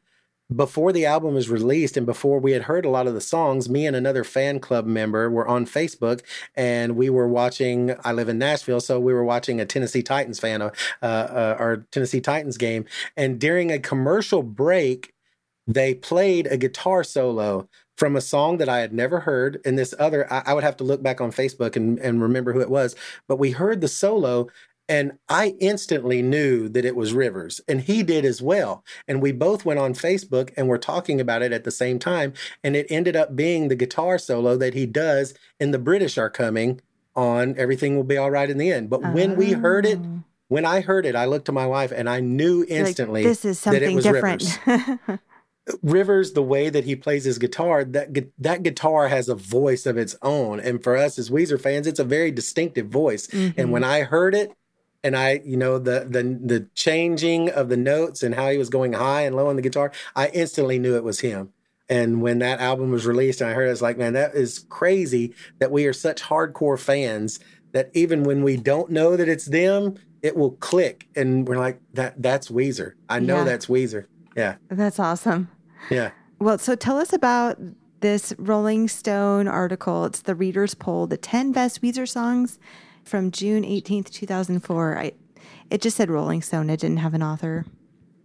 before 0.54 0.92
the 0.92 1.04
album 1.06 1.34
was 1.34 1.48
released 1.48 1.96
and 1.96 2.06
before 2.06 2.38
we 2.38 2.52
had 2.52 2.62
heard 2.62 2.84
a 2.84 2.90
lot 2.90 3.06
of 3.06 3.14
the 3.14 3.20
songs, 3.20 3.68
me 3.68 3.84
and 3.86 3.96
another 3.96 4.22
fan 4.22 4.60
club 4.60 4.86
member 4.86 5.28
were 5.28 5.46
on 5.46 5.66
Facebook 5.66 6.22
and 6.54 6.96
we 6.96 7.10
were 7.10 7.28
watching. 7.28 7.96
I 8.04 8.12
live 8.12 8.28
in 8.28 8.38
Nashville, 8.38 8.80
so 8.80 9.00
we 9.00 9.12
were 9.12 9.24
watching 9.24 9.60
a 9.60 9.66
Tennessee 9.66 10.02
Titans 10.02 10.38
fan, 10.38 10.62
uh, 10.62 10.70
uh, 11.02 11.56
our 11.58 11.78
Tennessee 11.90 12.20
Titans 12.20 12.58
game. 12.58 12.84
And 13.16 13.40
during 13.40 13.72
a 13.72 13.80
commercial 13.80 14.42
break, 14.42 15.12
they 15.66 15.94
played 15.94 16.46
a 16.46 16.56
guitar 16.56 17.02
solo 17.02 17.68
from 17.96 18.14
a 18.14 18.20
song 18.20 18.58
that 18.58 18.68
I 18.68 18.78
had 18.80 18.92
never 18.92 19.20
heard. 19.20 19.60
And 19.64 19.76
this 19.76 19.94
other, 19.98 20.32
I, 20.32 20.42
I 20.46 20.54
would 20.54 20.64
have 20.64 20.76
to 20.76 20.84
look 20.84 21.02
back 21.02 21.20
on 21.20 21.32
Facebook 21.32 21.74
and, 21.74 21.98
and 21.98 22.22
remember 22.22 22.52
who 22.52 22.60
it 22.60 22.70
was, 22.70 22.94
but 23.26 23.38
we 23.38 23.50
heard 23.50 23.80
the 23.80 23.88
solo 23.88 24.48
and 24.88 25.18
I 25.28 25.54
instantly 25.58 26.22
knew 26.22 26.68
that 26.68 26.84
it 26.84 26.94
was 26.94 27.12
Rivers, 27.12 27.60
and 27.66 27.80
he 27.80 28.02
did 28.02 28.24
as 28.24 28.40
well. 28.40 28.84
And 29.08 29.20
we 29.20 29.32
both 29.32 29.64
went 29.64 29.80
on 29.80 29.94
Facebook 29.94 30.52
and 30.56 30.68
were 30.68 30.78
talking 30.78 31.20
about 31.20 31.42
it 31.42 31.52
at 31.52 31.64
the 31.64 31.70
same 31.70 31.98
time. 31.98 32.32
And 32.62 32.76
it 32.76 32.86
ended 32.88 33.16
up 33.16 33.34
being 33.34 33.68
the 33.68 33.74
guitar 33.74 34.18
solo 34.18 34.56
that 34.56 34.74
he 34.74 34.86
does 34.86 35.34
in 35.58 35.72
The 35.72 35.78
British 35.78 36.16
Are 36.18 36.30
Coming 36.30 36.80
on 37.16 37.54
Everything 37.58 37.96
Will 37.96 38.04
Be 38.04 38.16
All 38.16 38.30
Right 38.30 38.48
in 38.48 38.58
the 38.58 38.70
End. 38.70 38.88
But 38.90 39.12
when 39.12 39.36
we 39.36 39.52
heard 39.52 39.86
it, 39.86 39.98
Oh. 39.98 40.22
when 40.48 40.64
I 40.64 40.82
heard 40.82 41.04
it, 41.06 41.16
I 41.16 41.24
looked 41.24 41.46
to 41.46 41.52
my 41.52 41.66
wife 41.66 41.90
and 41.90 42.08
I 42.08 42.20
knew 42.20 42.60
Like, 42.60 42.70
instantly 42.70 43.24
this 43.24 43.44
is 43.44 43.60
that 43.62 43.82
it 43.82 43.94
was 43.94 44.04
different. 44.04 44.60
Rivers. 44.66 45.18
Rivers, 45.82 46.32
the 46.32 46.42
way 46.44 46.68
that 46.68 46.84
he 46.84 46.94
plays 46.94 47.24
his 47.24 47.38
guitar, 47.38 47.84
that 47.84 48.10
that 48.38 48.62
guitar 48.62 49.08
has 49.08 49.28
a 49.28 49.34
voice 49.34 49.84
of 49.84 49.96
its 49.96 50.14
own, 50.22 50.60
and 50.60 50.80
for 50.82 50.96
us 50.96 51.18
as 51.18 51.28
Weezer 51.28 51.60
fans, 51.60 51.88
it's 51.88 51.98
a 51.98 52.04
very 52.04 52.30
distinctive 52.30 52.86
voice. 52.86 53.26
Mm-hmm. 53.26 53.60
And 53.60 53.72
when 53.72 53.82
I 53.82 54.02
heard 54.02 54.36
it, 54.36 54.52
and 55.06 55.16
I, 55.16 55.40
you 55.44 55.56
know, 55.56 55.78
the 55.78 56.00
the 56.08 56.22
the 56.22 56.68
changing 56.74 57.48
of 57.50 57.68
the 57.68 57.76
notes 57.76 58.22
and 58.22 58.34
how 58.34 58.50
he 58.50 58.58
was 58.58 58.68
going 58.68 58.92
high 58.94 59.22
and 59.22 59.34
low 59.36 59.48
on 59.48 59.56
the 59.56 59.62
guitar, 59.62 59.92
I 60.14 60.28
instantly 60.28 60.78
knew 60.78 60.96
it 60.96 61.04
was 61.04 61.20
him. 61.20 61.52
And 61.88 62.20
when 62.20 62.40
that 62.40 62.58
album 62.60 62.90
was 62.90 63.06
released, 63.06 63.40
and 63.40 63.48
I 63.48 63.54
heard 63.54 63.66
it, 63.66 63.68
I 63.68 63.70
was 63.70 63.82
like, 63.82 63.96
man, 63.96 64.14
that 64.14 64.34
is 64.34 64.66
crazy 64.68 65.34
that 65.60 65.70
we 65.70 65.86
are 65.86 65.92
such 65.92 66.20
hardcore 66.22 66.78
fans 66.78 67.38
that 67.72 67.90
even 67.94 68.24
when 68.24 68.42
we 68.42 68.56
don't 68.56 68.90
know 68.90 69.16
that 69.16 69.28
it's 69.28 69.44
them, 69.46 69.94
it 70.22 70.36
will 70.36 70.52
click, 70.52 71.06
and 71.14 71.46
we're 71.46 71.58
like, 71.58 71.78
that 71.92 72.20
that's 72.20 72.48
Weezer. 72.48 72.92
I 73.08 73.20
know 73.20 73.38
Yeah. 73.38 73.44
that's 73.44 73.66
Weezer. 73.66 74.06
Yeah, 74.36 74.56
That's 74.68 74.98
awesome. 74.98 75.48
yeah. 75.90 76.10
Well, 76.40 76.58
so 76.58 76.74
tell 76.74 76.98
us 76.98 77.12
about 77.12 77.58
this 78.00 78.34
Rolling 78.38 78.88
Stone 78.88 79.48
article. 79.48 80.04
It's 80.04 80.20
the 80.22 80.34
Reader's 80.34 80.74
Poll, 80.74 81.06
the 81.06 81.16
10 81.16 81.52
best 81.52 81.80
Weezer 81.80 82.06
songs 82.08 82.58
from 83.06 83.30
June 83.30 83.62
18th, 83.64 84.10
2004. 84.10 84.98
I, 84.98 85.12
it 85.70 85.80
just 85.80 85.96
said 85.96 86.10
Rolling 86.10 86.42
Stone. 86.42 86.70
It 86.70 86.80
didn't 86.80 86.98
have 86.98 87.14
an 87.14 87.22
author. 87.22 87.64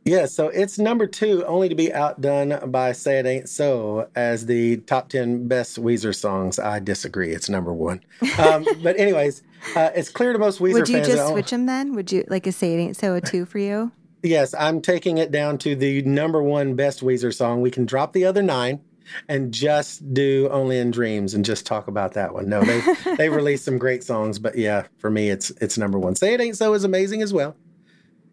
Yeah, 0.04 0.26
so 0.26 0.48
it's 0.48 0.80
number 0.80 1.06
two, 1.06 1.46
only 1.46 1.70
to 1.70 1.76
be 1.76 1.94
outdone 1.94 2.72
by 2.72 2.92
Say 2.92 3.20
It 3.20 3.28
Ain't 3.28 3.48
So 3.48 4.10
as 4.16 4.48
the 4.48 4.78
top 4.78 5.10
10 5.10 5.48
best 5.48 5.80
Weezer 5.80 6.16
songs. 6.16 6.58
I 6.58 6.80
disagree. 6.80 7.32
It's 7.32 7.50
number 7.50 7.74
one. 7.74 8.02
Um, 8.40 8.66
but, 8.82 8.98
anyways, 9.00 9.44
uh, 9.76 9.92
it's 9.94 10.10
clear 10.10 10.34
to 10.34 10.40
most 10.40 10.60
Weezer 10.60 10.74
Would 10.74 10.90
you 10.90 10.96
fans. 10.96 11.08
just 11.08 11.30
switch 11.30 11.52
them 11.52 11.68
then? 11.68 11.94
Would 11.94 12.12
you 12.12 12.24
like 12.28 12.48
a 12.48 12.52
Say 12.52 12.74
It 12.74 12.78
Ain't 12.78 12.98
So 12.98 13.14
a 13.14 13.22
two 13.22 13.46
for 13.46 13.60
you? 13.60 13.92
Yes, 14.24 14.56
I'm 14.56 14.82
taking 14.82 15.18
it 15.20 15.32
down 15.32 15.58
to 15.60 15.76
the 15.76 16.02
number 16.04 16.42
one 16.42 16.76
best 16.76 17.02
Weezer 17.02 17.34
song. 17.34 17.62
We 17.62 17.70
can 17.72 17.86
drop 17.86 18.14
the 18.14 18.26
other 18.26 18.42
nine 18.42 18.80
and 19.28 19.54
just 19.54 20.14
do 20.14 20.50
Only 20.52 20.78
in 20.78 20.92
Dreams 20.92 21.34
and 21.34 21.44
just 21.44 21.66
talk 21.66 21.88
about 21.88 22.14
that 22.14 22.34
one. 22.34 22.50
No, 22.50 22.64
they 22.64 22.82
they 23.18 23.30
released 23.30 23.66
some 23.66 23.78
great 23.78 24.04
songs, 24.04 24.40
but 24.40 24.58
yeah, 24.58 24.88
for 24.98 25.10
me 25.10 25.30
it's 25.30 25.52
it's 25.62 25.78
number 25.78 26.00
one. 26.00 26.16
Say 26.16 26.34
It 26.34 26.42
Ain't 26.42 26.58
So 26.58 26.74
is 26.74 26.84
amazing 26.84 27.22
as 27.22 27.34
well. 27.34 27.56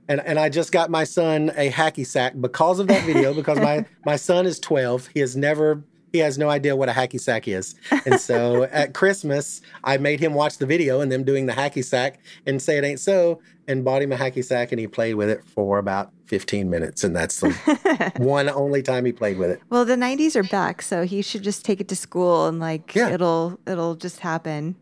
And 0.08 0.20
and 0.20 0.38
I 0.38 0.48
just 0.48 0.72
got 0.72 0.90
my 0.90 1.04
son 1.04 1.50
a 1.56 1.70
hacky 1.70 2.06
sack 2.06 2.34
because 2.40 2.78
of 2.78 2.88
that 2.88 3.04
video 3.04 3.34
because 3.40 3.58
my 3.58 3.84
my 4.04 4.16
son 4.16 4.46
is 4.46 4.58
12. 4.58 5.08
He 5.08 5.20
has 5.20 5.36
never 5.36 5.84
he 6.12 6.18
has 6.18 6.38
no 6.38 6.48
idea 6.48 6.74
what 6.74 6.88
a 6.88 6.92
hacky 6.92 7.20
sack 7.20 7.46
is. 7.46 7.74
And 8.06 8.20
so 8.20 8.64
at 8.72 8.94
Christmas, 8.94 9.60
I 9.84 9.98
made 9.98 10.20
him 10.20 10.34
watch 10.34 10.58
the 10.58 10.66
video 10.66 11.00
and 11.00 11.12
them 11.12 11.24
doing 11.24 11.46
the 11.46 11.52
hacky 11.52 11.84
sack 11.84 12.20
and 12.46 12.60
say 12.60 12.78
it 12.78 12.84
ain't 12.84 13.00
so 13.00 13.40
and 13.66 13.84
bought 13.84 14.02
him 14.02 14.12
a 14.12 14.16
hacky 14.16 14.44
sack 14.44 14.72
and 14.72 14.80
he 14.80 14.86
played 14.86 15.14
with 15.14 15.28
it 15.28 15.44
for 15.44 15.78
about 15.78 16.12
15 16.28 16.68
minutes 16.70 17.02
and 17.04 17.16
that's 17.16 17.40
the 17.40 18.12
one 18.18 18.48
only 18.50 18.82
time 18.82 19.04
he 19.04 19.12
played 19.12 19.38
with 19.38 19.50
it. 19.50 19.60
Well, 19.70 19.84
the 19.84 19.96
90s 19.96 20.36
are 20.36 20.42
back, 20.44 20.82
so 20.82 21.04
he 21.04 21.22
should 21.22 21.42
just 21.42 21.64
take 21.64 21.80
it 21.80 21.88
to 21.88 21.96
school 21.96 22.46
and 22.46 22.60
like 22.60 22.94
Yeah. 22.94 23.10
it'll 23.10 23.58
it'll 23.66 23.94
just 23.96 24.20
happen. 24.20 24.76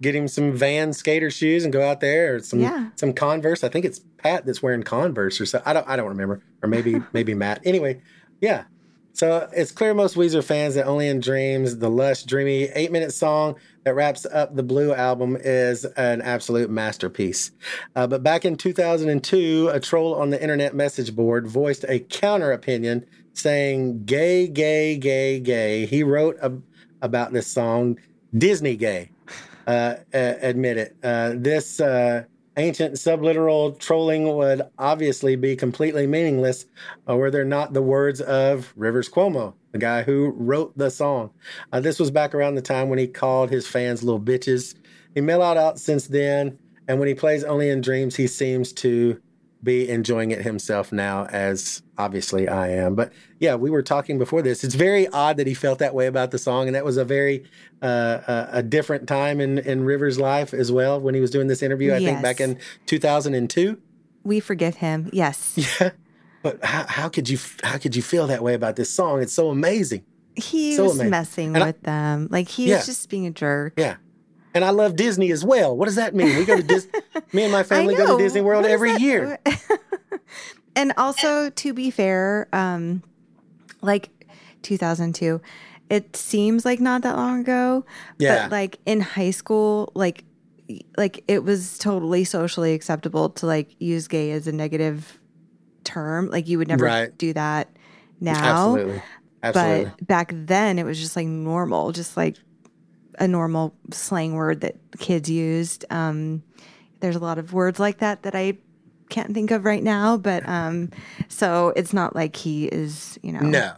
Get 0.00 0.14
him 0.14 0.28
some 0.28 0.52
Van 0.52 0.92
skater 0.92 1.30
shoes 1.30 1.64
and 1.64 1.72
go 1.72 1.82
out 1.82 2.00
there 2.00 2.36
or 2.36 2.40
some 2.40 2.60
Yeah. 2.60 2.90
some 2.96 3.12
Converse. 3.12 3.64
I 3.64 3.68
think 3.68 3.84
it's 3.84 4.00
Pat 4.18 4.46
that's 4.46 4.62
wearing 4.62 4.82
Converse 4.82 5.40
or 5.40 5.46
so. 5.46 5.60
I 5.66 5.72
don't 5.72 5.88
I 5.88 5.96
don't 5.96 6.08
remember. 6.08 6.40
Or 6.62 6.68
maybe 6.68 7.02
maybe 7.12 7.34
Matt. 7.34 7.60
Anyway, 7.64 8.00
yeah. 8.40 8.64
So 9.14 9.48
it's 9.52 9.70
clear 9.70 9.94
most 9.94 10.16
Weezer 10.16 10.42
fans 10.42 10.74
that 10.74 10.86
Only 10.86 11.06
in 11.06 11.20
Dreams, 11.20 11.78
the 11.78 11.88
lush, 11.88 12.24
dreamy 12.24 12.64
eight 12.64 12.90
minute 12.90 13.12
song 13.12 13.54
that 13.84 13.94
wraps 13.94 14.26
up 14.26 14.56
the 14.56 14.64
Blue 14.64 14.92
album, 14.92 15.36
is 15.38 15.84
an 15.84 16.20
absolute 16.20 16.68
masterpiece. 16.68 17.52
Uh, 17.94 18.08
but 18.08 18.24
back 18.24 18.44
in 18.44 18.56
2002, 18.56 19.70
a 19.72 19.78
troll 19.78 20.16
on 20.16 20.30
the 20.30 20.42
internet 20.42 20.74
message 20.74 21.14
board 21.14 21.46
voiced 21.46 21.84
a 21.88 22.00
counter 22.00 22.50
opinion 22.50 23.06
saying, 23.34 24.04
gay, 24.04 24.48
gay, 24.48 24.96
gay, 24.96 25.38
gay. 25.38 25.86
He 25.86 26.02
wrote 26.02 26.36
ab- 26.42 26.64
about 27.00 27.32
this 27.32 27.46
song, 27.46 28.00
Disney 28.36 28.74
gay. 28.74 29.12
Uh, 29.64 29.94
admit 30.12 30.76
it. 30.76 30.96
Uh, 31.04 31.34
this 31.36 31.78
uh, 31.78 32.24
ancient 32.56 32.94
subliteral 32.94 33.78
trolling 33.78 34.36
would 34.36 34.62
obviously 34.78 35.36
be 35.36 35.56
completely 35.56 36.06
meaningless 36.06 36.66
uh, 37.08 37.16
were 37.16 37.30
there 37.30 37.44
not 37.44 37.72
the 37.72 37.82
words 37.82 38.20
of 38.20 38.72
Rivers 38.76 39.08
Cuomo, 39.08 39.54
the 39.72 39.78
guy 39.78 40.02
who 40.02 40.32
wrote 40.36 40.76
the 40.76 40.90
song. 40.90 41.30
Uh, 41.72 41.80
this 41.80 41.98
was 41.98 42.10
back 42.10 42.34
around 42.34 42.54
the 42.54 42.62
time 42.62 42.88
when 42.88 42.98
he 42.98 43.06
called 43.06 43.50
his 43.50 43.66
fans 43.66 44.02
little 44.02 44.20
bitches. 44.20 44.74
He 45.14 45.20
mellowed 45.20 45.56
out 45.56 45.78
since 45.78 46.06
then, 46.06 46.58
and 46.88 46.98
when 46.98 47.08
he 47.08 47.14
plays 47.14 47.44
Only 47.44 47.70
in 47.70 47.80
Dreams, 47.80 48.16
he 48.16 48.26
seems 48.26 48.72
to 48.74 49.20
be 49.64 49.88
enjoying 49.88 50.30
it 50.30 50.42
himself 50.42 50.92
now, 50.92 51.24
as 51.26 51.82
obviously 51.98 52.46
I 52.48 52.68
am. 52.68 52.94
But 52.94 53.12
yeah, 53.40 53.54
we 53.54 53.70
were 53.70 53.82
talking 53.82 54.18
before 54.18 54.42
this. 54.42 54.62
It's 54.62 54.74
very 54.74 55.08
odd 55.08 55.38
that 55.38 55.46
he 55.46 55.54
felt 55.54 55.78
that 55.80 55.94
way 55.94 56.06
about 56.06 56.30
the 56.30 56.38
song, 56.38 56.66
and 56.66 56.74
that 56.76 56.84
was 56.84 56.96
a 56.98 57.04
very 57.04 57.44
uh, 57.82 58.20
a, 58.28 58.58
a 58.58 58.62
different 58.62 59.08
time 59.08 59.40
in 59.40 59.58
in 59.58 59.84
Rivers' 59.84 60.18
life 60.20 60.52
as 60.54 60.70
well 60.70 61.00
when 61.00 61.14
he 61.14 61.20
was 61.20 61.30
doing 61.30 61.48
this 61.48 61.62
interview. 61.62 61.92
I 61.94 61.98
think 61.98 62.22
back 62.22 62.40
in 62.40 62.58
2002. 62.86 63.78
We 64.22 64.40
forgive 64.40 64.76
him. 64.76 65.10
Yes. 65.12 65.54
Yeah, 65.80 65.90
but 66.42 66.62
how, 66.64 66.84
how 66.86 67.08
could 67.08 67.28
you 67.30 67.38
how 67.62 67.78
could 67.78 67.96
you 67.96 68.02
feel 68.02 68.26
that 68.26 68.42
way 68.42 68.52
about 68.54 68.76
this 68.76 68.90
song? 68.90 69.22
It's 69.22 69.32
so 69.32 69.48
amazing. 69.48 70.04
He 70.36 70.76
So 70.76 70.84
was 70.84 70.94
amazing. 70.94 71.10
messing 71.10 71.54
And 71.54 71.62
I- 71.64 71.66
with 71.68 71.82
them. 71.82 72.28
Like 72.30 72.48
he 72.48 72.68
Yeah. 72.68 72.76
was 72.76 72.86
just 72.86 73.08
being 73.08 73.26
a 73.26 73.30
jerk. 73.30 73.72
Yeah. 73.78 73.96
And 74.54 74.64
I 74.64 74.70
love 74.70 74.94
Disney 74.96 75.32
as 75.32 75.44
well. 75.44 75.76
What 75.76 75.86
does 75.86 75.96
that 75.96 76.14
mean? 76.14 76.36
We 76.36 76.44
go 76.44 76.56
to 76.56 76.62
Dis- 76.62 76.86
me 77.32 77.42
and 77.42 77.52
my 77.52 77.62
family 77.72 77.96
go 77.96 78.16
to. 78.16 78.22
Disney 78.22 78.40
World 78.40 78.62
What 78.62 78.70
every 78.70 78.94
year. 78.96 79.38
and 80.76 80.92
also, 80.96 81.50
to 81.50 81.74
be 81.74 81.90
fair, 81.90 82.48
um, 82.52 83.02
like 83.82 84.10
2002, 84.62 85.40
it 85.90 86.16
seems 86.16 86.64
like 86.64 86.80
not 86.80 87.02
that 87.02 87.16
long 87.16 87.40
ago. 87.40 87.84
Yeah. 88.18 88.44
But 88.44 88.52
like 88.52 88.78
in 88.86 89.00
high 89.00 89.32
school, 89.32 89.90
like 89.94 90.24
like 90.96 91.22
it 91.28 91.44
was 91.44 91.76
totally 91.76 92.24
socially 92.24 92.72
acceptable 92.72 93.28
to 93.30 93.46
like 93.46 93.74
use 93.80 94.08
gay 94.08 94.30
as 94.30 94.46
a 94.46 94.52
negative 94.52 95.18
term. 95.84 96.30
Like 96.30 96.48
you 96.48 96.58
would 96.58 96.68
never 96.68 96.84
Right. 96.84 97.16
do 97.18 97.32
that 97.34 97.68
now. 98.20 98.74
Absolutely. 98.76 99.02
Absolutely. 99.42 99.84
But 99.98 100.06
back 100.06 100.32
then 100.34 100.78
it 100.78 100.84
was 100.84 100.98
just 100.98 101.16
like 101.16 101.26
normal, 101.26 101.92
just 101.92 102.16
like 102.16 102.36
a 103.18 103.28
normal 103.28 103.74
slang 103.90 104.34
word 104.34 104.60
that 104.62 104.76
kids 104.98 105.30
used. 105.30 105.84
Um, 105.90 106.42
there's 107.00 107.16
a 107.16 107.20
lot 107.20 107.38
of 107.38 107.52
words 107.52 107.78
like 107.78 107.98
that 107.98 108.22
that 108.22 108.34
I 108.34 108.58
can't 109.10 109.34
think 109.34 109.50
of 109.50 109.64
right 109.64 109.82
now, 109.82 110.16
but 110.16 110.48
um, 110.48 110.90
so 111.28 111.72
it's 111.76 111.92
not 111.92 112.14
like 112.14 112.36
he 112.36 112.66
is, 112.66 113.18
you 113.22 113.32
know. 113.32 113.40
No. 113.40 113.72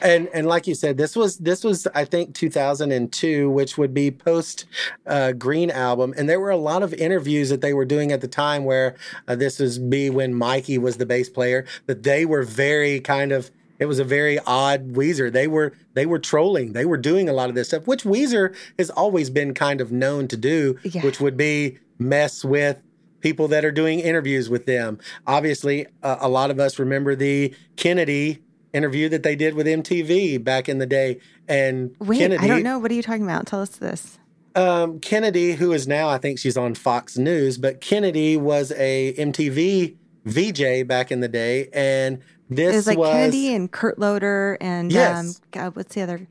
And 0.00 0.28
and 0.32 0.46
like 0.46 0.66
you 0.66 0.74
said, 0.74 0.96
this 0.96 1.14
was 1.14 1.36
this 1.38 1.62
was 1.62 1.86
I 1.94 2.04
think 2.04 2.34
2002, 2.34 3.50
which 3.50 3.76
would 3.76 3.92
be 3.92 4.10
post 4.10 4.64
uh, 5.06 5.32
Green 5.32 5.70
album, 5.70 6.14
and 6.16 6.28
there 6.28 6.40
were 6.40 6.50
a 6.50 6.56
lot 6.56 6.82
of 6.82 6.94
interviews 6.94 7.50
that 7.50 7.60
they 7.60 7.74
were 7.74 7.84
doing 7.84 8.10
at 8.10 8.22
the 8.22 8.28
time 8.28 8.64
where 8.64 8.96
uh, 9.28 9.36
this 9.36 9.58
was 9.58 9.78
be 9.78 10.08
when 10.08 10.34
Mikey 10.34 10.78
was 10.78 10.96
the 10.96 11.04
bass 11.04 11.28
player. 11.28 11.66
That 11.86 12.04
they 12.04 12.24
were 12.24 12.42
very 12.42 13.00
kind 13.00 13.32
of 13.32 13.50
it 13.78 13.86
was 13.86 13.98
a 13.98 14.04
very 14.04 14.38
odd 14.46 14.92
Weezer. 14.92 15.32
They 15.32 15.46
were 15.46 15.72
they 15.94 16.06
were 16.06 16.18
trolling. 16.18 16.72
They 16.72 16.84
were 16.84 16.96
doing 16.96 17.28
a 17.28 17.32
lot 17.32 17.48
of 17.48 17.54
this 17.54 17.68
stuff, 17.68 17.86
which 17.86 18.04
Weezer 18.04 18.54
has 18.78 18.90
always 18.90 19.30
been 19.30 19.54
kind 19.54 19.80
of 19.80 19.92
known 19.92 20.28
to 20.28 20.36
do, 20.36 20.78
Yeah. 20.84 21.02
which 21.02 21.20
would 21.20 21.36
be 21.36 21.78
mess 21.98 22.44
with 22.44 22.78
people 23.20 23.48
that 23.48 23.64
are 23.64 23.72
doing 23.72 24.00
interviews 24.00 24.48
with 24.48 24.66
them. 24.66 24.98
Obviously, 25.26 25.86
uh, 26.02 26.16
a 26.20 26.28
lot 26.28 26.50
of 26.50 26.60
us 26.60 26.78
remember 26.78 27.14
the 27.16 27.52
Kennedy 27.76 28.42
interview 28.72 29.08
that 29.08 29.22
they 29.22 29.34
did 29.34 29.54
with 29.54 29.66
MTV 29.66 30.42
back 30.44 30.68
in 30.68 30.78
the 30.78 30.86
day. 30.86 31.18
And 31.48 31.94
Wait, 31.98 32.18
Kennedy, 32.18 32.44
I 32.44 32.46
don't 32.46 32.62
know. 32.62 32.78
What 32.78 32.90
are 32.90 32.94
you 32.94 33.02
talking 33.02 33.22
about? 33.24 33.46
Tell 33.46 33.62
us 33.62 33.70
this. 33.70 34.18
Um, 34.54 35.00
Kennedy, 35.00 35.52
who 35.52 35.72
is 35.72 35.86
now, 35.86 36.08
I 36.08 36.18
think 36.18 36.38
she's 36.38 36.56
on 36.56 36.74
Fox 36.74 37.16
News, 37.18 37.58
but 37.58 37.80
Kennedy 37.80 38.36
was 38.36 38.72
a 38.72 39.12
MTV 39.18 39.96
VJ 40.24 40.86
back 40.86 41.10
in 41.12 41.20
the 41.20 41.28
day, 41.28 41.68
and 41.72 42.18
This 42.48 42.72
it 42.72 42.76
was 42.76 42.86
like 42.86 42.98
was 42.98 43.10
Kennedy 43.10 43.54
and 43.54 43.70
Kurt 43.70 43.98
Loder 43.98 44.56
and 44.60 44.94
um, 44.96 45.34
God, 45.50 45.76
what's 45.76 45.94
the 45.94 46.02
other 46.02 46.26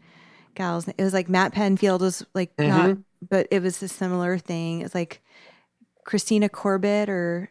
gals? 0.56 0.88
It 0.88 1.04
was 1.04 1.14
like 1.14 1.30
Matt 1.30 1.54
Pinfield 1.54 2.00
was 2.00 2.26
like 2.34 2.56
Mm-hmm. 2.58 2.70
not, 2.70 2.98
but 3.30 3.48
it 3.52 3.62
was 3.62 3.82
a 3.84 3.88
similar 3.88 4.38
thing. 4.38 4.82
It's 4.82 4.96
like 4.96 5.22
Christina 6.06 6.50
Corbett 6.50 7.10
or 7.10 7.50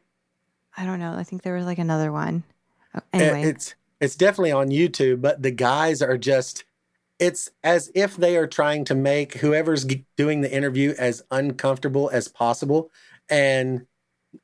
I 0.77 0.85
don't 0.85 0.99
know. 0.99 1.15
I 1.15 1.25
think 1.25 1.43
there 1.43 1.55
was 1.55 1.67
like 1.67 1.79
another 1.79 2.11
one. 2.11 2.43
Oh, 2.95 3.01
Anyway, 3.13 3.43
It's 3.51 3.75
it's 4.01 4.17
definitely 4.17 4.53
on 4.53 4.69
YouTube, 4.69 5.21
but 5.21 5.43
the 5.43 5.51
guys 5.51 6.03
are 6.03 6.19
just 6.19 6.65
it's 7.19 7.51
as 7.63 7.91
if 7.95 8.17
they 8.17 8.37
are 8.37 8.47
trying 8.47 8.85
to 8.87 8.95
make 8.95 9.35
whoever's 9.35 9.87
doing 10.17 10.41
the 10.41 10.53
interview 10.53 10.95
as 10.99 11.23
uncomfortable 11.31 12.11
as 12.13 12.27
possible. 12.29 12.91
And 13.29 13.87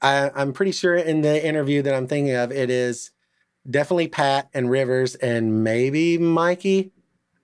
I, 0.00 0.30
I'm 0.34 0.52
pretty 0.52 0.72
sure 0.72 0.94
in 0.94 1.22
the 1.22 1.44
interview 1.44 1.82
that 1.82 1.94
I'm 1.94 2.06
thinking 2.06 2.34
of, 2.34 2.52
it 2.52 2.70
is 2.70 3.10
definitely 3.68 4.08
Pat 4.08 4.48
and 4.54 4.70
Rivers 4.70 5.14
and 5.16 5.64
maybe 5.64 6.18
Mikey. 6.18 6.92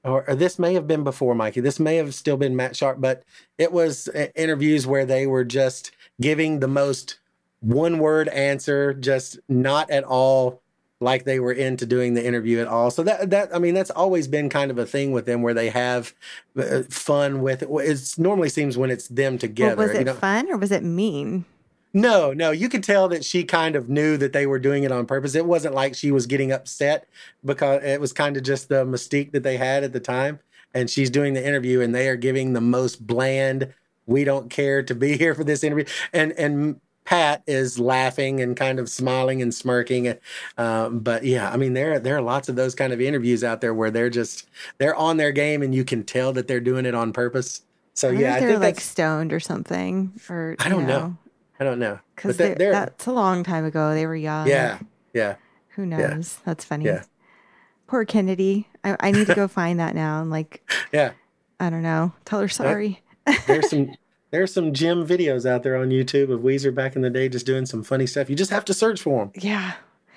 Or, 0.05 0.29
or 0.29 0.35
this 0.37 0.59
may 0.59 0.75
have 0.75 0.87
been 0.87 1.03
before 1.03 1.35
Mikey. 1.35 1.61
This 1.61 1.81
may 1.81 1.97
have 1.97 2.15
still 2.15 2.37
been 2.37 2.55
Matt 2.55 2.77
Sharp, 2.77 3.01
but 3.01 3.25
it 3.59 3.73
was 3.73 4.09
uh, 4.09 4.29
interviews 4.37 4.87
where 4.87 5.05
they 5.05 5.27
were 5.27 5.45
just 5.45 5.91
giving 6.21 6.61
the 6.61 6.69
most 6.69 7.19
one 7.61 7.99
word 7.99 8.29
answer, 8.29 8.95
just 8.95 9.41
not 9.49 9.91
at 9.91 10.05
all 10.05 10.63
like 11.01 11.25
they 11.25 11.41
were 11.41 11.53
into 11.53 11.85
doing 11.85 12.15
the 12.15 12.25
interview 12.25 12.61
at 12.61 12.69
all. 12.69 12.91
So 12.91 13.03
that 13.03 13.31
that 13.31 13.55
I 13.55 13.59
mean 13.59 13.75
that's 13.75 13.91
always 13.91 14.29
been 14.29 14.49
kind 14.49 14.71
of 14.71 14.79
a 14.79 14.87
thing 14.87 15.13
with 15.13 15.27
them 15.27 15.43
where 15.43 15.55
they 15.55 15.69
have 15.71 16.15
uh, 16.57 16.83
fun 16.89 17.43
with 17.43 17.63
it. 17.63 17.69
It 17.71 18.15
normally 18.19 18.49
seems 18.49 18.79
when 18.79 18.91
it's 18.91 19.09
them 19.09 19.39
together. 19.39 19.77
Well, 19.77 19.89
was 19.89 19.95
you 19.95 20.01
it 20.03 20.05
know? 20.05 20.15
fun 20.15 20.51
or 20.51 20.57
was 20.57 20.73
it 20.73 20.83
mean? 20.83 21.45
No, 21.97 22.35
no, 22.35 22.51
you 22.51 22.69
could 22.69 22.85
tell 22.85 23.09
that 23.09 23.25
she 23.25 23.43
kind 23.43 23.75
of 23.75 23.89
knew 23.89 24.19
that 24.19 24.35
they 24.35 24.47
were 24.47 24.59
doing 24.59 24.85
it 24.85 24.93
on 24.93 25.07
purpose. 25.07 25.35
It 25.35 25.47
wasn't 25.47 25.75
like 25.75 25.95
she 25.95 26.13
was 26.13 26.27
getting 26.27 26.53
upset 26.53 27.09
because 27.43 27.83
it 27.83 28.03
was 28.03 28.13
kind 28.13 28.37
of 28.37 28.43
just 28.43 28.69
the 28.69 28.85
mystique 28.85 29.33
that 29.33 29.43
they 29.43 29.57
had 29.57 29.83
at 29.83 29.95
the 29.95 29.99
time. 30.01 30.41
And 30.75 30.91
she's 30.91 31.09
doing 31.09 31.33
the 31.33 31.43
interview 31.43 31.81
and 31.81 31.95
they 31.95 32.11
are 32.11 32.17
giving 32.17 32.53
the 32.53 32.61
most 32.61 33.07
bland, 33.07 33.73
we 34.05 34.25
don't 34.25 34.51
care 34.51 34.83
to 34.83 34.95
be 34.95 35.17
here 35.19 35.35
for 35.35 35.43
this 35.43 35.65
interview. 35.65 35.87
And 36.13 36.33
and 36.33 36.83
Pat 37.07 37.43
is 37.47 37.79
laughing 37.79 38.43
and 38.43 38.59
kind 38.59 38.79
of 38.79 38.91
smiling 38.91 39.41
and 39.41 39.55
smirking. 39.55 40.19
Um, 40.59 40.99
but 40.99 41.25
yeah, 41.25 41.51
I 41.51 41.57
mean 41.57 41.73
there 41.73 41.99
there 41.99 42.19
are 42.19 42.21
lots 42.21 42.51
of 42.51 42.57
those 42.57 42.75
kind 42.75 42.93
of 42.93 43.01
interviews 43.01 43.43
out 43.43 43.63
there 43.63 43.73
where 43.73 43.91
they're 43.91 44.11
just 44.11 44.47
they're 44.77 44.97
on 44.97 45.17
their 45.17 45.33
game 45.33 45.63
and 45.63 45.75
you 45.75 45.83
can 45.83 46.05
tell 46.05 46.35
that 46.35 46.47
they're 46.47 46.61
doing 46.61 46.85
it 46.85 46.95
on 46.95 47.15
purpose. 47.15 47.63
So 47.95 48.11
I 48.11 48.13
yeah, 48.13 48.35
I 48.35 48.41
they're 48.41 48.51
think 48.51 48.61
like 48.61 48.81
stoned 48.81 49.33
or 49.33 49.41
something. 49.41 50.13
Or 50.29 50.57
I 50.59 50.69
don't 50.69 50.87
know. 50.87 51.17
I 51.61 51.65
don't 51.65 51.79
know. 51.79 51.99
because 52.15 52.37
But 52.37 52.59
that's 52.59 53.07
a 53.07 53.13
long 53.13 53.43
time 53.45 53.65
ago. 53.65 53.95
They 53.95 54.07
were 54.07 54.17
young. 54.17 54.47
yeah, 54.47 54.79
yeah. 55.15 55.37
Who 55.71 55.87
knows? 55.87 56.39
That's 56.45 56.65
funny. 56.65 56.87
Yeah. 56.87 57.05
Poor 57.87 58.05
Kennedy. 58.05 58.69
I, 58.85 58.97
I 59.01 59.11
need 59.11 59.27
to 59.29 59.35
go 59.35 59.47
find 59.49 59.79
that 59.81 59.95
now 59.95 60.21
and 60.21 60.31
like 60.31 60.69
Yeah, 60.93 61.13
I 61.61 61.71
don't 61.71 61.83
know. 61.83 62.13
Tell 62.25 62.41
her 62.41 62.49
sorry. 62.49 63.03
there's 63.47 63.71
some 63.71 63.95
there's 64.31 64.53
some 64.53 64.73
gym 64.73 65.07
videos 65.07 65.49
out 65.49 65.63
there 65.63 65.77
on 65.77 65.89
YouTube 65.91 66.31
of 66.33 66.41
Weezer 66.41 66.75
back 66.75 66.97
in 66.97 67.03
the 67.03 67.11
day 67.11 67.29
just 67.29 67.47
doing 67.47 67.65
some 67.67 67.83
funny 67.83 68.07
stuff. 68.07 68.29
You 68.29 68.37
just 68.37 68.51
have 68.51 68.65
to 68.67 68.75
search 68.75 69.01
for 69.01 69.21
them. 69.25 69.33
Yeah. 69.43 69.75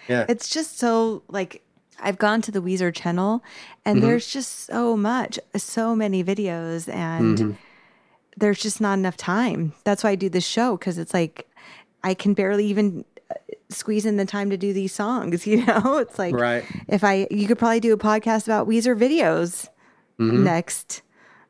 Yeah. 0.07 0.25
It's 0.27 0.49
just 0.49 0.79
so 0.79 1.23
like 1.29 1.61
I've 1.99 2.17
gone 2.17 2.41
to 2.43 2.51
the 2.51 2.61
Weezer 2.61 2.93
channel 2.93 3.43
and 3.85 3.97
Mm-hmm. 3.97 4.07
there's 4.07 4.31
just 4.31 4.65
so 4.67 4.95
much, 4.97 5.37
so 5.57 5.95
many 5.95 6.23
videos 6.23 6.87
and 6.93 7.37
Mm-hmm. 7.37 7.51
There's 8.39 8.59
just 8.59 8.79
not 8.81 8.97
enough 8.97 9.17
time. 9.17 9.73
That's 9.83 10.03
why 10.03 10.11
I 10.11 10.15
do 10.15 10.29
this 10.29 10.45
show 10.45 10.77
because 10.77 10.97
it's 10.97 11.13
like 11.13 11.47
I 12.03 12.13
can 12.13 12.33
barely 12.33 12.65
even 12.67 13.03
uh, 13.29 13.33
squeeze 13.69 14.05
in 14.05 14.17
the 14.17 14.25
time 14.25 14.49
to 14.49 14.57
do 14.57 14.73
these 14.73 14.93
songs, 14.93 15.45
you 15.51 15.65
know? 15.65 15.97
It's 15.97 16.17
like 16.17 16.33
Right. 16.33 16.63
if 16.87 17.03
I 17.03 17.27
you 17.29 17.47
could 17.47 17.59
probably 17.59 17.79
do 17.79 17.93
a 17.93 17.97
podcast 17.97 18.45
about 18.45 18.67
Weezer 18.67 18.97
videos 18.97 19.69
next. 20.17 21.01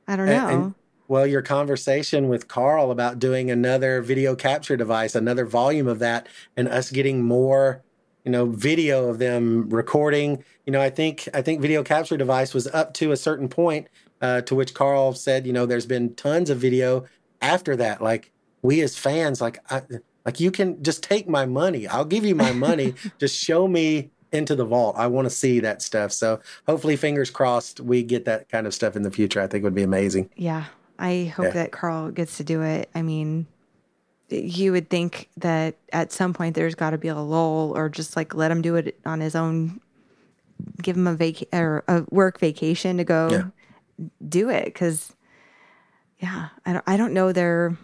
I 0.08 0.16
don't 0.16 0.28
know. 0.28 0.34
Mm-hmm. 0.34 0.54
And- 0.54 0.64
and, 0.66 0.74
well, 1.08 1.26
your 1.26 1.42
conversation 1.42 2.28
with 2.28 2.48
Karl 2.48 2.92
about 2.92 3.18
doing 3.18 3.50
another 3.50 4.00
video 4.00 4.36
capture 4.36 4.78
device, 4.78 5.16
another 5.16 5.44
volume 5.44 5.88
of 5.88 5.98
that, 6.00 6.28
and 6.56 6.68
us 6.68 6.92
getting 6.92 7.24
more, 7.24 7.82
you 8.24 8.32
know, 8.32 8.46
video 8.46 9.10
of 9.10 9.18
them 9.18 9.68
recording. 9.72 10.44
You 10.68 10.74
know, 10.74 10.80
I 10.80 10.92
think 10.92 11.28
I 11.34 11.42
think 11.42 11.62
video 11.62 11.82
capture 11.82 12.16
device 12.16 12.54
was 12.54 12.68
up 12.68 12.94
to 12.96 13.12
a 13.12 13.18
certain 13.18 13.48
point, 13.50 13.88
uh, 14.22 14.42
to 14.42 14.56
which 14.56 14.74
Karl 14.74 15.14
said, 15.14 15.46
you 15.48 15.54
know, 15.54 15.66
there's 15.66 15.86
been 15.86 16.14
tons 16.16 16.50
of 16.50 16.58
video 16.58 17.06
after 17.42 17.76
that. 17.78 18.02
Like 18.02 18.32
we 18.62 18.82
as 18.82 18.98
fans, 18.98 19.42
like 19.42 19.60
I, 19.72 19.82
like 20.26 20.40
you 20.40 20.52
can 20.52 20.82
just 20.84 21.04
take 21.04 21.28
my 21.28 21.46
money. 21.46 21.88
I'll 21.88 22.06
give 22.06 22.26
you 22.26 22.36
my 22.36 22.52
money. 22.52 22.94
just 23.20 23.38
show 23.38 23.68
me 23.68 24.10
into 24.32 24.56
the 24.56 24.66
vault. 24.66 24.96
I 24.98 25.08
want 25.08 25.26
to 25.26 25.30
see 25.30 25.60
that 25.62 25.82
stuff. 25.82 26.12
So 26.12 26.40
hopefully, 26.68 26.96
fingers 26.96 27.30
crossed, 27.32 27.80
we 27.80 28.04
get 28.04 28.26
that 28.26 28.50
kind 28.50 28.68
of 28.68 28.74
stuff 28.74 28.96
in 28.96 29.02
the 29.04 29.12
future. 29.12 29.42
I 29.42 29.48
think 29.48 29.64
would 29.64 29.74
be 29.76 29.84
amazing. 29.84 30.30
Yeah. 30.36 30.66
I 31.00 31.32
hope 31.36 31.46
Yeah. 31.46 31.52
that 31.52 31.72
Karl 31.72 32.12
gets 32.12 32.38
to 32.38 32.44
do 32.44 32.62
it. 32.62 32.90
I 32.94 33.02
mean, 33.02 33.48
you 34.30 34.74
would 34.74 34.90
think 34.90 35.30
that 35.38 35.76
at 35.94 36.12
some 36.12 36.34
point 36.34 36.56
there's 36.56 36.76
got 36.76 36.90
to 36.92 36.98
be 36.98 37.08
a 37.08 37.16
lull 37.16 37.72
or 37.76 37.88
just 37.90 38.16
like 38.16 38.36
let 38.36 38.52
him 38.52 38.62
do 38.62 38.76
it 38.76 39.00
on 39.06 39.22
his 39.22 39.34
own, 39.34 39.80
give 40.82 40.98
him 40.98 41.08
a 41.08 41.16
vac 41.16 41.36
or 41.54 41.84
a 41.88 42.04
work 42.12 42.38
vacation 42.40 42.98
to 42.98 43.04
go 43.06 43.30
Yeah. 43.32 43.44
Do 44.28 44.50
it. 44.50 44.74
Cause 44.76 45.14
yeah, 46.20 46.50
I 46.66 46.74
don't, 46.74 46.84
I 46.88 46.98
don't 46.98 47.14
know 47.14 47.32
they're, 47.32 47.78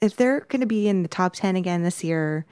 if 0.00 0.16
they're 0.16 0.40
going 0.48 0.60
to 0.60 0.66
be 0.66 0.88
in 0.88 1.02
the 1.02 1.08
top 1.08 1.34
10 1.34 1.56
again 1.56 1.82
this 1.82 2.02
year, 2.04 2.46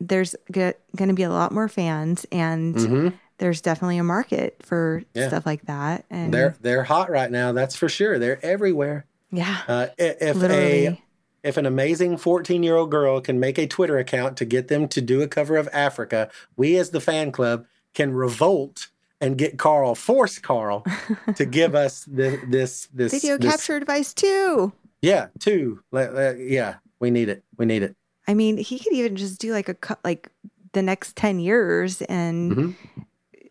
there's 0.00 0.34
going 0.52 0.74
to 0.96 1.12
be 1.12 1.22
a 1.24 1.30
lot 1.30 1.52
more 1.52 1.68
fans 1.68 2.24
and 2.30 3.12
there's 3.38 3.60
definitely 3.60 3.98
a 3.98 4.04
market 4.04 4.56
for 4.64 5.00
Mm-hmm. 5.00 5.18
Yeah. 5.18 5.28
stuff 5.28 5.46
like 5.46 5.62
that. 5.66 6.04
And 6.10 6.32
They're 6.34 6.56
they're 6.60 6.84
hot 6.84 7.10
right 7.10 7.30
now. 7.30 7.52
That's 7.52 7.74
for 7.76 7.88
sure. 7.88 8.18
They're 8.18 8.44
everywhere. 8.44 9.06
yeah, 9.30 9.58
Uh, 9.68 9.86
if 9.98 10.42
a 10.42 11.00
if 11.44 11.56
an 11.56 11.66
amazing 11.66 12.16
14 12.16 12.62
year 12.64 12.74
old 12.76 12.90
girl 12.90 13.20
can 13.20 13.38
make 13.40 13.58
a 13.58 13.66
Twitter 13.66 13.98
account 13.98 14.36
to 14.38 14.44
get 14.44 14.68
them 14.68 14.88
to 14.88 15.00
do 15.00 15.22
a 15.22 15.28
cover 15.28 15.56
of 15.56 15.68
Africa, 15.72 16.28
we 16.56 16.76
as 16.76 16.90
the 16.90 17.00
fan 17.00 17.30
club 17.32 17.64
can 17.94 18.12
revolt 18.12 18.88
and 19.20 19.36
get 19.36 19.58
Karl, 19.58 19.94
force 19.94 20.38
Karl 20.38 20.84
to 21.36 21.44
give 21.58 21.74
us 21.74 22.04
the, 22.04 22.40
this 22.46 22.88
this 22.92 23.12
Video 23.12 23.36
this- 23.38 23.50
capture 23.50 23.78
device 23.80 24.14
too. 24.14 24.72
Yeah, 25.02 25.26
too. 25.38 25.80
Yeah, 25.92 26.76
we 27.00 27.10
need 27.10 27.28
it. 27.28 27.44
We 27.56 27.66
need 27.66 27.82
it. 27.82 27.94
I 28.26 28.34
mean, 28.34 28.56
he 28.56 28.78
could 28.78 28.92
even 28.92 29.16
just 29.16 29.40
do 29.40 29.52
like 29.52 29.68
a 29.68 29.74
cut, 29.74 29.98
like 30.04 30.28
the 30.72 30.82
next 30.82 31.16
10 31.16 31.38
years 31.40 32.02
and 32.02 32.52
Mhm. 32.52 32.74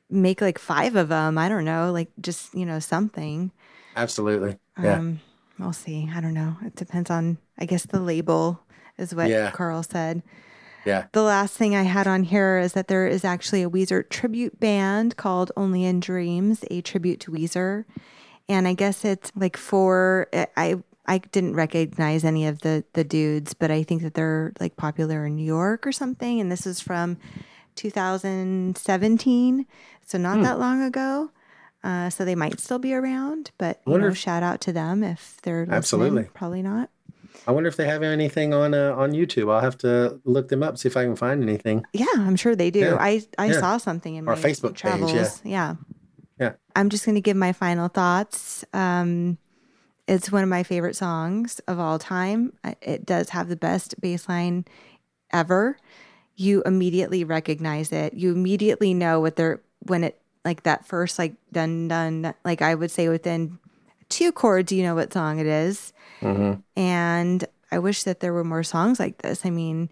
make 0.10 0.42
like 0.42 0.60
five 0.60 0.96
of 0.96 1.10
them. 1.10 1.38
I 1.38 1.50
don't 1.50 1.66
know, 1.66 1.92
like 1.92 2.10
just, 2.22 2.54
you 2.54 2.66
know, 2.66 2.80
something. 2.80 3.52
Absolutely. 3.96 4.58
Yeah. 4.82 4.96
Um, 4.98 5.20
we'll 5.58 5.74
see. 5.74 6.10
I 6.14 6.20
don't 6.22 6.34
know. 6.34 6.58
It 6.66 6.76
depends 6.76 7.10
on, 7.10 7.38
I 7.58 7.66
guess, 7.66 7.86
the 7.86 8.00
label 8.00 8.60
is 8.98 9.16
what 9.16 9.30
Yeah. 9.30 9.52
Karl 9.52 9.84
said. 9.84 10.22
Yeah. 10.88 11.06
The 11.12 11.22
last 11.22 11.54
thing 11.58 11.76
I 11.76 11.84
had 11.84 12.08
on 12.08 12.24
here 12.24 12.58
is 12.58 12.74
that 12.74 12.88
there 12.88 13.08
is 13.08 13.24
actually 13.26 13.62
a 13.64 13.70
Weezer 13.70 14.10
tribute 14.10 14.60
band 14.60 15.18
called 15.18 15.52
Only 15.56 15.84
in 15.86 16.00
Dreams, 16.00 16.64
a 16.72 16.82
tribute 16.82 17.20
to 17.22 17.32
Weezer. 17.32 17.84
And 18.50 18.68
I 18.68 18.74
guess 18.74 19.04
it's 19.06 19.32
like 19.36 19.58
for 19.58 20.28
I 20.56 20.78
I 21.10 21.18
didn't 21.20 21.56
recognize 21.56 22.24
any 22.24 22.48
of 22.48 22.60
the 22.62 22.84
the 22.94 23.04
dudes, 23.04 23.54
but 23.54 23.70
I 23.72 23.84
think 23.84 24.02
that 24.04 24.14
they're 24.14 24.54
like 24.60 24.76
popular 24.78 25.26
in 25.26 25.36
New 25.36 25.46
York 25.46 25.86
or 25.86 25.92
something. 25.92 26.40
And 26.42 26.52
this 26.52 26.66
is 26.66 26.80
from 26.80 27.18
2017, 27.76 29.66
so 30.06 30.18
Hmm. 30.18 30.22
not 30.24 30.42
that 30.44 30.60
long 30.60 30.82
ago. 30.82 31.32
Uh, 31.84 32.10
so 32.10 32.26
they 32.26 32.36
might 32.36 32.60
still 32.60 32.80
be 32.80 32.94
around, 32.94 33.52
but 33.58 33.80
you 33.86 33.98
know, 33.98 34.08
if- 34.08 34.18
shout 34.18 34.44
out 34.44 34.60
to 34.62 34.74
them 34.74 35.04
if 35.04 35.38
they're 35.44 35.62
listening. 35.62 35.78
Absolutely. 35.78 36.24
Probably 36.34 36.62
not. 36.62 36.90
I 37.46 37.52
wonder 37.52 37.68
if 37.68 37.76
they 37.76 37.86
have 37.86 38.04
anything 38.04 38.54
on 38.54 38.74
uh, 38.74 38.94
on 38.96 39.12
YouTube. 39.12 39.52
I'll 39.52 39.62
have 39.62 39.78
to 39.80 40.20
look 40.24 40.48
them 40.50 40.64
up, 40.64 40.78
see 40.78 40.88
if 40.88 40.98
I 40.98 41.04
can 41.04 41.16
find 41.16 41.44
anything. 41.44 41.84
Yeah, 41.94 42.06
I'm 42.16 42.36
sure 42.36 42.56
they 42.56 42.72
do. 42.72 42.80
Yeah. 42.80 42.98
I 43.00 43.22
I 43.38 43.48
Yeah. 43.48 43.60
saw 43.60 43.78
something 43.78 44.16
in 44.16 44.28
Or 44.28 44.36
my 44.36 44.42
Facebook 44.42 44.76
page, 44.82 45.14
yeah. 45.14 45.30
yeah. 45.44 45.76
Yeah. 46.40 46.52
I'm 46.76 46.90
just 46.90 47.06
going 47.06 47.16
to 47.16 47.22
give 47.22 47.36
my 47.36 47.52
final 47.52 47.88
thoughts. 47.88 48.64
Um, 48.72 49.38
it's 50.08 50.32
one 50.32 50.44
of 50.44 50.50
my 50.50 50.62
favorite 50.64 50.96
songs 50.96 51.60
of 51.68 51.80
all 51.80 51.98
time. 52.00 52.54
It 52.82 53.06
does 53.06 53.30
have 53.30 53.50
the 53.50 53.56
best 53.56 54.00
bass 54.00 54.30
line 54.30 54.66
ever. 55.34 55.78
You 56.36 56.62
immediately 56.66 57.24
recognize 57.24 57.92
it. 57.92 58.14
You 58.14 58.32
immediately 58.32 58.94
know 58.94 59.20
what 59.20 59.36
they're 59.36 59.62
when 59.88 60.04
it 60.04 60.22
like 60.46 60.64
that 60.64 60.86
first 60.86 61.18
like 61.20 61.34
dun 61.52 61.88
dun 61.88 62.34
like 62.46 62.62
I 62.62 62.76
would 62.76 62.92
say 62.92 63.10
within 63.10 63.58
two 64.10 64.32
chords 64.32 64.70
do 64.70 64.76
you 64.76 64.84
know 64.84 64.96
what 64.96 65.14
song 65.14 65.40
it 65.40 65.48
is. 65.48 65.94
Mm-hmm. 66.22 66.62
And 66.80 67.46
I 67.72 67.80
wish 67.80 68.04
that 68.04 68.20
there 68.20 68.34
were 68.34 68.44
more 68.44 68.64
songs 68.64 69.00
like 69.00 69.22
this. 69.22 69.46
I 69.46 69.50
mean, 69.50 69.90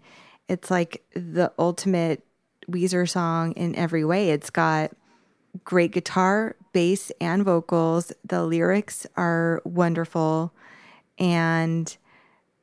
it's 0.48 0.70
like 0.70 1.02
the 1.14 1.52
ultimate 1.58 2.22
Weezer 2.70 3.08
song 3.08 3.52
in 3.52 3.74
every 3.76 4.04
way. 4.04 4.30
It's 4.30 4.50
got 4.50 4.92
great 5.64 5.92
guitar, 5.92 6.56
bass, 6.72 7.12
and 7.20 7.44
vocals. 7.44 8.12
The 8.24 8.44
lyrics 8.44 9.06
are 9.16 9.62
wonderful 9.64 10.52
and 11.18 11.96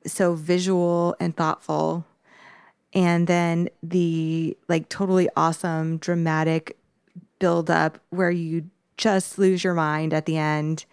so 0.06 0.34
visual 0.34 1.16
and 1.20 1.36
thoughtful. 1.36 2.06
And 2.94 3.28
then 3.28 3.70
the 3.82 4.58
like 4.68 4.90
totally 4.90 5.30
awesome 5.36 5.98
dramatic 5.98 6.78
build 7.40 7.70
up 7.70 8.00
where 8.10 8.32
you 8.32 8.70
just 8.98 9.40
lose 9.40 9.64
your 9.64 9.74
mind 9.74 10.14
at 10.14 10.26
the 10.26 10.38
end. 10.38 10.86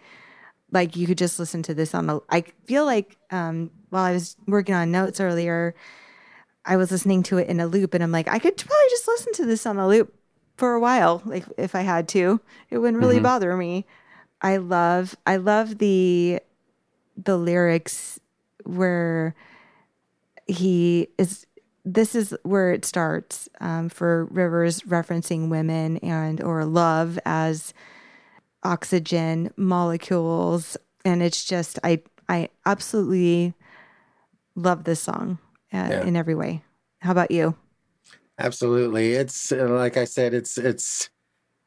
Like 0.71 0.95
you 0.95 1.07
could 1.07 1.17
just 1.17 1.39
listen 1.39 1.63
to 1.63 1.73
this 1.73 1.93
on 1.93 2.07
the. 2.07 2.21
I 2.29 2.41
feel 2.65 2.85
like 2.85 3.17
um, 3.29 3.71
while 3.89 4.03
I 4.03 4.13
was 4.13 4.35
working 4.47 4.73
on 4.73 4.91
notes 4.91 5.19
earlier, 5.19 5.75
I 6.65 6.77
was 6.77 6.91
listening 6.91 7.23
to 7.23 7.37
it 7.37 7.47
in 7.47 7.59
a 7.59 7.67
loop, 7.67 7.93
and 7.93 8.03
I'm 8.03 8.11
like, 8.11 8.27
I 8.27 8.39
could 8.39 8.57
probably 8.57 8.89
just 8.89 9.07
listen 9.07 9.33
to 9.33 9.45
this 9.45 9.65
on 9.65 9.77
a 9.77 9.87
loop 9.87 10.13
for 10.57 10.73
a 10.73 10.79
while, 10.79 11.21
like 11.25 11.45
if 11.57 11.75
I 11.75 11.81
had 11.81 12.07
to. 12.09 12.39
It 12.69 12.77
wouldn't 12.77 13.01
really 13.01 13.19
bother 13.19 13.55
me. 13.57 13.85
I 14.41 14.57
love, 14.57 15.15
I 15.25 15.37
love 15.37 15.77
the 15.77 16.39
the 17.17 17.37
lyrics 17.37 18.19
where 18.63 19.35
he 20.47 21.07
is 21.17 21.45
this 21.83 22.13
is 22.13 22.35
where 22.43 22.71
it 22.71 22.85
starts 22.85 23.49
um, 23.59 23.89
for 23.89 24.25
rivers 24.25 24.81
referencing 24.81 25.49
women 25.49 25.97
and 25.97 26.41
or 26.41 26.63
love 26.65 27.17
as 27.25 27.73
oxygen 28.63 29.51
molecules 29.57 30.77
and 31.05 31.21
it's 31.23 31.43
just 31.43 31.79
i 31.83 32.01
i 32.29 32.47
absolutely 32.65 33.53
love 34.55 34.83
this 34.83 34.99
song 34.99 35.37
uh, 35.73 35.87
Yeah. 35.89 36.03
in 36.03 36.15
every 36.15 36.35
way 36.35 36.63
how 36.99 37.11
about 37.11 37.31
you 37.31 37.55
Absolutely. 38.39 39.13
It's 39.13 39.51
uh, 39.51 39.67
like 39.69 39.97
I 39.97 40.05
said, 40.05 40.33
it's 40.33 40.57
it's 40.57 41.09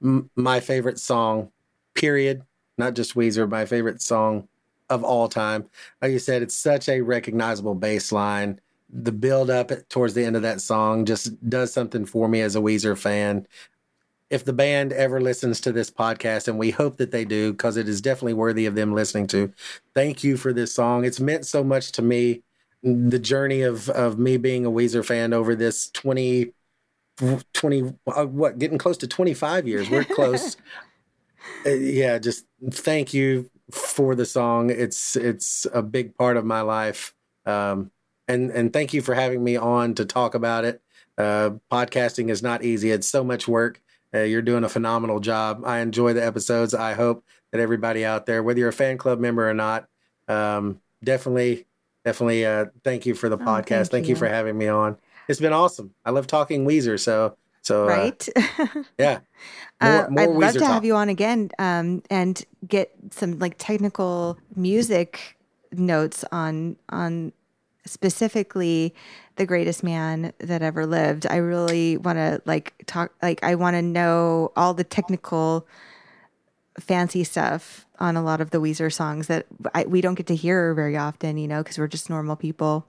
m- 0.03 0.29
my 0.35 0.59
favorite 0.59 0.99
song, 0.99 1.51
period. 1.95 2.43
Not 2.79 2.95
just 2.95 3.15
Weezer, 3.15 3.49
my 3.49 3.65
favorite 3.65 4.03
song 4.03 4.49
of 4.91 5.05
all 5.05 5.29
time. 5.29 5.67
Like 6.03 6.11
you 6.11 6.19
said, 6.19 6.43
it's 6.43 6.55
such 6.57 6.89
a 6.89 7.01
recognizable 7.01 7.77
bass 7.77 8.11
line. 8.11 8.61
The 8.91 9.13
build 9.13 9.51
up 9.51 9.71
towards 9.89 10.15
the 10.15 10.25
end 10.25 10.35
of 10.35 10.43
that 10.43 10.61
song 10.61 11.05
just 11.05 11.49
does 11.49 11.73
something 11.73 12.07
for 12.07 12.27
me 12.29 12.41
as 12.41 12.57
a 12.57 12.61
Weezer 12.61 12.99
fan. 12.99 13.47
If 14.35 14.45
the 14.45 14.53
band 14.53 14.93
ever 14.93 15.21
listens 15.21 15.61
to 15.61 15.71
this 15.71 15.93
podcast, 15.93 16.49
and 16.49 16.59
we 16.59 16.73
hope 16.73 16.97
that 16.97 17.13
they 17.13 17.25
do, 17.25 17.53
because 17.53 17.77
it 17.77 17.89
is 17.89 18.01
definitely 18.01 18.33
worthy 18.35 18.67
of 18.67 18.75
them 18.75 18.93
listening 18.93 19.29
to, 19.29 19.53
thank 19.95 20.25
you 20.25 20.37
for 20.37 20.53
this 20.53 20.75
song. 20.75 21.05
It's 21.05 21.21
meant 21.21 21.47
so 21.47 21.63
much 21.63 21.93
to 21.93 22.03
me. 22.03 22.43
The 22.83 23.21
journey 23.21 23.63
of 23.63 23.89
of 23.91 24.19
me 24.19 24.37
being 24.37 24.67
a 24.67 24.73
Weezer 24.73 25.05
fan 25.05 25.33
over 25.33 25.55
this 25.55 25.89
20 25.91 26.53
20 27.53 27.95
uh, 28.09 28.27
what 28.27 28.59
getting 28.59 28.77
close 28.77 28.99
to 28.99 29.07
25 29.07 29.69
years. 29.69 29.89
We're 29.89 30.05
close. 30.05 30.57
Uh, 31.67 31.71
yeah 31.71 32.19
just 32.19 32.47
thank 32.71 33.13
you 33.13 33.51
for 33.71 34.15
the 34.15 34.25
song. 34.25 34.71
It's 34.71 35.15
it's 35.15 35.67
a 35.75 35.83
big 35.83 36.17
part 36.17 36.39
of 36.39 36.47
my 36.47 36.63
life. 36.63 37.15
Um 37.45 37.91
and 38.27 38.51
and 38.51 38.73
thank 38.73 38.95
you 38.95 39.03
for 39.03 39.15
having 39.15 39.45
me 39.45 39.57
on 39.57 39.95
to 39.97 40.07
talk 40.07 40.35
about 40.35 40.65
it. 40.65 40.81
Uh 41.19 41.51
podcasting 41.71 42.31
is 42.31 42.43
not 42.43 42.65
easy. 42.65 42.91
It's 42.91 43.07
so 43.07 43.23
much 43.23 43.47
work 43.47 43.83
uh, 44.15 44.19
you're 44.21 44.43
doing 44.43 44.65
a 44.65 44.69
phenomenal 44.69 45.21
job 45.21 45.63
i 45.65 45.79
enjoy 45.81 46.13
the 46.13 46.25
episodes 46.25 46.75
i 46.75 46.95
hope 46.95 47.25
that 47.53 47.61
everybody 47.61 48.05
out 48.05 48.27
there 48.27 48.43
whether 48.43 48.59
you're 48.61 48.69
a 48.69 48.73
fan 48.73 48.97
club 48.99 49.19
member 49.21 49.49
or 49.49 49.55
not 49.55 49.87
um 50.29 50.81
definitely 51.03 51.67
definitely 52.05 52.45
uh 52.47 52.67
thank 52.85 53.07
you 53.07 53.15
for 53.15 53.29
the 53.29 53.39
Oh, 53.39 53.45
podcast 53.45 53.67
thank 53.67 53.91
thank 53.91 54.09
you 54.09 54.15
you. 54.15 54.17
for 54.17 54.29
having 54.29 54.57
me 54.59 54.69
on 54.69 54.97
it's 55.27 55.41
been 55.41 55.55
awesome. 55.55 55.95
I 56.05 56.11
love 56.11 56.27
talking 56.27 56.67
Weezer. 56.67 57.01
So, 57.01 57.37
so 57.63 57.89
uh, 57.89 57.89
right 57.89 58.29
yeah, 58.99 59.21
Uh, 59.81 60.07
more 60.09 60.25
I'd 60.25 60.31
love 60.31 60.53
to 60.53 60.59
talk. 60.61 60.69
have 60.75 60.85
you 60.85 60.95
on 60.95 61.09
again 61.09 61.51
um, 61.59 62.03
and 62.11 62.45
get 62.67 62.93
some 63.11 63.39
like 63.39 63.57
technical 63.59 64.39
music 64.57 65.37
notes 65.73 66.25
on 66.33 66.77
on 66.91 67.33
specifically 67.87 68.95
the 69.37 69.47
greatest 69.47 69.83
man 69.83 70.33
that 70.39 70.63
ever 70.63 70.87
lived. 70.87 71.27
I 71.29 71.37
really 71.37 71.97
want 71.97 72.19
to 72.19 72.41
like 72.45 72.75
talk 72.87 73.13
like 73.23 73.43
I 73.43 73.55
want 73.55 73.75
to 73.75 73.83
know 73.83 74.53
all 74.57 74.75
the 74.75 74.85
technical 74.85 75.67
fancy 76.79 77.25
stuff 77.25 77.87
on 77.99 78.17
a 78.17 78.23
lot 78.23 78.41
of 78.41 78.51
the 78.51 78.61
Weezer 78.61 78.93
songs 78.93 79.29
that 79.29 79.47
I, 79.75 79.85
we 79.85 80.01
don't 80.01 80.15
get 80.15 80.27
to 80.29 80.37
hear 80.37 80.75
very 80.75 80.97
often, 80.97 81.37
you 81.37 81.47
know, 81.47 81.63
because 81.63 81.79
we're 81.79 81.87
just 81.89 82.11
normal 82.11 82.37
people. 82.37 82.87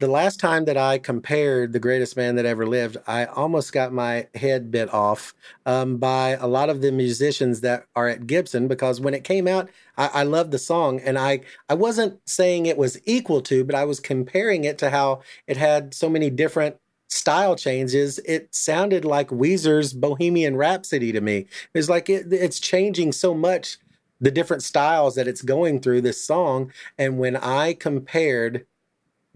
The 0.00 0.08
last 0.08 0.40
time 0.40 0.64
that 0.64 0.78
I 0.78 0.96
compared 0.98 1.72
the 1.72 1.78
greatest 1.78 2.16
man 2.16 2.34
that 2.36 2.46
ever 2.46 2.66
lived, 2.66 2.96
I 3.06 3.26
almost 3.26 3.72
got 3.72 3.92
my 3.92 4.26
head 4.34 4.70
bit 4.70 4.92
off 4.92 5.34
um, 5.66 5.98
by 5.98 6.30
a 6.30 6.46
lot 6.46 6.70
of 6.70 6.80
the 6.80 6.90
musicians 6.90 7.60
that 7.60 7.84
are 7.94 8.08
at 8.08 8.26
Gibson 8.26 8.66
because 8.66 8.98
when 8.98 9.12
it 9.12 9.24
came 9.24 9.46
out, 9.46 9.68
I, 9.98 10.06
I 10.14 10.22
loved 10.22 10.52
the 10.52 10.58
song 10.58 11.00
and 11.00 11.18
I 11.18 11.40
I 11.68 11.74
wasn't 11.74 12.18
saying 12.26 12.64
it 12.64 12.78
was 12.78 12.98
equal 13.04 13.42
to, 13.42 13.62
but 13.62 13.74
I 13.74 13.84
was 13.84 14.00
comparing 14.00 14.64
it 14.64 14.78
to 14.78 14.88
how 14.88 15.20
it 15.46 15.58
had 15.58 15.92
so 15.92 16.08
many 16.08 16.30
different 16.30 16.76
style 17.08 17.54
changes. 17.54 18.18
It 18.20 18.54
sounded 18.54 19.04
like 19.04 19.28
Weezer's 19.28 19.92
Bohemian 19.92 20.56
Rhapsody 20.56 21.12
to 21.12 21.20
me. 21.20 21.46
It's 21.74 21.90
like 21.90 22.08
it, 22.08 22.32
it's 22.32 22.58
changing 22.58 23.12
so 23.12 23.34
much 23.34 23.76
the 24.20 24.30
different 24.30 24.62
styles 24.62 25.14
that 25.14 25.28
it's 25.28 25.42
going 25.42 25.80
through 25.80 26.02
this 26.02 26.22
song. 26.22 26.72
And 26.98 27.18
when 27.18 27.36
I 27.36 27.74
compared 27.74 28.66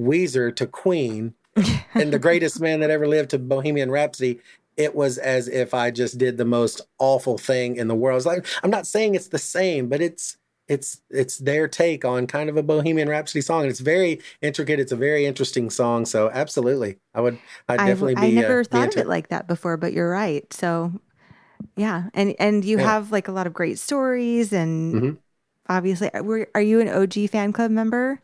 Weezer 0.01 0.55
to 0.57 0.67
Queen 0.67 1.35
and 1.99 2.13
the 2.13 2.19
greatest 2.19 2.61
man 2.61 2.81
that 2.81 2.91
ever 2.91 3.07
lived 3.07 3.31
to 3.31 3.39
Bohemian 3.39 3.91
Rhapsody, 3.91 4.41
it 4.77 4.95
was 4.95 5.19
as 5.19 5.49
if 5.49 5.75
I 5.75 5.91
just 5.91 6.19
did 6.19 6.37
the 6.37 6.45
most 6.45 6.81
awful 6.99 7.39
thing 7.39 7.77
in 7.77 7.89
the 7.89 7.95
world. 7.95 8.17
It's 8.19 8.27
like 8.27 8.47
I'm 8.63 8.71
not 8.71 8.87
saying 8.87 9.15
it's 9.15 9.29
the 9.29 9.39
same, 9.39 9.89
but 9.89 10.01
it's 10.03 10.37
it's 10.69 11.01
it's 11.11 11.39
their 11.39 11.69
take 11.69 12.05
on 12.05 12.27
kind 12.27 12.51
of 12.51 12.57
a 12.57 12.63
Bohemian 12.63 13.09
Rhapsody 13.09 13.43
song. 13.43 13.63
And 13.63 13.71
it's 13.71 13.81
very 13.81 14.21
intricate. 14.43 14.81
It's 14.81 14.93
a 14.93 14.97
very 14.97 15.27
interesting 15.27 15.71
song. 15.71 16.07
So 16.07 16.31
absolutely, 16.31 16.99
I 17.15 17.21
would 17.21 17.41
I'd 17.69 17.85
I, 17.85 17.85
definitely 17.85 18.17
I 18.17 18.31
be. 18.31 18.31
never 18.31 18.63
uh, 18.65 18.65
thought 18.65 18.89
of 18.89 18.97
it 18.97 19.07
like 19.09 19.29
that 19.29 19.47
before, 19.49 19.77
but 19.77 19.93
you're 19.93 20.11
right. 20.11 20.51
So, 20.53 20.93
yeah, 21.77 22.05
and 22.15 22.35
and 22.39 22.65
you 22.65 22.79
Yeah. 22.79 22.83
have 22.85 23.13
like 23.13 23.29
a 23.29 23.33
lot 23.33 23.47
of 23.47 23.55
great 23.55 23.79
stories, 23.79 24.53
and 24.53 24.99
Mhm. 24.99 25.19
obviously, 25.69 26.11
are, 26.15 26.49
are 26.55 26.63
you 26.63 26.81
an 26.81 26.89
OG 26.89 27.27
fan 27.29 27.53
club 27.53 27.71
member? 27.71 28.21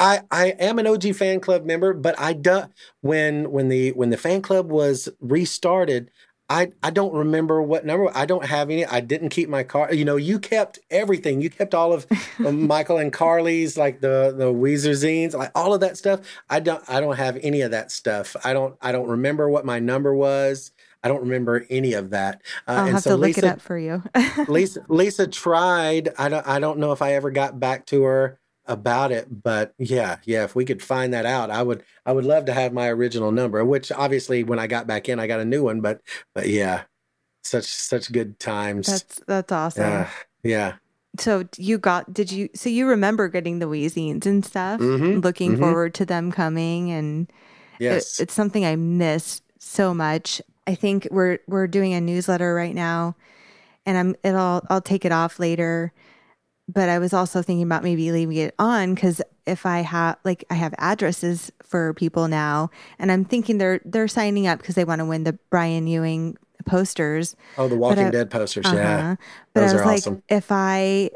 I 0.00 0.22
I 0.30 0.46
am 0.58 0.78
an 0.80 0.86
OG 0.86 1.14
fan 1.14 1.40
club 1.40 1.64
member, 1.64 1.92
but 1.94 2.18
I 2.18 2.32
do 2.32 2.64
when 3.02 3.52
when 3.52 3.68
the 3.68 3.92
when 3.92 4.10
the 4.10 4.16
fan 4.16 4.42
club 4.42 4.70
was 4.70 5.08
restarted. 5.20 6.10
I, 6.52 6.72
I 6.82 6.90
don't 6.90 7.14
remember 7.14 7.62
what 7.62 7.86
number. 7.86 8.10
I 8.12 8.26
don't 8.26 8.44
have 8.46 8.70
any. 8.70 8.84
I 8.84 8.98
didn't 8.98 9.28
keep 9.28 9.48
my 9.48 9.62
car. 9.62 9.94
You 9.94 10.04
know, 10.04 10.16
you 10.16 10.40
kept 10.40 10.80
everything. 10.90 11.40
You 11.40 11.48
kept 11.48 11.74
all 11.74 11.92
of 11.94 12.08
Mykel 12.40 13.00
and 13.00 13.12
Carli's, 13.12 13.76
like 13.76 14.00
the 14.00 14.34
the 14.36 14.46
Weezer 14.46 14.90
zines, 14.92 15.32
like 15.34 15.52
all 15.54 15.74
of 15.74 15.80
that 15.82 15.96
stuff. 15.96 16.20
I 16.50 16.58
don't. 16.58 16.82
I 16.88 16.98
don't 16.98 17.16
have 17.16 17.38
any 17.42 17.60
of 17.60 17.70
that 17.70 17.92
stuff. 17.92 18.34
I 18.42 18.52
don't. 18.52 18.76
I 18.82 18.90
don't 18.90 19.08
remember 19.08 19.48
what 19.48 19.64
my 19.64 19.78
number 19.78 20.12
was. 20.12 20.72
I 21.04 21.08
don't 21.08 21.20
remember 21.20 21.64
any 21.70 21.92
of 21.92 22.10
that. 22.10 22.42
Uh, 22.66 22.72
I'll 22.72 22.84
and 22.86 22.94
have 22.94 23.02
so 23.04 23.10
to 23.10 23.16
look 23.16 23.26
Lisa, 23.28 23.38
it 23.38 23.44
up 23.44 23.60
for 23.60 23.78
you. 23.78 24.02
Lisa 24.48 24.84
Lisa 24.88 25.28
tried. 25.28 26.08
I 26.18 26.28
don't 26.28 26.46
I 26.48 26.58
don't 26.58 26.80
know 26.80 26.90
if 26.90 27.00
I 27.00 27.14
ever 27.14 27.30
got 27.30 27.60
back 27.60 27.86
to 27.86 28.02
her 28.02 28.39
about 28.70 29.12
it, 29.12 29.42
but 29.42 29.74
yeah, 29.76 30.16
yeah, 30.24 30.44
if 30.44 30.54
we 30.54 30.64
could 30.64 30.82
find 30.82 31.12
that 31.12 31.26
out, 31.26 31.50
I 31.50 31.62
would 31.62 31.82
I 32.06 32.12
would 32.12 32.24
love 32.24 32.46
to 32.46 32.52
have 32.54 32.72
my 32.72 32.88
original 32.88 33.32
number, 33.32 33.62
which 33.64 33.92
obviously 33.92 34.44
when 34.44 34.58
I 34.58 34.66
got 34.66 34.86
back 34.86 35.08
in 35.08 35.18
I 35.20 35.26
got 35.26 35.40
a 35.40 35.44
new 35.44 35.62
one, 35.64 35.80
but 35.82 36.00
but 36.34 36.48
yeah. 36.48 36.84
Such 37.42 37.64
such 37.64 38.12
good 38.12 38.38
times. 38.38 38.86
that's 38.86 39.20
that's 39.26 39.50
awesome. 39.50 39.82
yeah. 39.82 40.10
Yeah. 40.42 40.72
So 41.18 41.48
you 41.56 41.78
got? 41.78 42.12
Did 42.12 42.30
you? 42.30 42.50
So 42.54 42.68
you 42.68 42.86
remember 42.86 43.28
getting 43.28 43.60
the 43.60 43.66
Weezines 43.66 44.26
and 44.26 44.44
stuff? 44.44 44.78
Mhm, 44.78 45.24
Looking 45.24 45.56
mhm. 45.56 45.58
forward 45.58 45.94
to 45.94 46.04
them 46.04 46.30
coming, 46.32 46.90
and 46.90 47.28
it- 47.78 47.84
Yes. 47.84 48.20
it's 48.20 48.34
something 48.34 48.64
I 48.66 48.76
miss 48.76 49.40
so 49.58 49.94
much. 49.94 50.42
I 50.66 50.74
think 50.74 51.08
we're 51.10 51.38
we're 51.48 51.66
doing 51.66 51.94
a 51.94 52.00
newsletter 52.00 52.54
right 52.54 52.74
now, 52.74 53.16
and 53.86 53.96
I'm 53.96 54.14
it'll 54.22 54.62
I'll 54.68 54.82
take 54.82 55.06
it 55.06 55.10
off 55.12 55.38
later. 55.40 55.92
But 56.72 56.88
I 56.88 56.98
was 56.98 57.12
also 57.12 57.42
thinking 57.42 57.64
about 57.64 57.82
maybe 57.82 58.12
leaving 58.12 58.36
it 58.36 58.54
on 58.58 58.94
because 58.94 59.20
if 59.46 59.66
I 59.66 59.80
have 59.80 60.18
like 60.24 60.44
I 60.50 60.54
have 60.54 60.74
addresses 60.78 61.50
for 61.62 61.94
people 61.94 62.28
now, 62.28 62.70
and 62.98 63.10
I'm 63.10 63.24
thinking 63.24 63.58
they're 63.58 63.80
they're 63.84 64.08
signing 64.08 64.46
up 64.46 64.58
because 64.58 64.74
they 64.74 64.84
want 64.84 65.00
to 65.00 65.04
win 65.04 65.24
the 65.24 65.38
Brian 65.50 65.86
Ewing 65.86 66.36
posters. 66.66 67.34
oh, 67.58 67.66
the 67.68 67.76
Walking 67.76 68.04
I- 68.06 68.10
Dead 68.10 68.30
posters. 68.30 68.66
Yeah. 68.66 68.98
Uh-huh. 68.98 69.16
But 69.54 69.60
Those 69.62 69.70
I 69.72 69.76
was 69.76 69.84
like, 69.86 69.98
awesome. 69.98 70.22
if 70.28 70.46
I 70.52 71.10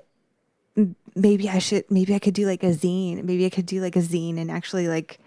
maybe 1.14 1.48
I 1.48 1.58
should 1.58 1.84
maybe 1.90 2.14
I 2.14 2.18
could 2.18 2.34
do 2.34 2.46
like 2.46 2.62
a 2.62 2.72
zine. 2.72 3.22
Maybe 3.22 3.46
I 3.46 3.50
could 3.50 3.66
do 3.66 3.80
like 3.80 3.96
a 3.96 4.00
zine 4.00 4.38
and 4.38 4.50
actually 4.50 4.88
like 4.88 5.18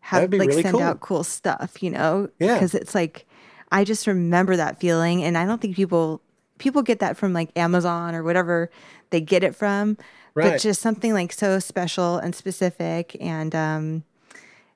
have 0.00 0.32
like 0.32 0.48
really 0.48 0.62
send 0.62 0.74
cool. 0.74 0.82
out 0.82 1.00
cool 1.00 1.24
stuff, 1.24 1.82
you 1.82 1.90
know? 1.90 2.28
Yeah. 2.38 2.54
Because 2.54 2.74
it's 2.74 2.94
like 2.94 3.26
I 3.70 3.84
just 3.84 4.06
remember 4.06 4.56
that 4.56 4.80
feeling 4.80 5.22
and 5.22 5.36
I 5.36 5.44
don't 5.44 5.60
think 5.60 5.76
people 5.76 6.22
people 6.58 6.82
get 6.82 7.00
that 7.00 7.16
from 7.16 7.32
like 7.32 7.50
Amazon 7.56 8.14
or 8.14 8.22
whatever 8.22 8.70
they 9.14 9.20
get 9.20 9.44
it 9.44 9.54
from. 9.54 9.96
But 10.34 10.60
just 10.60 10.82
something 10.82 11.12
like 11.14 11.32
so 11.32 11.60
special 11.60 12.18
and 12.18 12.34
specific 12.34 13.16
and 13.20 13.54
um 13.54 14.02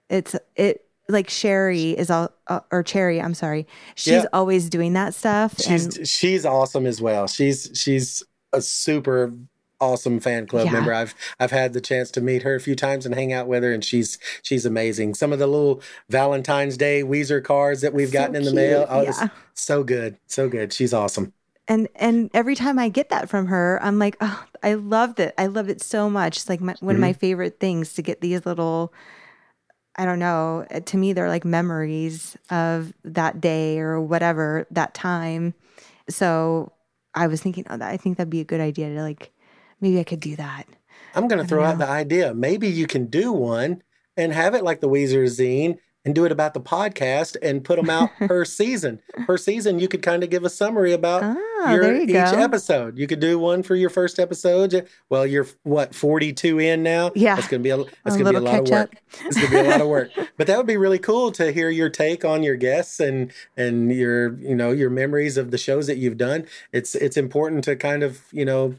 it's 0.09 0.37
it 0.55 0.85
like 1.09 1.29
Sherry 1.31 1.91
is 1.99 2.11
all 2.11 2.31
uh, 2.47 2.61
or 2.71 2.83
Cherry, 2.85 3.21
I'm 3.21 3.35
sorry. 3.35 3.67
She's 3.97 4.13
Yeah. 4.13 4.27
always 4.33 4.69
doing 4.71 4.93
that 4.93 5.15
stuff 5.15 5.59
and 5.67 5.93
She's 5.95 6.09
she's 6.11 6.47
awesome 6.47 6.87
as 6.87 7.01
well. 7.01 7.27
She's 7.27 7.71
she's 7.75 8.23
a 8.53 8.63
super 8.63 9.33
awesome 9.81 10.21
fan 10.21 10.47
club 10.47 10.67
Yeah. 10.67 10.73
member. 10.73 10.93
I've 10.93 11.15
I've 11.41 11.51
had 11.51 11.73
the 11.73 11.81
chance 11.81 12.11
to 12.13 12.21
meet 12.21 12.43
her 12.43 12.55
a 12.55 12.61
few 12.61 12.77
times 12.77 13.07
and 13.07 13.15
hang 13.15 13.33
out 13.33 13.49
with 13.49 13.63
her, 13.65 13.73
and 13.73 13.85
she's 13.85 14.19
she's 14.43 14.65
amazing. 14.67 15.15
Some 15.15 15.33
of 15.33 15.39
the 15.39 15.47
little 15.47 15.81
Valentine's 16.09 16.77
Day 16.77 17.03
Weezer 17.03 17.43
cards 17.43 17.81
that 17.81 17.95
we've 17.95 18.09
So 18.09 18.13
gotten 18.13 18.37
in 18.37 18.43
the 18.45 18.51
cute, 18.51 18.57
mail, 18.57 18.87
oh, 18.89 19.01
it's 19.01 19.21
yeah. 19.21 19.29
so 19.55 19.83
good, 19.83 20.19
so 20.27 20.49
good. 20.49 20.73
She's 20.73 20.93
awesome. 20.95 21.33
And 21.69 21.89
and 21.97 22.31
every 22.35 22.55
time 22.57 22.79
I 22.79 22.89
get 22.89 23.11
that 23.11 23.29
from 23.29 23.47
her, 23.47 23.79
I'm 23.83 23.99
like, 23.99 24.17
oh, 24.21 24.45
I 24.63 24.75
love 24.75 25.19
it. 25.21 25.35
I 25.39 25.47
love 25.47 25.69
it 25.69 25.81
so 25.83 26.11
much. 26.11 26.39
It's 26.39 26.49
like 26.49 26.61
my, 26.61 26.75
one 26.81 26.97
of 26.97 27.01
Mm-hmm. 27.01 27.01
my 27.01 27.13
favorite 27.13 27.61
things 27.61 27.95
to 27.95 28.03
get 28.03 28.21
these 28.21 28.47
little. 28.47 28.93
I 29.97 30.05
don't 30.05 30.21
know. 30.21 30.65
uh, 30.71 30.81
To 30.81 30.97
me, 30.97 31.13
they're 31.13 31.29
like 31.29 31.45
memories 31.45 32.37
of 32.51 32.93
that 33.05 33.41
day 33.41 33.79
or 33.81 34.01
whatever 34.01 34.67
that 34.71 34.95
time. 34.95 35.55
So 36.09 36.73
I 37.15 37.27
was 37.27 37.41
thinking, 37.43 37.67
oh, 37.69 37.79
I 37.81 37.97
think 37.97 38.17
that'd 38.17 38.31
be 38.31 38.41
a 38.41 38.45
good 38.45 38.61
idea 38.61 38.95
to 38.95 39.03
like, 39.03 39.33
maybe 39.81 39.99
I 39.99 40.05
could 40.05 40.21
do 40.21 40.37
that. 40.37 40.65
I'm 41.15 41.27
gonna 41.29 41.45
throw 41.45 41.65
out 41.65 41.79
know. 41.79 41.87
the 41.87 41.89
idea. 41.89 42.35
Maybe 42.35 42.69
you 42.69 42.87
can 42.87 43.07
do 43.07 43.33
one 43.33 43.83
and 44.17 44.33
have 44.33 44.55
it 44.55 44.63
like 44.65 44.81
the 44.81 44.89
Weezer 44.89 45.25
zine 45.25 45.79
and 46.09 46.15
do 46.15 46.25
it 46.25 46.33
about 46.33 46.55
the 46.55 46.61
podcast 46.61 47.37
and 47.43 47.63
put 47.63 47.77
them 47.77 47.91
out 47.91 48.09
per 48.19 48.43
season. 48.47 48.99
Per 49.27 49.37
season, 49.37 49.79
you 49.79 49.89
could 49.89 50.01
kind 50.03 50.25
of 50.25 50.31
give 50.31 50.43
a 50.43 50.49
summary 50.49 50.95
about 50.95 51.23
Ah, 51.23 51.75
your 51.75 51.95
you 51.95 52.03
each 52.05 52.09
go. 52.13 52.23
episode. 52.39 52.97
You 52.97 53.07
could 53.07 53.21
do 53.21 53.39
one 53.39 53.63
for 53.63 53.77
your 53.77 53.91
first 53.91 54.19
episode. 54.19 54.89
Well, 55.11 55.27
you're 55.27 55.47
what 55.65 55.95
42 55.95 56.59
in 56.61 56.83
now. 56.83 57.13
Yeah. 57.15 57.35
that's 57.35 57.49
gonna 57.49 57.63
be 57.63 57.69
a 57.69 57.77
that's 58.05 58.17
A 58.17 58.19
gonna 58.19 58.31
be 58.31 58.37
a 58.37 58.41
lot 58.41 58.61
of 58.61 58.69
work. 58.71 58.95
up. 58.95 58.95
It's 59.27 59.37
gonna 59.37 59.51
be 59.51 59.57
a 59.69 59.71
lot 59.71 59.81
of 59.83 59.89
work. 59.89 60.11
But 60.39 60.47
that 60.47 60.57
would 60.57 60.67
be 60.69 60.77
really 60.77 61.01
cool 61.01 61.33
to 61.33 61.51
hear 61.53 61.69
your 61.69 61.91
take 61.91 62.25
on 62.25 62.43
your 62.45 62.55
guests 62.57 63.01
and 63.01 63.33
and 63.57 63.93
your 63.93 64.35
you 64.37 64.55
know 64.55 64.71
your 64.71 64.89
memories 64.89 65.37
of 65.37 65.51
the 65.51 65.59
shows 65.59 65.89
that 65.89 65.99
you've 65.99 66.17
done. 66.17 66.47
It's 66.73 66.95
it's 66.95 67.17
important 67.19 67.65
to 67.65 67.77
kind 67.77 68.03
of 68.05 68.23
you 68.33 68.45
know 68.47 68.77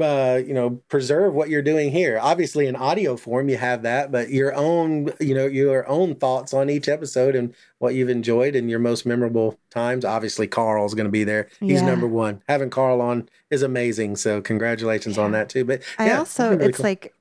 uh, 0.00 0.40
you 0.46 0.54
know, 0.54 0.80
preserve 0.88 1.34
what 1.34 1.48
you're 1.50 1.62
doing 1.62 1.90
here. 1.90 2.18
Obviously, 2.20 2.66
in 2.66 2.76
audio 2.76 3.16
form, 3.16 3.48
you 3.48 3.56
have 3.58 3.82
that, 3.82 4.10
but 4.10 4.30
your 4.30 4.54
own, 4.54 5.12
you 5.20 5.34
know, 5.34 5.46
your 5.46 5.86
own 5.88 6.14
thoughts 6.14 6.54
on 6.54 6.70
each 6.70 6.88
episode 6.88 7.34
and 7.34 7.54
what 7.78 7.94
you've 7.94 8.08
enjoyed 8.08 8.54
and 8.56 8.70
your 8.70 8.78
most 8.78 9.04
memorable 9.04 9.58
times. 9.70 10.04
Obviously, 10.04 10.46
Karl's 10.46 10.94
going 10.94 11.06
to 11.06 11.10
be 11.12 11.24
there. 11.24 11.48
He's 11.60 11.80
Yeah. 11.80 11.86
number 11.86 12.06
one. 12.06 12.42
Having 12.48 12.70
Karl 12.70 13.00
on 13.00 13.28
is 13.50 13.62
amazing. 13.62 14.16
So, 14.16 14.40
congratulations 14.40 15.18
on 15.18 15.32
that 15.32 15.48
too. 15.48 15.64
But 15.64 15.82
I 15.98 16.06
yeah, 16.08 16.18
also, 16.20 16.50
really 16.50 16.66
it's 16.66 16.78
cool. 16.78 16.84
like 16.84 17.14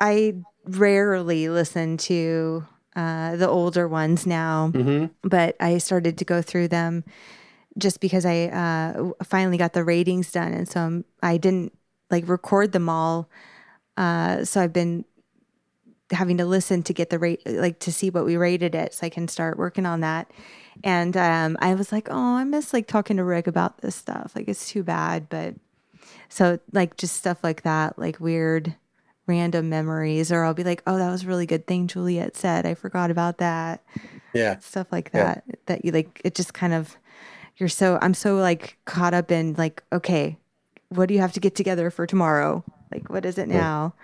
I 0.00 0.34
rarely 0.64 1.48
listen 1.48 1.96
to 1.96 2.64
uh, 2.96 3.36
the 3.36 3.48
older 3.48 3.86
ones 3.86 4.26
now, 4.26 4.72
Mhm. 4.74 5.10
but 5.22 5.54
I 5.60 5.78
started 5.78 6.18
to 6.18 6.24
go 6.24 6.42
through 6.42 6.68
them 6.68 7.04
just 7.78 8.00
because 8.00 8.26
I 8.26 8.46
uh, 8.48 9.10
finally 9.22 9.56
got 9.56 9.74
the 9.74 9.84
ratings 9.84 10.32
done, 10.32 10.52
and 10.52 10.68
so 10.68 10.80
I'm, 10.80 11.04
I 11.22 11.36
didn't 11.36 11.72
like 12.10 12.28
record 12.28 12.72
them 12.72 12.88
all. 12.88 13.28
Uh, 13.96 14.44
so 14.44 14.60
I've 14.60 14.72
been 14.72 15.04
having 16.10 16.38
to 16.38 16.44
listen 16.44 16.82
to 16.82 16.92
get 16.92 17.10
the 17.10 17.18
rate, 17.18 17.40
like 17.46 17.78
to 17.80 17.92
see 17.92 18.10
what 18.10 18.24
we 18.24 18.36
rated 18.36 18.74
it, 18.74 18.94
so 18.94 19.06
I 19.06 19.10
can 19.10 19.28
start 19.28 19.58
working 19.58 19.86
on 19.86 20.00
that. 20.00 20.30
And 20.82 21.16
um, 21.16 21.56
I 21.60 21.74
was 21.74 21.92
like, 21.92 22.08
oh, 22.10 22.36
I 22.36 22.44
miss 22.44 22.72
like 22.72 22.86
talking 22.86 23.16
to 23.18 23.24
Rick 23.24 23.46
about 23.46 23.78
this 23.78 23.94
stuff. 23.94 24.32
Like 24.34 24.48
it's 24.48 24.68
too 24.68 24.82
bad, 24.82 25.28
but 25.28 25.54
so 26.28 26.58
like 26.72 26.96
just 26.96 27.16
stuff 27.16 27.44
like 27.44 27.62
that, 27.62 27.98
like 27.98 28.18
weird 28.18 28.74
random 29.26 29.68
memories, 29.68 30.32
or 30.32 30.42
I'll 30.44 30.54
be 30.54 30.64
like, 30.64 30.82
oh, 30.86 30.96
that 30.98 31.10
was 31.10 31.22
a 31.24 31.26
really 31.26 31.46
good 31.46 31.66
thing 31.66 31.86
Juliet 31.86 32.36
said. 32.36 32.66
I 32.66 32.74
forgot 32.74 33.10
about 33.10 33.38
that. 33.38 33.84
yeah, 34.32 34.58
Stuff 34.58 34.88
like 34.90 35.10
Yeah. 35.14 35.34
that. 35.34 35.44
That 35.66 35.84
you 35.84 35.92
like 35.92 36.20
it 36.24 36.34
just 36.34 36.54
kind 36.54 36.72
of 36.72 36.96
you're 37.56 37.68
so 37.68 37.98
I'm 38.00 38.14
so 38.14 38.36
like 38.36 38.78
caught 38.86 39.12
up 39.14 39.30
in 39.30 39.54
like, 39.58 39.82
okay, 39.92 40.38
what 40.90 41.08
do 41.08 41.14
you 41.14 41.20
have 41.20 41.32
to 41.32 41.40
get 41.40 41.54
together 41.54 41.90
for 41.90 42.06
tomorrow? 42.06 42.62
Like 42.92 43.08
what 43.08 43.24
is 43.24 43.38
it 43.38 43.48
now? 43.48 43.94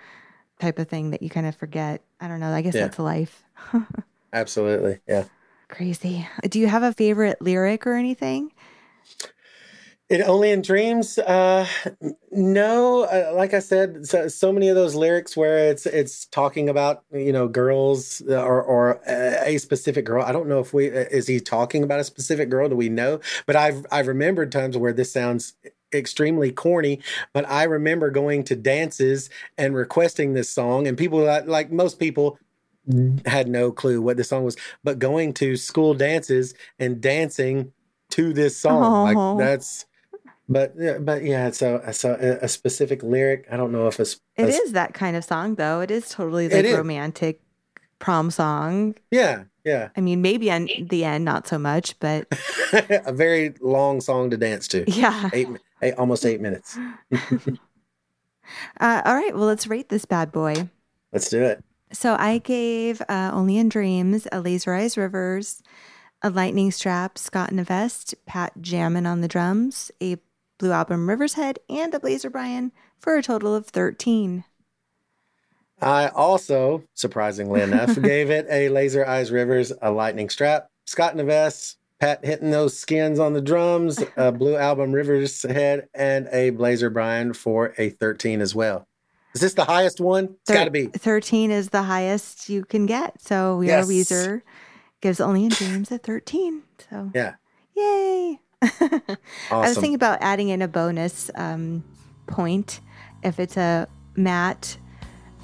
Type 0.59 0.79
of 0.79 0.87
thing 0.87 1.11
that 1.11 1.21
you 1.21 1.29
kind 1.29 1.45
of 1.45 1.55
forget. 1.55 2.01
I 2.19 2.27
don't 2.27 2.39
know. 2.39 2.51
I 2.51 2.61
guess 2.61 2.73
Yeah. 2.73 2.85
that's 2.87 2.99
life. 2.99 3.43
absolutely. 4.33 4.99
Yeah. 5.07 5.25
Crazy. 5.67 6.27
Do 6.49 6.59
you 6.59 6.67
have 6.67 6.83
a 6.83 6.93
favorite 6.93 7.41
lyric 7.41 7.85
or 7.85 7.93
anything? 7.93 8.51
It 10.09 10.21
only 10.21 10.51
in 10.51 10.61
dreams. 10.61 11.17
Uh, 11.17 11.67
no, 12.31 13.03
uh, 13.03 13.33
like 13.35 13.53
I 13.53 13.59
said, 13.59 14.07
so, 14.07 14.29
so 14.29 14.53
many 14.53 14.69
of 14.69 14.75
those 14.75 14.95
lyrics 14.95 15.35
where 15.35 15.69
it's 15.69 15.85
it's 15.85 16.25
talking 16.27 16.69
about 16.69 17.03
you 17.11 17.33
know 17.33 17.49
girls 17.49 18.21
uh, 18.29 18.41
or 18.41 18.63
or 18.63 19.01
a 19.05 19.57
specific 19.57 20.05
girl. 20.05 20.23
I 20.23 20.31
don't 20.31 20.47
know 20.47 20.59
if 20.61 20.73
we 20.73 20.89
uh, 20.89 21.03
is 21.11 21.27
he 21.27 21.41
talking 21.41 21.83
about 21.83 21.99
a 21.99 22.05
specific 22.05 22.49
girl. 22.49 22.69
Do 22.69 22.77
we 22.77 22.87
know? 22.87 23.19
But 23.45 23.57
I've 23.57 23.85
I've 23.91 24.07
remembered 24.07 24.49
times 24.49 24.77
where 24.77 24.93
this 24.93 25.11
sounds 25.11 25.55
extremely 25.93 26.51
corny, 26.51 26.99
but 27.33 27.47
I 27.49 27.63
remember 27.63 28.09
going 28.11 28.43
to 28.45 28.55
dances 28.55 29.29
and 29.57 29.75
requesting 29.75 30.33
this 30.33 30.49
song, 30.49 30.87
and 30.87 30.97
people 30.97 31.19
like, 31.45 31.71
most 31.71 31.99
people 31.99 32.37
had 33.25 33.47
no 33.47 33.71
clue 33.71 34.01
what 34.01 34.17
the 34.17 34.23
song 34.23 34.43
was, 34.43 34.55
but 34.83 34.99
going 34.99 35.33
to 35.33 35.55
school 35.57 35.93
dances 35.93 36.53
and 36.79 37.01
dancing 37.01 37.73
to 38.11 38.31
this 38.33 38.57
song, 38.57 38.83
Oh. 38.83 39.35
like 39.35 39.45
that's. 39.45 39.85
But 40.49 40.75
yeah, 40.79 40.97
but 40.99 41.23
yeah, 41.25 41.51
so 41.51 41.81
so 41.91 42.13
a, 42.13 42.45
a 42.45 42.47
specific 42.47 43.03
lyric. 43.03 43.45
I 43.51 43.57
don't 43.57 43.73
know 43.73 43.87
if 43.87 43.99
it's 43.99 44.21
It 44.37 44.47
is 44.47 44.71
that 44.71 44.93
kind 44.93 45.17
of 45.17 45.25
song 45.25 45.55
though. 45.55 45.81
It 45.81 45.91
is 45.91 46.07
totally 46.07 46.47
like 46.47 46.63
is. 46.63 46.77
romantic 46.77 47.41
prom 47.99 48.31
song. 48.31 48.95
Yeah, 49.11 49.43
yeah, 49.67 49.89
I 49.97 50.01
mean, 50.01 50.21
maybe 50.21 50.49
in 50.49 50.87
the 50.89 51.03
end, 51.03 51.25
not 51.25 51.45
so 51.47 51.57
much, 51.59 51.99
but 51.99 52.25
a 53.05 53.11
very 53.11 53.53
long 53.59 53.99
song 54.01 54.29
to 54.29 54.37
dance 54.37 54.67
to. 54.69 54.89
yeah. 54.89 55.29
Eight, 55.33 55.47
eight 55.81 55.93
almost 55.95 56.25
eight 56.25 56.41
minutes. 56.41 56.77
Uh, 58.79 59.01
all 59.03 59.13
right. 59.15 59.35
Well, 59.35 59.45
let's 59.45 59.67
rate 59.67 59.89
this 59.89 60.05
bad 60.05 60.31
boy. 60.31 60.69
Let's 61.11 61.29
do 61.29 61.43
it. 61.43 61.61
So 61.91 62.15
I 62.17 62.37
gave 62.37 63.01
uh, 63.09 63.31
Only 63.33 63.57
in 63.57 63.67
Dreams 63.67 64.25
a 64.31 64.39
Laser 64.39 64.73
Eyes 64.73 64.97
Rivers, 64.97 65.61
a 66.21 66.29
Lightning 66.29 66.71
Strap, 66.71 67.17
Scott 67.17 67.51
in 67.51 67.59
a 67.59 67.65
Vest, 67.65 68.15
Pat 68.25 68.53
Jammin 68.61 69.05
on 69.05 69.19
the 69.19 69.27
drums, 69.27 69.91
a 70.01 70.15
Blue 70.59 70.71
Album 70.71 71.09
Rivers 71.09 71.33
Head, 71.33 71.59
and 71.69 71.93
a 71.93 71.99
Blazer 71.99 72.29
Brian 72.29 72.71
for 72.97 73.17
a 73.17 73.21
total 73.21 73.53
of 73.53 73.67
13. 73.67 74.45
I 75.81 76.07
also, 76.09 76.83
surprisingly 76.93 77.61
enough, 77.61 77.95
gave 78.01 78.29
it 78.29 78.47
a 78.49 78.69
Laser 78.69 79.05
Eyes 79.05 79.31
Rivers, 79.31 79.71
a 79.81 79.91
lightning 79.91 80.29
strap, 80.29 80.69
Scott 80.85 81.15
Neves, 81.15 81.75
Pat 81.99 82.23
hitting 82.23 82.51
those 82.51 82.77
skins 82.77 83.19
on 83.19 83.33
the 83.33 83.41
drums, 83.41 84.03
a 84.15 84.31
Blue 84.31 84.55
Album 84.55 84.91
Rivers 84.91 85.41
head, 85.43 85.87
and 85.93 86.27
a 86.31 86.51
Blazer 86.51 86.89
Brian 86.89 87.33
for 87.33 87.73
a 87.77 87.89
13 87.89 88.41
as 88.41 88.53
well. 88.55 88.87
Is 89.33 89.41
this 89.41 89.53
the 89.53 89.65
highest 89.65 89.99
one? 89.99 90.35
It's 90.41 90.51
got 90.51 90.65
to 90.65 90.71
be. 90.71 90.87
13 90.87 91.51
is 91.51 91.69
the 91.69 91.83
highest 91.83 92.49
you 92.49 92.63
can 92.65 92.85
get. 92.85 93.21
So 93.21 93.57
we 93.57 93.67
Yes. 93.67 93.85
are 93.85 93.91
Weezer 93.91 94.41
gives 95.01 95.19
Only 95.19 95.45
in 95.45 95.49
Dreams 95.49 95.91
a 95.91 95.97
13. 95.99 96.63
So 96.89 97.11
Yeah. 97.13 97.35
yay. 97.75 98.39
I 98.61 99.17
was 99.51 99.73
thinking 99.75 99.93
about 99.93 100.17
adding 100.21 100.49
in 100.49 100.63
a 100.63 100.67
bonus 100.67 101.29
um, 101.35 101.83
point 102.25 102.79
if 103.23 103.39
it's 103.39 103.57
a 103.57 103.87
Matt, 104.15 104.77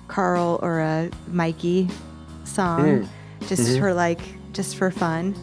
Karl, 0.08 0.60
or 0.62 0.80
a 0.80 1.10
Mikey 1.28 1.90
song, 2.44 3.10
just 3.48 3.80
for 3.80 3.94
like, 3.94 4.20
just 4.54 4.76
for 4.78 4.92
fun. 4.92 5.36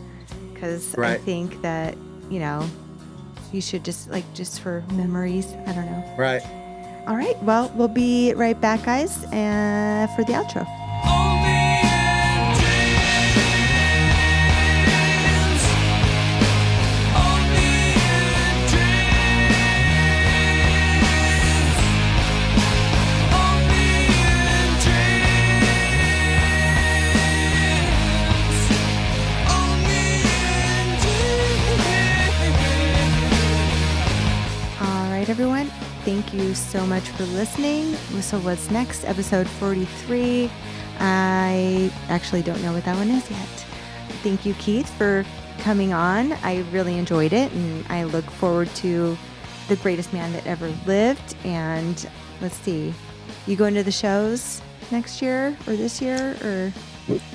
Because 0.52 0.94
I 0.94 1.16
Mm. 1.16 1.20
Think 1.24 1.62
that, 1.62 1.96
you 2.28 2.38
know, 2.38 2.68
you 3.52 3.60
should 3.60 3.84
just 3.84 4.10
like, 4.10 4.24
just 4.34 4.60
for 4.60 4.84
memories. 4.92 5.46
I 5.66 5.72
don't 5.72 5.86
know. 5.86 6.14
Right. 6.18 6.42
All 7.08 7.16
right. 7.16 7.40
Well, 7.42 7.72
we'll 7.74 7.88
be 7.88 8.34
right 8.34 8.60
back, 8.60 8.84
guys, 8.84 9.24
uh, 9.24 10.06
for 10.14 10.22
the 10.24 10.34
outro. 10.34 10.66
Much 36.90 37.08
for 37.10 37.24
listening. 37.26 37.94
So, 38.20 38.40
what's 38.40 38.68
next? 38.68 39.04
Episode 39.04 39.46
43. 39.46 40.50
I 40.98 41.88
actually 42.08 42.42
don't 42.42 42.60
know 42.62 42.72
what 42.72 42.84
that 42.84 42.96
one 42.96 43.08
is 43.10 43.30
yet. 43.30 43.48
Thank 44.24 44.44
you, 44.44 44.54
Keith, 44.54 44.92
for 44.98 45.24
coming 45.60 45.92
on. 45.92 46.32
I 46.42 46.64
really 46.72 46.98
enjoyed 46.98 47.32
it, 47.32 47.52
and 47.52 47.86
I 47.88 48.02
look 48.02 48.24
forward 48.24 48.66
to 48.76 49.16
the 49.68 49.76
greatest 49.76 50.12
man 50.12 50.32
that 50.32 50.44
ever 50.48 50.68
lived. 50.84 51.36
And 51.44 52.10
let's 52.40 52.56
see, 52.56 52.92
you 53.46 53.54
going 53.54 53.74
to 53.74 53.84
the 53.84 53.92
shows 53.92 54.60
next 54.90 55.22
year 55.22 55.56
or 55.68 55.76
this 55.76 56.02
year 56.02 56.36
or? 56.42 56.72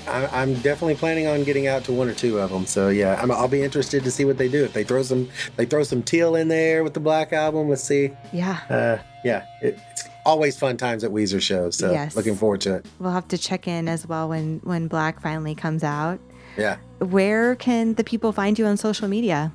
I, 0.07 0.27
I'm 0.41 0.53
definitely 0.61 0.95
planning 0.95 1.27
on 1.27 1.43
getting 1.43 1.67
out 1.67 1.83
to 1.85 1.91
one 1.93 2.07
or 2.07 2.13
two 2.13 2.39
of 2.39 2.51
them. 2.51 2.65
So 2.65 2.89
yeah, 2.89 3.19
I'm, 3.21 3.31
I'll 3.31 3.47
be 3.47 3.61
interested 3.63 4.03
to 4.03 4.11
see 4.11 4.25
what 4.25 4.37
they 4.37 4.47
do. 4.47 4.63
If 4.63 4.73
they 4.73 4.83
throw 4.83 5.01
some, 5.03 5.29
they 5.55 5.65
throw 5.65 5.83
some 5.83 6.01
teal 6.03 6.35
in 6.35 6.47
there 6.47 6.83
with 6.83 6.93
the 6.93 6.99
Black 6.99 7.33
Album. 7.33 7.69
Let's 7.69 7.83
see. 7.83 8.11
Yeah. 8.31 8.59
Uh, 8.69 8.97
yeah, 9.23 9.45
it, 9.61 9.79
it's 9.91 10.03
always 10.25 10.57
fun 10.57 10.77
times 10.77 11.03
at 11.03 11.11
Weezer 11.11 11.41
shows. 11.41 11.77
So 11.77 11.91
Yes. 11.91 12.15
looking 12.15 12.35
forward 12.35 12.61
to 12.61 12.75
it. 12.75 12.85
We'll 12.99 13.11
have 13.11 13.27
to 13.29 13.37
check 13.37 13.67
in 13.67 13.87
as 13.87 14.07
well 14.07 14.29
when 14.29 14.59
when 14.63 14.87
Black 14.87 15.21
finally 15.21 15.55
comes 15.55 15.83
out. 15.83 16.19
Yeah. 16.57 16.77
Where 16.99 17.55
can 17.55 17.95
the 17.95 18.03
people 18.03 18.31
find 18.31 18.57
you 18.57 18.65
on 18.65 18.77
social 18.77 19.07
media? 19.07 19.51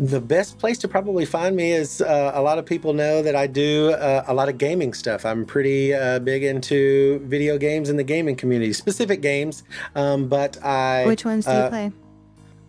The 0.00 0.18
best 0.18 0.58
place 0.58 0.78
to 0.78 0.88
probably 0.88 1.26
find 1.26 1.54
me 1.54 1.72
is 1.72 2.00
uh, 2.00 2.32
a 2.34 2.40
lot 2.40 2.56
of 2.56 2.64
people 2.64 2.94
know 2.94 3.20
that 3.22 3.36
I 3.36 3.46
do 3.46 3.90
uh, 3.90 4.24
a 4.26 4.32
lot 4.32 4.48
of 4.48 4.56
gaming 4.56 4.94
stuff. 4.94 5.26
I'm 5.26 5.44
pretty 5.44 5.92
uh, 5.92 6.20
big 6.20 6.42
into 6.42 7.18
video 7.26 7.58
games 7.58 7.90
in 7.90 7.98
the 7.98 8.02
gaming 8.02 8.34
community, 8.34 8.72
specific 8.72 9.20
games. 9.20 9.62
Um, 9.94 10.26
but 10.26 10.56
I 10.64 11.04
Which 11.04 11.26
ones 11.26 11.44
do 11.44 11.50
you 11.50 11.58
uh, 11.58 11.68
play? 11.68 11.92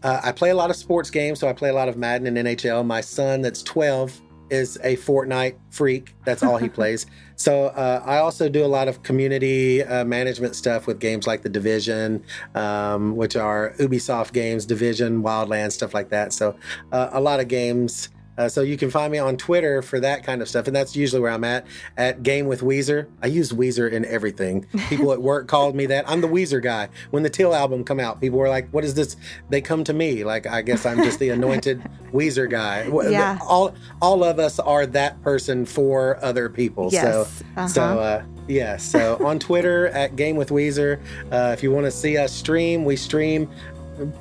Uh, 0.04 0.20
I 0.22 0.34
play 0.34 0.50
a 0.50 0.56
lot 0.56 0.72
of 0.72 0.76
sports 0.76 1.10
games, 1.10 1.40
so 1.40 1.48
I 1.48 1.54
play 1.54 1.70
a 1.70 1.74
lot 1.74 1.88
of 1.88 1.96
Madden 1.96 2.28
and 2.28 2.36
NHL. 2.36 2.86
My 2.86 3.00
son, 3.00 3.40
that's 3.40 3.64
12, 3.64 4.20
is 4.52 4.78
a 4.84 4.98
Fortnite 4.98 5.56
freak. 5.70 6.14
That's 6.26 6.44
all 6.44 6.58
he 6.58 6.70
plays. 6.80 7.06
So 7.36 7.68
uh, 7.68 8.04
I 8.06 8.18
also 8.18 8.50
do 8.50 8.64
a 8.64 8.68
lot 8.68 8.88
of 8.88 9.02
community 9.02 9.84
uh, 9.84 10.06
management 10.06 10.56
stuff 10.56 10.86
with 10.86 11.00
games 11.00 11.26
like 11.26 11.42
The 11.42 11.50
Division, 11.50 12.24
um, 12.54 13.16
which 13.16 13.36
are 13.36 13.74
Ubisoft 13.80 14.34
games, 14.34 14.66
Division, 14.66 15.24
Wildlands, 15.24 15.72
stuff 15.72 15.94
like 15.94 16.10
that. 16.10 16.34
So 16.34 16.56
uh, 16.92 17.10
a 17.12 17.22
lot 17.22 17.40
of 17.40 17.48
games. 17.48 18.10
Uh, 18.42 18.50
so 18.50 18.62
you 18.62 18.76
can 18.78 18.90
find 18.90 19.12
me 19.12 19.18
on 19.20 19.38
Twitter 19.38 19.82
for 19.82 20.00
that 20.00 20.24
kind 20.24 20.42
of 20.42 20.50
stuff, 20.50 20.66
and 20.68 20.76
that's 20.76 20.96
usually 20.96 21.22
where 21.22 21.32
I'm 21.32 21.44
at. 21.44 21.66
At 21.98 22.24
Game 22.24 22.48
with 22.48 22.62
Weezer, 22.62 23.08
I 23.22 23.28
use 23.28 23.52
Weezer 23.52 23.92
in 23.92 24.04
everything. 24.06 24.66
People 24.90 25.12
at 25.14 25.22
work 25.22 25.48
called 25.48 25.76
me 25.76 25.86
that. 25.88 26.10
I'm 26.10 26.22
the 26.22 26.28
Weezer 26.28 26.62
guy. 26.62 26.90
When 27.12 27.24
the 27.24 27.30
Teal 27.30 27.54
album 27.54 27.84
come 27.84 28.00
out, 28.00 28.20
people 28.20 28.40
were 28.40 28.50
like, 28.50 28.68
"What 28.72 28.84
is 28.84 28.96
this?" 28.96 29.16
They 29.50 29.62
come 29.62 29.84
to 29.84 29.94
me 29.94 30.24
like 30.24 30.48
I 30.48 30.62
guess 30.62 30.86
I'm 30.86 30.98
just 31.04 31.20
the 31.20 31.30
anointed 31.30 31.82
Weezer 32.14 32.50
guy. 32.50 32.90
Yeah. 33.10 33.38
All 33.42 33.76
all 34.02 34.24
of 34.24 34.40
us 34.40 34.58
are 34.60 34.86
that 34.88 35.22
person 35.22 35.66
for 35.66 36.18
other 36.24 36.50
people. 36.50 36.90
Yes. 36.92 37.04
So 37.04 37.22
Uh-huh. 37.58 37.68
so 37.68 37.82
uh, 37.84 38.24
yeah. 38.48 38.78
So 38.78 39.18
on 39.24 39.38
Twitter 39.40 39.88
at 40.02 40.16
Game 40.16 40.36
with 40.36 40.50
Weezer, 40.50 41.00
uh, 41.32 41.52
if 41.54 41.62
you 41.64 41.72
want 41.72 41.86
to 41.86 41.92
see 41.92 42.18
us 42.18 42.32
stream, 42.34 42.86
we 42.86 42.96
stream 42.96 43.50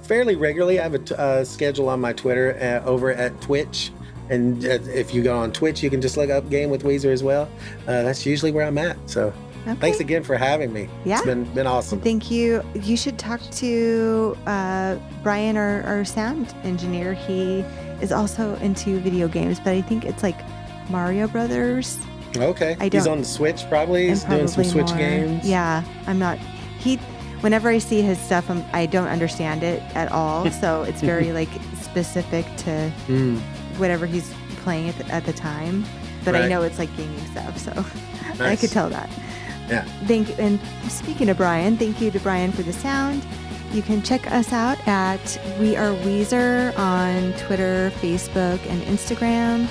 fairly 0.02 0.36
regularly. 0.36 0.78
I 0.78 0.82
have 0.82 0.94
a 0.94 0.98
t- 0.98 1.14
uh, 1.14 1.44
schedule 1.44 1.88
on 1.88 2.00
my 2.00 2.12
Twitter 2.12 2.56
uh, 2.60 2.86
over 2.88 3.12
at 3.12 3.40
Twitch. 3.40 3.90
And 4.30 4.64
uh, 4.64 4.68
if 4.94 5.12
you 5.12 5.22
go 5.22 5.36
on 5.38 5.52
Twitch, 5.52 5.82
you 5.82 5.90
can 5.90 6.00
just 6.00 6.16
look 6.16 6.30
up 6.30 6.48
Game 6.48 6.70
with 6.70 6.84
Weezer 6.84 7.12
as 7.12 7.22
well. 7.22 7.48
Uh, 7.86 8.02
that's 8.04 8.24
usually 8.24 8.52
where 8.52 8.66
I'm 8.66 8.78
at. 8.78 8.96
So 9.10 9.32
Okay. 9.66 9.74
thanks 9.78 10.00
again 10.00 10.22
for 10.22 10.38
having 10.38 10.72
me. 10.72 10.88
Yeah. 11.04 11.16
It's 11.18 11.26
been 11.26 11.44
been 11.52 11.66
awesome. 11.66 12.00
Thank 12.00 12.30
you. 12.30 12.62
You 12.74 12.96
should 12.96 13.18
talk 13.18 13.42
to 13.56 14.34
uh, 14.46 14.96
Brian, 15.22 15.58
our, 15.58 15.82
our 15.82 16.02
sound 16.06 16.54
engineer. 16.62 17.12
He 17.12 17.60
is 18.00 18.10
also 18.10 18.54
into 18.56 18.98
video 19.00 19.28
games, 19.28 19.58
but 19.60 19.74
I 19.74 19.82
think 19.82 20.06
it's 20.06 20.22
like 20.22 20.38
Mario 20.88 21.28
Brothers. 21.28 21.98
Okay. 22.38 22.74
I 22.80 22.84
He's 22.84 23.04
don't- 23.04 23.12
on 23.12 23.18
the 23.18 23.24
Switch 23.26 23.68
probably. 23.68 24.08
He's 24.08 24.22
and 24.24 24.32
doing 24.32 24.48
some 24.48 24.62
probably 24.64 24.70
Switch 24.70 24.88
more. 24.88 24.96
games. 24.98 25.46
Yeah, 25.46 25.84
I'm 26.06 26.18
not. 26.18 26.38
He, 26.78 26.96
whenever 27.42 27.68
I 27.68 27.76
see 27.78 28.00
his 28.00 28.18
stuff, 28.18 28.48
I'm, 28.48 28.64
I 28.72 28.86
don't 28.86 29.08
understand 29.08 29.62
it 29.62 29.82
at 29.94 30.10
all. 30.10 30.50
so 30.62 30.84
it's 30.84 31.02
very 31.02 31.32
like 31.32 31.50
specific 31.82 32.46
to 32.58 32.90
Mm, 33.08 33.42
whatever 33.80 34.06
he's 34.06 34.32
playing 34.58 34.88
at 34.90 34.98
the, 34.98 35.06
at 35.06 35.24
the 35.24 35.32
time. 35.32 35.84
But 36.24 36.36
I 36.36 36.46
know 36.46 36.62
it's 36.62 36.78
like 36.78 36.94
gaming 36.96 37.18
stuff, 37.32 37.58
so 37.58 37.72
I 38.44 38.56
could 38.56 38.70
tell 38.70 38.90
that. 38.90 39.08
Yeah. 39.68 39.84
Thank 40.06 40.28
you. 40.28 40.34
And 40.38 40.60
speaking 40.88 41.28
of 41.28 41.36
Brian, 41.36 41.76
thank 41.76 42.00
you 42.00 42.10
to 42.10 42.20
Brian 42.20 42.52
for 42.52 42.62
the 42.62 42.72
sound. 42.72 43.24
You 43.72 43.82
can 43.82 44.02
check 44.02 44.30
us 44.32 44.52
out 44.52 44.78
at 44.88 45.40
We 45.60 45.76
Are 45.76 45.94
Weezer 46.04 46.76
on 46.76 47.32
Twitter, 47.38 47.90
Facebook, 48.00 48.58
and 48.66 48.82
Instagram. 48.82 49.68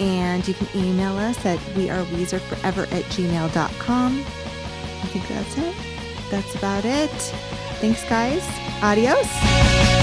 And 0.00 0.46
you 0.46 0.54
can 0.54 0.68
email 0.74 1.16
us 1.18 1.44
at 1.44 1.58
weareweezerforever 1.74 2.90
at 2.92 3.04
gmail.com. 3.04 4.18
I 4.20 5.06
think 5.06 5.28
that's 5.28 5.58
it. 5.58 5.74
That's 6.30 6.54
about 6.54 6.84
it. 6.84 7.10
Thanks, 7.80 8.08
guys. 8.08 8.46
Adios. 8.82 9.99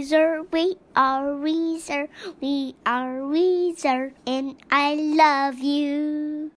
Weezer, 0.00 0.50
we 0.50 0.76
are 0.96 1.36
Weezer, 1.36 2.08
we 2.40 2.74
are 2.86 3.20
Weezer, 3.20 4.12
and 4.26 4.56
I 4.70 4.94
love 4.94 5.58
you. 5.58 6.48